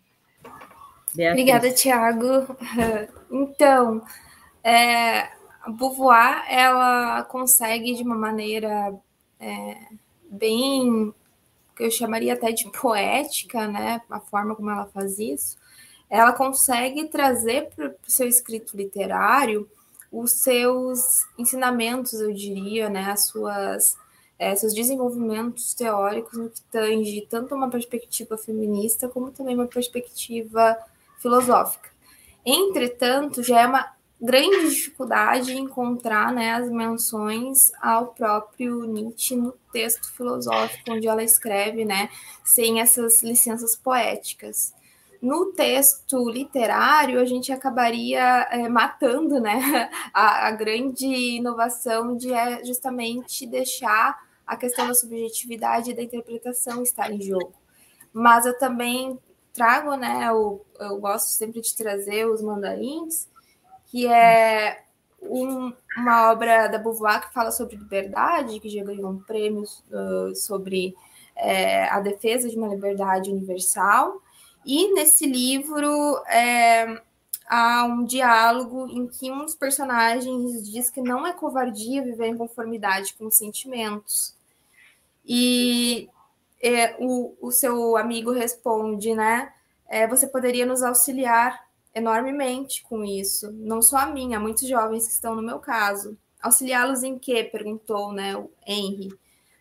Beatriz. 1.14 1.42
Obrigada, 1.42 1.72
Tiago. 1.72 2.56
Então, 3.32 4.02
é, 4.64 5.30
a 5.62 5.70
Beauvoir, 5.70 6.46
ela 6.50 7.24
consegue 7.24 7.96
de 7.96 8.04
uma 8.04 8.16
maneira 8.16 8.94
é, 9.40 9.78
bem, 10.30 11.14
que 11.76 11.84
eu 11.84 11.92
chamaria 11.92 12.34
até 12.34 12.52
de 12.52 12.70
poética, 12.80 13.68
né? 13.68 14.02
A 14.10 14.20
forma 14.20 14.56
como 14.56 14.70
ela 14.70 14.86
faz 14.88 15.20
isso. 15.20 15.58
Ela 16.10 16.34
consegue 16.34 17.06
trazer 17.06 17.70
para 17.76 17.90
o 17.90 18.12
seu 18.12 18.28
escrito 18.28 18.76
literário 18.76 19.70
os 20.12 20.32
seus 20.32 21.28
ensinamentos, 21.38 22.14
eu 22.14 22.34
diria, 22.34 22.90
né? 22.90 23.12
As 23.12 23.28
suas 23.28 23.96
é, 24.40 24.56
seus 24.56 24.74
desenvolvimentos 24.74 25.74
teóricos 25.74 26.38
no 26.38 26.50
que 26.50 26.62
tange 26.72 27.28
tanto 27.30 27.54
uma 27.54 27.70
perspectiva 27.70 28.38
feminista 28.38 29.10
como 29.10 29.32
também 29.32 29.54
uma 29.54 29.68
perspectiva 29.68 30.78
filosófica. 31.20 31.90
Entretanto, 32.46 33.44
já 33.44 33.62
é 33.62 33.68
uma 33.68 33.99
grande 34.22 34.70
dificuldade 34.70 35.54
em 35.54 35.60
encontrar 35.60 36.34
né, 36.34 36.52
as 36.52 36.70
menções 36.70 37.72
ao 37.82 38.08
próprio 38.08 38.84
Nietzsche 38.84 39.36
no 39.36 39.54
texto 39.72 40.12
filosófico, 40.12 40.92
onde 40.92 41.08
ela 41.08 41.24
escreve, 41.24 41.86
né, 41.86 42.10
sem 42.44 42.82
essas 42.82 43.24
licenças 43.24 43.76
poéticas. 43.78 44.74
No 45.22 45.52
texto 45.54 46.30
literário, 46.30 47.20
a 47.20 47.26
gente 47.26 47.52
acabaria 47.52 48.48
é, 48.52 48.68
matando 48.70 49.40
né, 49.40 49.90
a, 50.14 50.48
a, 50.48 50.52
grande 50.52 51.06
inovação 51.06 52.16
de 52.16 52.34
é 52.34 52.64
justamente 52.64 53.46
deixar 53.46 54.18
a 54.46 54.56
questão 54.58 54.88
da 54.88 54.94
subjetividade 54.94 55.92
e 55.92 55.94
da 55.94 56.02
interpretação 56.02 56.82
estar 56.82 57.12
em 57.12 57.22
jogo. 57.22 57.54
Mas 58.12 58.46
eu 58.46 58.58
também 58.58 59.20
trago, 59.54 59.96
né, 59.96 60.26
eu, 60.30 60.66
eu 60.80 60.98
gosto 60.98 61.28
sempre 61.28 61.62
de 61.62 61.76
trazer 61.76 62.26
os 62.26 62.42
mandarins, 62.42 63.28
que 63.90 64.08
é 64.08 64.84
um, 65.22 65.74
uma 65.98 66.32
obra 66.32 66.68
da 66.68 66.78
Beauvoir 66.78 67.28
que 67.28 67.34
fala 67.34 67.52
sobre 67.52 67.76
liberdade, 67.76 68.60
que 68.60 68.70
já 68.70 68.84
ganhou 68.84 69.10
um 69.10 69.20
prêmio 69.20 69.64
uh, 69.64 70.36
sobre 70.36 70.96
é, 71.36 71.88
a 71.90 72.00
defesa 72.00 72.50
de 72.50 72.58
uma 72.58 72.68
liberdade 72.68 73.32
universal. 73.32 74.22
E 74.66 74.94
nesse 74.94 75.26
livro 75.26 76.18
é, 76.28 77.02
há 77.48 77.86
um 77.86 78.04
diálogo 78.04 78.88
em 78.90 79.08
que 79.08 79.32
um 79.32 79.44
dos 79.44 79.56
personagens 79.56 80.70
diz 80.72 80.90
que 80.90 81.02
não 81.02 81.26
é 81.26 81.34
covardia 81.34 82.04
viver 82.04 82.28
em 82.28 82.38
conformidade 82.38 83.16
com 83.16 83.26
os 83.26 83.38
sentimentos. 83.38 84.36
E 85.26 86.10
é, 86.62 86.96
o, 87.00 87.36
o 87.42 87.52
seu 87.52 87.98
amigo 87.98 88.32
responde, 88.32 89.16
né? 89.16 89.52
É, 89.88 90.08
você 90.08 90.28
poderia 90.28 90.66
nos 90.66 90.84
auxiliar 90.84 91.69
enormemente 92.00 92.84
com 92.84 93.04
isso. 93.04 93.52
Não 93.52 93.82
só 93.82 93.98
a 93.98 94.06
mim, 94.08 94.34
há 94.34 94.40
muitos 94.40 94.68
jovens 94.68 95.06
que 95.06 95.14
estão 95.14 95.36
no 95.36 95.42
meu 95.42 95.60
caso. 95.60 96.18
Auxiliá-los 96.42 97.04
em 97.04 97.20
quê? 97.20 97.44
perguntou 97.44 98.12
né, 98.12 98.36
o 98.36 98.50
Henry. 98.66 99.10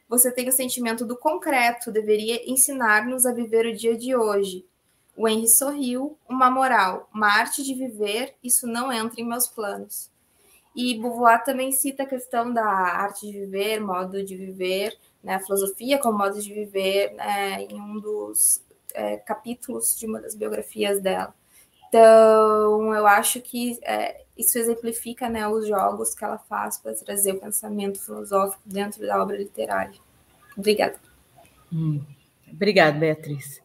Você 0.09 0.33
tem 0.33 0.49
o 0.49 0.53
sentimento 0.53 1.05
do 1.05 1.17
concreto, 1.17 1.93
deveria 1.93 2.51
ensinar-nos 2.51 3.27
a 3.27 3.33
viver 3.33 3.67
o 3.67 3.77
dia 3.77 3.97
de 3.97 4.17
hoje. 4.17 4.65
O 5.15 5.29
Henry 5.29 5.49
sorriu. 5.49 6.17
Uma 6.29 6.51
moral, 6.51 7.09
uma 7.13 7.27
arte 7.27 7.63
de 7.63 7.75
viver, 7.75 8.35
isso 8.43 8.67
não 8.67 8.93
entra 8.93 9.21
em 9.21 9.29
meus 9.29 9.47
planos. 9.47 10.11
E 10.75 10.99
Beauvoir 10.99 11.43
também 11.43 11.73
cita 11.73 12.05
a 12.05 12.07
questão 12.07 12.53
da 12.53 12.65
arte 12.65 13.27
de 13.27 13.33
viver, 13.33 13.81
modo 13.81 14.25
de 14.25 14.37
viver, 14.37 14.97
né, 15.23 15.35
a 15.35 15.41
filosofia 15.41 15.99
como 15.99 16.17
modo 16.17 16.41
de 16.41 16.55
viver, 16.55 17.15
né, 17.15 17.63
em 17.65 17.81
um 17.81 17.99
dos 17.99 18.63
é, 18.95 19.17
capítulos 19.17 19.99
de 19.99 20.07
uma 20.07 20.21
das 20.21 20.37
biografias 20.37 21.01
dela. 21.01 21.35
Então, 21.89 22.95
eu 22.95 23.07
acho 23.07 23.41
que 23.41 23.79
é, 23.83 24.25
isso 24.37 24.59
exemplifica 24.59 25.29
né, 25.29 25.49
os 25.49 25.67
jogos 25.67 26.15
que 26.15 26.25
ela 26.25 26.39
faz 26.39 26.79
para 26.79 26.95
trazer 26.95 27.33
o 27.33 27.41
pensamento 27.41 27.99
filosófico 27.99 28.63
dentro 28.65 29.05
da 29.07 29.21
obra 29.21 29.37
literária. 29.37 29.99
Obrigada. 30.57 30.97
Hum, 31.73 32.03
obrigada, 32.53 32.99
Beatriz. 32.99 33.61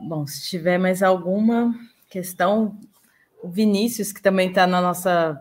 Bom, 0.00 0.26
se 0.26 0.48
tiver 0.48 0.78
mais 0.78 1.02
alguma 1.02 1.74
questão, 2.08 2.78
o 3.42 3.48
Vinícius, 3.48 4.12
que 4.12 4.22
também 4.22 4.48
está 4.48 4.66
na 4.66 4.80
nossa 4.80 5.38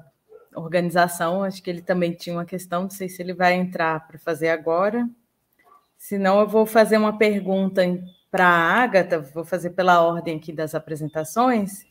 organização, 0.53 1.43
acho 1.43 1.63
que 1.63 1.69
ele 1.69 1.81
também 1.81 2.13
tinha 2.13 2.35
uma 2.35 2.45
questão, 2.45 2.83
não 2.83 2.89
sei 2.89 3.07
se 3.07 3.21
ele 3.21 3.33
vai 3.33 3.53
entrar 3.53 4.07
para 4.07 4.19
fazer 4.19 4.49
agora. 4.49 5.09
Se 5.97 6.17
não, 6.17 6.39
eu 6.41 6.47
vou 6.47 6.65
fazer 6.65 6.97
uma 6.97 7.17
pergunta 7.17 7.81
para 8.31 8.47
a 8.47 8.81
Agatha, 8.81 9.19
vou 9.19 9.43
fazer 9.43 9.71
pela 9.71 10.01
ordem 10.01 10.37
aqui 10.37 10.53
das 10.53 10.73
apresentações. 10.73 11.85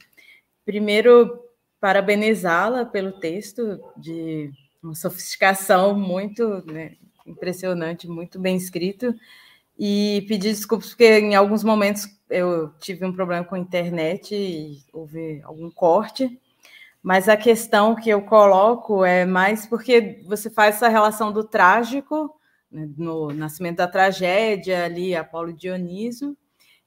Primeiro, 0.65 1.39
parabenizá-la 1.79 2.87
pelo 2.87 3.13
texto, 3.13 3.79
de 3.97 4.51
uma 4.83 4.95
sofisticação 4.95 5.95
muito 5.95 6.65
né, 6.67 6.97
impressionante, 7.27 8.09
muito 8.09 8.41
bem 8.41 8.57
escrito, 8.57 9.15
e 9.79 10.25
pedir 10.27 10.51
desculpas 10.51 10.89
porque 10.91 11.19
em 11.19 11.35
alguns 11.35 11.63
momentos 11.63 12.07
eu 12.29 12.71
tive 12.79 13.05
um 13.05 13.13
problema 13.13 13.45
com 13.45 13.55
a 13.55 13.59
internet 13.59 14.35
e 14.35 14.83
houve 14.93 15.41
algum 15.45 15.71
corte, 15.71 16.41
mas 17.03 17.29
a 17.29 17.37
questão 17.37 17.95
que 17.95 18.09
eu 18.09 18.23
coloco 18.23 19.05
é 19.05 19.27
mais 19.27 19.67
porque 19.67 20.23
você 20.27 20.49
faz 20.49 20.77
essa 20.77 20.89
relação 20.89 21.33
do 21.33 21.45
trágico 21.45 22.35
no 22.71 23.29
Nascimento 23.29 23.79
da 23.79 23.89
Tragédia, 23.89 24.85
ali, 24.85 25.15
Apolo 25.15 25.53
Dioniso, 25.53 26.37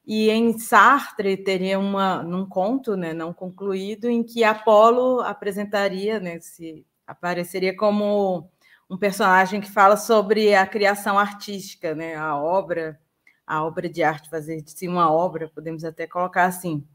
e 0.06 0.30
em 0.30 0.58
Sartre 0.58 1.38
teria 1.38 1.80
uma, 1.80 2.22
num 2.24 2.46
conto 2.46 2.96
né, 2.96 3.14
não 3.14 3.34
concluído, 3.34 4.10
em 4.10 4.24
que 4.24 4.44
Apolo 4.44 5.22
apresentaria, 5.22 6.20
né, 6.20 6.40
se 6.40 6.86
apareceria 7.08 7.76
como 7.76 8.50
um 8.90 8.98
personagem 8.98 9.62
que 9.62 9.72
fala 9.72 9.96
sobre 9.96 10.54
a 10.54 10.68
criação 10.68 11.18
artística, 11.18 11.96
né, 11.96 12.16
a 12.16 12.36
obra, 12.36 13.00
a 13.48 13.64
obra 13.64 13.90
de 13.90 14.04
arte, 14.04 14.30
fazer 14.30 14.62
de 14.62 14.72
si 14.72 14.88
uma 14.88 15.12
obra, 15.12 15.50
podemos 15.50 15.84
até 15.84 16.06
colocar 16.06 16.46
assim. 16.46 16.86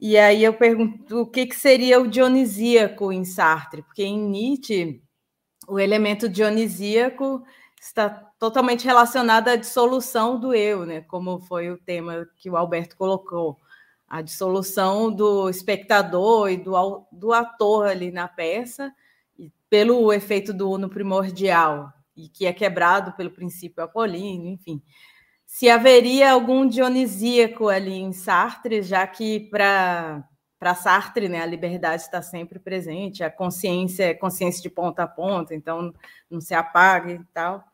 E 0.00 0.16
aí 0.16 0.42
eu 0.42 0.54
pergunto 0.54 1.20
o 1.20 1.26
que, 1.26 1.46
que 1.46 1.56
seria 1.56 2.00
o 2.00 2.08
dionisíaco 2.08 3.12
em 3.12 3.24
Sartre, 3.24 3.82
porque 3.82 4.02
em 4.02 4.18
Nietzsche 4.18 5.02
o 5.68 5.78
elemento 5.78 6.28
dionisíaco 6.28 7.44
está 7.80 8.10
totalmente 8.38 8.84
relacionada 8.84 9.52
à 9.52 9.56
dissolução 9.56 10.38
do 10.38 10.54
eu, 10.54 10.84
né? 10.84 11.00
Como 11.00 11.40
foi 11.40 11.70
o 11.70 11.78
tema 11.78 12.28
que 12.36 12.50
o 12.50 12.56
Alberto 12.56 12.94
colocou, 12.96 13.58
a 14.06 14.20
dissolução 14.20 15.10
do 15.10 15.48
espectador 15.48 16.50
e 16.50 16.58
do, 16.58 17.06
do 17.10 17.32
ator 17.32 17.86
ali 17.86 18.10
na 18.10 18.28
peça, 18.28 18.92
pelo 19.70 20.12
efeito 20.12 20.52
do 20.52 20.70
uno 20.70 20.90
primordial, 20.90 21.92
e 22.14 22.28
que 22.28 22.44
é 22.44 22.52
quebrado 22.52 23.12
pelo 23.12 23.30
princípio 23.30 23.82
apolíneo, 23.82 24.52
enfim. 24.52 24.82
Se 25.46 25.70
haveria 25.70 26.32
algum 26.32 26.66
dionisíaco 26.66 27.68
ali 27.68 27.94
em 27.94 28.12
Sartre, 28.12 28.82
já 28.82 29.06
que 29.06 29.40
para 29.40 30.24
para 30.58 30.74
Sartre, 30.74 31.26
né, 31.26 31.40
a 31.40 31.46
liberdade 31.46 32.02
está 32.02 32.20
sempre 32.20 32.58
presente, 32.58 33.24
a 33.24 33.30
consciência 33.30 34.04
é 34.04 34.14
consciência 34.14 34.60
de 34.60 34.68
ponta 34.68 35.04
a 35.04 35.08
ponta, 35.08 35.54
então 35.54 35.94
não 36.30 36.38
se 36.38 36.52
apaga 36.52 37.12
e 37.12 37.24
tal. 37.32 37.64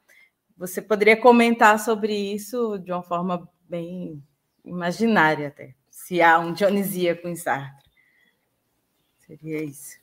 Você 0.57 0.81
poderia 0.81 1.17
comentar 1.17 1.79
sobre 1.79 2.15
isso 2.15 2.79
de 2.79 2.91
uma 2.91 3.03
forma 3.03 3.49
bem 3.69 4.23
imaginária 4.65 5.49
até, 5.49 5.75
se 5.91 6.23
há 6.23 6.39
um 6.39 6.53
dionisíaco 6.53 7.29
em 7.29 7.37
Sartre. 7.37 7.91
Seria 9.27 9.63
isso. 9.63 9.99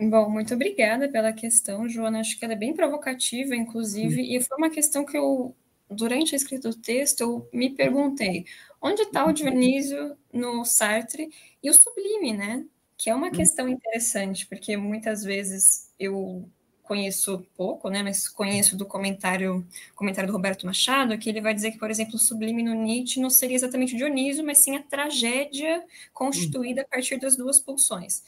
Bom, 0.00 0.30
muito 0.30 0.54
obrigada 0.54 1.08
pela 1.08 1.32
questão, 1.32 1.88
Joana. 1.88 2.20
Acho 2.20 2.38
que 2.38 2.44
ela 2.44 2.54
é 2.54 2.56
bem 2.56 2.72
provocativa, 2.72 3.56
inclusive, 3.56 4.22
e 4.22 4.40
foi 4.40 4.56
uma 4.56 4.70
questão 4.70 5.04
que 5.04 5.16
eu, 5.16 5.56
durante 5.90 6.34
a 6.34 6.36
escrita 6.36 6.68
do 6.68 6.76
texto, 6.76 7.20
eu 7.20 7.48
me 7.52 7.70
perguntei: 7.70 8.44
onde 8.80 9.02
está 9.02 9.26
o 9.26 9.32
Dionísio 9.32 10.16
no 10.32 10.64
Sartre 10.64 11.28
e 11.60 11.68
o 11.68 11.74
sublime, 11.74 12.32
né? 12.32 12.64
Que 12.96 13.10
é 13.10 13.14
uma 13.14 13.26
hum. 13.26 13.32
questão 13.32 13.68
interessante, 13.68 14.46
porque 14.46 14.76
muitas 14.76 15.24
vezes 15.24 15.92
eu 15.98 16.48
conheço 16.88 17.46
pouco, 17.54 17.90
né, 17.90 18.02
mas 18.02 18.28
conheço 18.28 18.74
do 18.74 18.86
comentário, 18.86 19.64
comentário 19.94 20.26
do 20.26 20.32
Roberto 20.32 20.64
Machado, 20.64 21.16
que 21.18 21.28
ele 21.28 21.42
vai 21.42 21.52
dizer 21.52 21.72
que, 21.72 21.78
por 21.78 21.90
exemplo, 21.90 22.16
o 22.16 22.18
sublime 22.18 22.62
no 22.62 22.72
Nietzsche 22.72 23.20
não 23.20 23.28
seria 23.28 23.54
exatamente 23.54 23.94
o 23.94 23.98
Dionísio, 23.98 24.44
mas 24.44 24.58
sim 24.58 24.74
a 24.74 24.82
tragédia 24.82 25.84
constituída 26.14 26.80
a 26.80 26.84
partir 26.86 27.20
das 27.20 27.36
duas 27.36 27.60
pulsões. 27.60 28.24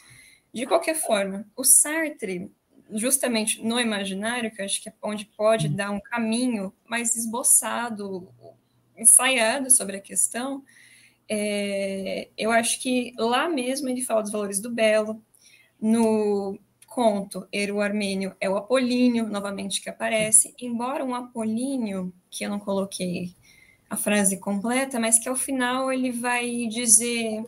De 0.52 0.66
qualquer 0.66 0.94
forma, 0.94 1.46
o 1.56 1.64
Sartre, 1.64 2.52
justamente 2.92 3.64
no 3.64 3.80
imaginário, 3.80 4.50
que 4.50 4.60
eu 4.60 4.64
acho 4.66 4.82
que 4.82 4.90
é 4.90 4.92
onde 5.02 5.24
pode 5.24 5.68
dar 5.68 5.90
um 5.90 6.00
caminho 6.00 6.72
mais 6.86 7.16
esboçado, 7.16 8.28
ensaiado 8.94 9.70
sobre 9.70 9.96
a 9.96 10.00
questão, 10.00 10.62
é, 11.26 12.28
eu 12.36 12.50
acho 12.50 12.80
que 12.82 13.14
lá 13.16 13.48
mesmo 13.48 13.88
ele 13.88 14.02
fala 14.02 14.20
dos 14.20 14.32
valores 14.32 14.60
do 14.60 14.68
belo, 14.68 15.22
no 15.80 16.58
conto 16.90 17.46
Eru 17.52 17.80
Armênio 17.80 18.34
é 18.40 18.50
o 18.50 18.56
Apolíneo, 18.56 19.28
novamente, 19.28 19.80
que 19.80 19.88
aparece, 19.88 20.52
embora 20.60 21.04
um 21.04 21.14
Apolíneo, 21.14 22.12
que 22.28 22.44
eu 22.44 22.50
não 22.50 22.58
coloquei 22.58 23.32
a 23.88 23.96
frase 23.96 24.38
completa, 24.38 24.98
mas 24.98 25.16
que 25.16 25.28
ao 25.28 25.36
final 25.36 25.92
ele 25.92 26.10
vai 26.10 26.66
dizer 26.66 27.44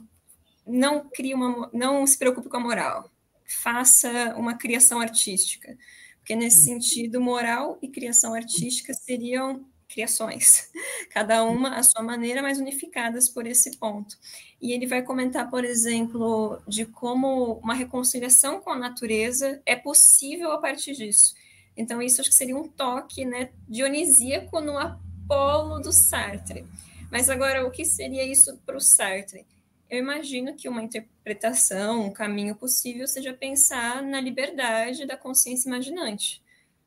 não 0.64 1.08
crie 1.08 1.34
uma 1.34 1.68
não 1.72 2.06
se 2.06 2.16
preocupe 2.16 2.48
com 2.48 2.56
a 2.56 2.60
moral, 2.60 3.10
faça 3.44 4.32
uma 4.36 4.54
criação 4.54 5.00
artística. 5.00 5.76
Porque 6.18 6.36
nesse 6.36 6.60
hum. 6.60 6.80
sentido, 6.80 7.20
moral 7.20 7.78
e 7.82 7.88
criação 7.88 8.32
artística 8.32 8.94
seriam 8.94 9.66
criações, 9.92 10.70
cada 11.10 11.44
uma 11.44 11.76
à 11.76 11.82
sua 11.82 12.02
maneira, 12.02 12.42
mas 12.42 12.58
unificadas 12.58 13.28
por 13.28 13.46
esse 13.46 13.76
ponto. 13.76 14.16
E 14.60 14.72
ele 14.72 14.86
vai 14.86 15.02
comentar, 15.02 15.50
por 15.50 15.64
exemplo, 15.64 16.60
de 16.66 16.86
como 16.86 17.54
uma 17.54 17.74
reconciliação 17.74 18.60
com 18.60 18.70
a 18.70 18.78
natureza 18.78 19.60
é 19.66 19.76
possível 19.76 20.52
a 20.52 20.58
partir 20.58 20.92
disso. 20.94 21.34
Então, 21.76 22.00
isso 22.00 22.20
acho 22.20 22.30
que 22.30 22.36
seria 22.36 22.56
um 22.56 22.68
toque 22.68 23.24
né, 23.24 23.50
dionisíaco 23.68 24.60
no 24.60 24.78
Apolo 24.78 25.80
do 25.80 25.92
Sartre. 25.92 26.66
Mas 27.10 27.28
agora, 27.28 27.66
o 27.66 27.70
que 27.70 27.84
seria 27.84 28.24
isso 28.24 28.58
para 28.64 28.76
o 28.76 28.80
Sartre? 28.80 29.46
eu 29.92 29.98
imagino 29.98 30.54
que 30.56 30.70
uma 30.70 30.82
interpretação, 30.82 32.06
um 32.06 32.10
caminho 32.10 32.56
possível 32.56 33.06
seja 33.06 33.34
pensar 33.34 34.02
na 34.02 34.22
liberdade 34.22 35.04
da 35.04 35.18
consciência 35.18 35.68
imaginante. 35.68 36.41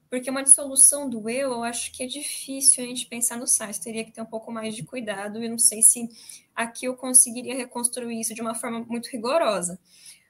Porque 0.09 0.29
uma 0.29 0.43
dissolução 0.43 1.09
do 1.09 1.29
eu, 1.29 1.51
eu 1.51 1.63
acho 1.63 1.91
que 1.91 2.03
é 2.03 2.07
difícil 2.07 2.83
a 2.83 2.87
gente 2.87 3.07
pensar 3.07 3.37
no 3.37 3.47
Sartre, 3.47 3.83
teria 3.83 4.03
que 4.03 4.11
ter 4.11 4.21
um 4.21 4.25
pouco 4.25 4.51
mais 4.51 4.75
de 4.75 4.83
cuidado, 4.83 5.43
e 5.43 5.49
não 5.49 5.57
sei 5.57 5.81
se 5.81 6.09
aqui 6.55 6.85
eu 6.85 6.95
conseguiria 6.95 7.55
reconstruir 7.55 8.19
isso 8.19 8.33
de 8.33 8.41
uma 8.41 8.55
forma 8.55 8.79
muito 8.81 9.07
rigorosa. 9.07 9.79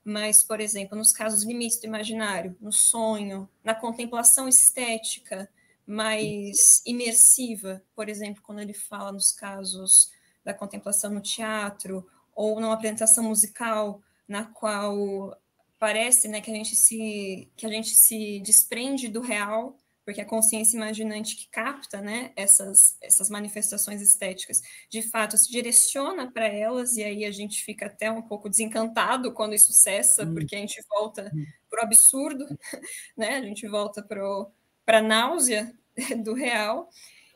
Mas, 0.04 0.44
por 0.44 0.62
exemplo, 0.62 0.98
nos 0.98 1.12
casos 1.12 1.44
limites 1.44 1.80
do 1.80 1.88
imaginário, 1.88 2.56
no 2.62 2.72
sonho, 2.72 3.50
na 3.64 3.74
contemplação 3.74 4.48
estética 4.48 5.50
mais 5.86 6.82
imersiva, 6.86 7.84
por 7.96 8.08
exemplo, 8.08 8.42
quando 8.44 8.60
ele 8.60 8.74
fala 8.74 9.12
nos 9.12 9.32
casos 9.32 10.12
da 10.44 10.54
contemplação 10.54 11.12
no 11.12 11.22
teatro 11.22 12.06
ou 12.36 12.60
numa 12.60 12.74
apresentação 12.74 13.24
musical 13.24 14.02
na 14.28 14.46
qual 14.46 15.36
parece, 15.80 16.28
né, 16.28 16.42
que 16.42 16.52
a 16.52 16.56
gente 16.56 16.76
se 16.76 17.52
que 17.56 17.66
a 17.66 17.70
gente 17.70 17.90
se 17.90 18.40
desprende 18.42 19.08
do 19.08 19.22
real 19.22 19.78
porque 20.06 20.22
a 20.22 20.26
consciência 20.26 20.78
imaginante 20.78 21.36
que 21.36 21.50
capta 21.50 22.00
né, 22.00 22.32
essas, 22.36 22.96
essas 23.02 23.28
manifestações 23.28 24.02
estéticas, 24.02 24.62
de 24.88 25.02
fato, 25.02 25.36
se 25.36 25.52
direciona 25.52 26.32
para 26.32 26.48
elas, 26.48 26.96
e 26.96 27.04
aí 27.04 27.26
a 27.26 27.32
gente 27.32 27.64
fica 27.64 27.88
até 27.88 28.12
um 28.12 28.22
pouco 28.22 28.48
desencantado 28.48 29.34
quando 29.34 29.56
isso 29.56 29.74
cessa, 29.74 30.24
hum. 30.24 30.36
porque 30.36 30.56
a 30.56 30.60
gente 30.60 30.80
volta 30.88 31.32
hum. 31.34 31.46
para 31.68 31.82
o 31.82 31.86
absurdo, 31.86 32.46
né? 33.18 33.38
a 33.38 33.42
gente 33.42 33.68
volta 33.68 34.04
para 34.04 35.00
a 35.00 35.02
náusea 35.02 35.76
do 36.24 36.36
real. 36.36 36.88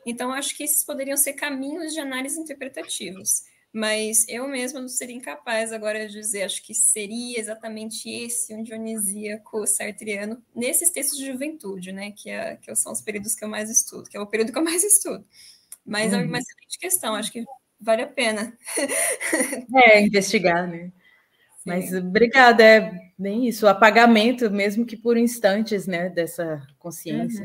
Então, 0.06 0.32
acho 0.32 0.56
que 0.56 0.62
esses 0.62 0.84
poderiam 0.84 1.16
ser 1.16 1.32
caminhos 1.32 1.92
de 1.92 1.98
análise 1.98 2.38
interpretativos 2.38 3.42
mas 3.72 4.26
eu 4.28 4.48
mesma 4.48 4.80
não 4.80 4.88
seria 4.88 5.14
incapaz 5.14 5.72
agora 5.72 6.08
de 6.08 6.14
dizer, 6.14 6.42
acho 6.42 6.62
que 6.62 6.74
seria 6.74 7.38
exatamente 7.38 8.10
esse 8.10 8.52
um 8.54 8.62
dionisíaco 8.62 9.64
sartriano 9.66 10.42
nesses 10.54 10.90
textos 10.90 11.18
de 11.18 11.26
juventude, 11.26 11.92
né, 11.92 12.10
que, 12.10 12.30
é, 12.30 12.56
que 12.56 12.74
são 12.74 12.92
os 12.92 13.00
períodos 13.00 13.34
que 13.34 13.44
eu 13.44 13.48
mais 13.48 13.70
estudo, 13.70 14.10
que 14.10 14.16
é 14.16 14.20
o 14.20 14.26
período 14.26 14.52
que 14.52 14.58
eu 14.58 14.64
mais 14.64 14.82
estudo. 14.84 15.24
Mas 15.86 16.12
uhum. 16.12 16.20
é 16.20 16.24
uma 16.24 16.38
excelente 16.38 16.78
questão, 16.78 17.14
acho 17.14 17.32
que 17.32 17.44
vale 17.80 18.02
a 18.02 18.06
pena. 18.06 18.56
É, 19.84 20.00
investigar, 20.00 20.66
né? 20.66 20.92
Sim. 21.62 21.64
Mas 21.64 21.92
obrigada, 21.92 22.64
é 22.64 23.12
bem 23.18 23.46
isso, 23.46 23.66
o 23.66 23.68
apagamento, 23.68 24.50
mesmo 24.50 24.84
que 24.84 24.96
por 24.96 25.16
instantes, 25.16 25.86
né, 25.86 26.08
dessa 26.08 26.66
consciência. 26.78 27.44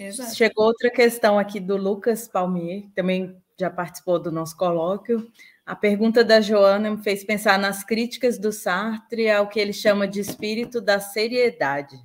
Uhum. 0.00 0.34
Chegou 0.34 0.64
outra 0.64 0.90
questão 0.90 1.38
aqui 1.38 1.60
do 1.60 1.76
Lucas 1.76 2.26
Palmier, 2.26 2.88
também 2.94 3.36
já 3.58 3.70
participou 3.70 4.18
do 4.18 4.32
nosso 4.32 4.56
colóquio. 4.56 5.30
A 5.64 5.76
pergunta 5.76 6.24
da 6.24 6.40
Joana 6.40 6.90
me 6.90 7.02
fez 7.02 7.22
pensar 7.22 7.58
nas 7.58 7.84
críticas 7.84 8.38
do 8.38 8.50
Sartre 8.50 9.30
ao 9.30 9.48
que 9.48 9.60
ele 9.60 9.72
chama 9.72 10.08
de 10.08 10.20
espírito 10.20 10.80
da 10.80 10.98
seriedade. 10.98 11.96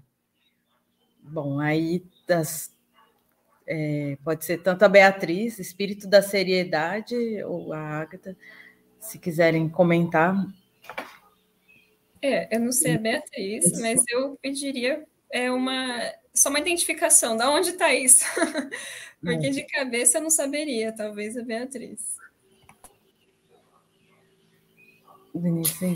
Bom, 1.19 1.59
aí 1.59 2.03
das, 2.27 2.71
é, 3.65 4.17
pode 4.23 4.45
ser 4.45 4.59
tanto 4.59 4.84
a 4.84 4.89
Beatriz, 4.89 5.57
espírito 5.57 6.07
da 6.07 6.21
seriedade, 6.21 7.15
ou 7.43 7.73
a 7.73 7.79
Agatha, 7.79 8.38
se 8.99 9.17
quiserem 9.17 9.67
comentar. 9.67 10.35
É, 12.21 12.55
eu 12.55 12.59
não 12.59 12.71
sei 12.71 12.95
a 12.95 12.99
Beatriz, 12.99 13.79
mas 13.79 14.03
eu 14.09 14.38
pediria 14.41 15.05
é 15.31 15.51
uma 15.51 16.13
só 16.34 16.49
uma 16.49 16.59
identificação, 16.59 17.35
da 17.35 17.49
onde 17.49 17.69
está 17.69 17.93
isso? 17.93 18.23
Porque 19.21 19.49
de 19.49 19.63
cabeça 19.63 20.19
eu 20.19 20.21
não 20.21 20.29
saberia, 20.29 20.93
talvez 20.95 21.35
a 21.35 21.43
Beatriz. 21.43 22.15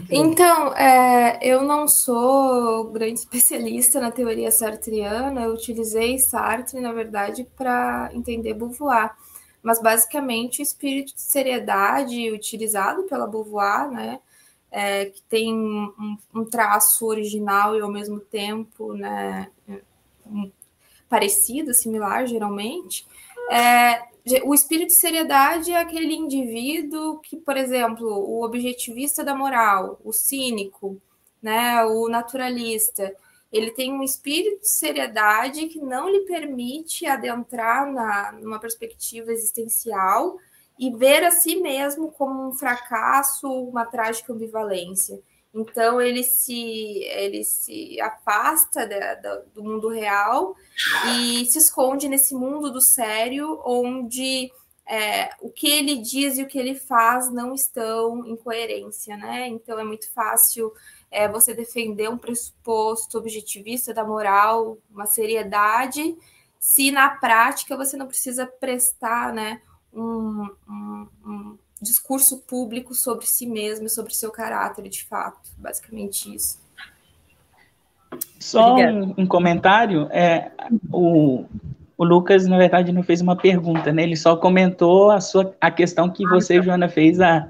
Então, 0.10 0.74
é, 0.74 1.40
eu 1.42 1.64
não 1.64 1.88
sou 1.88 2.86
grande 2.86 3.20
especialista 3.22 4.00
na 4.00 4.12
teoria 4.12 4.52
sartriana, 4.52 5.44
eu 5.44 5.54
utilizei 5.54 6.20
Sartre, 6.20 6.80
na 6.80 6.92
verdade, 6.92 7.48
para 7.56 8.10
entender 8.14 8.54
Beauvoir. 8.54 9.16
Mas, 9.62 9.82
basicamente, 9.82 10.62
o 10.62 10.64
espírito 10.64 11.14
de 11.14 11.22
seriedade 11.22 12.32
utilizado 12.32 13.04
pela 13.04 13.28
Beauvoir, 13.28 13.92
né, 13.92 14.20
é, 14.72 15.06
que 15.06 15.22
tem 15.24 15.54
um, 15.54 16.18
um, 16.34 16.46
traço 16.46 17.06
original 17.06 17.76
e, 17.76 17.82
ao 17.82 17.92
mesmo 17.92 18.20
tempo, 18.20 18.94
né, 18.94 19.50
um, 20.26 20.52
parecido, 21.08 21.74
similar, 21.74 22.26
geralmente, 22.26 23.06
é, 23.52 24.02
o 24.44 24.54
espírito 24.54 24.90
de 24.90 25.00
seriedade 25.00 25.72
é 25.72 25.78
aquele 25.78 26.14
indivíduo 26.14 27.20
que, 27.20 27.38
por 27.38 27.58
exemplo, 27.58 28.08
o 28.08 28.44
objetivista 28.44 29.24
da 29.24 29.36
moral, 29.36 30.00
o 30.04 30.14
cínico, 30.14 31.02
né, 31.42 31.84
o 31.86 32.08
naturalista, 32.08 33.16
ele 33.52 33.72
tem 33.72 33.92
um 33.92 34.04
espírito 34.04 34.62
de 34.62 34.70
seriedade 34.70 35.68
que 35.68 35.80
não 35.80 36.08
lhe 36.08 36.22
permite 36.22 37.06
adentrar 37.06 37.92
na, 37.92 38.32
numa 38.34 38.60
perspectiva 38.60 39.32
existencial 39.32 40.38
e 40.80 40.90
ver 40.96 41.24
a 41.24 41.32
si 41.32 41.58
mesmo 41.58 42.12
como 42.12 42.48
um 42.48 42.54
fracasso, 42.54 43.48
uma 43.48 43.86
trágica 43.86 44.32
ambivalência. 44.32 45.22
Então 45.54 46.02
ele 46.02 46.24
se 46.24 47.04
ele 47.04 47.44
se 47.44 48.00
afasta 48.00 48.88
da, 48.88 49.16
da, 49.16 49.36
do 49.54 49.64
mundo 49.64 49.90
real 49.90 50.56
e 51.14 51.46
se 51.46 51.58
esconde 51.58 52.08
nesse 52.08 52.34
mundo 52.34 52.72
do 52.72 52.80
sério, 52.80 53.62
onde 53.66 54.52
é, 54.88 55.30
o 55.42 55.50
que 55.50 55.70
ele 55.70 55.98
diz 55.98 56.38
e 56.38 56.44
o 56.44 56.48
que 56.48 56.58
ele 56.58 56.76
faz 56.76 57.30
não 57.32 57.54
estão 57.54 58.26
em 58.26 58.36
coerência, 58.36 59.18
né? 59.18 59.48
Então 59.48 59.78
é 59.78 59.84
muito 59.84 60.10
fácil 60.12 60.72
é, 61.10 61.28
você 61.28 61.54
defender 61.54 62.10
um 62.10 62.18
pressuposto 62.18 63.18
objetivista 63.18 63.94
da 63.94 64.06
moral, 64.06 64.78
uma 64.90 65.06
seriedade, 65.06 66.18
se 66.60 66.92
na 66.92 67.10
prática 67.10 67.76
você 67.76 67.98
não 67.98 68.08
precisa 68.08 68.46
prestar, 68.46 69.34
né? 69.34 69.62
um, 69.94 70.50
um, 70.68 71.08
um 71.26 71.58
discurso 71.82 72.40
público 72.40 72.94
sobre 72.94 73.26
si 73.26 73.48
mesmo 73.48 73.88
e 73.88 73.90
sobre 73.90 74.14
seu 74.14 74.32
caráter, 74.32 74.88
de 74.88 75.04
fato. 75.04 75.50
Basicamente 75.58 76.34
isso. 76.34 76.60
Só 78.40 78.76
um, 78.76 79.14
um, 79.18 79.26
comentário. 79.26 80.08
É, 80.12 80.52
o, 80.92 81.46
o 81.98 82.04
Lucas, 82.04 82.46
na 82.48 82.58
verdade, 82.58 82.92
não 82.92 83.04
fez 83.04 83.22
uma 83.22 83.36
pergunta, 83.36 83.92
né? 83.92 84.04
Ele 84.04 84.16
só 84.16 84.36
comentou 84.36 85.12
a, 85.12 85.20
sua, 85.22 85.56
a 85.60 85.72
questão 85.72 86.10
que 86.10 86.28
você, 86.28 86.62
Joana, 86.62 86.90
fez 86.90 87.20
a, 87.22 87.50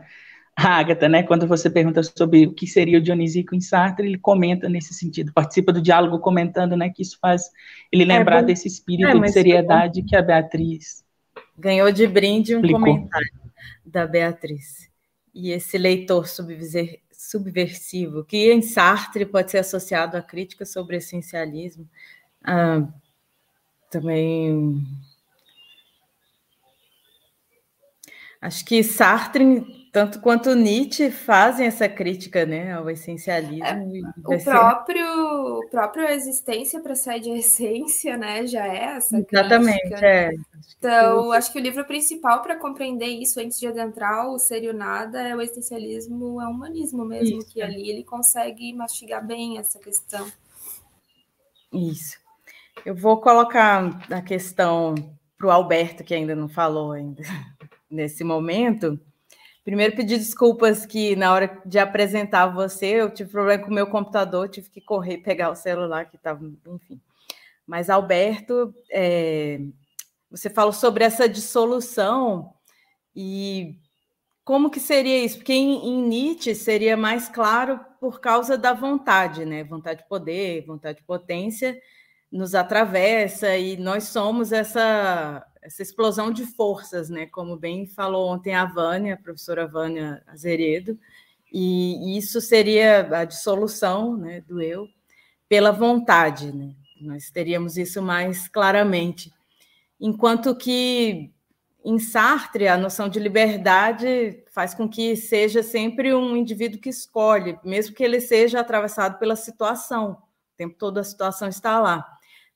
a 0.56 0.68
Agatha, 0.78 1.10
né? 1.10 1.24
Quando 1.24 1.48
você 1.48 1.70
pergunta 1.70 2.02
sobre 2.04 2.46
o 2.46 2.54
que 2.54 2.68
seria 2.68 3.00
o 3.00 3.02
Dionísico 3.02 3.56
em 3.56 3.62
Sartre, 3.62 4.08
ele 4.08 4.18
comenta 4.18 4.70
nesse 4.70 4.94
sentido, 4.94 5.34
participa 5.34 5.74
do 5.74 5.82
diálogo 5.82 6.20
comentando, 6.20 6.78
né? 6.78 6.90
Que 6.90 7.02
isso 7.02 7.18
faz 7.20 7.50
ele 7.92 8.04
é 8.04 8.06
lembrar 8.06 8.40
é, 8.40 8.44
desse 8.44 8.68
espírito 8.68 9.10
é, 9.10 9.20
de 9.20 9.32
seriedade 9.32 10.04
que 10.04 10.16
a 10.16 10.22
Beatriz 10.22 11.04
ganhou 11.58 11.92
de 11.92 12.08
brinde 12.08 12.56
um 12.56 12.60
explicou. 12.60 12.80
comentário 12.80 13.41
da 13.86 14.06
Beatriz. 14.06 14.90
E 15.34 15.52
esse 15.52 15.78
leitor 15.78 16.28
subversivo, 17.12 18.24
que 18.26 18.52
em 18.52 18.62
Sartre 18.62 19.26
pode 19.26 19.52
ser 19.52 19.60
associado 19.60 20.18
à 20.18 20.22
crítica 20.22 20.66
sobre 20.66 20.98
essencialismo, 20.98 21.90
ah, 22.44 22.88
também. 23.90 24.86
Acho 28.42 28.66
que 28.66 28.84
Sartre 28.84 29.81
tanto 29.92 30.22
quanto 30.22 30.56
Nietzsche 30.56 31.12
fazem 31.12 31.68
essa 31.68 31.88
crítica 31.90 32.46
né, 32.46 32.72
ao 32.72 32.90
essencialismo. 32.90 33.66
É, 33.66 34.36
o 34.36 34.42
próprio, 34.42 35.60
o 35.60 35.70
próprio 35.70 36.08
existência 36.08 36.80
precede 36.80 37.30
a 37.30 37.38
essência, 37.38 38.16
né? 38.16 38.48
Já 38.48 38.66
é 38.66 38.96
essa 38.96 39.18
Exatamente, 39.18 39.82
crítica. 39.82 40.08
é. 40.08 40.32
Então, 40.78 41.32
acho 41.34 41.52
que 41.52 41.60
o 41.60 41.62
livro 41.62 41.84
principal 41.86 42.42
para 42.42 42.56
compreender 42.56 43.08
isso 43.08 43.40
antes 43.42 43.60
de 43.60 43.68
adentrar 43.68 44.30
o 44.30 44.40
ser 44.40 44.64
e 44.64 44.70
o 44.70 44.74
nada 44.74 45.28
é 45.28 45.36
o 45.36 45.42
existencialismo, 45.42 46.42
é 46.42 46.48
o 46.48 46.52
humanismo 46.52 47.04
mesmo, 47.04 47.40
isso. 47.40 47.52
que 47.52 47.62
ali 47.62 47.90
ele 47.90 48.06
consegue 48.06 48.72
mastigar 48.74 49.26
bem 49.26 49.58
essa 49.58 49.78
questão. 49.78 50.26
Isso. 51.74 52.18
Eu 52.86 52.96
vou 52.96 53.20
colocar 53.20 54.02
a 54.10 54.22
questão 54.22 54.96
para 55.38 55.48
o 55.48 55.52
Alberto, 55.52 56.04
que 56.04 56.16
ainda 56.16 56.34
não 56.34 56.48
falou 56.48 56.94
ainda 56.94 57.22
nesse 57.92 58.24
momento 58.24 58.98
Primeiro, 59.64 59.96
pedir 59.96 60.18
desculpas 60.18 60.86
que 60.86 61.16
na 61.16 61.32
hora 61.32 61.62
de 61.66 61.78
apresentar 61.78 62.48
você, 62.48 62.88
eu 62.88 63.14
tive 63.14 63.30
problema 63.30 63.64
com 63.64 63.70
o 63.70 63.74
meu 63.74 63.88
computador, 63.88 64.50
tive 64.50 64.70
que 64.70 64.82
correr, 64.82 65.20
pegar 65.20 65.52
o 65.52 65.56
celular 65.56 66.10
que 66.10 66.16
estava, 66.16 66.44
enfim. 66.68 67.00
Mas, 67.68 67.90
Alberto, 67.90 68.74
é, 68.92 69.60
você 70.30 70.50
falou 70.50 70.74
sobre 70.74 71.04
essa 71.04 71.30
dissolução 71.30 72.54
e 73.16 73.78
como 74.44 74.72
que 74.72 74.80
seria 74.80 75.24
isso? 75.24 75.38
Porque 75.38 75.54
em, 75.54 75.90
em, 75.90 76.02
Nietzsche 76.02 76.56
seria 76.56 76.98
mais 76.98 77.30
claro 77.30 77.80
por 78.00 78.20
causa 78.20 78.58
da 78.58 78.74
vontade, 78.74 79.46
né? 79.46 79.64
Vontade 79.64 80.02
de 80.02 80.10
poder, 80.10 80.66
vontade 80.66 80.98
de 80.98 81.04
potência 81.04 81.80
nos 82.32 82.56
atravessa 82.56 83.56
e 83.58 83.78
nós 83.78 84.06
somos 84.06 84.52
essa 84.52 85.46
essa 85.62 85.82
explosão 85.82 86.32
de 86.32 86.46
forças, 86.46 87.10
né? 87.10 87.26
Como 87.28 87.56
bem 87.56 87.86
falou 87.86 88.30
ontem 88.30 88.56
a 88.56 88.66
Vânia, 88.66 89.14
a 89.14 89.18
professora 89.18 89.68
Vânia 89.68 90.24
Azeredo, 90.28 90.98
E 91.54 92.18
isso 92.18 92.40
seria 92.40 93.08
a 93.16 93.26
dissolução 93.26 94.16
né, 94.16 94.42
do 94.42 94.62
eu 94.62 94.88
pela 95.50 95.72
vontade. 95.72 96.52
Né? 96.56 96.74
Nós 97.02 97.30
teríamos 97.30 97.78
isso 97.78 98.02
mais 98.02 98.48
claramente. 98.48 99.32
Enquanto 100.00 100.56
que 100.56 101.32
em 101.84 102.00
Sartre, 102.00 102.68
a 102.68 102.78
noção 102.78 103.10
de 103.10 103.20
liberdade 103.20 104.44
faz 104.52 104.74
com 104.74 104.88
que 104.88 105.16
seja 105.16 105.64
sempre 105.64 106.14
um 106.14 106.38
indivíduo 106.38 106.80
que 106.80 106.90
escolhe, 106.90 107.60
mesmo 107.64 107.96
que 107.96 108.04
ele 108.04 108.22
seja 108.22 108.60
atravessado 108.60 109.18
pela 109.18 109.36
situação. 109.36 110.12
O 110.12 110.58
tempo 110.58 110.76
todo 110.78 111.00
a 111.00 111.04
situação 111.04 111.48
está 111.48 111.80
lá. 111.80 112.06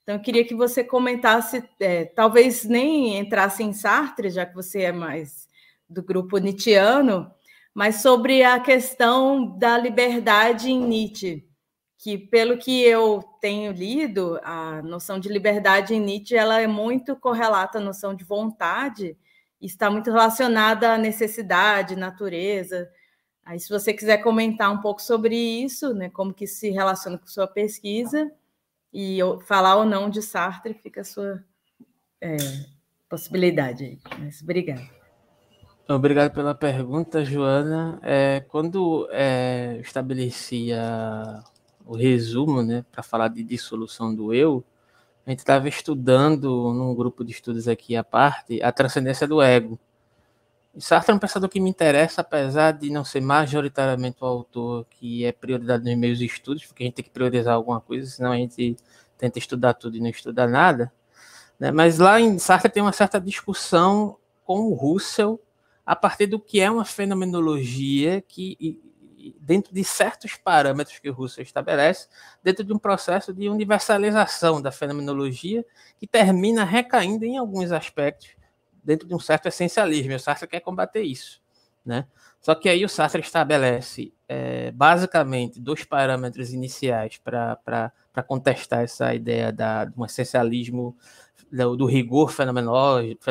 Então, 0.05 0.17
eu 0.17 0.21
queria 0.21 0.45
que 0.45 0.53
você 0.53 0.83
comentasse, 0.83 1.67
é, 1.79 2.05
talvez 2.05 2.63
nem 2.63 3.17
entrasse 3.17 3.63
em 3.63 3.73
Sartre, 3.73 4.29
já 4.29 4.45
que 4.45 4.53
você 4.53 4.83
é 4.83 4.91
mais 4.91 5.47
do 5.89 6.03
grupo 6.03 6.37
Nietzscheano, 6.37 7.31
mas 7.73 8.03
sobre 8.03 8.43
a 8.43 8.59
questão 8.59 9.57
da 9.57 9.75
liberdade 9.79 10.69
em 10.69 10.79
Nietzsche, 10.79 11.43
que 11.97 12.19
pelo 12.19 12.55
que 12.59 12.83
eu 12.83 13.23
tenho 13.41 13.71
lido, 13.71 14.39
a 14.43 14.79
noção 14.83 15.19
de 15.19 15.27
liberdade 15.27 15.95
em 15.95 15.99
Nietzsche 15.99 16.35
ela 16.35 16.61
é 16.61 16.67
muito 16.67 17.15
correlata 17.15 17.79
à 17.79 17.81
noção 17.81 18.13
de 18.13 18.23
vontade, 18.23 19.17
está 19.59 19.89
muito 19.89 20.11
relacionada 20.11 20.93
à 20.93 20.97
necessidade, 20.99 21.95
natureza. 21.95 22.87
Aí, 23.43 23.59
se 23.59 23.69
você 23.69 23.91
quiser 23.91 24.19
comentar 24.19 24.71
um 24.71 24.81
pouco 24.81 25.01
sobre 25.01 25.35
isso, 25.35 25.95
né, 25.95 26.11
como 26.11 26.31
que 26.31 26.45
se 26.45 26.69
relaciona 26.69 27.17
com 27.17 27.25
sua 27.25 27.47
pesquisa, 27.47 28.31
e 28.97 29.19
falar 29.45 29.75
ou 29.75 29.83
não 29.83 30.09
de 30.09 30.21
Sartre, 30.21 30.73
fica 30.73 31.01
a 31.01 31.03
sua 31.03 31.43
é, 32.21 32.37
possibilidade 33.09 33.83
aí. 33.83 33.99
Mas 34.17 34.41
obrigada. 34.41 34.89
Obrigado 35.85 36.33
pela 36.33 36.55
pergunta, 36.55 37.25
Joana. 37.25 37.99
É, 38.01 38.39
quando 38.47 39.05
é, 39.11 39.79
estabelecia 39.81 41.43
o 41.85 41.97
resumo, 41.97 42.63
né, 42.63 42.85
para 42.89 43.03
falar 43.03 43.27
de 43.27 43.43
dissolução 43.43 44.15
do 44.15 44.33
eu, 44.33 44.63
a 45.25 45.29
gente 45.29 45.39
estava 45.39 45.67
estudando 45.67 46.73
num 46.73 46.95
grupo 46.95 47.25
de 47.25 47.33
estudos 47.33 47.67
aqui 47.67 47.97
à 47.97 48.03
parte 48.03 48.63
a 48.63 48.71
transcendência 48.71 49.27
do 49.27 49.41
ego. 49.41 49.77
Sartre 50.77 51.11
é 51.11 51.15
um 51.15 51.19
pensador 51.19 51.49
que 51.49 51.59
me 51.59 51.69
interessa, 51.69 52.21
apesar 52.21 52.71
de 52.71 52.89
não 52.89 53.05
ser 53.05 53.21
majoritariamente 53.21 54.17
o 54.21 54.25
autor 54.25 54.85
que 54.89 55.25
é 55.25 55.31
prioridade 55.31 55.83
nos 55.83 55.95
meus 55.97 56.19
estudos, 56.19 56.65
porque 56.65 56.83
a 56.83 56.85
gente 56.85 56.95
tem 56.95 57.05
que 57.05 57.11
priorizar 57.11 57.55
alguma 57.55 57.79
coisa, 57.79 58.09
senão 58.09 58.31
a 58.31 58.37
gente 58.37 58.75
tenta 59.17 59.39
estudar 59.39 59.73
tudo 59.73 59.95
e 59.95 60.01
não 60.01 60.09
estuda 60.09 60.45
nada. 60.45 60.91
Né? 61.57 61.71
Mas 61.71 61.97
lá 61.97 62.19
em 62.19 62.37
Sartre 62.37 62.69
tem 62.69 62.83
uma 62.83 62.91
certa 62.91 63.19
discussão 63.19 64.17
com 64.43 64.67
o 64.67 64.73
Russell 64.73 65.41
a 65.85 65.95
partir 65.95 66.27
do 66.27 66.39
que 66.39 66.59
é 66.59 66.69
uma 66.69 66.83
fenomenologia 66.83 68.21
que, 68.21 68.81
dentro 69.39 69.73
de 69.73 69.83
certos 69.83 70.35
parâmetros 70.35 70.99
que 70.99 71.09
o 71.09 71.13
Russell 71.13 71.43
estabelece, 71.43 72.07
dentro 72.43 72.63
de 72.63 72.73
um 72.73 72.79
processo 72.79 73.33
de 73.33 73.47
universalização 73.47 74.61
da 74.61 74.71
fenomenologia 74.71 75.65
que 75.97 76.07
termina 76.07 76.65
recaindo 76.65 77.23
em 77.23 77.37
alguns 77.37 77.71
aspectos 77.71 78.35
dentro 78.85 79.07
de 79.07 79.15
um 79.15 79.19
certo 79.19 79.47
essencialismo. 79.47 80.11
E 80.11 80.15
o 80.15 80.19
Sartre 80.19 80.47
quer 80.47 80.59
combater 80.59 81.01
isso. 81.01 81.41
Né? 81.85 82.07
Só 82.41 82.55
que 82.55 82.69
aí 82.69 82.83
o 82.85 82.89
Sartre 82.89 83.21
estabelece 83.21 84.13
é, 84.27 84.71
basicamente 84.71 85.59
dois 85.59 85.83
parâmetros 85.83 86.53
iniciais 86.53 87.17
para 87.17 87.91
contestar 88.27 88.83
essa 88.83 89.13
ideia 89.13 89.51
da, 89.51 89.85
de 89.85 89.93
um 89.99 90.05
essencialismo 90.05 90.95
do, 91.51 91.75
do 91.75 91.85
rigor 91.85 92.31
fenomenológico, 92.31 93.23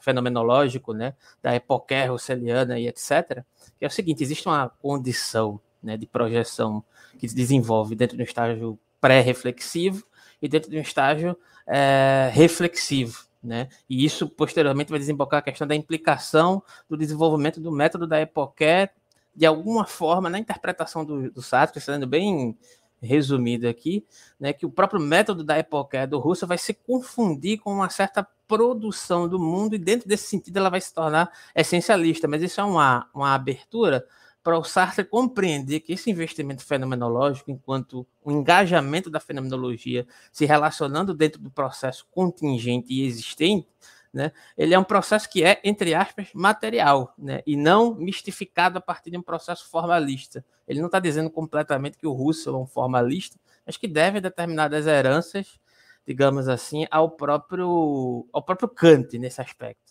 fenomenológico 0.00 0.92
né, 0.92 1.14
da 1.42 1.54
epoqué 1.54 2.06
russeliana 2.06 2.78
e 2.78 2.88
etc., 2.88 3.44
que 3.78 3.84
é 3.84 3.88
o 3.88 3.90
seguinte, 3.90 4.22
existe 4.22 4.46
uma 4.46 4.68
condição 4.68 5.60
né, 5.82 5.96
de 5.96 6.06
projeção 6.06 6.84
que 7.18 7.28
se 7.28 7.34
desenvolve 7.34 7.94
dentro 7.94 8.16
de 8.16 8.22
um 8.22 8.26
estágio 8.26 8.78
pré-reflexivo 9.00 10.04
e 10.40 10.48
dentro 10.48 10.70
de 10.70 10.78
um 10.78 10.82
estágio 10.82 11.36
é, 11.66 12.30
reflexivo. 12.32 13.29
Né? 13.42 13.68
E 13.88 14.04
isso 14.04 14.28
posteriormente 14.28 14.90
vai 14.90 14.98
desembocar 14.98 15.38
a 15.38 15.42
questão 15.42 15.66
da 15.66 15.74
implicação 15.74 16.62
do 16.88 16.96
desenvolvimento 16.96 17.60
do 17.60 17.72
método 17.72 18.06
da 18.06 18.20
epoqué 18.20 18.92
de 19.34 19.46
alguma 19.46 19.86
forma 19.86 20.28
na 20.28 20.38
interpretação 20.38 21.04
do, 21.04 21.30
do 21.30 21.40
Sartre, 21.40 21.80
sendo 21.80 22.06
bem 22.06 22.56
resumido 23.00 23.66
aqui, 23.66 24.04
né, 24.38 24.52
que 24.52 24.66
o 24.66 24.70
próprio 24.70 25.00
método 25.00 25.42
da 25.42 25.56
época 25.56 26.06
do 26.06 26.18
Russo 26.18 26.46
vai 26.46 26.58
se 26.58 26.74
confundir 26.74 27.58
com 27.58 27.72
uma 27.72 27.88
certa 27.88 28.26
produção 28.46 29.28
do 29.28 29.38
mundo 29.38 29.74
e 29.74 29.78
dentro 29.78 30.08
desse 30.08 30.26
sentido 30.26 30.58
ela 30.58 30.68
vai 30.68 30.80
se 30.80 30.92
tornar 30.92 31.30
essencialista, 31.54 32.28
mas 32.28 32.42
isso 32.42 32.60
é 32.60 32.64
uma, 32.64 33.08
uma 33.14 33.32
abertura 33.34 34.04
para 34.42 34.58
o 34.58 34.64
Sartre 34.64 35.04
compreender 35.04 35.80
que 35.80 35.92
esse 35.92 36.10
investimento 36.10 36.64
fenomenológico, 36.64 37.50
enquanto 37.50 38.06
o 38.22 38.32
engajamento 38.32 39.10
da 39.10 39.20
fenomenologia 39.20 40.06
se 40.32 40.46
relacionando 40.46 41.14
dentro 41.14 41.40
do 41.40 41.50
processo 41.50 42.06
contingente 42.10 42.92
e 42.92 43.04
existente, 43.04 43.68
né, 44.12 44.32
ele 44.56 44.74
é 44.74 44.78
um 44.78 44.84
processo 44.84 45.28
que 45.30 45.44
é, 45.44 45.60
entre 45.62 45.94
aspas, 45.94 46.28
material, 46.34 47.14
né, 47.16 47.42
e 47.46 47.56
não 47.56 47.94
mistificado 47.94 48.78
a 48.78 48.80
partir 48.80 49.10
de 49.10 49.18
um 49.18 49.22
processo 49.22 49.68
formalista. 49.68 50.44
Ele 50.66 50.80
não 50.80 50.86
está 50.86 50.98
dizendo 50.98 51.30
completamente 51.30 51.96
que 51.96 52.06
o 52.06 52.12
Russell 52.12 52.54
é 52.54 52.58
um 52.58 52.66
formalista, 52.66 53.38
mas 53.64 53.76
que 53.76 53.86
deve 53.86 54.20
determinadas 54.20 54.86
heranças, 54.86 55.60
digamos 56.06 56.48
assim, 56.48 56.86
ao 56.90 57.10
próprio, 57.10 58.26
ao 58.32 58.42
próprio 58.42 58.68
Kant 58.68 59.16
nesse 59.18 59.40
aspecto. 59.40 59.89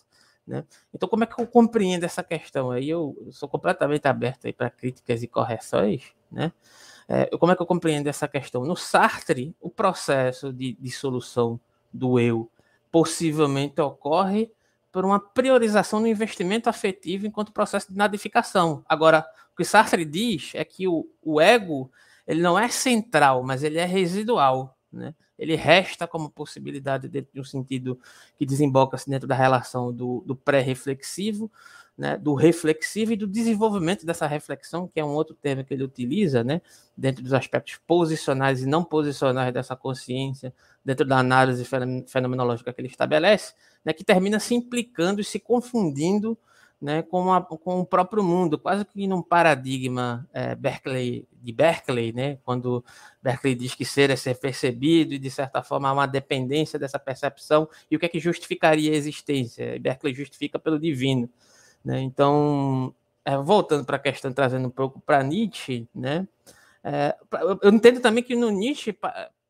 Né? 0.50 0.64
Então, 0.92 1.08
como 1.08 1.22
é 1.22 1.26
que 1.28 1.40
eu 1.40 1.46
compreendo 1.46 2.02
essa 2.02 2.24
questão 2.24 2.72
aí? 2.72 2.90
Eu, 2.90 3.16
sou 3.30 3.48
completamente 3.48 4.08
aberto 4.08 4.48
aí 4.48 4.52
para 4.52 4.68
críticas 4.68 5.22
e 5.22 5.28
correções, 5.28 6.12
né? 6.30 6.52
É, 7.08 7.26
como 7.38 7.52
é 7.52 7.56
que 7.56 7.62
eu 7.62 7.66
compreendo 7.66 8.08
essa 8.08 8.26
questão? 8.26 8.64
No 8.64 8.74
Sartre, 8.74 9.54
o 9.60 9.70
processo 9.70 10.52
de 10.52 10.72
dissolução 10.80 11.60
do 11.92 12.18
eu 12.18 12.50
possivelmente 12.90 13.80
ocorre 13.80 14.50
por 14.90 15.04
uma 15.04 15.20
priorização 15.20 16.00
no 16.00 16.08
investimento 16.08 16.68
afetivo 16.68 17.28
enquanto 17.28 17.52
processo 17.52 17.92
de 17.92 17.96
nadificação. 17.96 18.82
Agora, 18.88 19.24
o 19.52 19.56
que 19.56 19.64
Sartre 19.64 20.04
diz 20.04 20.52
é 20.54 20.64
que 20.64 20.88
o, 20.88 21.08
o 21.22 21.40
ego 21.40 21.92
ele 22.26 22.42
não 22.42 22.58
é 22.58 22.68
central, 22.68 23.44
mas 23.44 23.62
ele 23.62 23.78
é 23.78 23.84
residual. 23.84 24.76
Né? 24.92 25.14
Ele 25.40 25.56
resta 25.56 26.06
como 26.06 26.30
possibilidade 26.30 27.08
dentro 27.08 27.32
de 27.32 27.40
um 27.40 27.44
sentido 27.44 27.98
que 28.36 28.44
desemboca-se 28.44 29.08
dentro 29.08 29.26
da 29.26 29.34
relação 29.34 29.92
do, 29.92 30.22
do 30.26 30.36
pré-reflexivo, 30.36 31.50
né, 31.96 32.16
do 32.16 32.34
reflexivo 32.34 33.12
e 33.12 33.16
do 33.16 33.26
desenvolvimento 33.26 34.06
dessa 34.06 34.26
reflexão, 34.26 34.86
que 34.86 35.00
é 35.00 35.04
um 35.04 35.10
outro 35.10 35.34
termo 35.34 35.64
que 35.64 35.74
ele 35.74 35.82
utiliza, 35.82 36.44
né, 36.44 36.62
dentro 36.96 37.22
dos 37.22 37.32
aspectos 37.32 37.78
posicionais 37.86 38.62
e 38.62 38.66
não 38.66 38.84
posicionais 38.84 39.52
dessa 39.52 39.74
consciência, 39.74 40.54
dentro 40.84 41.04
da 41.04 41.18
análise 41.18 41.64
fenomenológica 42.06 42.72
que 42.72 42.80
ele 42.80 42.88
estabelece, 42.88 43.54
né, 43.84 43.92
que 43.92 44.04
termina 44.04 44.38
se 44.38 44.54
implicando 44.54 45.20
e 45.20 45.24
se 45.24 45.38
confundindo 45.38 46.38
né, 46.80 47.02
com, 47.02 47.32
a, 47.32 47.42
com 47.42 47.80
o 47.80 47.86
próprio 47.86 48.22
mundo, 48.22 48.58
quase 48.58 48.84
que 48.84 49.06
num 49.06 49.22
paradigma 49.22 50.26
é, 50.32 50.54
Berkeley, 50.54 51.28
de 51.32 51.52
Berkeley, 51.52 52.12
né, 52.12 52.38
quando 52.44 52.84
Berkeley 53.22 53.54
diz 53.54 53.74
que 53.74 53.84
ser 53.84 54.08
é 54.10 54.16
ser 54.16 54.38
percebido 54.38 55.12
e, 55.12 55.18
de 55.18 55.30
certa 55.30 55.62
forma, 55.62 55.88
há 55.88 55.92
uma 55.92 56.06
dependência 56.06 56.78
dessa 56.78 56.98
percepção, 56.98 57.68
e 57.90 57.96
o 57.96 57.98
que 57.98 58.06
é 58.06 58.08
que 58.08 58.18
justificaria 58.18 58.92
a 58.92 58.96
existência? 58.96 59.78
Berkeley 59.78 60.14
justifica 60.14 60.58
pelo 60.58 60.78
divino. 60.78 61.28
Né? 61.84 62.00
Então, 62.00 62.94
é, 63.24 63.36
voltando 63.36 63.84
para 63.84 63.96
a 63.96 64.00
questão, 64.00 64.32
trazendo 64.32 64.66
um 64.68 64.70
pouco 64.70 65.00
para 65.00 65.22
Nietzsche, 65.22 65.88
né? 65.94 66.26
É, 66.82 67.14
eu 67.62 67.70
entendo 67.70 68.00
também 68.00 68.24
que 68.24 68.34
no 68.34 68.50
Nietzsche, 68.50 68.96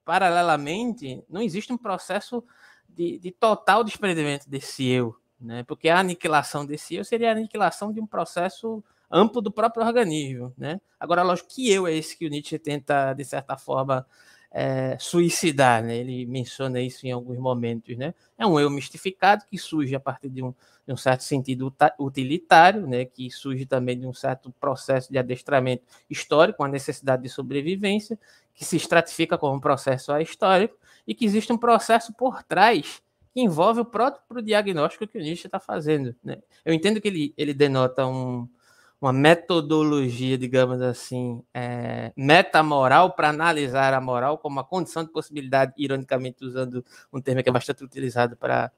paralelamente, 0.04 1.22
não 1.28 1.40
existe 1.40 1.72
um 1.72 1.78
processo 1.78 2.44
de, 2.88 3.18
de, 3.18 3.30
total 3.30 3.84
desprendimento 3.84 4.50
desse 4.50 4.88
eu, 4.88 5.14
né? 5.40 5.62
porque 5.64 5.88
a 5.88 5.98
aniquilação 5.98 6.66
desse 6.66 6.94
eu 6.96 7.04
seria 7.04 7.30
a 7.30 7.32
aniquilação 7.32 7.92
de 7.92 8.00
um 8.00 8.06
processo 8.06 8.82
amplo 9.10 9.40
do 9.40 9.50
próprio 9.50 9.84
organismo. 9.84 10.52
Né? 10.56 10.80
Agora, 10.98 11.22
lógico 11.22 11.48
que 11.48 11.70
eu 11.70 11.86
é 11.86 11.94
esse 11.94 12.16
que 12.16 12.26
o 12.26 12.30
Nietzsche 12.30 12.58
tenta, 12.58 13.12
de 13.14 13.24
certa 13.24 13.56
forma, 13.56 14.06
é, 14.52 14.96
suicidar, 14.98 15.82
né? 15.82 15.96
Ele 15.96 16.26
menciona 16.26 16.80
isso 16.80 17.06
em 17.06 17.12
alguns 17.12 17.38
momentos, 17.38 17.96
né? 17.96 18.14
É 18.36 18.44
um 18.44 18.58
eu 18.58 18.68
mistificado 18.68 19.44
que 19.46 19.56
surge 19.56 19.94
a 19.94 20.00
partir 20.00 20.28
de 20.28 20.42
um, 20.42 20.52
de 20.86 20.92
um 20.92 20.96
certo 20.96 21.22
sentido 21.22 21.72
utilitário, 21.98 22.86
né? 22.86 23.04
Que 23.04 23.30
surge 23.30 23.64
também 23.64 23.98
de 23.98 24.06
um 24.06 24.12
certo 24.12 24.52
processo 24.60 25.10
de 25.10 25.18
adestramento 25.18 25.84
histórico, 26.08 26.62
uma 26.62 26.68
necessidade 26.68 27.22
de 27.22 27.28
sobrevivência, 27.28 28.18
que 28.52 28.64
se 28.64 28.76
estratifica 28.76 29.38
como 29.38 29.56
um 29.56 29.60
processo 29.60 30.16
histórico 30.18 30.76
e 31.06 31.14
que 31.14 31.24
existe 31.24 31.52
um 31.52 31.58
processo 31.58 32.12
por 32.12 32.42
trás 32.42 33.00
que 33.32 33.40
envolve 33.40 33.80
o 33.80 33.84
próprio 33.84 34.42
diagnóstico 34.42 35.06
que 35.06 35.18
o 35.18 35.20
Nietzsche 35.20 35.46
está 35.46 35.60
fazendo, 35.60 36.14
né? 36.22 36.38
Eu 36.64 36.74
entendo 36.74 37.00
que 37.00 37.08
ele, 37.08 37.34
ele 37.36 37.54
denota 37.54 38.06
um 38.06 38.48
uma 39.00 39.12
metodologia, 39.14 40.36
digamos 40.36 40.82
assim, 40.82 41.42
é, 41.54 42.12
metamoral 42.14 43.12
para 43.14 43.30
analisar 43.30 43.94
a 43.94 44.00
moral 44.00 44.36
como 44.36 44.56
uma 44.56 44.64
condição 44.64 45.02
de 45.02 45.10
possibilidade, 45.10 45.72
ironicamente 45.78 46.44
usando 46.44 46.84
um 47.10 47.20
termo 47.20 47.42
que 47.42 47.48
é 47.48 47.52
bastante 47.52 47.82
utilizado 47.82 48.36
para 48.36 48.70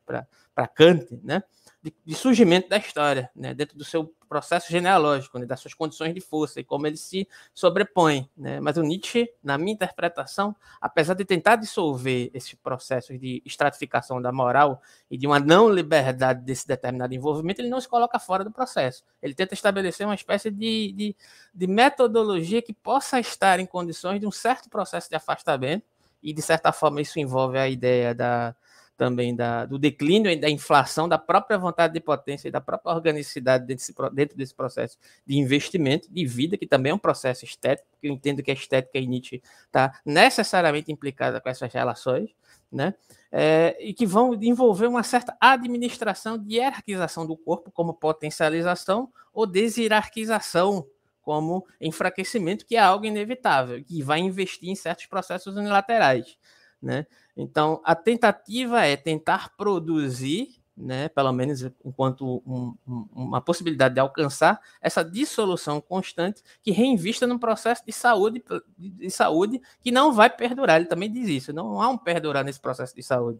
Kant, 0.76 1.18
né? 1.24 1.42
De, 1.82 1.92
de 2.04 2.14
surgimento 2.14 2.68
da 2.68 2.76
história, 2.76 3.28
né, 3.34 3.52
dentro 3.52 3.76
do 3.76 3.84
seu 3.84 4.14
processo 4.28 4.70
genealógico, 4.70 5.38
né, 5.38 5.44
das 5.44 5.60
suas 5.60 5.74
condições 5.74 6.14
de 6.14 6.20
força 6.20 6.60
e 6.60 6.64
como 6.64 6.86
ele 6.86 6.96
se 6.96 7.28
sobrepõe. 7.52 8.30
Né? 8.36 8.60
Mas 8.60 8.76
o 8.76 8.82
Nietzsche, 8.82 9.28
na 9.42 9.59
minha 9.59 9.72
interpretação, 9.72 10.54
apesar 10.80 11.14
de 11.14 11.24
tentar 11.24 11.56
dissolver 11.56 12.30
esses 12.32 12.54
processos 12.54 13.18
de 13.18 13.42
estratificação 13.44 14.22
da 14.22 14.32
moral 14.32 14.80
e 15.10 15.18
de 15.18 15.26
uma 15.26 15.40
não 15.40 15.68
liberdade 15.68 16.42
desse 16.44 16.66
determinado 16.66 17.12
envolvimento, 17.14 17.60
ele 17.60 17.68
não 17.68 17.80
se 17.80 17.88
coloca 17.88 18.18
fora 18.18 18.44
do 18.44 18.50
processo. 18.50 19.04
Ele 19.20 19.34
tenta 19.34 19.52
estabelecer 19.52 20.06
uma 20.06 20.14
espécie 20.14 20.50
de, 20.50 20.92
de, 20.92 21.16
de 21.52 21.66
metodologia 21.66 22.62
que 22.62 22.72
possa 22.72 23.18
estar 23.18 23.59
em 23.59 23.66
condições 23.66 24.20
de 24.20 24.26
um 24.26 24.32
certo 24.32 24.70
processo 24.70 25.10
de 25.10 25.16
afastamento, 25.16 25.84
e 26.22 26.32
de 26.32 26.40
certa 26.40 26.72
forma 26.72 27.00
isso 27.00 27.18
envolve 27.18 27.59
a 27.59 27.68
ideia 27.68 28.14
da, 28.14 28.54
também 28.97 29.35
da, 29.35 29.64
do 29.64 29.78
declínio 29.78 30.39
da 30.40 30.48
inflação 30.48 31.09
da 31.09 31.19
própria 31.19 31.59
vontade 31.59 31.94
de 31.94 32.01
potência 32.01 32.48
e 32.48 32.51
da 32.51 32.60
própria 32.60 32.94
organicidade 32.94 33.66
desse, 33.66 33.94
dentro 34.12 34.36
desse 34.36 34.55
processo 34.55 34.98
de 35.27 35.36
investimento, 35.36 36.09
de 36.10 36.24
vida, 36.27 36.56
que 36.56 36.66
também 36.66 36.93
é 36.93 36.94
um 36.94 36.98
processo 36.98 37.44
estético, 37.44 37.89
que 38.01 38.09
eu 38.09 38.12
entendo 38.12 38.43
que 38.43 38.51
a 38.51 38.55
estética 38.55 38.98
e 38.98 39.06
Nietzsche 39.06 39.43
está 39.66 40.01
necessariamente 40.05 40.93
implicada 40.93 41.40
com 41.40 41.48
essas 41.48 41.73
relações, 41.73 42.31
né? 42.70 42.94
É, 43.31 43.77
e 43.81 43.93
que 43.93 44.06
vão 44.06 44.35
envolver 44.35 44.86
uma 44.86 45.02
certa 45.02 45.36
administração 45.40 46.39
de 46.39 46.56
hierarquização 46.56 47.27
do 47.27 47.36
corpo 47.36 47.70
como 47.70 47.94
potencialização 47.94 49.10
ou 49.32 49.47
desierarquização 49.47 50.86
como 51.23 51.66
enfraquecimento, 51.81 52.66
que 52.66 52.77
é 52.77 52.81
algo 52.81 53.06
inevitável, 53.06 53.82
que 53.85 54.02
vai 54.02 54.19
investir 54.19 54.69
em 54.69 54.74
certos 54.74 55.06
processos 55.06 55.56
unilaterais. 55.56 56.36
Né? 56.82 57.06
Então, 57.36 57.80
a 57.84 57.94
tentativa 57.94 58.84
é 58.84 58.96
tentar 58.96 59.54
produzir, 59.56 60.60
né, 60.76 61.09
pelo 61.10 61.32
menos 61.32 61.62
enquanto 61.84 62.42
um, 62.44 62.74
um, 62.88 63.09
uma 63.12 63.40
possibilidade 63.40 63.94
de 63.94 64.00
alcançar 64.00 64.60
essa 64.80 65.04
dissolução 65.04 65.80
constante 65.80 66.42
que 66.62 66.72
reinvista 66.72 67.26
num 67.26 67.38
processo 67.38 67.84
de 67.86 67.92
saúde, 67.92 68.42
de 68.76 69.10
saúde 69.10 69.60
que 69.80 69.92
não 69.92 70.12
vai 70.12 70.28
perdurar. 70.28 70.76
Ele 70.76 70.88
também 70.88 71.12
diz 71.12 71.28
isso, 71.28 71.52
não 71.52 71.80
há 71.80 71.88
um 71.88 71.96
perdurar 71.96 72.44
nesse 72.44 72.59
processo 72.59 72.96
de 72.96 73.02
saúde, 73.02 73.38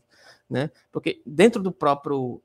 né? 0.49 0.71
Porque 0.93 1.21
dentro 1.27 1.61
do 1.61 1.73
próprio 1.73 2.41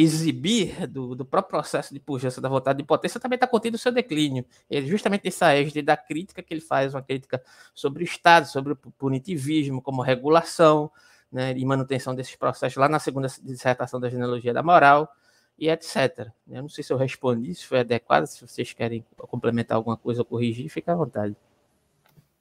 exibir 0.00 0.86
do, 0.86 1.14
do, 1.14 1.24
próprio 1.24 1.50
processo 1.50 1.92
de 1.92 2.00
pujança 2.00 2.40
da 2.40 2.48
vontade 2.48 2.78
de 2.78 2.84
potência 2.84 3.20
também 3.20 3.36
está 3.36 3.46
contido 3.46 3.74
o 3.74 3.78
seu 3.78 3.92
declínio. 3.92 4.44
Ele 4.68 4.86
justamente 4.86 5.28
essa 5.28 5.52
égide 5.52 5.82
da 5.82 5.96
crítica 5.96 6.42
que 6.42 6.54
ele 6.54 6.60
faz, 6.60 6.94
uma 6.94 7.02
crítica 7.02 7.42
sobre 7.74 8.02
o 8.02 8.04
Estado, 8.04 8.46
sobre 8.46 8.72
o 8.72 8.76
punitivismo 8.76 9.82
como 9.82 10.02
regulação 10.02 10.90
né, 11.30 11.52
e 11.56 11.64
manutenção 11.64 12.14
desses 12.14 12.36
processos 12.36 12.76
lá 12.76 12.88
na 12.88 12.98
segunda 12.98 13.28
dissertação 13.42 14.00
da 14.00 14.08
genealogia 14.08 14.52
da 14.52 14.62
moral 14.62 15.12
e 15.58 15.68
etc. 15.68 16.28
Eu 16.48 16.62
não 16.62 16.68
sei 16.68 16.82
se 16.82 16.92
eu 16.92 16.96
respondi, 16.96 17.54
se 17.54 17.66
foi 17.66 17.80
adequado, 17.80 18.26
se 18.26 18.40
vocês 18.40 18.72
querem 18.72 19.04
complementar 19.16 19.76
alguma 19.76 19.96
coisa 19.96 20.22
ou 20.22 20.24
corrigir, 20.24 20.68
fica 20.70 20.92
à 20.92 20.96
vontade. 20.96 21.36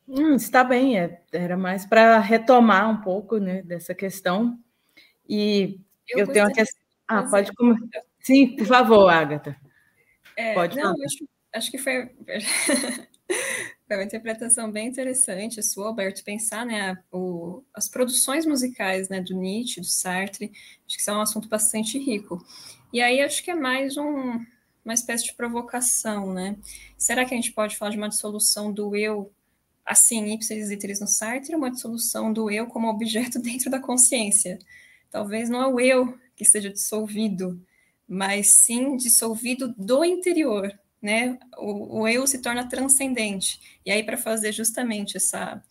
Hum, 0.07 0.36
está 0.36 0.64
bem, 0.64 0.98
é, 0.98 1.22
era 1.31 1.56
mais 1.56 1.86
para 1.86 2.18
retomar 2.19 2.90
um 2.90 3.02
pouco 3.02 3.38
né, 3.38 3.61
dessa 3.61 3.94
questão. 3.94 4.57
E 5.27 5.80
eu, 6.07 6.19
eu 6.19 6.27
tenho 6.27 6.45
uma 6.45 6.52
questão 6.52 6.78
ah, 7.10 7.23
pode 7.23 7.52
começar. 7.53 8.03
Sim, 8.19 8.56
por 8.56 8.68
favor, 8.68 9.10
Agatha. 9.10 9.57
É, 10.38 10.53
pode 10.53 10.77
não, 10.77 10.94
acho, 11.03 11.27
acho, 11.52 11.72
que 11.72 11.80
foi, 11.80 12.06
foi 13.88 13.98
uma 13.98 14.03
interpretação 14.03 14.72
bem 14.72 14.88
interessante 14.88 15.60
a 15.60 15.64
sua, 15.64 15.88
Alberto, 15.88 16.23
pensar 16.23 16.64
né, 16.68 16.95
o, 17.11 17.64
as 17.73 17.90
produções 17.90 18.45
musicais 18.45 19.10
né, 19.10 19.22
do 19.22 19.34
Nietzsche, 19.34 19.81
do 19.81 19.88
Sartre, 19.88 20.52
acho 20.88 20.98
que 20.98 21.02
são 21.02 21.18
um 21.18 21.22
assunto 21.22 21.49
bastante 21.49 21.98
rico. 21.98 22.45
E 22.94 23.02
aí 23.02 23.22
acho 23.22 23.44
que 23.44 23.49
é 23.49 23.56
mais 23.56 23.98
um, 23.98 24.40
uma 24.86 24.94
espécie 24.94 25.26
de 25.26 25.34
provocação, 25.34 26.31
né? 26.31 26.57
Será 26.95 27.26
que 27.26 27.34
a 27.34 27.38
gente 27.38 27.53
pode 27.53 27.76
falar 27.76 27.90
de 27.90 27.98
uma 27.98 28.10
dissolução 28.10 28.72
do 28.72 28.95
eu 28.95 29.31
assim, 29.84 30.31
ipsis 30.31 30.69
literis 30.69 30.99
no 30.99 31.07
Sartre, 31.07 31.56
uma 31.56 31.72
dissolução 31.72 32.31
do 32.31 32.52
eu 32.52 32.68
como 32.68 32.88
objeto 32.88 33.40
dentro 33.41 33.72
da 33.72 33.80
consciência? 33.80 34.60
Talvez 35.10 35.49
não 35.49 35.61
é 35.64 35.68
o 35.68 35.80
eu 35.80 36.19
que 36.40 36.45
seja 36.45 36.70
dissolvido, 36.70 37.61
mas 38.07 38.52
sim 38.52 38.95
dissolvido 38.95 39.76
do 39.78 40.06
interior, 40.06 40.72
né? 41.02 41.38
O, 41.57 41.99
o 41.99 42.07
eu 42.07 42.26
se 42.26 42.41
torna 42.41 42.66
transcendente. 42.66 43.60
E 43.86 43.91
aí, 43.91 44.03
para 44.03 44.16
fazer 44.16 44.53
justamente 44.53 45.18
essa, 45.18 45.61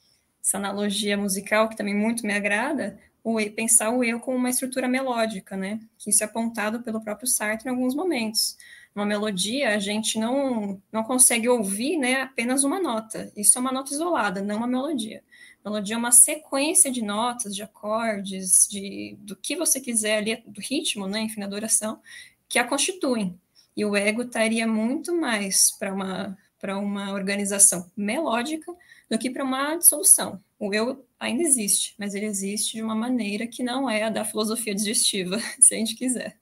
essa 0.45 0.59
analogia 0.59 1.17
musical, 1.17 1.71
que 1.71 1.77
também 1.77 1.95
muito 1.95 2.27
me 2.27 2.35
agrada, 2.35 3.01
o, 3.25 3.39
pensar 3.51 3.89
o 3.89 4.05
eu 4.05 4.21
como 4.21 4.37
uma 4.37 4.51
estrutura 4.51 4.87
melódica, 4.87 5.57
né? 5.57 5.81
Que 5.97 6.11
isso 6.11 6.23
é 6.23 6.27
apontado 6.27 6.83
pelo 6.83 7.01
próprio 7.01 7.27
Sartre 7.27 7.67
em 7.67 7.71
alguns 7.71 7.95
momentos. 7.95 8.59
Uma 8.95 9.07
melodia, 9.07 9.75
a 9.75 9.79
gente 9.79 10.19
não, 10.19 10.83
não 10.93 11.03
consegue 11.03 11.49
ouvir 11.49 11.97
né, 11.97 12.21
apenas 12.21 12.63
uma 12.63 12.79
nota. 12.79 13.33
Isso 13.35 13.57
é 13.57 13.61
uma 13.61 13.73
nota 13.73 13.95
isolada, 13.95 14.43
não 14.43 14.59
uma 14.59 14.67
melodia. 14.67 15.23
Melodia 15.65 15.95
é 15.95 15.99
uma 15.99 16.13
sequência 16.13 16.91
de 16.91 17.03
notas, 17.03 17.55
de 17.55 17.63
acordes, 17.63 18.67
de 18.71 19.17
do 19.21 19.37
que 19.37 19.57
você 19.57 19.81
quiser 19.81 20.19
ali, 20.19 20.37
do 20.47 20.61
ritmo, 20.61 21.07
né, 21.07 21.21
enfim, 21.21 21.41
da 21.41 21.47
duração, 21.47 22.01
que 22.49 22.59
a 22.59 22.65
constituem. 22.65 23.39
E 23.77 23.85
o 23.85 23.95
ego 23.97 24.23
estaria 24.23 24.67
muito 24.67 25.15
mais 25.15 25.71
para 25.79 25.93
uma 25.93 26.37
para 26.59 26.77
uma 26.77 27.13
organização 27.13 27.89
melódica 27.97 28.75
do 29.09 29.19
que 29.19 29.31
para 29.31 29.45
uma 29.45 29.77
dissolução. 29.77 30.43
O 30.59 30.75
eu 30.75 31.07
ainda 31.19 31.43
existe, 31.43 31.95
mas 31.99 32.15
ele 32.15 32.27
existe 32.27 32.77
de 32.77 32.83
uma 32.83 32.95
maneira 32.95 33.47
que 33.47 33.63
não 33.63 33.89
é 33.89 34.03
a 34.03 34.11
da 34.11 34.25
filosofia 34.25 34.75
digestiva, 34.75 35.39
se 35.61 35.75
a 35.75 35.79
gente 35.79 35.95
quiser. 35.95 36.37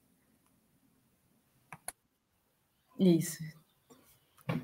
Isso. 2.99 3.39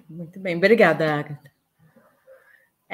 Muito 0.09 0.41
bem, 0.41 0.57
obrigada, 0.57 1.15
Agatha. 1.15 1.52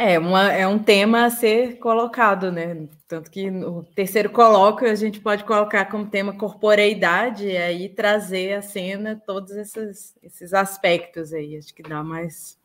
É, 0.01 0.17
uma, 0.17 0.53
é 0.53 0.65
um 0.65 0.79
tema 0.79 1.25
a 1.25 1.31
ser 1.31 1.77
colocado, 1.79 2.53
né? 2.53 2.87
Tanto 3.09 3.29
que 3.29 3.51
no 3.51 3.83
terceiro 3.83 4.31
colóquio 4.31 4.89
a 4.89 4.95
gente 4.95 5.19
pode 5.19 5.43
colocar 5.43 5.87
como 5.87 6.07
tema 6.07 6.33
corporeidade 6.33 7.49
e 7.49 7.57
aí 7.57 7.89
trazer 7.89 8.53
à 8.53 8.63
cena 8.63 9.21
todos 9.27 9.51
esses, 9.51 10.15
esses 10.23 10.55
aspectos 10.55 11.33
aí. 11.33 11.57
Acho 11.57 11.75
que 11.75 11.83
dá 11.83 12.01
mais, 12.05 12.57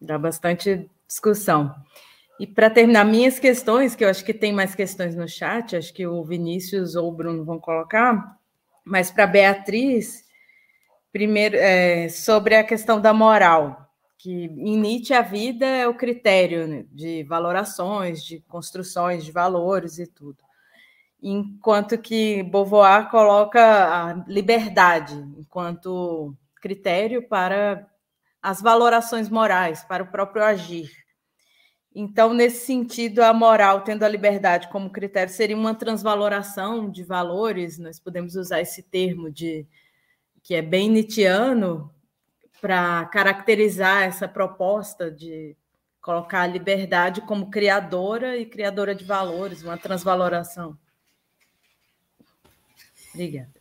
dá 0.00 0.16
bastante 0.16 0.88
discussão. 1.06 1.74
E 2.38 2.46
para 2.46 2.70
terminar 2.70 3.04
minhas 3.04 3.38
questões, 3.38 3.94
que 3.94 4.02
eu 4.02 4.08
acho 4.08 4.24
que 4.24 4.32
tem 4.32 4.50
mais 4.50 4.74
questões 4.74 5.14
no 5.14 5.28
chat, 5.28 5.76
acho 5.76 5.92
que 5.92 6.06
o 6.06 6.24
Vinícius 6.24 6.94
ou 6.96 7.10
o 7.10 7.12
Bruno 7.12 7.44
vão 7.44 7.58
colocar, 7.58 8.38
mas 8.82 9.10
para 9.10 9.26
Beatriz, 9.26 10.24
primeiro 11.12 11.56
é, 11.58 12.08
sobre 12.08 12.54
a 12.54 12.64
questão 12.64 12.98
da 12.98 13.12
moral 13.12 13.89
que 14.20 14.30
em 14.30 14.78
Nietzsche 14.78 15.14
a 15.14 15.22
vida 15.22 15.64
é 15.64 15.88
o 15.88 15.94
critério 15.94 16.68
né, 16.68 16.84
de 16.92 17.22
valorações, 17.24 18.22
de 18.22 18.40
construções 18.40 19.24
de 19.24 19.32
valores 19.32 19.98
e 19.98 20.06
tudo. 20.06 20.44
Enquanto 21.22 21.96
que 21.96 22.42
Beauvoir 22.42 23.10
coloca 23.10 23.60
a 23.60 24.24
liberdade 24.28 25.14
enquanto 25.38 26.36
critério 26.60 27.26
para 27.26 27.88
as 28.42 28.60
valorações 28.60 29.30
morais, 29.30 29.84
para 29.84 30.02
o 30.02 30.10
próprio 30.10 30.44
agir. 30.44 30.90
Então, 31.94 32.34
nesse 32.34 32.66
sentido, 32.66 33.22
a 33.22 33.32
moral, 33.32 33.84
tendo 33.84 34.02
a 34.02 34.08
liberdade 34.08 34.68
como 34.68 34.90
critério, 34.90 35.32
seria 35.32 35.56
uma 35.56 35.74
transvaloração 35.74 36.90
de 36.90 37.02
valores, 37.02 37.78
nós 37.78 37.98
podemos 37.98 38.36
usar 38.36 38.60
esse 38.60 38.82
termo 38.82 39.30
de 39.30 39.66
que 40.42 40.54
é 40.54 40.62
bem 40.62 40.90
Nietzscheano, 40.90 41.90
para 42.60 43.06
caracterizar 43.06 44.02
essa 44.02 44.28
proposta 44.28 45.10
de 45.10 45.56
colocar 46.00 46.42
a 46.42 46.46
liberdade 46.46 47.20
como 47.20 47.50
criadora 47.50 48.36
e 48.36 48.46
criadora 48.46 48.94
de 48.94 49.04
valores, 49.04 49.62
uma 49.62 49.76
transvaloração. 49.76 50.76
Obrigada. 53.12 53.60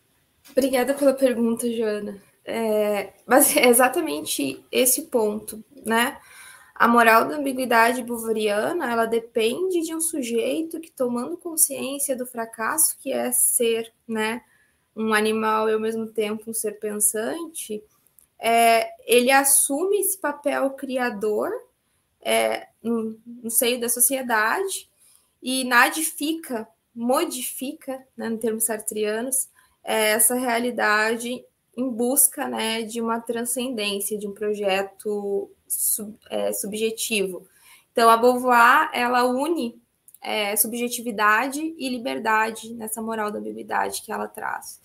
Obrigada 0.52 0.94
pela 0.94 1.14
pergunta, 1.14 1.72
Joana. 1.72 2.22
É, 2.46 3.14
mas 3.28 3.56
é 3.56 3.68
exatamente 3.68 4.66
esse 4.72 5.04
ponto, 5.04 5.64
né? 5.86 6.18
A 6.74 6.88
moral 6.88 7.28
da 7.28 7.36
ambiguidade 7.36 8.02
bovariana, 8.02 8.90
ela 8.90 9.06
depende 9.06 9.82
de 9.82 9.94
um 9.94 10.00
sujeito 10.00 10.80
que, 10.80 10.90
tomando 10.90 11.38
consciência 11.38 12.16
do 12.16 12.26
fracasso 12.26 12.98
que 12.98 13.12
é 13.12 13.34
ser, 13.34 13.92
né, 14.08 14.42
um 14.96 15.14
animal 15.14 15.70
e 15.70 15.74
ao 15.74 15.80
mesmo 15.80 16.08
tempo 16.08 16.50
um 16.50 16.54
ser 16.54 16.80
pensante, 16.80 17.84
é, 18.40 18.90
ele 19.06 19.32
assume 19.32 20.00
esse 20.00 20.18
papel 20.20 20.70
criador 20.72 21.52
é, 22.22 22.68
no, 22.82 23.20
no, 23.26 23.50
seio 23.50 23.80
da 23.80 23.90
sociedade 23.90 24.90
e 25.42 25.64
nadifica, 25.64 26.68
modifica, 26.96 28.02
né, 28.16 28.30
no 28.30 28.38
termos 28.38 28.66
sartrianos, 28.66 29.50
é, 29.84 30.12
essa 30.12 30.36
realidade 30.36 31.44
em 31.78 31.90
busca 31.90 32.48
né, 32.48 32.84
de 32.84 33.02
uma 33.02 33.20
transcendência, 33.20 34.18
de 34.18 34.28
um 34.28 34.34
projeto 34.34 35.50
sub, 35.68 36.18
é, 36.30 36.52
subjetivo. 36.54 37.48
Então, 37.92 38.10
a 38.10 38.18
Beauvoir, 38.18 38.90
ela 38.94 39.26
une 39.26 39.82
é, 40.22 40.56
subjetividade 40.56 41.76
e 41.78 41.90
liberdade 41.90 42.74
nessa 42.74 43.02
moral 43.02 43.32
da 43.32 43.40
ambiguidade 43.40 44.02
que 44.02 44.12
ela 44.12 44.28
traz. 44.28 44.82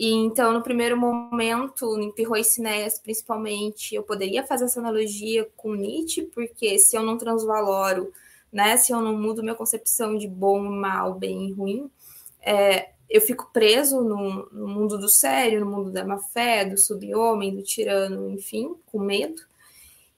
E 0.00 0.14
então, 0.14 0.50
no 0.50 0.62
primeiro 0.62 0.96
momento, 0.96 2.00
em 2.00 2.10
Pirro 2.10 2.34
e 2.34 2.42
Cinéas, 2.42 2.98
principalmente, 2.98 3.94
eu 3.94 4.02
poderia 4.02 4.42
fazer 4.46 4.64
essa 4.64 4.80
analogia 4.80 5.46
com 5.58 5.74
Nietzsche, 5.74 6.22
porque 6.22 6.78
se 6.78 6.96
eu 6.96 7.02
não 7.02 7.18
transvaloro, 7.18 8.10
né, 8.50 8.78
se 8.78 8.92
eu 8.92 9.02
não 9.02 9.14
mudo 9.14 9.42
minha 9.42 9.54
concepção 9.54 10.16
de 10.16 10.26
bom, 10.26 10.58
mal, 10.62 11.12
bem 11.12 11.50
e 11.50 11.52
ruim, 11.52 11.90
é, 12.40 12.92
eu 13.10 13.20
fico 13.20 13.50
preso 13.52 14.00
no, 14.00 14.48
no, 14.50 14.68
mundo 14.68 14.96
do 14.96 15.06
sério, 15.06 15.60
no 15.60 15.70
mundo 15.70 15.90
da 15.90 16.02
má-fé, 16.02 16.64
do 16.64 16.78
sub-homem, 16.78 17.54
do 17.54 17.62
tirano, 17.62 18.30
enfim, 18.30 18.74
com 18.86 19.00
medo. 19.00 19.42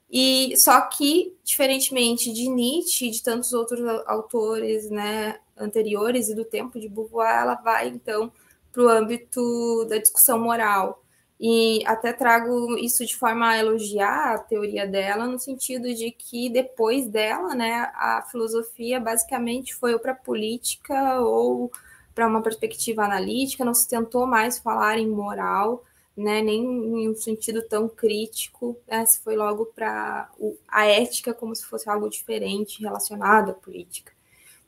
E 0.08 0.56
só 0.58 0.80
que, 0.82 1.34
diferentemente 1.42 2.32
de 2.32 2.48
Nietzsche 2.48 3.08
e 3.08 3.10
de 3.10 3.20
tantos 3.20 3.52
outros 3.52 3.80
autores 4.06 4.88
né, 4.88 5.40
anteriores 5.56 6.28
e 6.28 6.36
do 6.36 6.44
tempo 6.44 6.78
de 6.78 6.88
Beauvoir, 6.88 7.42
ela 7.42 7.56
vai, 7.56 7.88
então, 7.88 8.30
para 8.72 8.82
o 8.82 8.88
âmbito 8.88 9.84
da 9.88 9.98
discussão 9.98 10.38
moral. 10.38 11.02
E 11.44 11.84
até 11.86 12.12
trago 12.12 12.78
isso 12.78 13.04
de 13.04 13.16
forma 13.16 13.50
a 13.50 13.58
elogiar 13.58 14.34
a 14.34 14.38
teoria 14.38 14.86
dela, 14.86 15.26
no 15.26 15.40
sentido 15.40 15.92
de 15.92 16.12
que 16.12 16.48
depois 16.48 17.08
dela, 17.08 17.54
né, 17.54 17.90
a 17.94 18.22
filosofia 18.30 19.00
basicamente 19.00 19.74
foi 19.74 19.98
para 19.98 20.12
a 20.12 20.14
política 20.14 21.20
ou 21.20 21.72
para 22.14 22.28
uma 22.28 22.42
perspectiva 22.42 23.04
analítica, 23.04 23.64
não 23.64 23.74
se 23.74 23.88
tentou 23.88 24.24
mais 24.24 24.58
falar 24.58 24.98
em 24.98 25.08
moral, 25.08 25.82
né, 26.16 26.42
nem 26.42 26.62
em 26.62 27.08
um 27.10 27.14
sentido 27.16 27.62
tão 27.62 27.88
crítico, 27.88 28.76
né, 28.86 29.04
se 29.06 29.18
foi 29.20 29.34
logo 29.34 29.66
para 29.66 30.30
a 30.68 30.86
ética 30.86 31.34
como 31.34 31.56
se 31.56 31.64
fosse 31.64 31.90
algo 31.90 32.08
diferente 32.08 32.80
relacionado 32.82 33.50
à 33.50 33.54
política. 33.54 34.12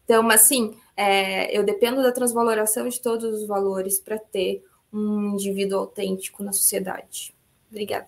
Então, 0.05 0.29
assim, 0.29 0.77
é, 0.97 1.57
eu 1.57 1.65
dependo 1.65 2.03
da 2.03 2.13
transvaloração 2.13 2.89
de 2.89 3.01
todos 3.01 3.43
os 3.43 3.47
valores 3.47 3.99
para 3.99 4.19
ter 4.19 4.65
um 4.93 5.33
indivíduo 5.33 5.81
autêntico 5.81 6.43
na 6.43 6.53
sociedade. 6.53 7.35
Obrigada. 7.71 8.07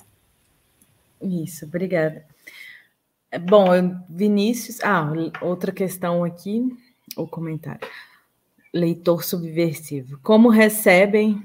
Isso, 1.21 1.65
obrigada. 1.65 2.25
É, 3.31 3.39
bom, 3.39 3.71
Vinícius. 4.09 4.81
Ah, 4.83 5.11
outra 5.43 5.73
questão 5.73 6.23
aqui, 6.23 6.63
o 7.17 7.27
comentário. 7.27 7.87
Leitor 8.73 9.25
subversivo. 9.25 10.21
Como 10.23 10.49
recebem, 10.49 11.43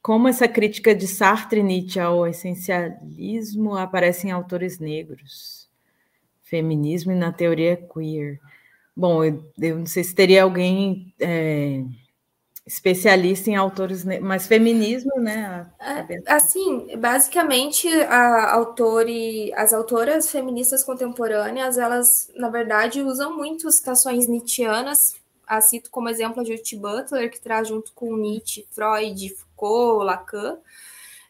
como 0.00 0.28
essa 0.28 0.46
crítica 0.46 0.94
de 0.94 1.08
Sartre 1.08 1.60
e 1.60 1.62
Nietzsche 1.62 1.98
ao 1.98 2.26
essencialismo 2.26 3.76
aparece 3.76 4.28
em 4.28 4.30
autores 4.30 4.78
negros? 4.78 5.68
Feminismo 6.42 7.12
e 7.12 7.16
na 7.16 7.32
teoria 7.32 7.76
queer. 7.76 8.38
Bom, 8.96 9.24
eu, 9.24 9.42
eu 9.58 9.78
não 9.78 9.86
sei 9.86 10.04
se 10.04 10.14
teria 10.14 10.42
alguém 10.42 11.14
é, 11.18 11.82
especialista 12.66 13.50
em 13.50 13.56
autores, 13.56 14.04
mas 14.20 14.46
feminismo, 14.46 15.18
né? 15.18 15.66
É, 15.80 16.32
assim, 16.32 16.96
basicamente, 16.96 17.88
a 17.88 18.52
autore, 18.52 19.52
as 19.54 19.72
autoras 19.72 20.30
feministas 20.30 20.84
contemporâneas, 20.84 21.76
elas, 21.76 22.30
na 22.36 22.48
verdade, 22.48 23.02
usam 23.02 23.36
muito 23.36 23.70
citações 23.70 24.28
nietzschianas. 24.28 25.20
A 25.46 25.60
cito 25.60 25.90
como 25.90 26.08
exemplo 26.08 26.40
a 26.40 26.44
Judith 26.44 26.76
Butler, 26.76 27.30
que 27.30 27.40
traz 27.40 27.68
junto 27.68 27.92
com 27.92 28.16
Nietzsche, 28.16 28.66
Freud, 28.70 29.34
Foucault, 29.34 30.04
Lacan, 30.04 30.56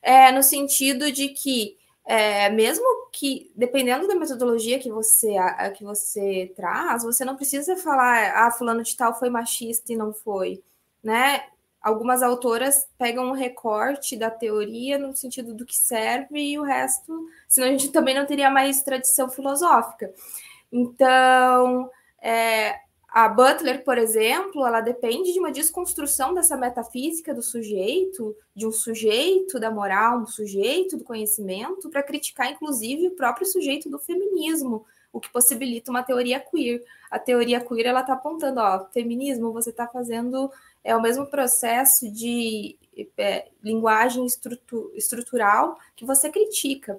é, 0.02 0.30
no 0.30 0.43
sentido 0.43 1.10
de 1.10 1.28
que 1.28 1.76
é, 2.05 2.51
mesmo 2.51 2.84
que, 3.12 3.52
dependendo 3.55 4.09
da 4.09 4.14
metodologia 4.14 4.78
que 4.78 4.90
você, 4.90 5.36
a, 5.36 5.70
que 5.70 5.84
você 5.84 6.51
traz, 6.56 7.05
você 7.05 7.24
não 7.24 7.36
precisa 7.36 7.76
falar, 7.76 8.32
ah, 8.34 8.51
fulano 8.51 8.82
de 8.82 8.97
tal 8.97 9.16
foi 9.18 9.28
machista 9.28 9.93
e 9.93 9.97
não 9.97 10.14
foi, 10.14 10.62
né? 11.05 11.44
Algumas 11.82 12.22
autoras 12.22 12.89
pegam 12.97 13.26
um 13.26 13.32
recorte 13.32 14.16
da 14.16 14.30
teoria 14.30 14.97
no 14.98 15.14
sentido 15.14 15.52
do 15.52 15.66
que 15.66 15.76
serve 15.76 16.40
e 16.40 16.59
o 16.59 16.62
resto, 16.62 17.28
senão 17.47 17.68
a 17.68 17.70
gente 17.72 17.90
também 17.90 18.14
não 18.14 18.24
teria 18.24 18.48
mais 18.51 18.82
tradição 18.82 19.28
filosófica. 19.28 20.10
Então, 20.72 21.90
é, 22.20 22.76
a 23.12 23.28
Butler, 23.28 23.84
por 23.84 23.98
exemplo, 23.98 24.66
ela 24.66 24.80
depende 24.80 25.34
de 25.34 25.39
uma 25.39 25.52
desconstrução 25.52 26.32
dessa 26.32 26.56
metafísica 26.56 27.34
do 27.34 27.43
sujeito, 27.43 28.34
de 28.56 28.66
um 28.66 28.72
sujeito 28.72 29.60
da 29.60 29.70
moral, 29.70 30.20
um 30.20 30.26
sujeito 30.26 30.97
do 30.97 31.05
conhecimento, 31.05 31.90
para 31.90 32.02
criticar, 32.02 32.51
inclusive, 32.51 33.09
o 33.09 33.16
próprio 33.16 33.47
sujeito 33.47 33.90
do 33.90 33.98
feminismo, 33.98 34.86
o 35.12 35.20
que 35.20 35.30
possibilita 35.30 35.90
uma 35.90 36.02
teoria 36.02 36.40
queer. 36.40 36.82
A 37.10 37.18
teoria 37.18 37.60
queer 37.60 37.86
ela 37.86 38.01
está 38.01 38.14
apontando, 38.14 38.60
ó, 38.60 38.86
feminismo, 38.86 39.52
você 39.52 39.68
está 39.68 39.86
fazendo 39.86 40.51
é 40.82 40.97
o 40.97 41.02
mesmo 41.02 41.26
processo 41.26 42.10
de 42.10 42.76
é, 43.16 43.48
linguagem 43.62 44.24
estrutu 44.26 44.90
estrutural 44.94 45.78
que 45.94 46.05
você 46.05 46.30
critica. 46.30 46.98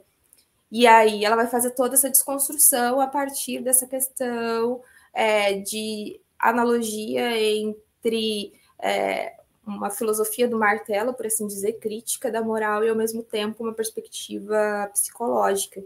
E 0.72 0.88
aí 0.88 1.26
ela 1.26 1.35
vai 1.35 1.48
fazer 1.48 1.72
toda 1.72 1.95
essa 1.95 2.10
desconstrução 2.10 3.02
a 3.02 3.07
partir 3.07 3.61
dessa 3.61 3.85
questão 3.85 4.81
é, 5.14 5.53
de 5.53 6.19
analogia 6.40 7.38
entre 7.40 8.53
é, 8.80 9.34
uma 9.65 9.90
filosofia 9.90 10.48
do 10.48 10.60
martelo, 10.60 11.14
por 11.14 11.26
assim 11.26 11.48
dizer, 11.48 11.73
crítica 11.73 12.31
da 12.31 12.41
moral 12.41 12.84
e 12.84 12.90
ao 12.90 12.95
mesmo 12.95 13.23
tempo 13.23 13.64
uma 13.64 13.73
perspectiva 13.73 14.90
psicológica. 14.91 15.84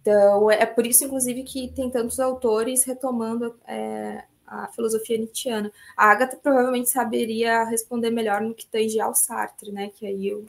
Então, 0.00 0.50
é 0.50 0.66
por 0.66 0.86
isso, 0.86 1.04
inclusive, 1.04 1.42
que 1.44 1.68
tem 1.68 1.88
tantos 1.90 2.20
autores 2.20 2.84
retomando 2.84 3.58
é, 3.66 4.24
a 4.46 4.68
filosofia 4.68 5.16
nietzschiana. 5.16 5.72
A 5.96 6.10
Agatha 6.10 6.36
provavelmente 6.36 6.90
saberia 6.90 7.64
responder 7.64 8.10
melhor 8.10 8.42
no 8.42 8.54
que 8.54 8.66
tange 8.66 9.00
ao 9.00 9.14
Sartre, 9.14 9.72
né? 9.72 9.88
Que 9.88 10.06
aí 10.06 10.28
eu. 10.28 10.46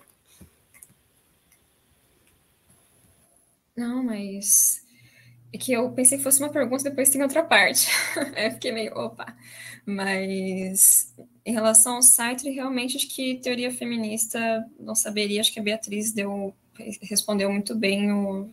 Não, 3.76 4.04
mas 4.04 4.85
é 4.85 4.85
que 5.58 5.74
eu 5.74 5.92
pensei 5.92 6.18
que 6.18 6.24
fosse 6.24 6.40
uma 6.40 6.52
pergunta, 6.52 6.84
depois 6.84 7.10
tem 7.10 7.22
outra 7.22 7.44
parte. 7.44 7.88
eu 8.36 8.52
fiquei 8.52 8.72
meio, 8.72 8.94
opa. 8.98 9.36
Mas 9.86 11.14
em 11.46 11.54
relação 11.54 11.96
ao 11.96 12.02
Sartre, 12.02 12.50
realmente 12.52 12.98
acho 12.98 13.08
que 13.08 13.36
teoria 13.36 13.72
feminista 13.72 14.66
não 14.80 14.96
saberia, 14.96 15.42
acho 15.42 15.54
que 15.54 15.60
a 15.60 15.64
Beatriz 15.64 16.12
deu 16.12 16.54
respondeu 17.02 17.50
muito 17.50 17.74
bem 17.76 18.12
o, 18.12 18.50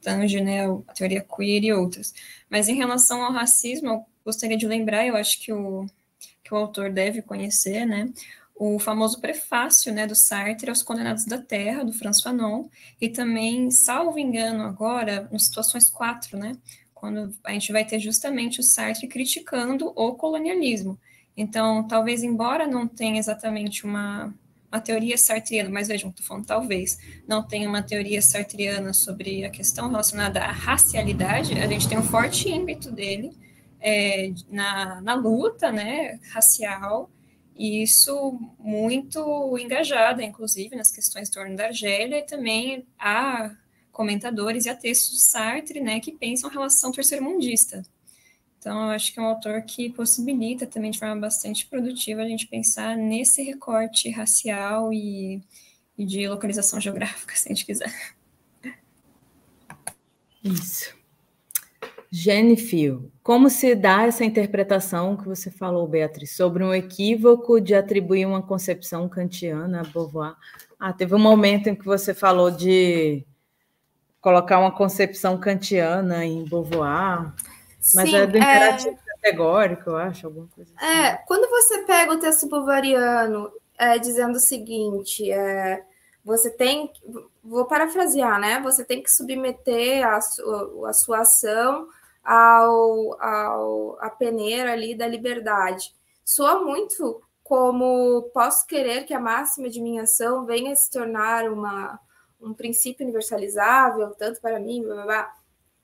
Tange, 0.00 0.40
né, 0.40 0.66
a 0.66 0.92
teoria 0.92 1.20
queer 1.20 1.64
e 1.64 1.72
outras. 1.72 2.14
Mas 2.48 2.68
em 2.68 2.74
relação 2.74 3.22
ao 3.22 3.32
racismo, 3.32 3.88
eu 3.88 4.04
gostaria 4.24 4.56
de 4.56 4.66
lembrar, 4.66 5.06
eu 5.06 5.16
acho 5.16 5.40
que 5.40 5.52
o, 5.52 5.86
que 6.42 6.54
o 6.54 6.56
autor 6.56 6.90
deve 6.90 7.20
conhecer, 7.20 7.84
né, 7.84 8.10
o 8.56 8.78
famoso 8.78 9.20
prefácio 9.20 9.92
né, 9.92 10.06
do 10.06 10.14
Sartre 10.14 10.70
aos 10.70 10.82
Condenados 10.82 11.24
da 11.24 11.38
Terra, 11.38 11.84
do 11.84 11.92
François 11.92 12.22
Fanon, 12.22 12.68
e 13.00 13.08
também, 13.08 13.70
salvo 13.70 14.18
engano 14.18 14.62
agora, 14.62 15.28
no 15.30 15.38
Situações 15.38 15.90
4, 15.90 16.38
né, 16.38 16.56
quando 16.94 17.34
a 17.44 17.52
gente 17.52 17.72
vai 17.72 17.84
ter 17.84 17.98
justamente 17.98 18.60
o 18.60 18.62
Sartre 18.62 19.08
criticando 19.08 19.92
o 19.96 20.14
colonialismo. 20.14 20.98
Então, 21.36 21.86
talvez, 21.86 22.22
embora 22.22 22.66
não 22.66 22.86
tenha 22.86 23.18
exatamente 23.18 23.84
uma, 23.84 24.32
uma 24.70 24.80
teoria 24.80 25.18
sartriana, 25.18 25.68
mas 25.68 25.88
vejam, 25.88 26.10
estou 26.10 26.24
falando 26.24 26.46
talvez, 26.46 26.98
não 27.26 27.42
tenha 27.42 27.68
uma 27.68 27.82
teoria 27.82 28.22
sartriana 28.22 28.92
sobre 28.92 29.44
a 29.44 29.50
questão 29.50 29.88
relacionada 29.88 30.40
à 30.40 30.52
racialidade, 30.52 31.58
a 31.58 31.66
gente 31.66 31.88
tem 31.88 31.98
um 31.98 32.02
forte 32.02 32.48
ímpeto 32.48 32.90
dele 32.90 33.36
é, 33.80 34.32
na, 34.48 35.00
na 35.00 35.14
luta 35.14 35.70
né, 35.70 36.18
racial, 36.32 37.10
e 37.56 37.82
isso 37.82 38.38
muito 38.58 39.56
engajada, 39.58 40.22
inclusive, 40.22 40.74
nas 40.74 40.90
questões 40.90 41.28
em 41.28 41.32
torno 41.32 41.56
da 41.56 41.66
Argélia, 41.66 42.18
e 42.18 42.22
também 42.22 42.86
há 42.98 43.54
comentadores 43.92 44.66
e 44.66 44.68
há 44.68 44.74
textos 44.74 45.12
de 45.12 45.22
Sartre, 45.22 45.80
né, 45.80 46.00
que 46.00 46.12
pensam 46.12 46.50
relação 46.50 46.90
terceiro-mundista. 46.90 47.82
Então, 48.58 48.84
eu 48.84 48.90
acho 48.90 49.12
que 49.12 49.20
é 49.20 49.22
um 49.22 49.26
autor 49.26 49.62
que 49.62 49.90
possibilita 49.90 50.66
também 50.66 50.90
de 50.90 50.98
forma 50.98 51.16
bastante 51.16 51.66
produtiva 51.66 52.22
a 52.22 52.28
gente 52.28 52.46
pensar 52.46 52.96
nesse 52.96 53.42
recorte 53.42 54.10
racial 54.10 54.92
e, 54.92 55.42
e 55.96 56.04
de 56.04 56.26
localização 56.26 56.80
geográfica, 56.80 57.36
se 57.36 57.46
a 57.46 57.54
gente 57.54 57.66
quiser. 57.66 57.94
Isso. 60.42 61.03
Genifio, 62.16 63.10
como 63.24 63.50
se 63.50 63.74
dá 63.74 64.04
essa 64.04 64.24
interpretação 64.24 65.16
que 65.16 65.26
você 65.26 65.50
falou, 65.50 65.84
Beatriz, 65.88 66.36
sobre 66.36 66.62
um 66.62 66.72
equívoco 66.72 67.60
de 67.60 67.74
atribuir 67.74 68.24
uma 68.24 68.40
concepção 68.40 69.08
kantiana 69.08 69.80
a 69.80 69.82
Beauvoir? 69.82 70.36
Ah, 70.78 70.92
teve 70.92 71.12
um 71.12 71.18
momento 71.18 71.66
em 71.66 71.74
que 71.74 71.84
você 71.84 72.14
falou 72.14 72.52
de 72.52 73.26
colocar 74.20 74.60
uma 74.60 74.70
concepção 74.70 75.36
kantiana 75.40 76.24
em 76.24 76.44
Beauvoir, 76.44 77.32
mas 77.96 78.08
Sim, 78.08 78.14
é 78.14 78.26
do 78.28 78.38
imperativo 78.38 78.96
é... 78.96 79.14
categórico, 79.16 79.90
eu 79.90 79.96
acho, 79.96 80.26
alguma 80.28 80.46
coisa 80.54 80.70
assim. 80.76 80.86
É, 80.86 81.16
quando 81.26 81.50
você 81.50 81.82
pega 81.82 82.12
o 82.12 82.20
texto 82.20 82.48
bovariano 82.48 83.50
é, 83.76 83.98
dizendo 83.98 84.36
o 84.36 84.40
seguinte, 84.40 85.32
é, 85.32 85.82
você 86.24 86.48
tem, 86.48 86.92
vou 87.42 87.64
parafrasear, 87.64 88.38
né? 88.38 88.60
Você 88.60 88.84
tem 88.84 89.02
que 89.02 89.10
submeter 89.10 90.06
a, 90.06 90.18
a 90.18 90.92
sua 90.92 91.22
ação 91.22 91.88
ao, 92.24 93.20
ao 93.20 93.98
peneira 94.18 94.72
ali 94.72 94.94
da 94.94 95.06
liberdade. 95.06 95.92
Soa 96.24 96.64
muito 96.64 97.22
como 97.42 98.30
posso 98.32 98.66
querer 98.66 99.04
que 99.04 99.12
a 99.12 99.20
máxima 99.20 99.68
de 99.68 99.80
minha 99.80 100.04
ação 100.04 100.46
venha 100.46 100.72
a 100.72 100.76
se 100.76 100.90
tornar 100.90 101.50
uma, 101.50 102.00
um 102.40 102.54
princípio 102.54 103.04
universalizável, 103.04 104.10
tanto 104.12 104.40
para 104.40 104.58
mim, 104.58 104.82
blá, 104.82 104.94
blá, 104.94 105.04
blá. 105.04 105.34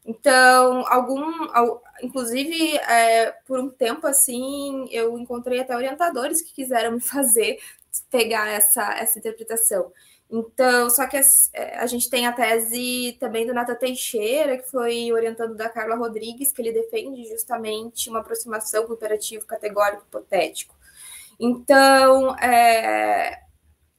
Então, 0.04 0.84
algum, 0.88 1.22
inclusive, 2.02 2.76
é, 2.78 3.32
por 3.46 3.60
um 3.60 3.68
tempo 3.68 4.06
assim, 4.06 4.88
eu 4.90 5.18
encontrei 5.18 5.60
até 5.60 5.76
orientadores 5.76 6.40
que 6.40 6.54
quiseram 6.54 6.92
me 6.92 7.00
fazer 7.02 7.58
pegar 8.10 8.48
essa, 8.48 8.94
essa 8.94 9.18
interpretação. 9.18 9.92
Então, 10.30 10.88
só 10.88 11.06
que 11.08 11.16
a, 11.16 11.22
é, 11.52 11.78
a, 11.78 11.86
gente 11.86 12.08
tem 12.08 12.26
a 12.26 12.32
tese 12.32 13.16
também 13.18 13.46
do 13.46 13.52
Nata 13.52 13.74
Teixeira, 13.74 14.56
que 14.58 14.70
foi 14.70 15.10
orientando 15.12 15.56
da 15.56 15.68
Carla 15.68 15.96
Rodrigues, 15.96 16.52
que 16.52 16.62
ele 16.62 16.72
defende 16.72 17.24
justamente 17.28 18.08
uma 18.08 18.20
aproximação 18.20 18.86
com 18.86 18.92
o 18.92 18.96
imperativo 18.96 19.44
categórico 19.44 20.04
hipotético. 20.06 20.76
Então, 21.38 22.36
é, 22.36 23.40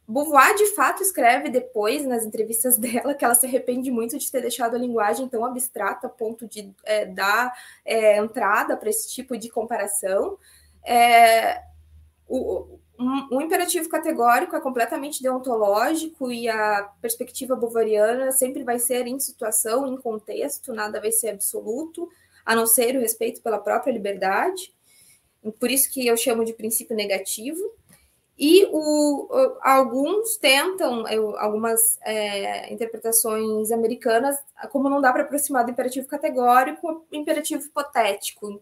Beauvoir, 0.08 0.56
de 0.56 0.68
fato, 0.68 1.02
escreve 1.02 1.50
depois, 1.50 2.06
nas 2.06 2.26
entrevistas 2.26 2.76
dela, 2.80 3.14
que 3.14 3.24
ela 3.24 3.36
se 3.36 3.46
arrepende 3.46 3.90
muito 3.90 4.18
de 4.18 4.32
ter 4.32 4.42
deixado 4.42 4.76
a 4.76 4.80
linguagem 4.80 5.28
tão 5.28 5.46
abstrata 5.46 6.08
a 6.08 6.10
ponto 6.10 6.48
de 6.48 6.74
é, 6.84 7.06
dar 7.06 7.54
é, 7.86 8.18
entrada 8.18 8.76
para 8.76 8.90
esse 8.90 9.10
tipo 9.10 9.38
de 9.38 9.50
comparação. 9.50 10.38
É, 10.84 11.62
o, 12.28 12.80
um, 13.02 13.38
um, 13.38 13.42
imperativo 13.42 13.90
categórico 13.90 14.56
é 14.56 14.62
completamente 14.62 15.24
deontológico 15.24 16.32
e 16.32 16.48
a 16.48 16.88
perspectiva 17.02 17.56
bovariana 17.56 18.32
sempre 18.32 18.64
vai 18.64 18.78
ser 18.78 19.08
em 19.08 19.20
situação, 19.20 19.88
em 19.88 19.98
contexto, 19.98 20.72
nada 20.72 21.02
vai 21.02 21.12
ser 21.12 21.30
absoluto, 21.30 22.08
a 22.46 22.56
não 22.56 22.68
ser 22.68 22.96
o 22.96 23.00
respeito 23.00 23.42
pela 23.42 23.58
própria 23.58 23.92
liberdade. 23.92 24.72
Por 25.60 25.72
isso 25.72 25.92
que 25.92 26.06
eu 26.06 26.16
chamo 26.16 26.46
de 26.46 26.54
princípio 26.54 26.96
negativo. 26.96 27.60
E 28.38 28.66
o, 28.72 29.28
alguns 29.62 30.38
tentam, 30.38 31.08
eu, 31.08 31.38
algumas 31.38 32.00
é, 32.02 32.72
interpretações 32.72 33.72
americanas, 33.72 34.36
como 34.72 34.90
não 34.90 35.02
dá 35.02 35.12
para 35.12 35.24
aproximar 35.24 35.66
do 35.66 35.72
imperativo 35.72 36.08
categórico, 36.08 37.06
imperativo 37.12 37.64
hipotético, 37.64 38.62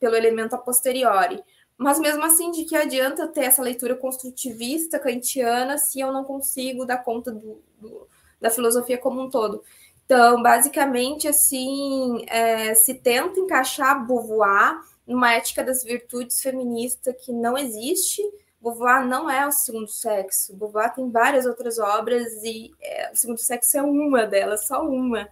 pelo 0.00 0.16
elemento 0.16 0.54
a 0.54 0.58
posteriori 0.58 1.42
mas 1.80 1.98
mesmo 1.98 2.22
assim, 2.22 2.50
de 2.50 2.64
que 2.64 2.76
adianta 2.76 3.26
ter 3.26 3.44
essa 3.44 3.62
leitura 3.62 3.96
construtivista 3.96 4.98
kantiana 4.98 5.78
se 5.78 5.98
eu 5.98 6.12
não 6.12 6.24
consigo 6.24 6.84
dar 6.84 6.98
conta 6.98 7.32
do, 7.32 7.58
do, 7.80 8.06
da 8.38 8.50
filosofia 8.50 8.98
como 8.98 9.18
um 9.18 9.30
todo? 9.30 9.64
Então, 10.04 10.42
basicamente, 10.42 11.26
assim, 11.26 12.22
é, 12.28 12.74
se 12.74 12.92
tenta 12.92 13.40
encaixar 13.40 14.06
Beauvoir 14.06 14.78
numa 15.06 15.32
ética 15.32 15.64
das 15.64 15.82
virtudes 15.82 16.42
feminista 16.42 17.14
que 17.14 17.32
não 17.32 17.56
existe. 17.56 18.22
Beauvoir 18.60 19.06
não 19.06 19.30
é 19.30 19.46
o 19.46 19.50
segundo 19.50 19.88
sexo. 19.88 20.54
Beauvoir 20.54 20.92
tem 20.92 21.10
várias 21.10 21.46
outras 21.46 21.78
obras 21.78 22.30
e 22.44 22.72
é, 22.82 23.10
o 23.10 23.16
segundo 23.16 23.38
sexo 23.38 23.78
é 23.78 23.82
uma 23.82 24.26
delas, 24.26 24.66
só 24.66 24.86
uma. 24.86 25.26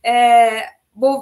É, 0.00 0.64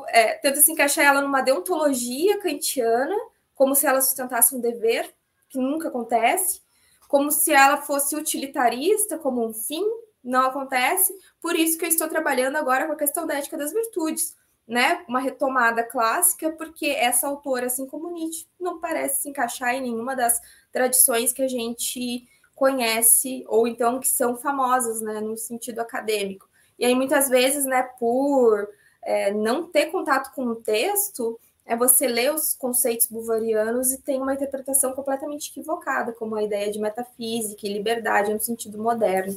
é, 0.08 0.34
tenta 0.34 0.60
se 0.60 0.70
encaixar 0.70 1.06
ela 1.06 1.22
numa 1.22 1.40
deontologia 1.40 2.38
kantiana, 2.42 3.16
como 3.56 3.74
se 3.74 3.86
ela 3.86 4.00
sustentasse 4.00 4.54
um 4.54 4.60
dever, 4.60 5.12
que 5.48 5.58
nunca 5.58 5.88
acontece, 5.88 6.60
como 7.08 7.32
se 7.32 7.52
ela 7.52 7.78
fosse 7.78 8.14
utilitarista, 8.14 9.18
como 9.18 9.44
um 9.44 9.52
fim, 9.52 9.84
não 10.22 10.46
acontece. 10.46 11.12
Por 11.40 11.56
isso 11.56 11.78
que 11.78 11.84
eu 11.84 11.88
estou 11.88 12.08
trabalhando 12.08 12.56
agora 12.56 12.86
com 12.86 12.92
a 12.92 12.96
questão 12.96 13.26
da 13.26 13.34
ética 13.34 13.56
das 13.56 13.72
virtudes, 13.72 14.36
né? 14.66 15.04
Uma 15.08 15.20
retomada 15.20 15.82
clássica, 15.84 16.50
porque 16.52 16.86
essa 16.86 17.26
autora, 17.26 17.66
assim 17.66 17.86
como 17.86 18.10
Nietzsche, 18.10 18.46
não 18.60 18.80
parece 18.80 19.22
se 19.22 19.28
encaixar 19.28 19.74
em 19.74 19.82
nenhuma 19.82 20.14
das 20.14 20.40
tradições 20.72 21.32
que 21.32 21.42
a 21.42 21.48
gente 21.48 22.28
conhece 22.54 23.44
ou 23.48 23.68
então 23.68 24.00
que 24.00 24.08
são 24.08 24.36
famosas, 24.36 25.00
né, 25.00 25.20
no 25.20 25.36
sentido 25.36 25.78
acadêmico. 25.78 26.48
E 26.78 26.84
aí 26.84 26.94
muitas 26.94 27.28
vezes, 27.28 27.66
né, 27.66 27.82
por 27.98 28.68
é, 29.02 29.30
não 29.30 29.68
ter 29.68 29.86
contato 29.86 30.34
com 30.34 30.46
o 30.46 30.56
texto, 30.56 31.38
é 31.66 31.76
você 31.76 32.06
ler 32.06 32.32
os 32.32 32.54
conceitos 32.54 33.08
buvarianos 33.08 33.92
e 33.92 34.00
tem 34.00 34.22
uma 34.22 34.32
interpretação 34.32 34.92
completamente 34.92 35.50
equivocada, 35.50 36.12
como 36.12 36.36
a 36.36 36.42
ideia 36.42 36.70
de 36.70 36.78
metafísica 36.78 37.66
e 37.66 37.72
liberdade 37.72 38.32
no 38.32 38.40
sentido 38.40 38.78
moderno. 38.78 39.36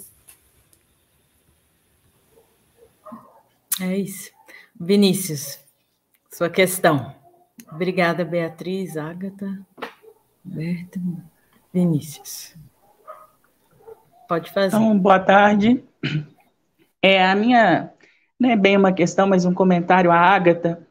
É 3.82 3.98
isso. 3.98 4.32
Vinícius, 4.80 5.60
sua 6.32 6.50
questão. 6.50 7.16
Obrigada, 7.72 8.24
Beatriz, 8.24 8.96
Ágata, 8.96 9.60
Berta, 10.44 11.00
Vinícius. 11.74 12.56
Pode 14.28 14.52
fazer. 14.52 14.76
Então, 14.76 14.98
boa 15.00 15.20
tarde. 15.20 15.84
É 17.02 17.26
a 17.26 17.34
minha, 17.34 17.92
não 18.40 18.50
é 18.52 18.56
bem 18.56 18.78
uma 18.78 18.94
questão, 18.94 19.26
mas 19.26 19.46
um 19.46 19.54
comentário 19.54 20.12
à 20.12 20.18
Ágata 20.18 20.88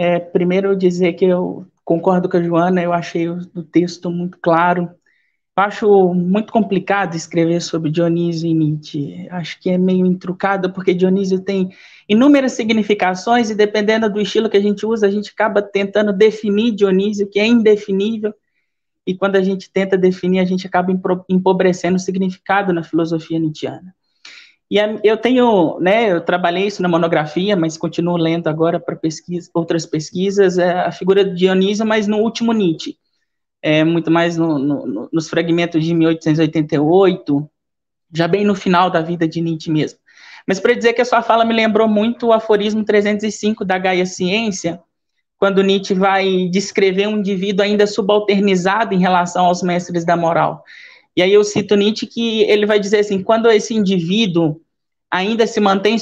é, 0.00 0.20
primeiro, 0.20 0.76
dizer 0.76 1.14
que 1.14 1.24
eu 1.24 1.66
concordo 1.84 2.28
com 2.28 2.36
a 2.36 2.42
Joana, 2.42 2.80
eu 2.80 2.92
achei 2.92 3.28
o, 3.28 3.40
o 3.52 3.64
texto 3.64 4.08
muito 4.08 4.38
claro. 4.40 4.88
Eu 5.56 5.62
acho 5.64 6.14
muito 6.14 6.52
complicado 6.52 7.16
escrever 7.16 7.60
sobre 7.60 7.90
Dionísio 7.90 8.48
e 8.48 8.54
Nietzsche. 8.54 9.26
Acho 9.28 9.60
que 9.60 9.70
é 9.70 9.76
meio 9.76 10.06
intrucado, 10.06 10.72
porque 10.72 10.94
Dionísio 10.94 11.40
tem 11.40 11.70
inúmeras 12.08 12.52
significações, 12.52 13.50
e 13.50 13.56
dependendo 13.56 14.08
do 14.08 14.20
estilo 14.20 14.48
que 14.48 14.56
a 14.56 14.62
gente 14.62 14.86
usa, 14.86 15.08
a 15.08 15.10
gente 15.10 15.32
acaba 15.32 15.60
tentando 15.60 16.12
definir 16.12 16.76
Dionísio, 16.76 17.28
que 17.28 17.40
é 17.40 17.46
indefinível, 17.48 18.32
e 19.04 19.16
quando 19.16 19.34
a 19.34 19.42
gente 19.42 19.68
tenta 19.68 19.98
definir, 19.98 20.38
a 20.38 20.44
gente 20.44 20.64
acaba 20.64 20.92
empobrecendo 21.28 21.96
o 21.96 22.00
significado 22.00 22.72
na 22.72 22.84
filosofia 22.84 23.40
nietzschiana. 23.40 23.92
E 24.70 24.76
eu 25.02 25.16
tenho, 25.16 25.78
né, 25.80 26.12
eu 26.12 26.20
trabalhei 26.20 26.66
isso 26.66 26.82
na 26.82 26.88
monografia, 26.88 27.56
mas 27.56 27.78
continuo 27.78 28.18
lendo 28.18 28.48
agora 28.48 28.78
para 28.78 28.94
pesquisa, 28.94 29.50
outras 29.54 29.86
pesquisas, 29.86 30.58
é 30.58 30.80
a 30.80 30.92
figura 30.92 31.24
de 31.24 31.34
Dionísio, 31.34 31.86
mas 31.86 32.06
no 32.06 32.18
último 32.18 32.52
Nietzsche, 32.52 32.98
é, 33.62 33.82
muito 33.82 34.10
mais 34.10 34.36
no, 34.36 34.58
no, 34.58 35.08
nos 35.10 35.28
fragmentos 35.28 35.82
de 35.82 35.94
1888, 35.94 37.50
já 38.12 38.28
bem 38.28 38.44
no 38.44 38.54
final 38.54 38.90
da 38.90 39.00
vida 39.00 39.26
de 39.26 39.40
Nietzsche 39.40 39.70
mesmo. 39.70 39.98
Mas 40.46 40.60
para 40.60 40.74
dizer 40.74 40.92
que 40.92 41.00
a 41.00 41.04
sua 41.04 41.22
fala 41.22 41.46
me 41.46 41.54
lembrou 41.54 41.88
muito 41.88 42.26
o 42.26 42.32
aforismo 42.32 42.84
305 42.84 43.64
da 43.64 43.78
Gaia 43.78 44.04
Ciência, 44.04 44.80
quando 45.38 45.62
Nietzsche 45.62 45.94
vai 45.94 46.48
descrever 46.50 47.06
um 47.06 47.18
indivíduo 47.18 47.64
ainda 47.64 47.86
subalternizado 47.86 48.94
em 48.94 48.98
relação 48.98 49.46
aos 49.46 49.62
mestres 49.62 50.04
da 50.04 50.16
moral. 50.16 50.64
E 51.18 51.22
aí 51.22 51.32
eu 51.32 51.42
cito 51.42 51.74
Nietzsche 51.74 52.06
que 52.06 52.42
ele 52.42 52.64
vai 52.64 52.78
dizer 52.78 53.00
assim, 53.00 53.20
quando 53.20 53.50
esse 53.50 53.74
indivíduo 53.74 54.60
ainda 55.10 55.48
se 55.48 55.58
mantém 55.58 55.96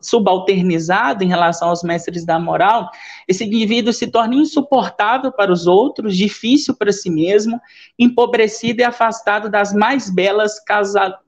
subalternizado 0.00 1.24
em 1.24 1.26
relação 1.26 1.70
aos 1.70 1.82
mestres 1.82 2.24
da 2.24 2.38
moral, 2.38 2.88
esse 3.26 3.42
indivíduo 3.42 3.92
se 3.92 4.06
torna 4.06 4.36
insuportável 4.36 5.32
para 5.32 5.50
os 5.50 5.66
outros, 5.66 6.16
difícil 6.16 6.76
para 6.76 6.92
si 6.92 7.10
mesmo, 7.10 7.60
empobrecido 7.98 8.80
e 8.80 8.84
afastado 8.84 9.50
das 9.50 9.74
mais 9.74 10.08
belas 10.08 10.54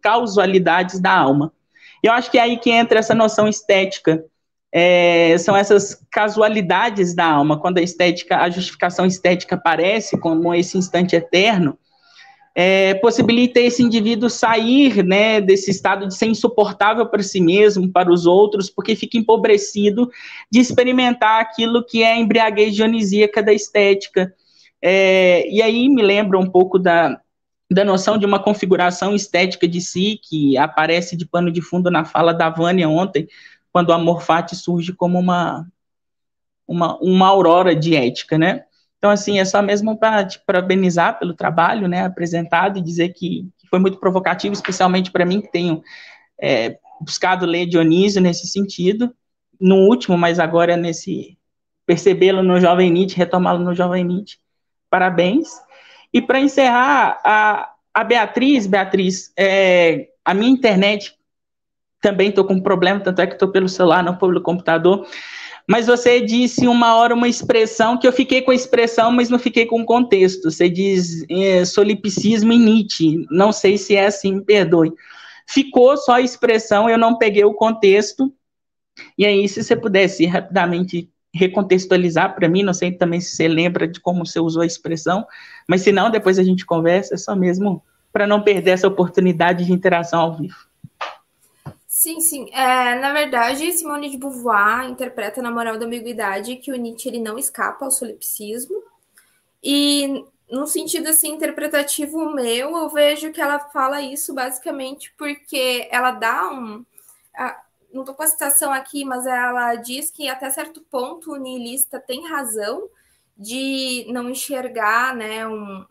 causalidades 0.01 1.01
da 1.01 1.12
alma. 1.12 1.52
E 2.01 2.06
eu 2.06 2.12
acho 2.12 2.31
que 2.31 2.39
é 2.39 2.43
aí 2.43 2.56
que 2.56 2.70
entra 2.70 3.01
essa 3.01 3.12
noção 3.12 3.48
estética, 3.48 4.24
é, 4.70 5.36
são 5.39 5.56
essas 5.56 6.01
casualidades 6.12 7.12
da 7.12 7.27
alma, 7.27 7.59
quando 7.59 7.78
a 7.78 7.82
estética, 7.82 8.36
a 8.36 8.48
justificação 8.48 9.05
estética 9.05 9.56
aparece 9.56 10.16
como 10.16 10.55
esse 10.55 10.78
instante 10.78 11.16
eterno, 11.16 11.77
é, 12.54 12.94
possibilita 12.94 13.60
esse 13.60 13.82
indivíduo 13.82 14.28
sair 14.28 15.02
né, 15.02 15.40
desse 15.40 15.70
estado 15.70 16.06
de 16.06 16.14
ser 16.14 16.26
insuportável 16.26 17.06
para 17.06 17.22
si 17.22 17.40
mesmo, 17.40 17.90
para 17.90 18.12
os 18.12 18.26
outros, 18.26 18.68
porque 18.68 18.94
fica 18.94 19.16
empobrecido 19.16 20.10
de 20.50 20.60
experimentar 20.60 21.40
aquilo 21.40 21.84
que 21.84 22.02
é 22.02 22.12
a 22.12 22.18
embriaguez 22.18 22.74
dionisíaca 22.74 23.42
da 23.42 23.52
estética. 23.52 24.34
É, 24.82 25.48
e 25.48 25.62
aí 25.62 25.88
me 25.88 26.02
lembra 26.02 26.38
um 26.38 26.50
pouco 26.50 26.78
da, 26.78 27.18
da 27.70 27.84
noção 27.84 28.18
de 28.18 28.26
uma 28.26 28.38
configuração 28.38 29.14
estética 29.14 29.66
de 29.66 29.80
si, 29.80 30.20
que 30.22 30.58
aparece 30.58 31.16
de 31.16 31.24
pano 31.24 31.50
de 31.50 31.62
fundo 31.62 31.90
na 31.90 32.04
fala 32.04 32.34
da 32.34 32.50
Vânia 32.50 32.88
ontem, 32.88 33.26
quando 33.72 33.88
o 33.88 33.92
amor 33.92 34.20
fati 34.20 34.54
surge 34.54 34.92
como 34.92 35.18
uma, 35.18 35.66
uma, 36.68 36.98
uma 36.98 37.28
aurora 37.28 37.74
de 37.74 37.96
ética, 37.96 38.36
né? 38.36 38.64
Então, 39.02 39.10
assim, 39.10 39.40
é 39.40 39.44
só 39.44 39.60
mesmo 39.60 39.98
para 39.98 40.24
te 40.24 40.38
parabenizar 40.46 41.18
pelo 41.18 41.34
trabalho 41.34 41.88
né, 41.88 42.04
apresentado 42.04 42.78
e 42.78 42.80
dizer 42.80 43.08
que, 43.08 43.48
foi 43.68 43.80
muito 43.80 43.98
provocativo, 43.98 44.52
especialmente 44.52 45.10
para 45.10 45.24
mim, 45.24 45.40
que 45.40 45.50
tenho 45.50 45.82
é, 46.40 46.78
buscado 47.00 47.44
ler 47.44 47.66
Dionísio 47.66 48.20
nesse 48.20 48.46
sentido, 48.46 49.12
no 49.60 49.88
último, 49.88 50.16
mas 50.16 50.38
agora 50.38 50.76
nesse 50.76 51.36
percebê-lo 51.84 52.44
no 52.44 52.60
Jovem 52.60 52.92
Nietzsche, 52.92 53.16
retomá-lo 53.16 53.58
no 53.58 53.74
Jovem 53.74 54.04
Nietzsche. 54.04 54.36
Parabéns. 54.88 55.48
E 56.12 56.22
para 56.22 56.38
encerrar, 56.38 57.20
a, 57.24 57.72
a 57.92 58.04
Beatriz, 58.04 58.68
Beatriz, 58.68 59.32
é, 59.36 60.10
a 60.24 60.32
minha 60.32 60.52
internet 60.52 61.16
também 62.00 62.28
estou 62.28 62.44
com 62.44 62.54
um 62.54 62.62
problema, 62.62 63.00
tanto 63.00 63.20
é 63.20 63.26
que 63.26 63.32
estou 63.32 63.48
pelo 63.48 63.68
celular, 63.68 64.04
não 64.04 64.14
pelo 64.14 64.40
computador, 64.40 65.08
mas 65.72 65.86
você 65.86 66.20
disse 66.20 66.68
uma 66.68 66.96
hora 66.96 67.14
uma 67.14 67.26
expressão 67.26 67.96
que 67.96 68.06
eu 68.06 68.12
fiquei 68.12 68.42
com 68.42 68.50
a 68.50 68.54
expressão, 68.54 69.10
mas 69.10 69.30
não 69.30 69.38
fiquei 69.38 69.64
com 69.64 69.80
o 69.80 69.86
contexto. 69.86 70.50
Você 70.50 70.68
diz 70.68 71.24
é, 71.30 71.64
solipsismo 71.64 72.52
e 72.52 72.58
Nietzsche. 72.58 73.26
Não 73.30 73.52
sei 73.52 73.78
se 73.78 73.96
é 73.96 74.04
assim, 74.04 74.34
me 74.34 74.44
perdoe. 74.44 74.92
Ficou 75.48 75.96
só 75.96 76.16
a 76.16 76.20
expressão, 76.20 76.90
eu 76.90 76.98
não 76.98 77.16
peguei 77.16 77.42
o 77.46 77.54
contexto. 77.54 78.30
E 79.16 79.24
aí, 79.24 79.48
se 79.48 79.64
você 79.64 79.74
pudesse 79.74 80.26
rapidamente 80.26 81.10
recontextualizar 81.34 82.34
para 82.34 82.50
mim, 82.50 82.62
não 82.62 82.74
sei 82.74 82.92
também 82.92 83.22
se 83.22 83.34
você 83.34 83.48
lembra 83.48 83.88
de 83.88 83.98
como 83.98 84.26
você 84.26 84.38
usou 84.38 84.60
a 84.60 84.66
expressão, 84.66 85.26
mas 85.66 85.80
se 85.80 85.90
não, 85.90 86.10
depois 86.10 86.38
a 86.38 86.42
gente 86.42 86.66
conversa, 86.66 87.14
é 87.14 87.16
só 87.16 87.34
mesmo 87.34 87.82
para 88.12 88.26
não 88.26 88.42
perder 88.42 88.72
essa 88.72 88.88
oportunidade 88.88 89.64
de 89.64 89.72
interação 89.72 90.20
ao 90.20 90.36
vivo. 90.36 90.70
Sim, 91.94 92.20
sim. 92.20 92.48
É, 92.52 92.94
na 92.98 93.12
verdade, 93.12 93.70
Simone 93.70 94.09
de 94.09 94.16
Beauvoir 94.16 94.89
interpreta 94.89 95.43
na 95.43 95.51
moral 95.51 95.78
da 95.78 95.85
ambiguidade 95.85 96.56
que 96.56 96.73
o 96.73 96.77
Nietzsche 96.77 97.10
ele 97.10 97.20
não 97.20 97.39
escapa 97.39 97.85
ao 97.85 97.90
solipsismo. 97.90 98.82
E 99.62 100.24
no 100.51 100.66
sentido 100.66 101.09
assim 101.09 101.32
interpretativo 101.35 102.31
meu, 102.35 102.77
eu 102.77 102.89
vejo 102.90 103.32
que 103.32 103.40
ela 103.40 103.59
fala 103.59 104.02
isso 104.02 104.35
basicamente 104.35 105.14
porque 105.19 105.89
ela 105.90 106.12
dá 106.12 106.51
um 106.51 106.85
não 107.93 108.02
estou 108.02 108.14
com 108.14 108.23
a 108.23 108.27
citação 108.27 108.73
aqui, 108.73 109.05
mas 109.05 109.27
ela 109.27 109.74
diz 109.77 110.10
que 110.10 110.28
até 110.28 110.48
certo 110.51 110.81
ponto 110.90 111.32
o 111.32 111.36
niilista 111.36 112.01
tem 112.01 112.27
razão 112.28 112.89
de 113.36 114.06
não 114.09 114.31
enxergar 114.31 115.14
né, 115.14 115.47
um, 115.47 115.85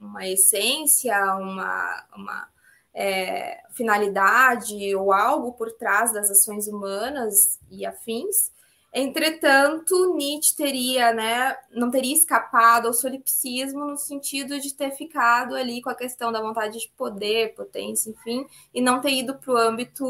uma 0.00 0.28
essência, 0.28 1.16
uma, 1.36 2.04
uma 2.16 2.48
é, 2.94 3.60
finalidade 3.72 4.94
ou 4.94 5.12
algo 5.12 5.52
por 5.52 5.72
trás 5.72 6.12
das 6.12 6.30
ações 6.30 6.68
humanas 6.68 7.58
e 7.70 7.86
afins, 7.86 8.52
Entretanto, 8.94 10.14
Nietzsche 10.14 10.54
teria, 10.54 11.14
né, 11.14 11.56
não 11.70 11.90
teria 11.90 12.14
escapado 12.14 12.86
ao 12.86 12.92
solipsismo 12.92 13.86
no 13.86 13.96
sentido 13.96 14.60
de 14.60 14.74
ter 14.74 14.90
ficado 14.90 15.54
ali 15.54 15.80
com 15.80 15.88
a 15.88 15.94
questão 15.94 16.30
da 16.30 16.42
vontade 16.42 16.78
de 16.78 16.92
poder, 16.94 17.54
potência, 17.54 18.10
enfim, 18.10 18.46
e 18.74 18.82
não 18.82 19.00
ter 19.00 19.12
ido 19.12 19.34
para 19.36 19.50
o 19.50 19.56
âmbito 19.56 20.04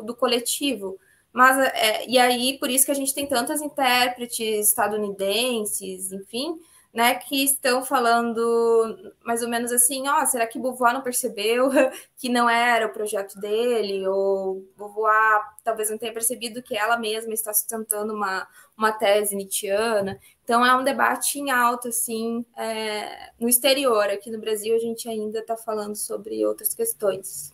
do 0.00 0.16
coletivo. 0.16 0.98
Mas, 1.32 1.58
é, 1.58 2.08
e 2.08 2.18
aí, 2.18 2.58
por 2.58 2.68
isso 2.68 2.86
que 2.86 2.90
a 2.90 2.94
gente 2.94 3.14
tem 3.14 3.28
tantas 3.28 3.60
intérpretes 3.60 4.68
estadunidenses, 4.68 6.10
enfim, 6.10 6.58
né, 6.94 7.16
que 7.16 7.42
estão 7.42 7.84
falando 7.84 9.12
mais 9.24 9.42
ou 9.42 9.48
menos 9.48 9.72
assim, 9.72 10.06
ó, 10.06 10.22
oh, 10.22 10.26
será 10.26 10.46
que 10.46 10.60
Beauvoir 10.60 10.94
não 10.94 11.02
percebeu 11.02 11.68
que 12.16 12.28
não 12.28 12.48
era 12.48 12.86
o 12.86 12.92
projeto 12.92 13.36
dele? 13.40 14.06
Ou 14.06 14.64
Beauvoir 14.78 15.42
talvez 15.64 15.90
não 15.90 15.98
tenha 15.98 16.12
percebido 16.12 16.62
que 16.62 16.76
ela 16.76 16.96
mesma 16.96 17.34
está 17.34 17.52
sustentando 17.52 18.14
uma, 18.14 18.46
uma 18.78 18.92
tese 18.92 19.34
nietzschiana. 19.34 20.20
Então 20.44 20.64
é 20.64 20.72
um 20.76 20.84
debate 20.84 21.40
em 21.40 21.50
alto, 21.50 21.88
assim, 21.88 22.46
é, 22.56 23.30
no 23.40 23.48
exterior. 23.48 24.04
Aqui 24.04 24.30
no 24.30 24.38
Brasil 24.38 24.76
a 24.76 24.78
gente 24.78 25.08
ainda 25.08 25.40
está 25.40 25.56
falando 25.56 25.96
sobre 25.96 26.46
outras 26.46 26.74
questões. 26.74 27.52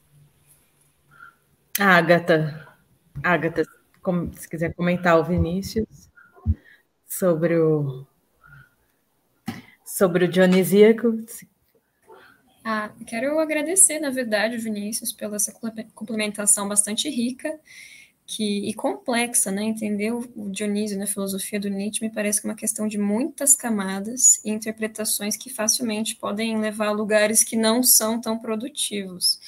Agatha, 1.79 2.69
Agatha, 3.25 3.65
se 4.35 4.47
quiser 4.47 4.75
comentar 4.75 5.19
o 5.19 5.25
Vinícius 5.25 6.11
sobre 7.07 7.59
o 7.59 8.07
sobre 9.97 10.25
o 10.25 10.29
Dionisíaco. 10.29 11.19
Ah, 12.65 12.91
quero 13.07 13.39
agradecer, 13.39 13.99
na 13.99 14.11
verdade, 14.11 14.57
Vinícius, 14.57 15.13
pela 15.13 15.37
essa 15.37 15.53
complementação 15.95 16.69
bastante 16.69 17.09
rica 17.09 17.59
que, 18.27 18.69
e 18.69 18.75
complexa, 18.75 19.51
né? 19.51 19.65
Entender 19.65 20.13
o 20.13 20.51
Dionísio 20.51 20.99
na 20.99 21.07
filosofia 21.07 21.59
do 21.59 21.69
Nietzsche 21.69 22.05
me 22.05 22.13
parece 22.13 22.41
que 22.41 22.47
é 22.47 22.51
uma 22.51 22.57
questão 22.57 22.87
de 22.87 22.97
muitas 22.97 23.57
camadas 23.57 24.41
e 24.45 24.51
interpretações 24.51 25.37
que 25.37 25.51
facilmente 25.51 26.15
podem 26.15 26.59
levar 26.61 26.89
a 26.89 26.93
lugares 26.93 27.43
que 27.43 27.57
não 27.57 27.83
são 27.83 28.21
tão 28.21 28.39
produtivos. 28.39 29.41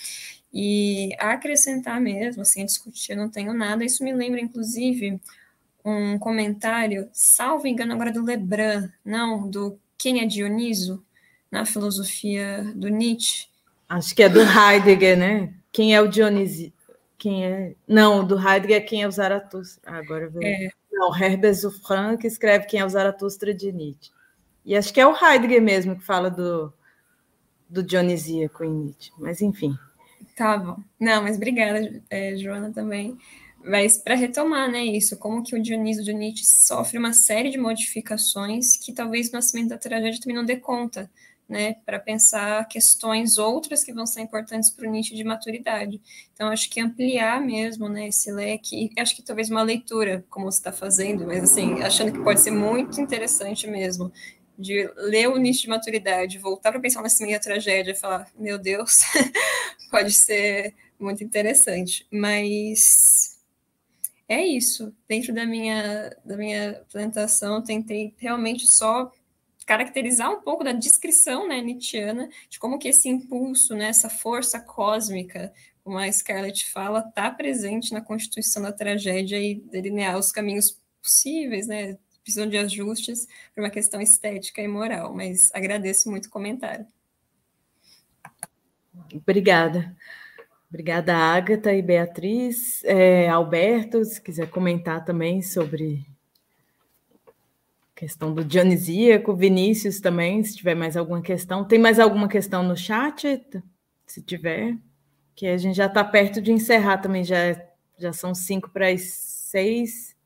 E 0.53 1.15
acrescentar 1.19 2.01
mesmo, 2.01 2.43
assim, 2.43 2.65
discutir, 2.65 3.13
eu 3.13 3.19
não 3.19 3.29
tenho 3.29 3.55
nada. 3.55 3.85
Isso 3.85 4.03
me 4.03 4.13
lembra, 4.13 4.41
inclusive, 4.41 5.21
um 5.85 6.19
comentário, 6.19 7.09
salvo 7.13 7.67
engano 7.67 7.93
agora 7.93 8.13
do 8.13 8.25
Lebrun, 8.25 8.89
não, 9.05 9.49
do 9.49 9.79
quem 10.03 10.21
é 10.21 10.27
Dioniso 10.27 11.05
na 11.49 11.65
filosofia 11.65 12.65
do 12.75 12.89
Nietzsche? 12.89 13.47
Acho 13.89 14.13
que 14.17 14.25
é 14.25 14.29
do 14.29 14.41
Heidegger, 14.41 15.17
né? 15.17 15.55
Quem 15.71 15.95
é 15.95 16.01
o 16.01 16.09
Dionísio? 16.09 16.73
Quem 17.17 17.47
é? 17.47 17.75
Não, 17.87 18.27
do 18.27 18.37
Heidegger 18.37 18.79
é 18.79 18.81
quem 18.81 19.03
é 19.05 19.07
o 19.07 19.13
Zaratustra. 19.13 19.81
Ah, 19.87 19.99
agora 19.99 20.25
eu 20.25 20.43
é. 20.43 20.71
Não, 20.91 21.17
Herbert 21.17 21.55
que 22.19 22.27
escreve 22.27 22.67
quem 22.67 22.81
é 22.81 22.85
o 22.85 22.89
Zaratustra 22.89 23.55
de 23.55 23.71
Nietzsche. 23.71 24.11
E 24.65 24.77
acho 24.77 24.93
que 24.93 25.01
é 25.01 25.07
o 25.07 25.15
Heidegger 25.15 25.63
mesmo 25.63 25.97
que 25.97 26.05
fala 26.05 26.29
do, 26.29 26.73
do 27.69 27.81
Dionisíaco 27.81 28.65
em 28.65 28.71
Nietzsche. 28.71 29.13
Mas 29.19 29.41
enfim. 29.41 29.79
Tá 30.37 30.59
bom. 30.59 30.79
Não, 30.99 31.23
mas 31.23 31.37
obrigada, 31.37 32.03
é, 32.11 32.37
Joana, 32.37 32.73
também. 32.73 33.17
Mas 33.65 33.97
para 33.97 34.15
retomar, 34.15 34.71
né, 34.71 34.85
isso, 34.85 35.17
como 35.17 35.43
que 35.43 35.55
o 35.55 35.63
Dionísio 35.63 36.05
de 36.05 36.13
Nietzsche 36.13 36.45
sofre 36.45 36.99
uma 36.99 37.13
série 37.13 37.51
de 37.51 37.59
modificações 37.59 38.77
que 38.77 38.93
talvez 38.93 39.29
o 39.29 39.33
nascimento 39.33 39.69
da 39.69 39.79
tragédia 39.79 40.21
também 40.21 40.37
não 40.37 40.45
dê 40.45 40.57
conta, 40.57 41.09
né, 41.49 41.75
para 41.85 42.01
pensar 42.01 42.67
questões 42.67 43.39
outras 43.39 43.85
que 43.85 43.93
vão 43.93 44.07
ser 44.07 44.23
importantes 44.23 44.71
para 44.71 44.89
o 44.89 44.91
Nietzsche 44.91 45.15
de 45.15 45.23
maturidade. 45.23 46.01
Então, 46.33 46.49
acho 46.49 46.69
que 46.71 46.81
ampliar 46.81 47.41
mesmo, 47.41 47.89
né, 47.89 48.09
esse 48.09 48.33
leque, 48.33 48.91
acho 48.99 49.15
que 49.15 49.23
talvez 49.23 49.51
uma 49.51 49.63
leitura, 49.63 50.25
como 50.29 50.51
você 50.51 50.59
está 50.59 50.73
fazendo, 50.73 51.27
mas 51.27 51.45
assim, 51.45 51.83
achando 51.83 52.13
que 52.13 52.21
pode 52.21 52.41
ser 52.41 52.51
muito 52.51 53.01
interessante 53.01 53.67
mesmo, 53.69 54.11
de 54.59 54.91
ler 54.97 55.29
o 55.29 55.37
Nietzsche 55.37 55.63
de 55.63 55.69
maturidade, 55.69 56.39
voltar 56.39 56.73
para 56.73 56.81
pensar 56.81 57.01
no 57.01 57.05
nascimento 57.05 57.35
da 57.35 57.41
tragédia 57.41 57.93
e 57.93 57.97
falar, 57.97 58.29
meu 58.37 58.59
Deus, 58.59 59.01
pode 59.91 60.13
ser 60.13 60.75
muito 60.99 61.23
interessante, 61.23 62.07
mas 62.11 63.32
é 64.33 64.47
isso. 64.47 64.95
Dentro 65.07 65.35
da 65.35 65.45
minha, 65.45 66.17
da 66.25 66.37
minha 66.37 66.71
apresentação, 66.71 67.63
tentei 67.63 68.15
realmente 68.19 68.67
só 68.67 69.13
caracterizar 69.67 70.31
um 70.31 70.41
pouco 70.41 70.65
da 70.65 70.73
descrição 70.73 71.47
né, 71.47 71.61
nietzschiana, 71.61 72.29
de 72.49 72.59
como 72.59 72.79
que 72.79 72.89
esse 72.89 73.09
impulso, 73.09 73.75
né, 73.75 73.89
essa 73.89 74.09
força 74.09 74.59
cósmica, 74.61 75.53
como 75.85 75.99
a 75.99 76.11
Scarlett 76.11 76.71
fala, 76.71 77.01
está 77.01 77.31
presente 77.31 77.93
na 77.93 78.01
constituição 78.01 78.63
da 78.63 78.73
tragédia 78.73 79.39
e 79.39 79.55
delinear 79.55 80.19
os 80.19 80.33
caminhos 80.33 80.81
possíveis, 81.01 81.67
né, 81.67 81.99
precisam 82.23 82.49
de 82.49 82.57
ajustes 82.57 83.27
para 83.55 83.65
uma 83.65 83.71
questão 83.71 84.01
estética 84.01 84.63
e 84.63 84.69
moral, 84.69 85.15
mas 85.15 85.51
agradeço 85.53 86.11
muito 86.11 86.27
o 86.27 86.31
comentário. 86.31 86.87
Obrigada. 89.15 89.97
Obrigada, 90.73 91.15
Agatha 91.15 91.71
e 91.75 91.83
Beatriz. 91.83 92.83
É, 92.85 93.29
Alberto, 93.29 94.03
se 94.07 94.19
quiser 94.19 94.49
comentar 94.49 95.05
também 95.05 95.43
sobre 95.43 96.03
a 97.29 97.31
questão 97.95 98.33
do 98.33 98.43
Dionisíaco, 98.43 99.37
Vinícius 99.37 100.01
também, 100.01 100.43
se 100.43 100.57
tiver 100.57 100.75
mais 100.75 100.97
alguma 100.97 101.21
questão. 101.21 101.63
Tem 101.63 101.79
mais 101.79 102.01
alguma 102.01 102.27
questão 102.27 102.63
no 102.63 102.75
chat? 102.75 103.39
Se 104.07 104.23
tiver, 104.23 104.79
que 105.35 105.47
a 105.47 105.59
gente 105.59 105.77
já 105.77 105.85
está 105.85 106.03
perto 106.03 106.41
de 106.41 106.53
encerrar 106.53 106.97
também, 107.03 107.23
já, 107.23 107.55
já 107.99 108.15
são 108.15 108.35
cinco 108.35 108.71
para 108.71 108.89
as 108.89 109.03
seis. 109.03 110.17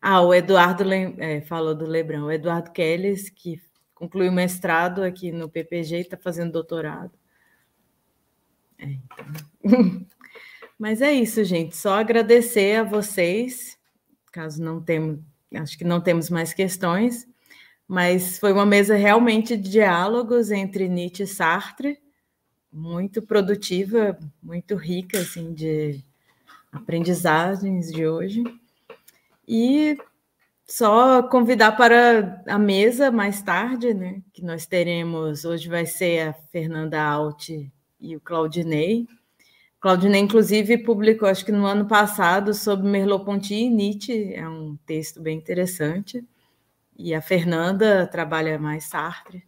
Ah, 0.00 0.22
o 0.22 0.34
Eduardo 0.34 0.92
é, 0.92 1.40
falou 1.40 1.72
do 1.72 1.86
Lebrão, 1.86 2.24
o 2.24 2.32
Eduardo 2.32 2.72
Kelles, 2.72 3.30
que 3.30 3.62
concluiu 3.94 4.32
mestrado 4.32 5.04
aqui 5.04 5.30
no 5.30 5.48
PPG 5.48 5.98
e 5.98 6.00
está 6.00 6.16
fazendo 6.16 6.50
doutorado. 6.50 7.21
É, 8.82 8.86
então. 8.86 10.06
Mas 10.78 11.00
é 11.00 11.12
isso, 11.12 11.44
gente. 11.44 11.76
Só 11.76 11.94
agradecer 11.94 12.80
a 12.80 12.82
vocês, 12.82 13.78
caso 14.32 14.60
não 14.60 14.82
temos, 14.82 15.20
acho 15.54 15.78
que 15.78 15.84
não 15.84 16.00
temos 16.00 16.28
mais 16.28 16.52
questões, 16.52 17.24
mas 17.86 18.38
foi 18.38 18.52
uma 18.52 18.66
mesa 18.66 18.96
realmente 18.96 19.56
de 19.56 19.70
diálogos 19.70 20.50
entre 20.50 20.88
Nietzsche 20.88 21.22
e 21.22 21.26
Sartre, 21.26 22.00
muito 22.72 23.22
produtiva, 23.22 24.18
muito 24.42 24.74
rica, 24.74 25.20
assim, 25.20 25.52
de 25.52 26.02
aprendizagens 26.72 27.92
de 27.92 28.06
hoje. 28.06 28.42
E 29.46 29.96
só 30.66 31.22
convidar 31.22 31.72
para 31.76 32.42
a 32.48 32.58
mesa 32.58 33.12
mais 33.12 33.40
tarde, 33.42 33.94
né? 33.94 34.22
Que 34.32 34.42
nós 34.42 34.66
teremos, 34.66 35.44
hoje 35.44 35.68
vai 35.68 35.86
ser 35.86 36.28
a 36.28 36.32
Fernanda 36.32 37.00
Alt 37.00 37.50
e 38.02 38.16
o 38.16 38.20
Claudinei. 38.20 39.06
Claudinei, 39.80 40.20
inclusive, 40.20 40.76
publicou, 40.78 41.28
acho 41.28 41.44
que 41.44 41.52
no 41.52 41.64
ano 41.64 41.86
passado, 41.86 42.52
sobre 42.52 42.86
Merleau-Ponty 42.86 43.54
e 43.54 43.70
Nietzsche, 43.70 44.34
é 44.34 44.46
um 44.46 44.76
texto 44.84 45.20
bem 45.20 45.38
interessante. 45.38 46.24
E 46.98 47.14
a 47.14 47.22
Fernanda 47.22 48.06
trabalha 48.06 48.58
mais 48.58 48.84
Sartre. 48.84 49.44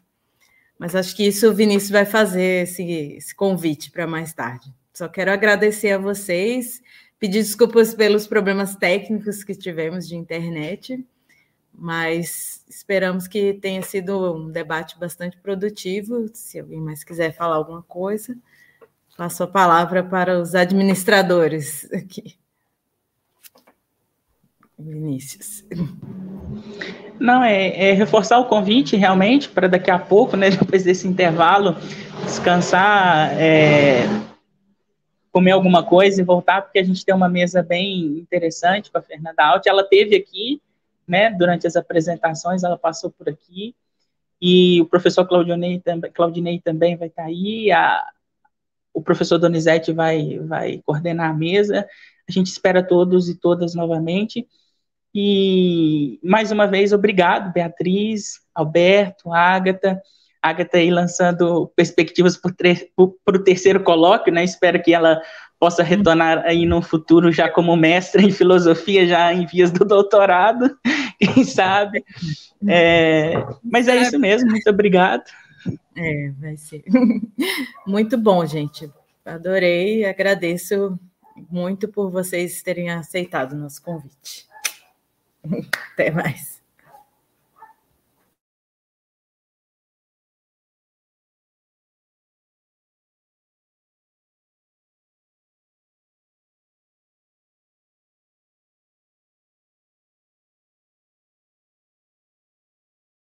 Mas 0.79 0.95
acho 0.95 1.15
que 1.15 1.27
isso 1.27 1.49
o 1.51 1.55
Vinícius 1.55 1.91
vai 1.91 2.07
fazer 2.07 2.63
esse, 2.63 2.83
esse 3.17 3.35
convite 3.35 3.91
para 3.91 4.07
mais 4.07 4.33
tarde. 4.33 4.73
Só 4.93 5.09
quero 5.09 5.31
agradecer 5.31 5.93
a 5.93 5.99
vocês, 5.99 6.81
Pedir 7.25 7.43
desculpas 7.43 7.95
pelos 7.95 8.27
problemas 8.27 8.77
técnicos 8.77 9.43
que 9.43 9.55
tivemos 9.55 10.07
de 10.07 10.15
internet, 10.15 11.03
mas 11.77 12.65
esperamos 12.69 13.27
que 13.27 13.55
tenha 13.55 13.83
sido 13.83 14.35
um 14.35 14.51
debate 14.51 14.99
bastante 14.99 15.37
produtivo. 15.39 16.29
Se 16.33 16.61
alguém 16.61 16.81
mais 16.81 17.03
quiser 17.03 17.33
falar 17.33 17.57
alguma 17.57 17.83
coisa, 17.83 18.37
passo 19.17 19.43
a 19.43 19.47
palavra 19.47 20.03
para 20.03 20.39
os 20.39 20.55
administradores 20.55 21.91
aqui. 21.93 22.37
Vinícius. 24.79 25.65
Não, 27.19 27.43
é, 27.43 27.91
é, 27.91 27.93
reforçar 27.93 28.39
o 28.39 28.47
convite 28.47 28.97
realmente 28.97 29.49
para 29.49 29.69
daqui 29.69 29.91
a 29.91 29.99
pouco, 29.99 30.37
né, 30.37 30.51
depois 30.51 30.85
desse 30.85 31.07
intervalo, 31.07 31.77
descansar, 32.25 33.33
é, 33.41 34.03
comer 35.31 35.53
alguma 35.53 35.83
coisa 35.83 36.21
e 36.21 36.25
voltar, 36.25 36.63
porque 36.63 36.79
a 36.79 36.83
gente 36.83 37.05
tem 37.05 37.15
uma 37.15 37.29
mesa 37.29 37.63
bem 37.63 38.19
interessante 38.19 38.91
com 38.91 38.99
a 38.99 39.03
Fernanda 39.03 39.45
Alt. 39.45 39.67
Ela 39.67 39.85
teve 39.85 40.17
aqui, 40.17 40.61
né, 41.07 41.31
durante 41.31 41.67
as 41.67 41.77
apresentações, 41.77 42.63
ela 42.63 42.79
passou 42.79 43.11
por 43.11 43.29
aqui, 43.29 43.75
e 44.41 44.81
o 44.81 44.87
professor 44.87 45.27
Claudinei, 45.27 45.83
Claudinei 46.13 46.61
também 46.61 46.97
vai 46.97 47.09
estar 47.09 47.25
aí, 47.25 47.73
a, 47.73 48.05
o 48.93 49.03
professor 49.03 49.39
Donizete 49.39 49.93
vai, 49.93 50.39
vai 50.39 50.83
coordenar 50.85 51.31
a 51.31 51.35
mesa. 51.35 51.87
A 52.29 52.33
gente 52.33 52.47
espera 52.47 52.87
todos 52.87 53.29
e 53.29 53.35
todas 53.35 53.75
novamente. 53.75 54.47
E, 55.15 56.19
mais 56.23 56.53
uma 56.53 56.67
vez, 56.67 56.93
obrigado, 56.93 57.53
Beatriz, 57.53 58.41
Alberto, 58.55 59.33
Ágata. 59.33 60.01
Ágata 60.43 60.77
aí 60.77 60.91
lançando 60.91 61.73
perspectivas 61.75 62.37
para 62.37 62.53
o 62.99 63.43
terceiro 63.43 63.83
colóquio, 63.83 64.33
né? 64.33 64.45
Espero 64.45 64.83
que 64.83 64.93
ela 64.93 65.21
possa 65.59 65.83
retornar 65.83 66.43
aí 66.45 66.67
no 66.67 66.83
futuro 66.83 67.33
já 67.33 67.49
como 67.49 67.77
mestra 67.77 68.23
em 68.23 68.31
filosofia, 68.31 69.07
já 69.07 69.33
em 69.33 69.47
vias 69.47 69.71
do 69.71 69.85
doutorado, 69.85 70.77
quem 71.19 71.45
sabe. 71.45 72.05
É, 72.67 73.35
mas 73.63 73.89
é 73.89 73.97
isso 73.97 74.19
mesmo, 74.19 74.51
muito 74.51 74.69
obrigado. 74.69 75.25
É, 75.97 76.31
vai 76.41 76.57
ser. 76.57 76.83
Muito 77.87 78.19
bom, 78.19 78.45
gente. 78.45 78.91
Adorei, 79.25 80.05
agradeço 80.05 80.99
muito 81.51 81.89
por 81.89 82.11
vocês 82.11 82.63
terem 82.63 82.91
aceitado 82.91 83.53
o 83.53 83.57
nosso 83.57 83.83
convite. 83.83 84.47
Até 85.93 86.11
mais. 86.11 86.54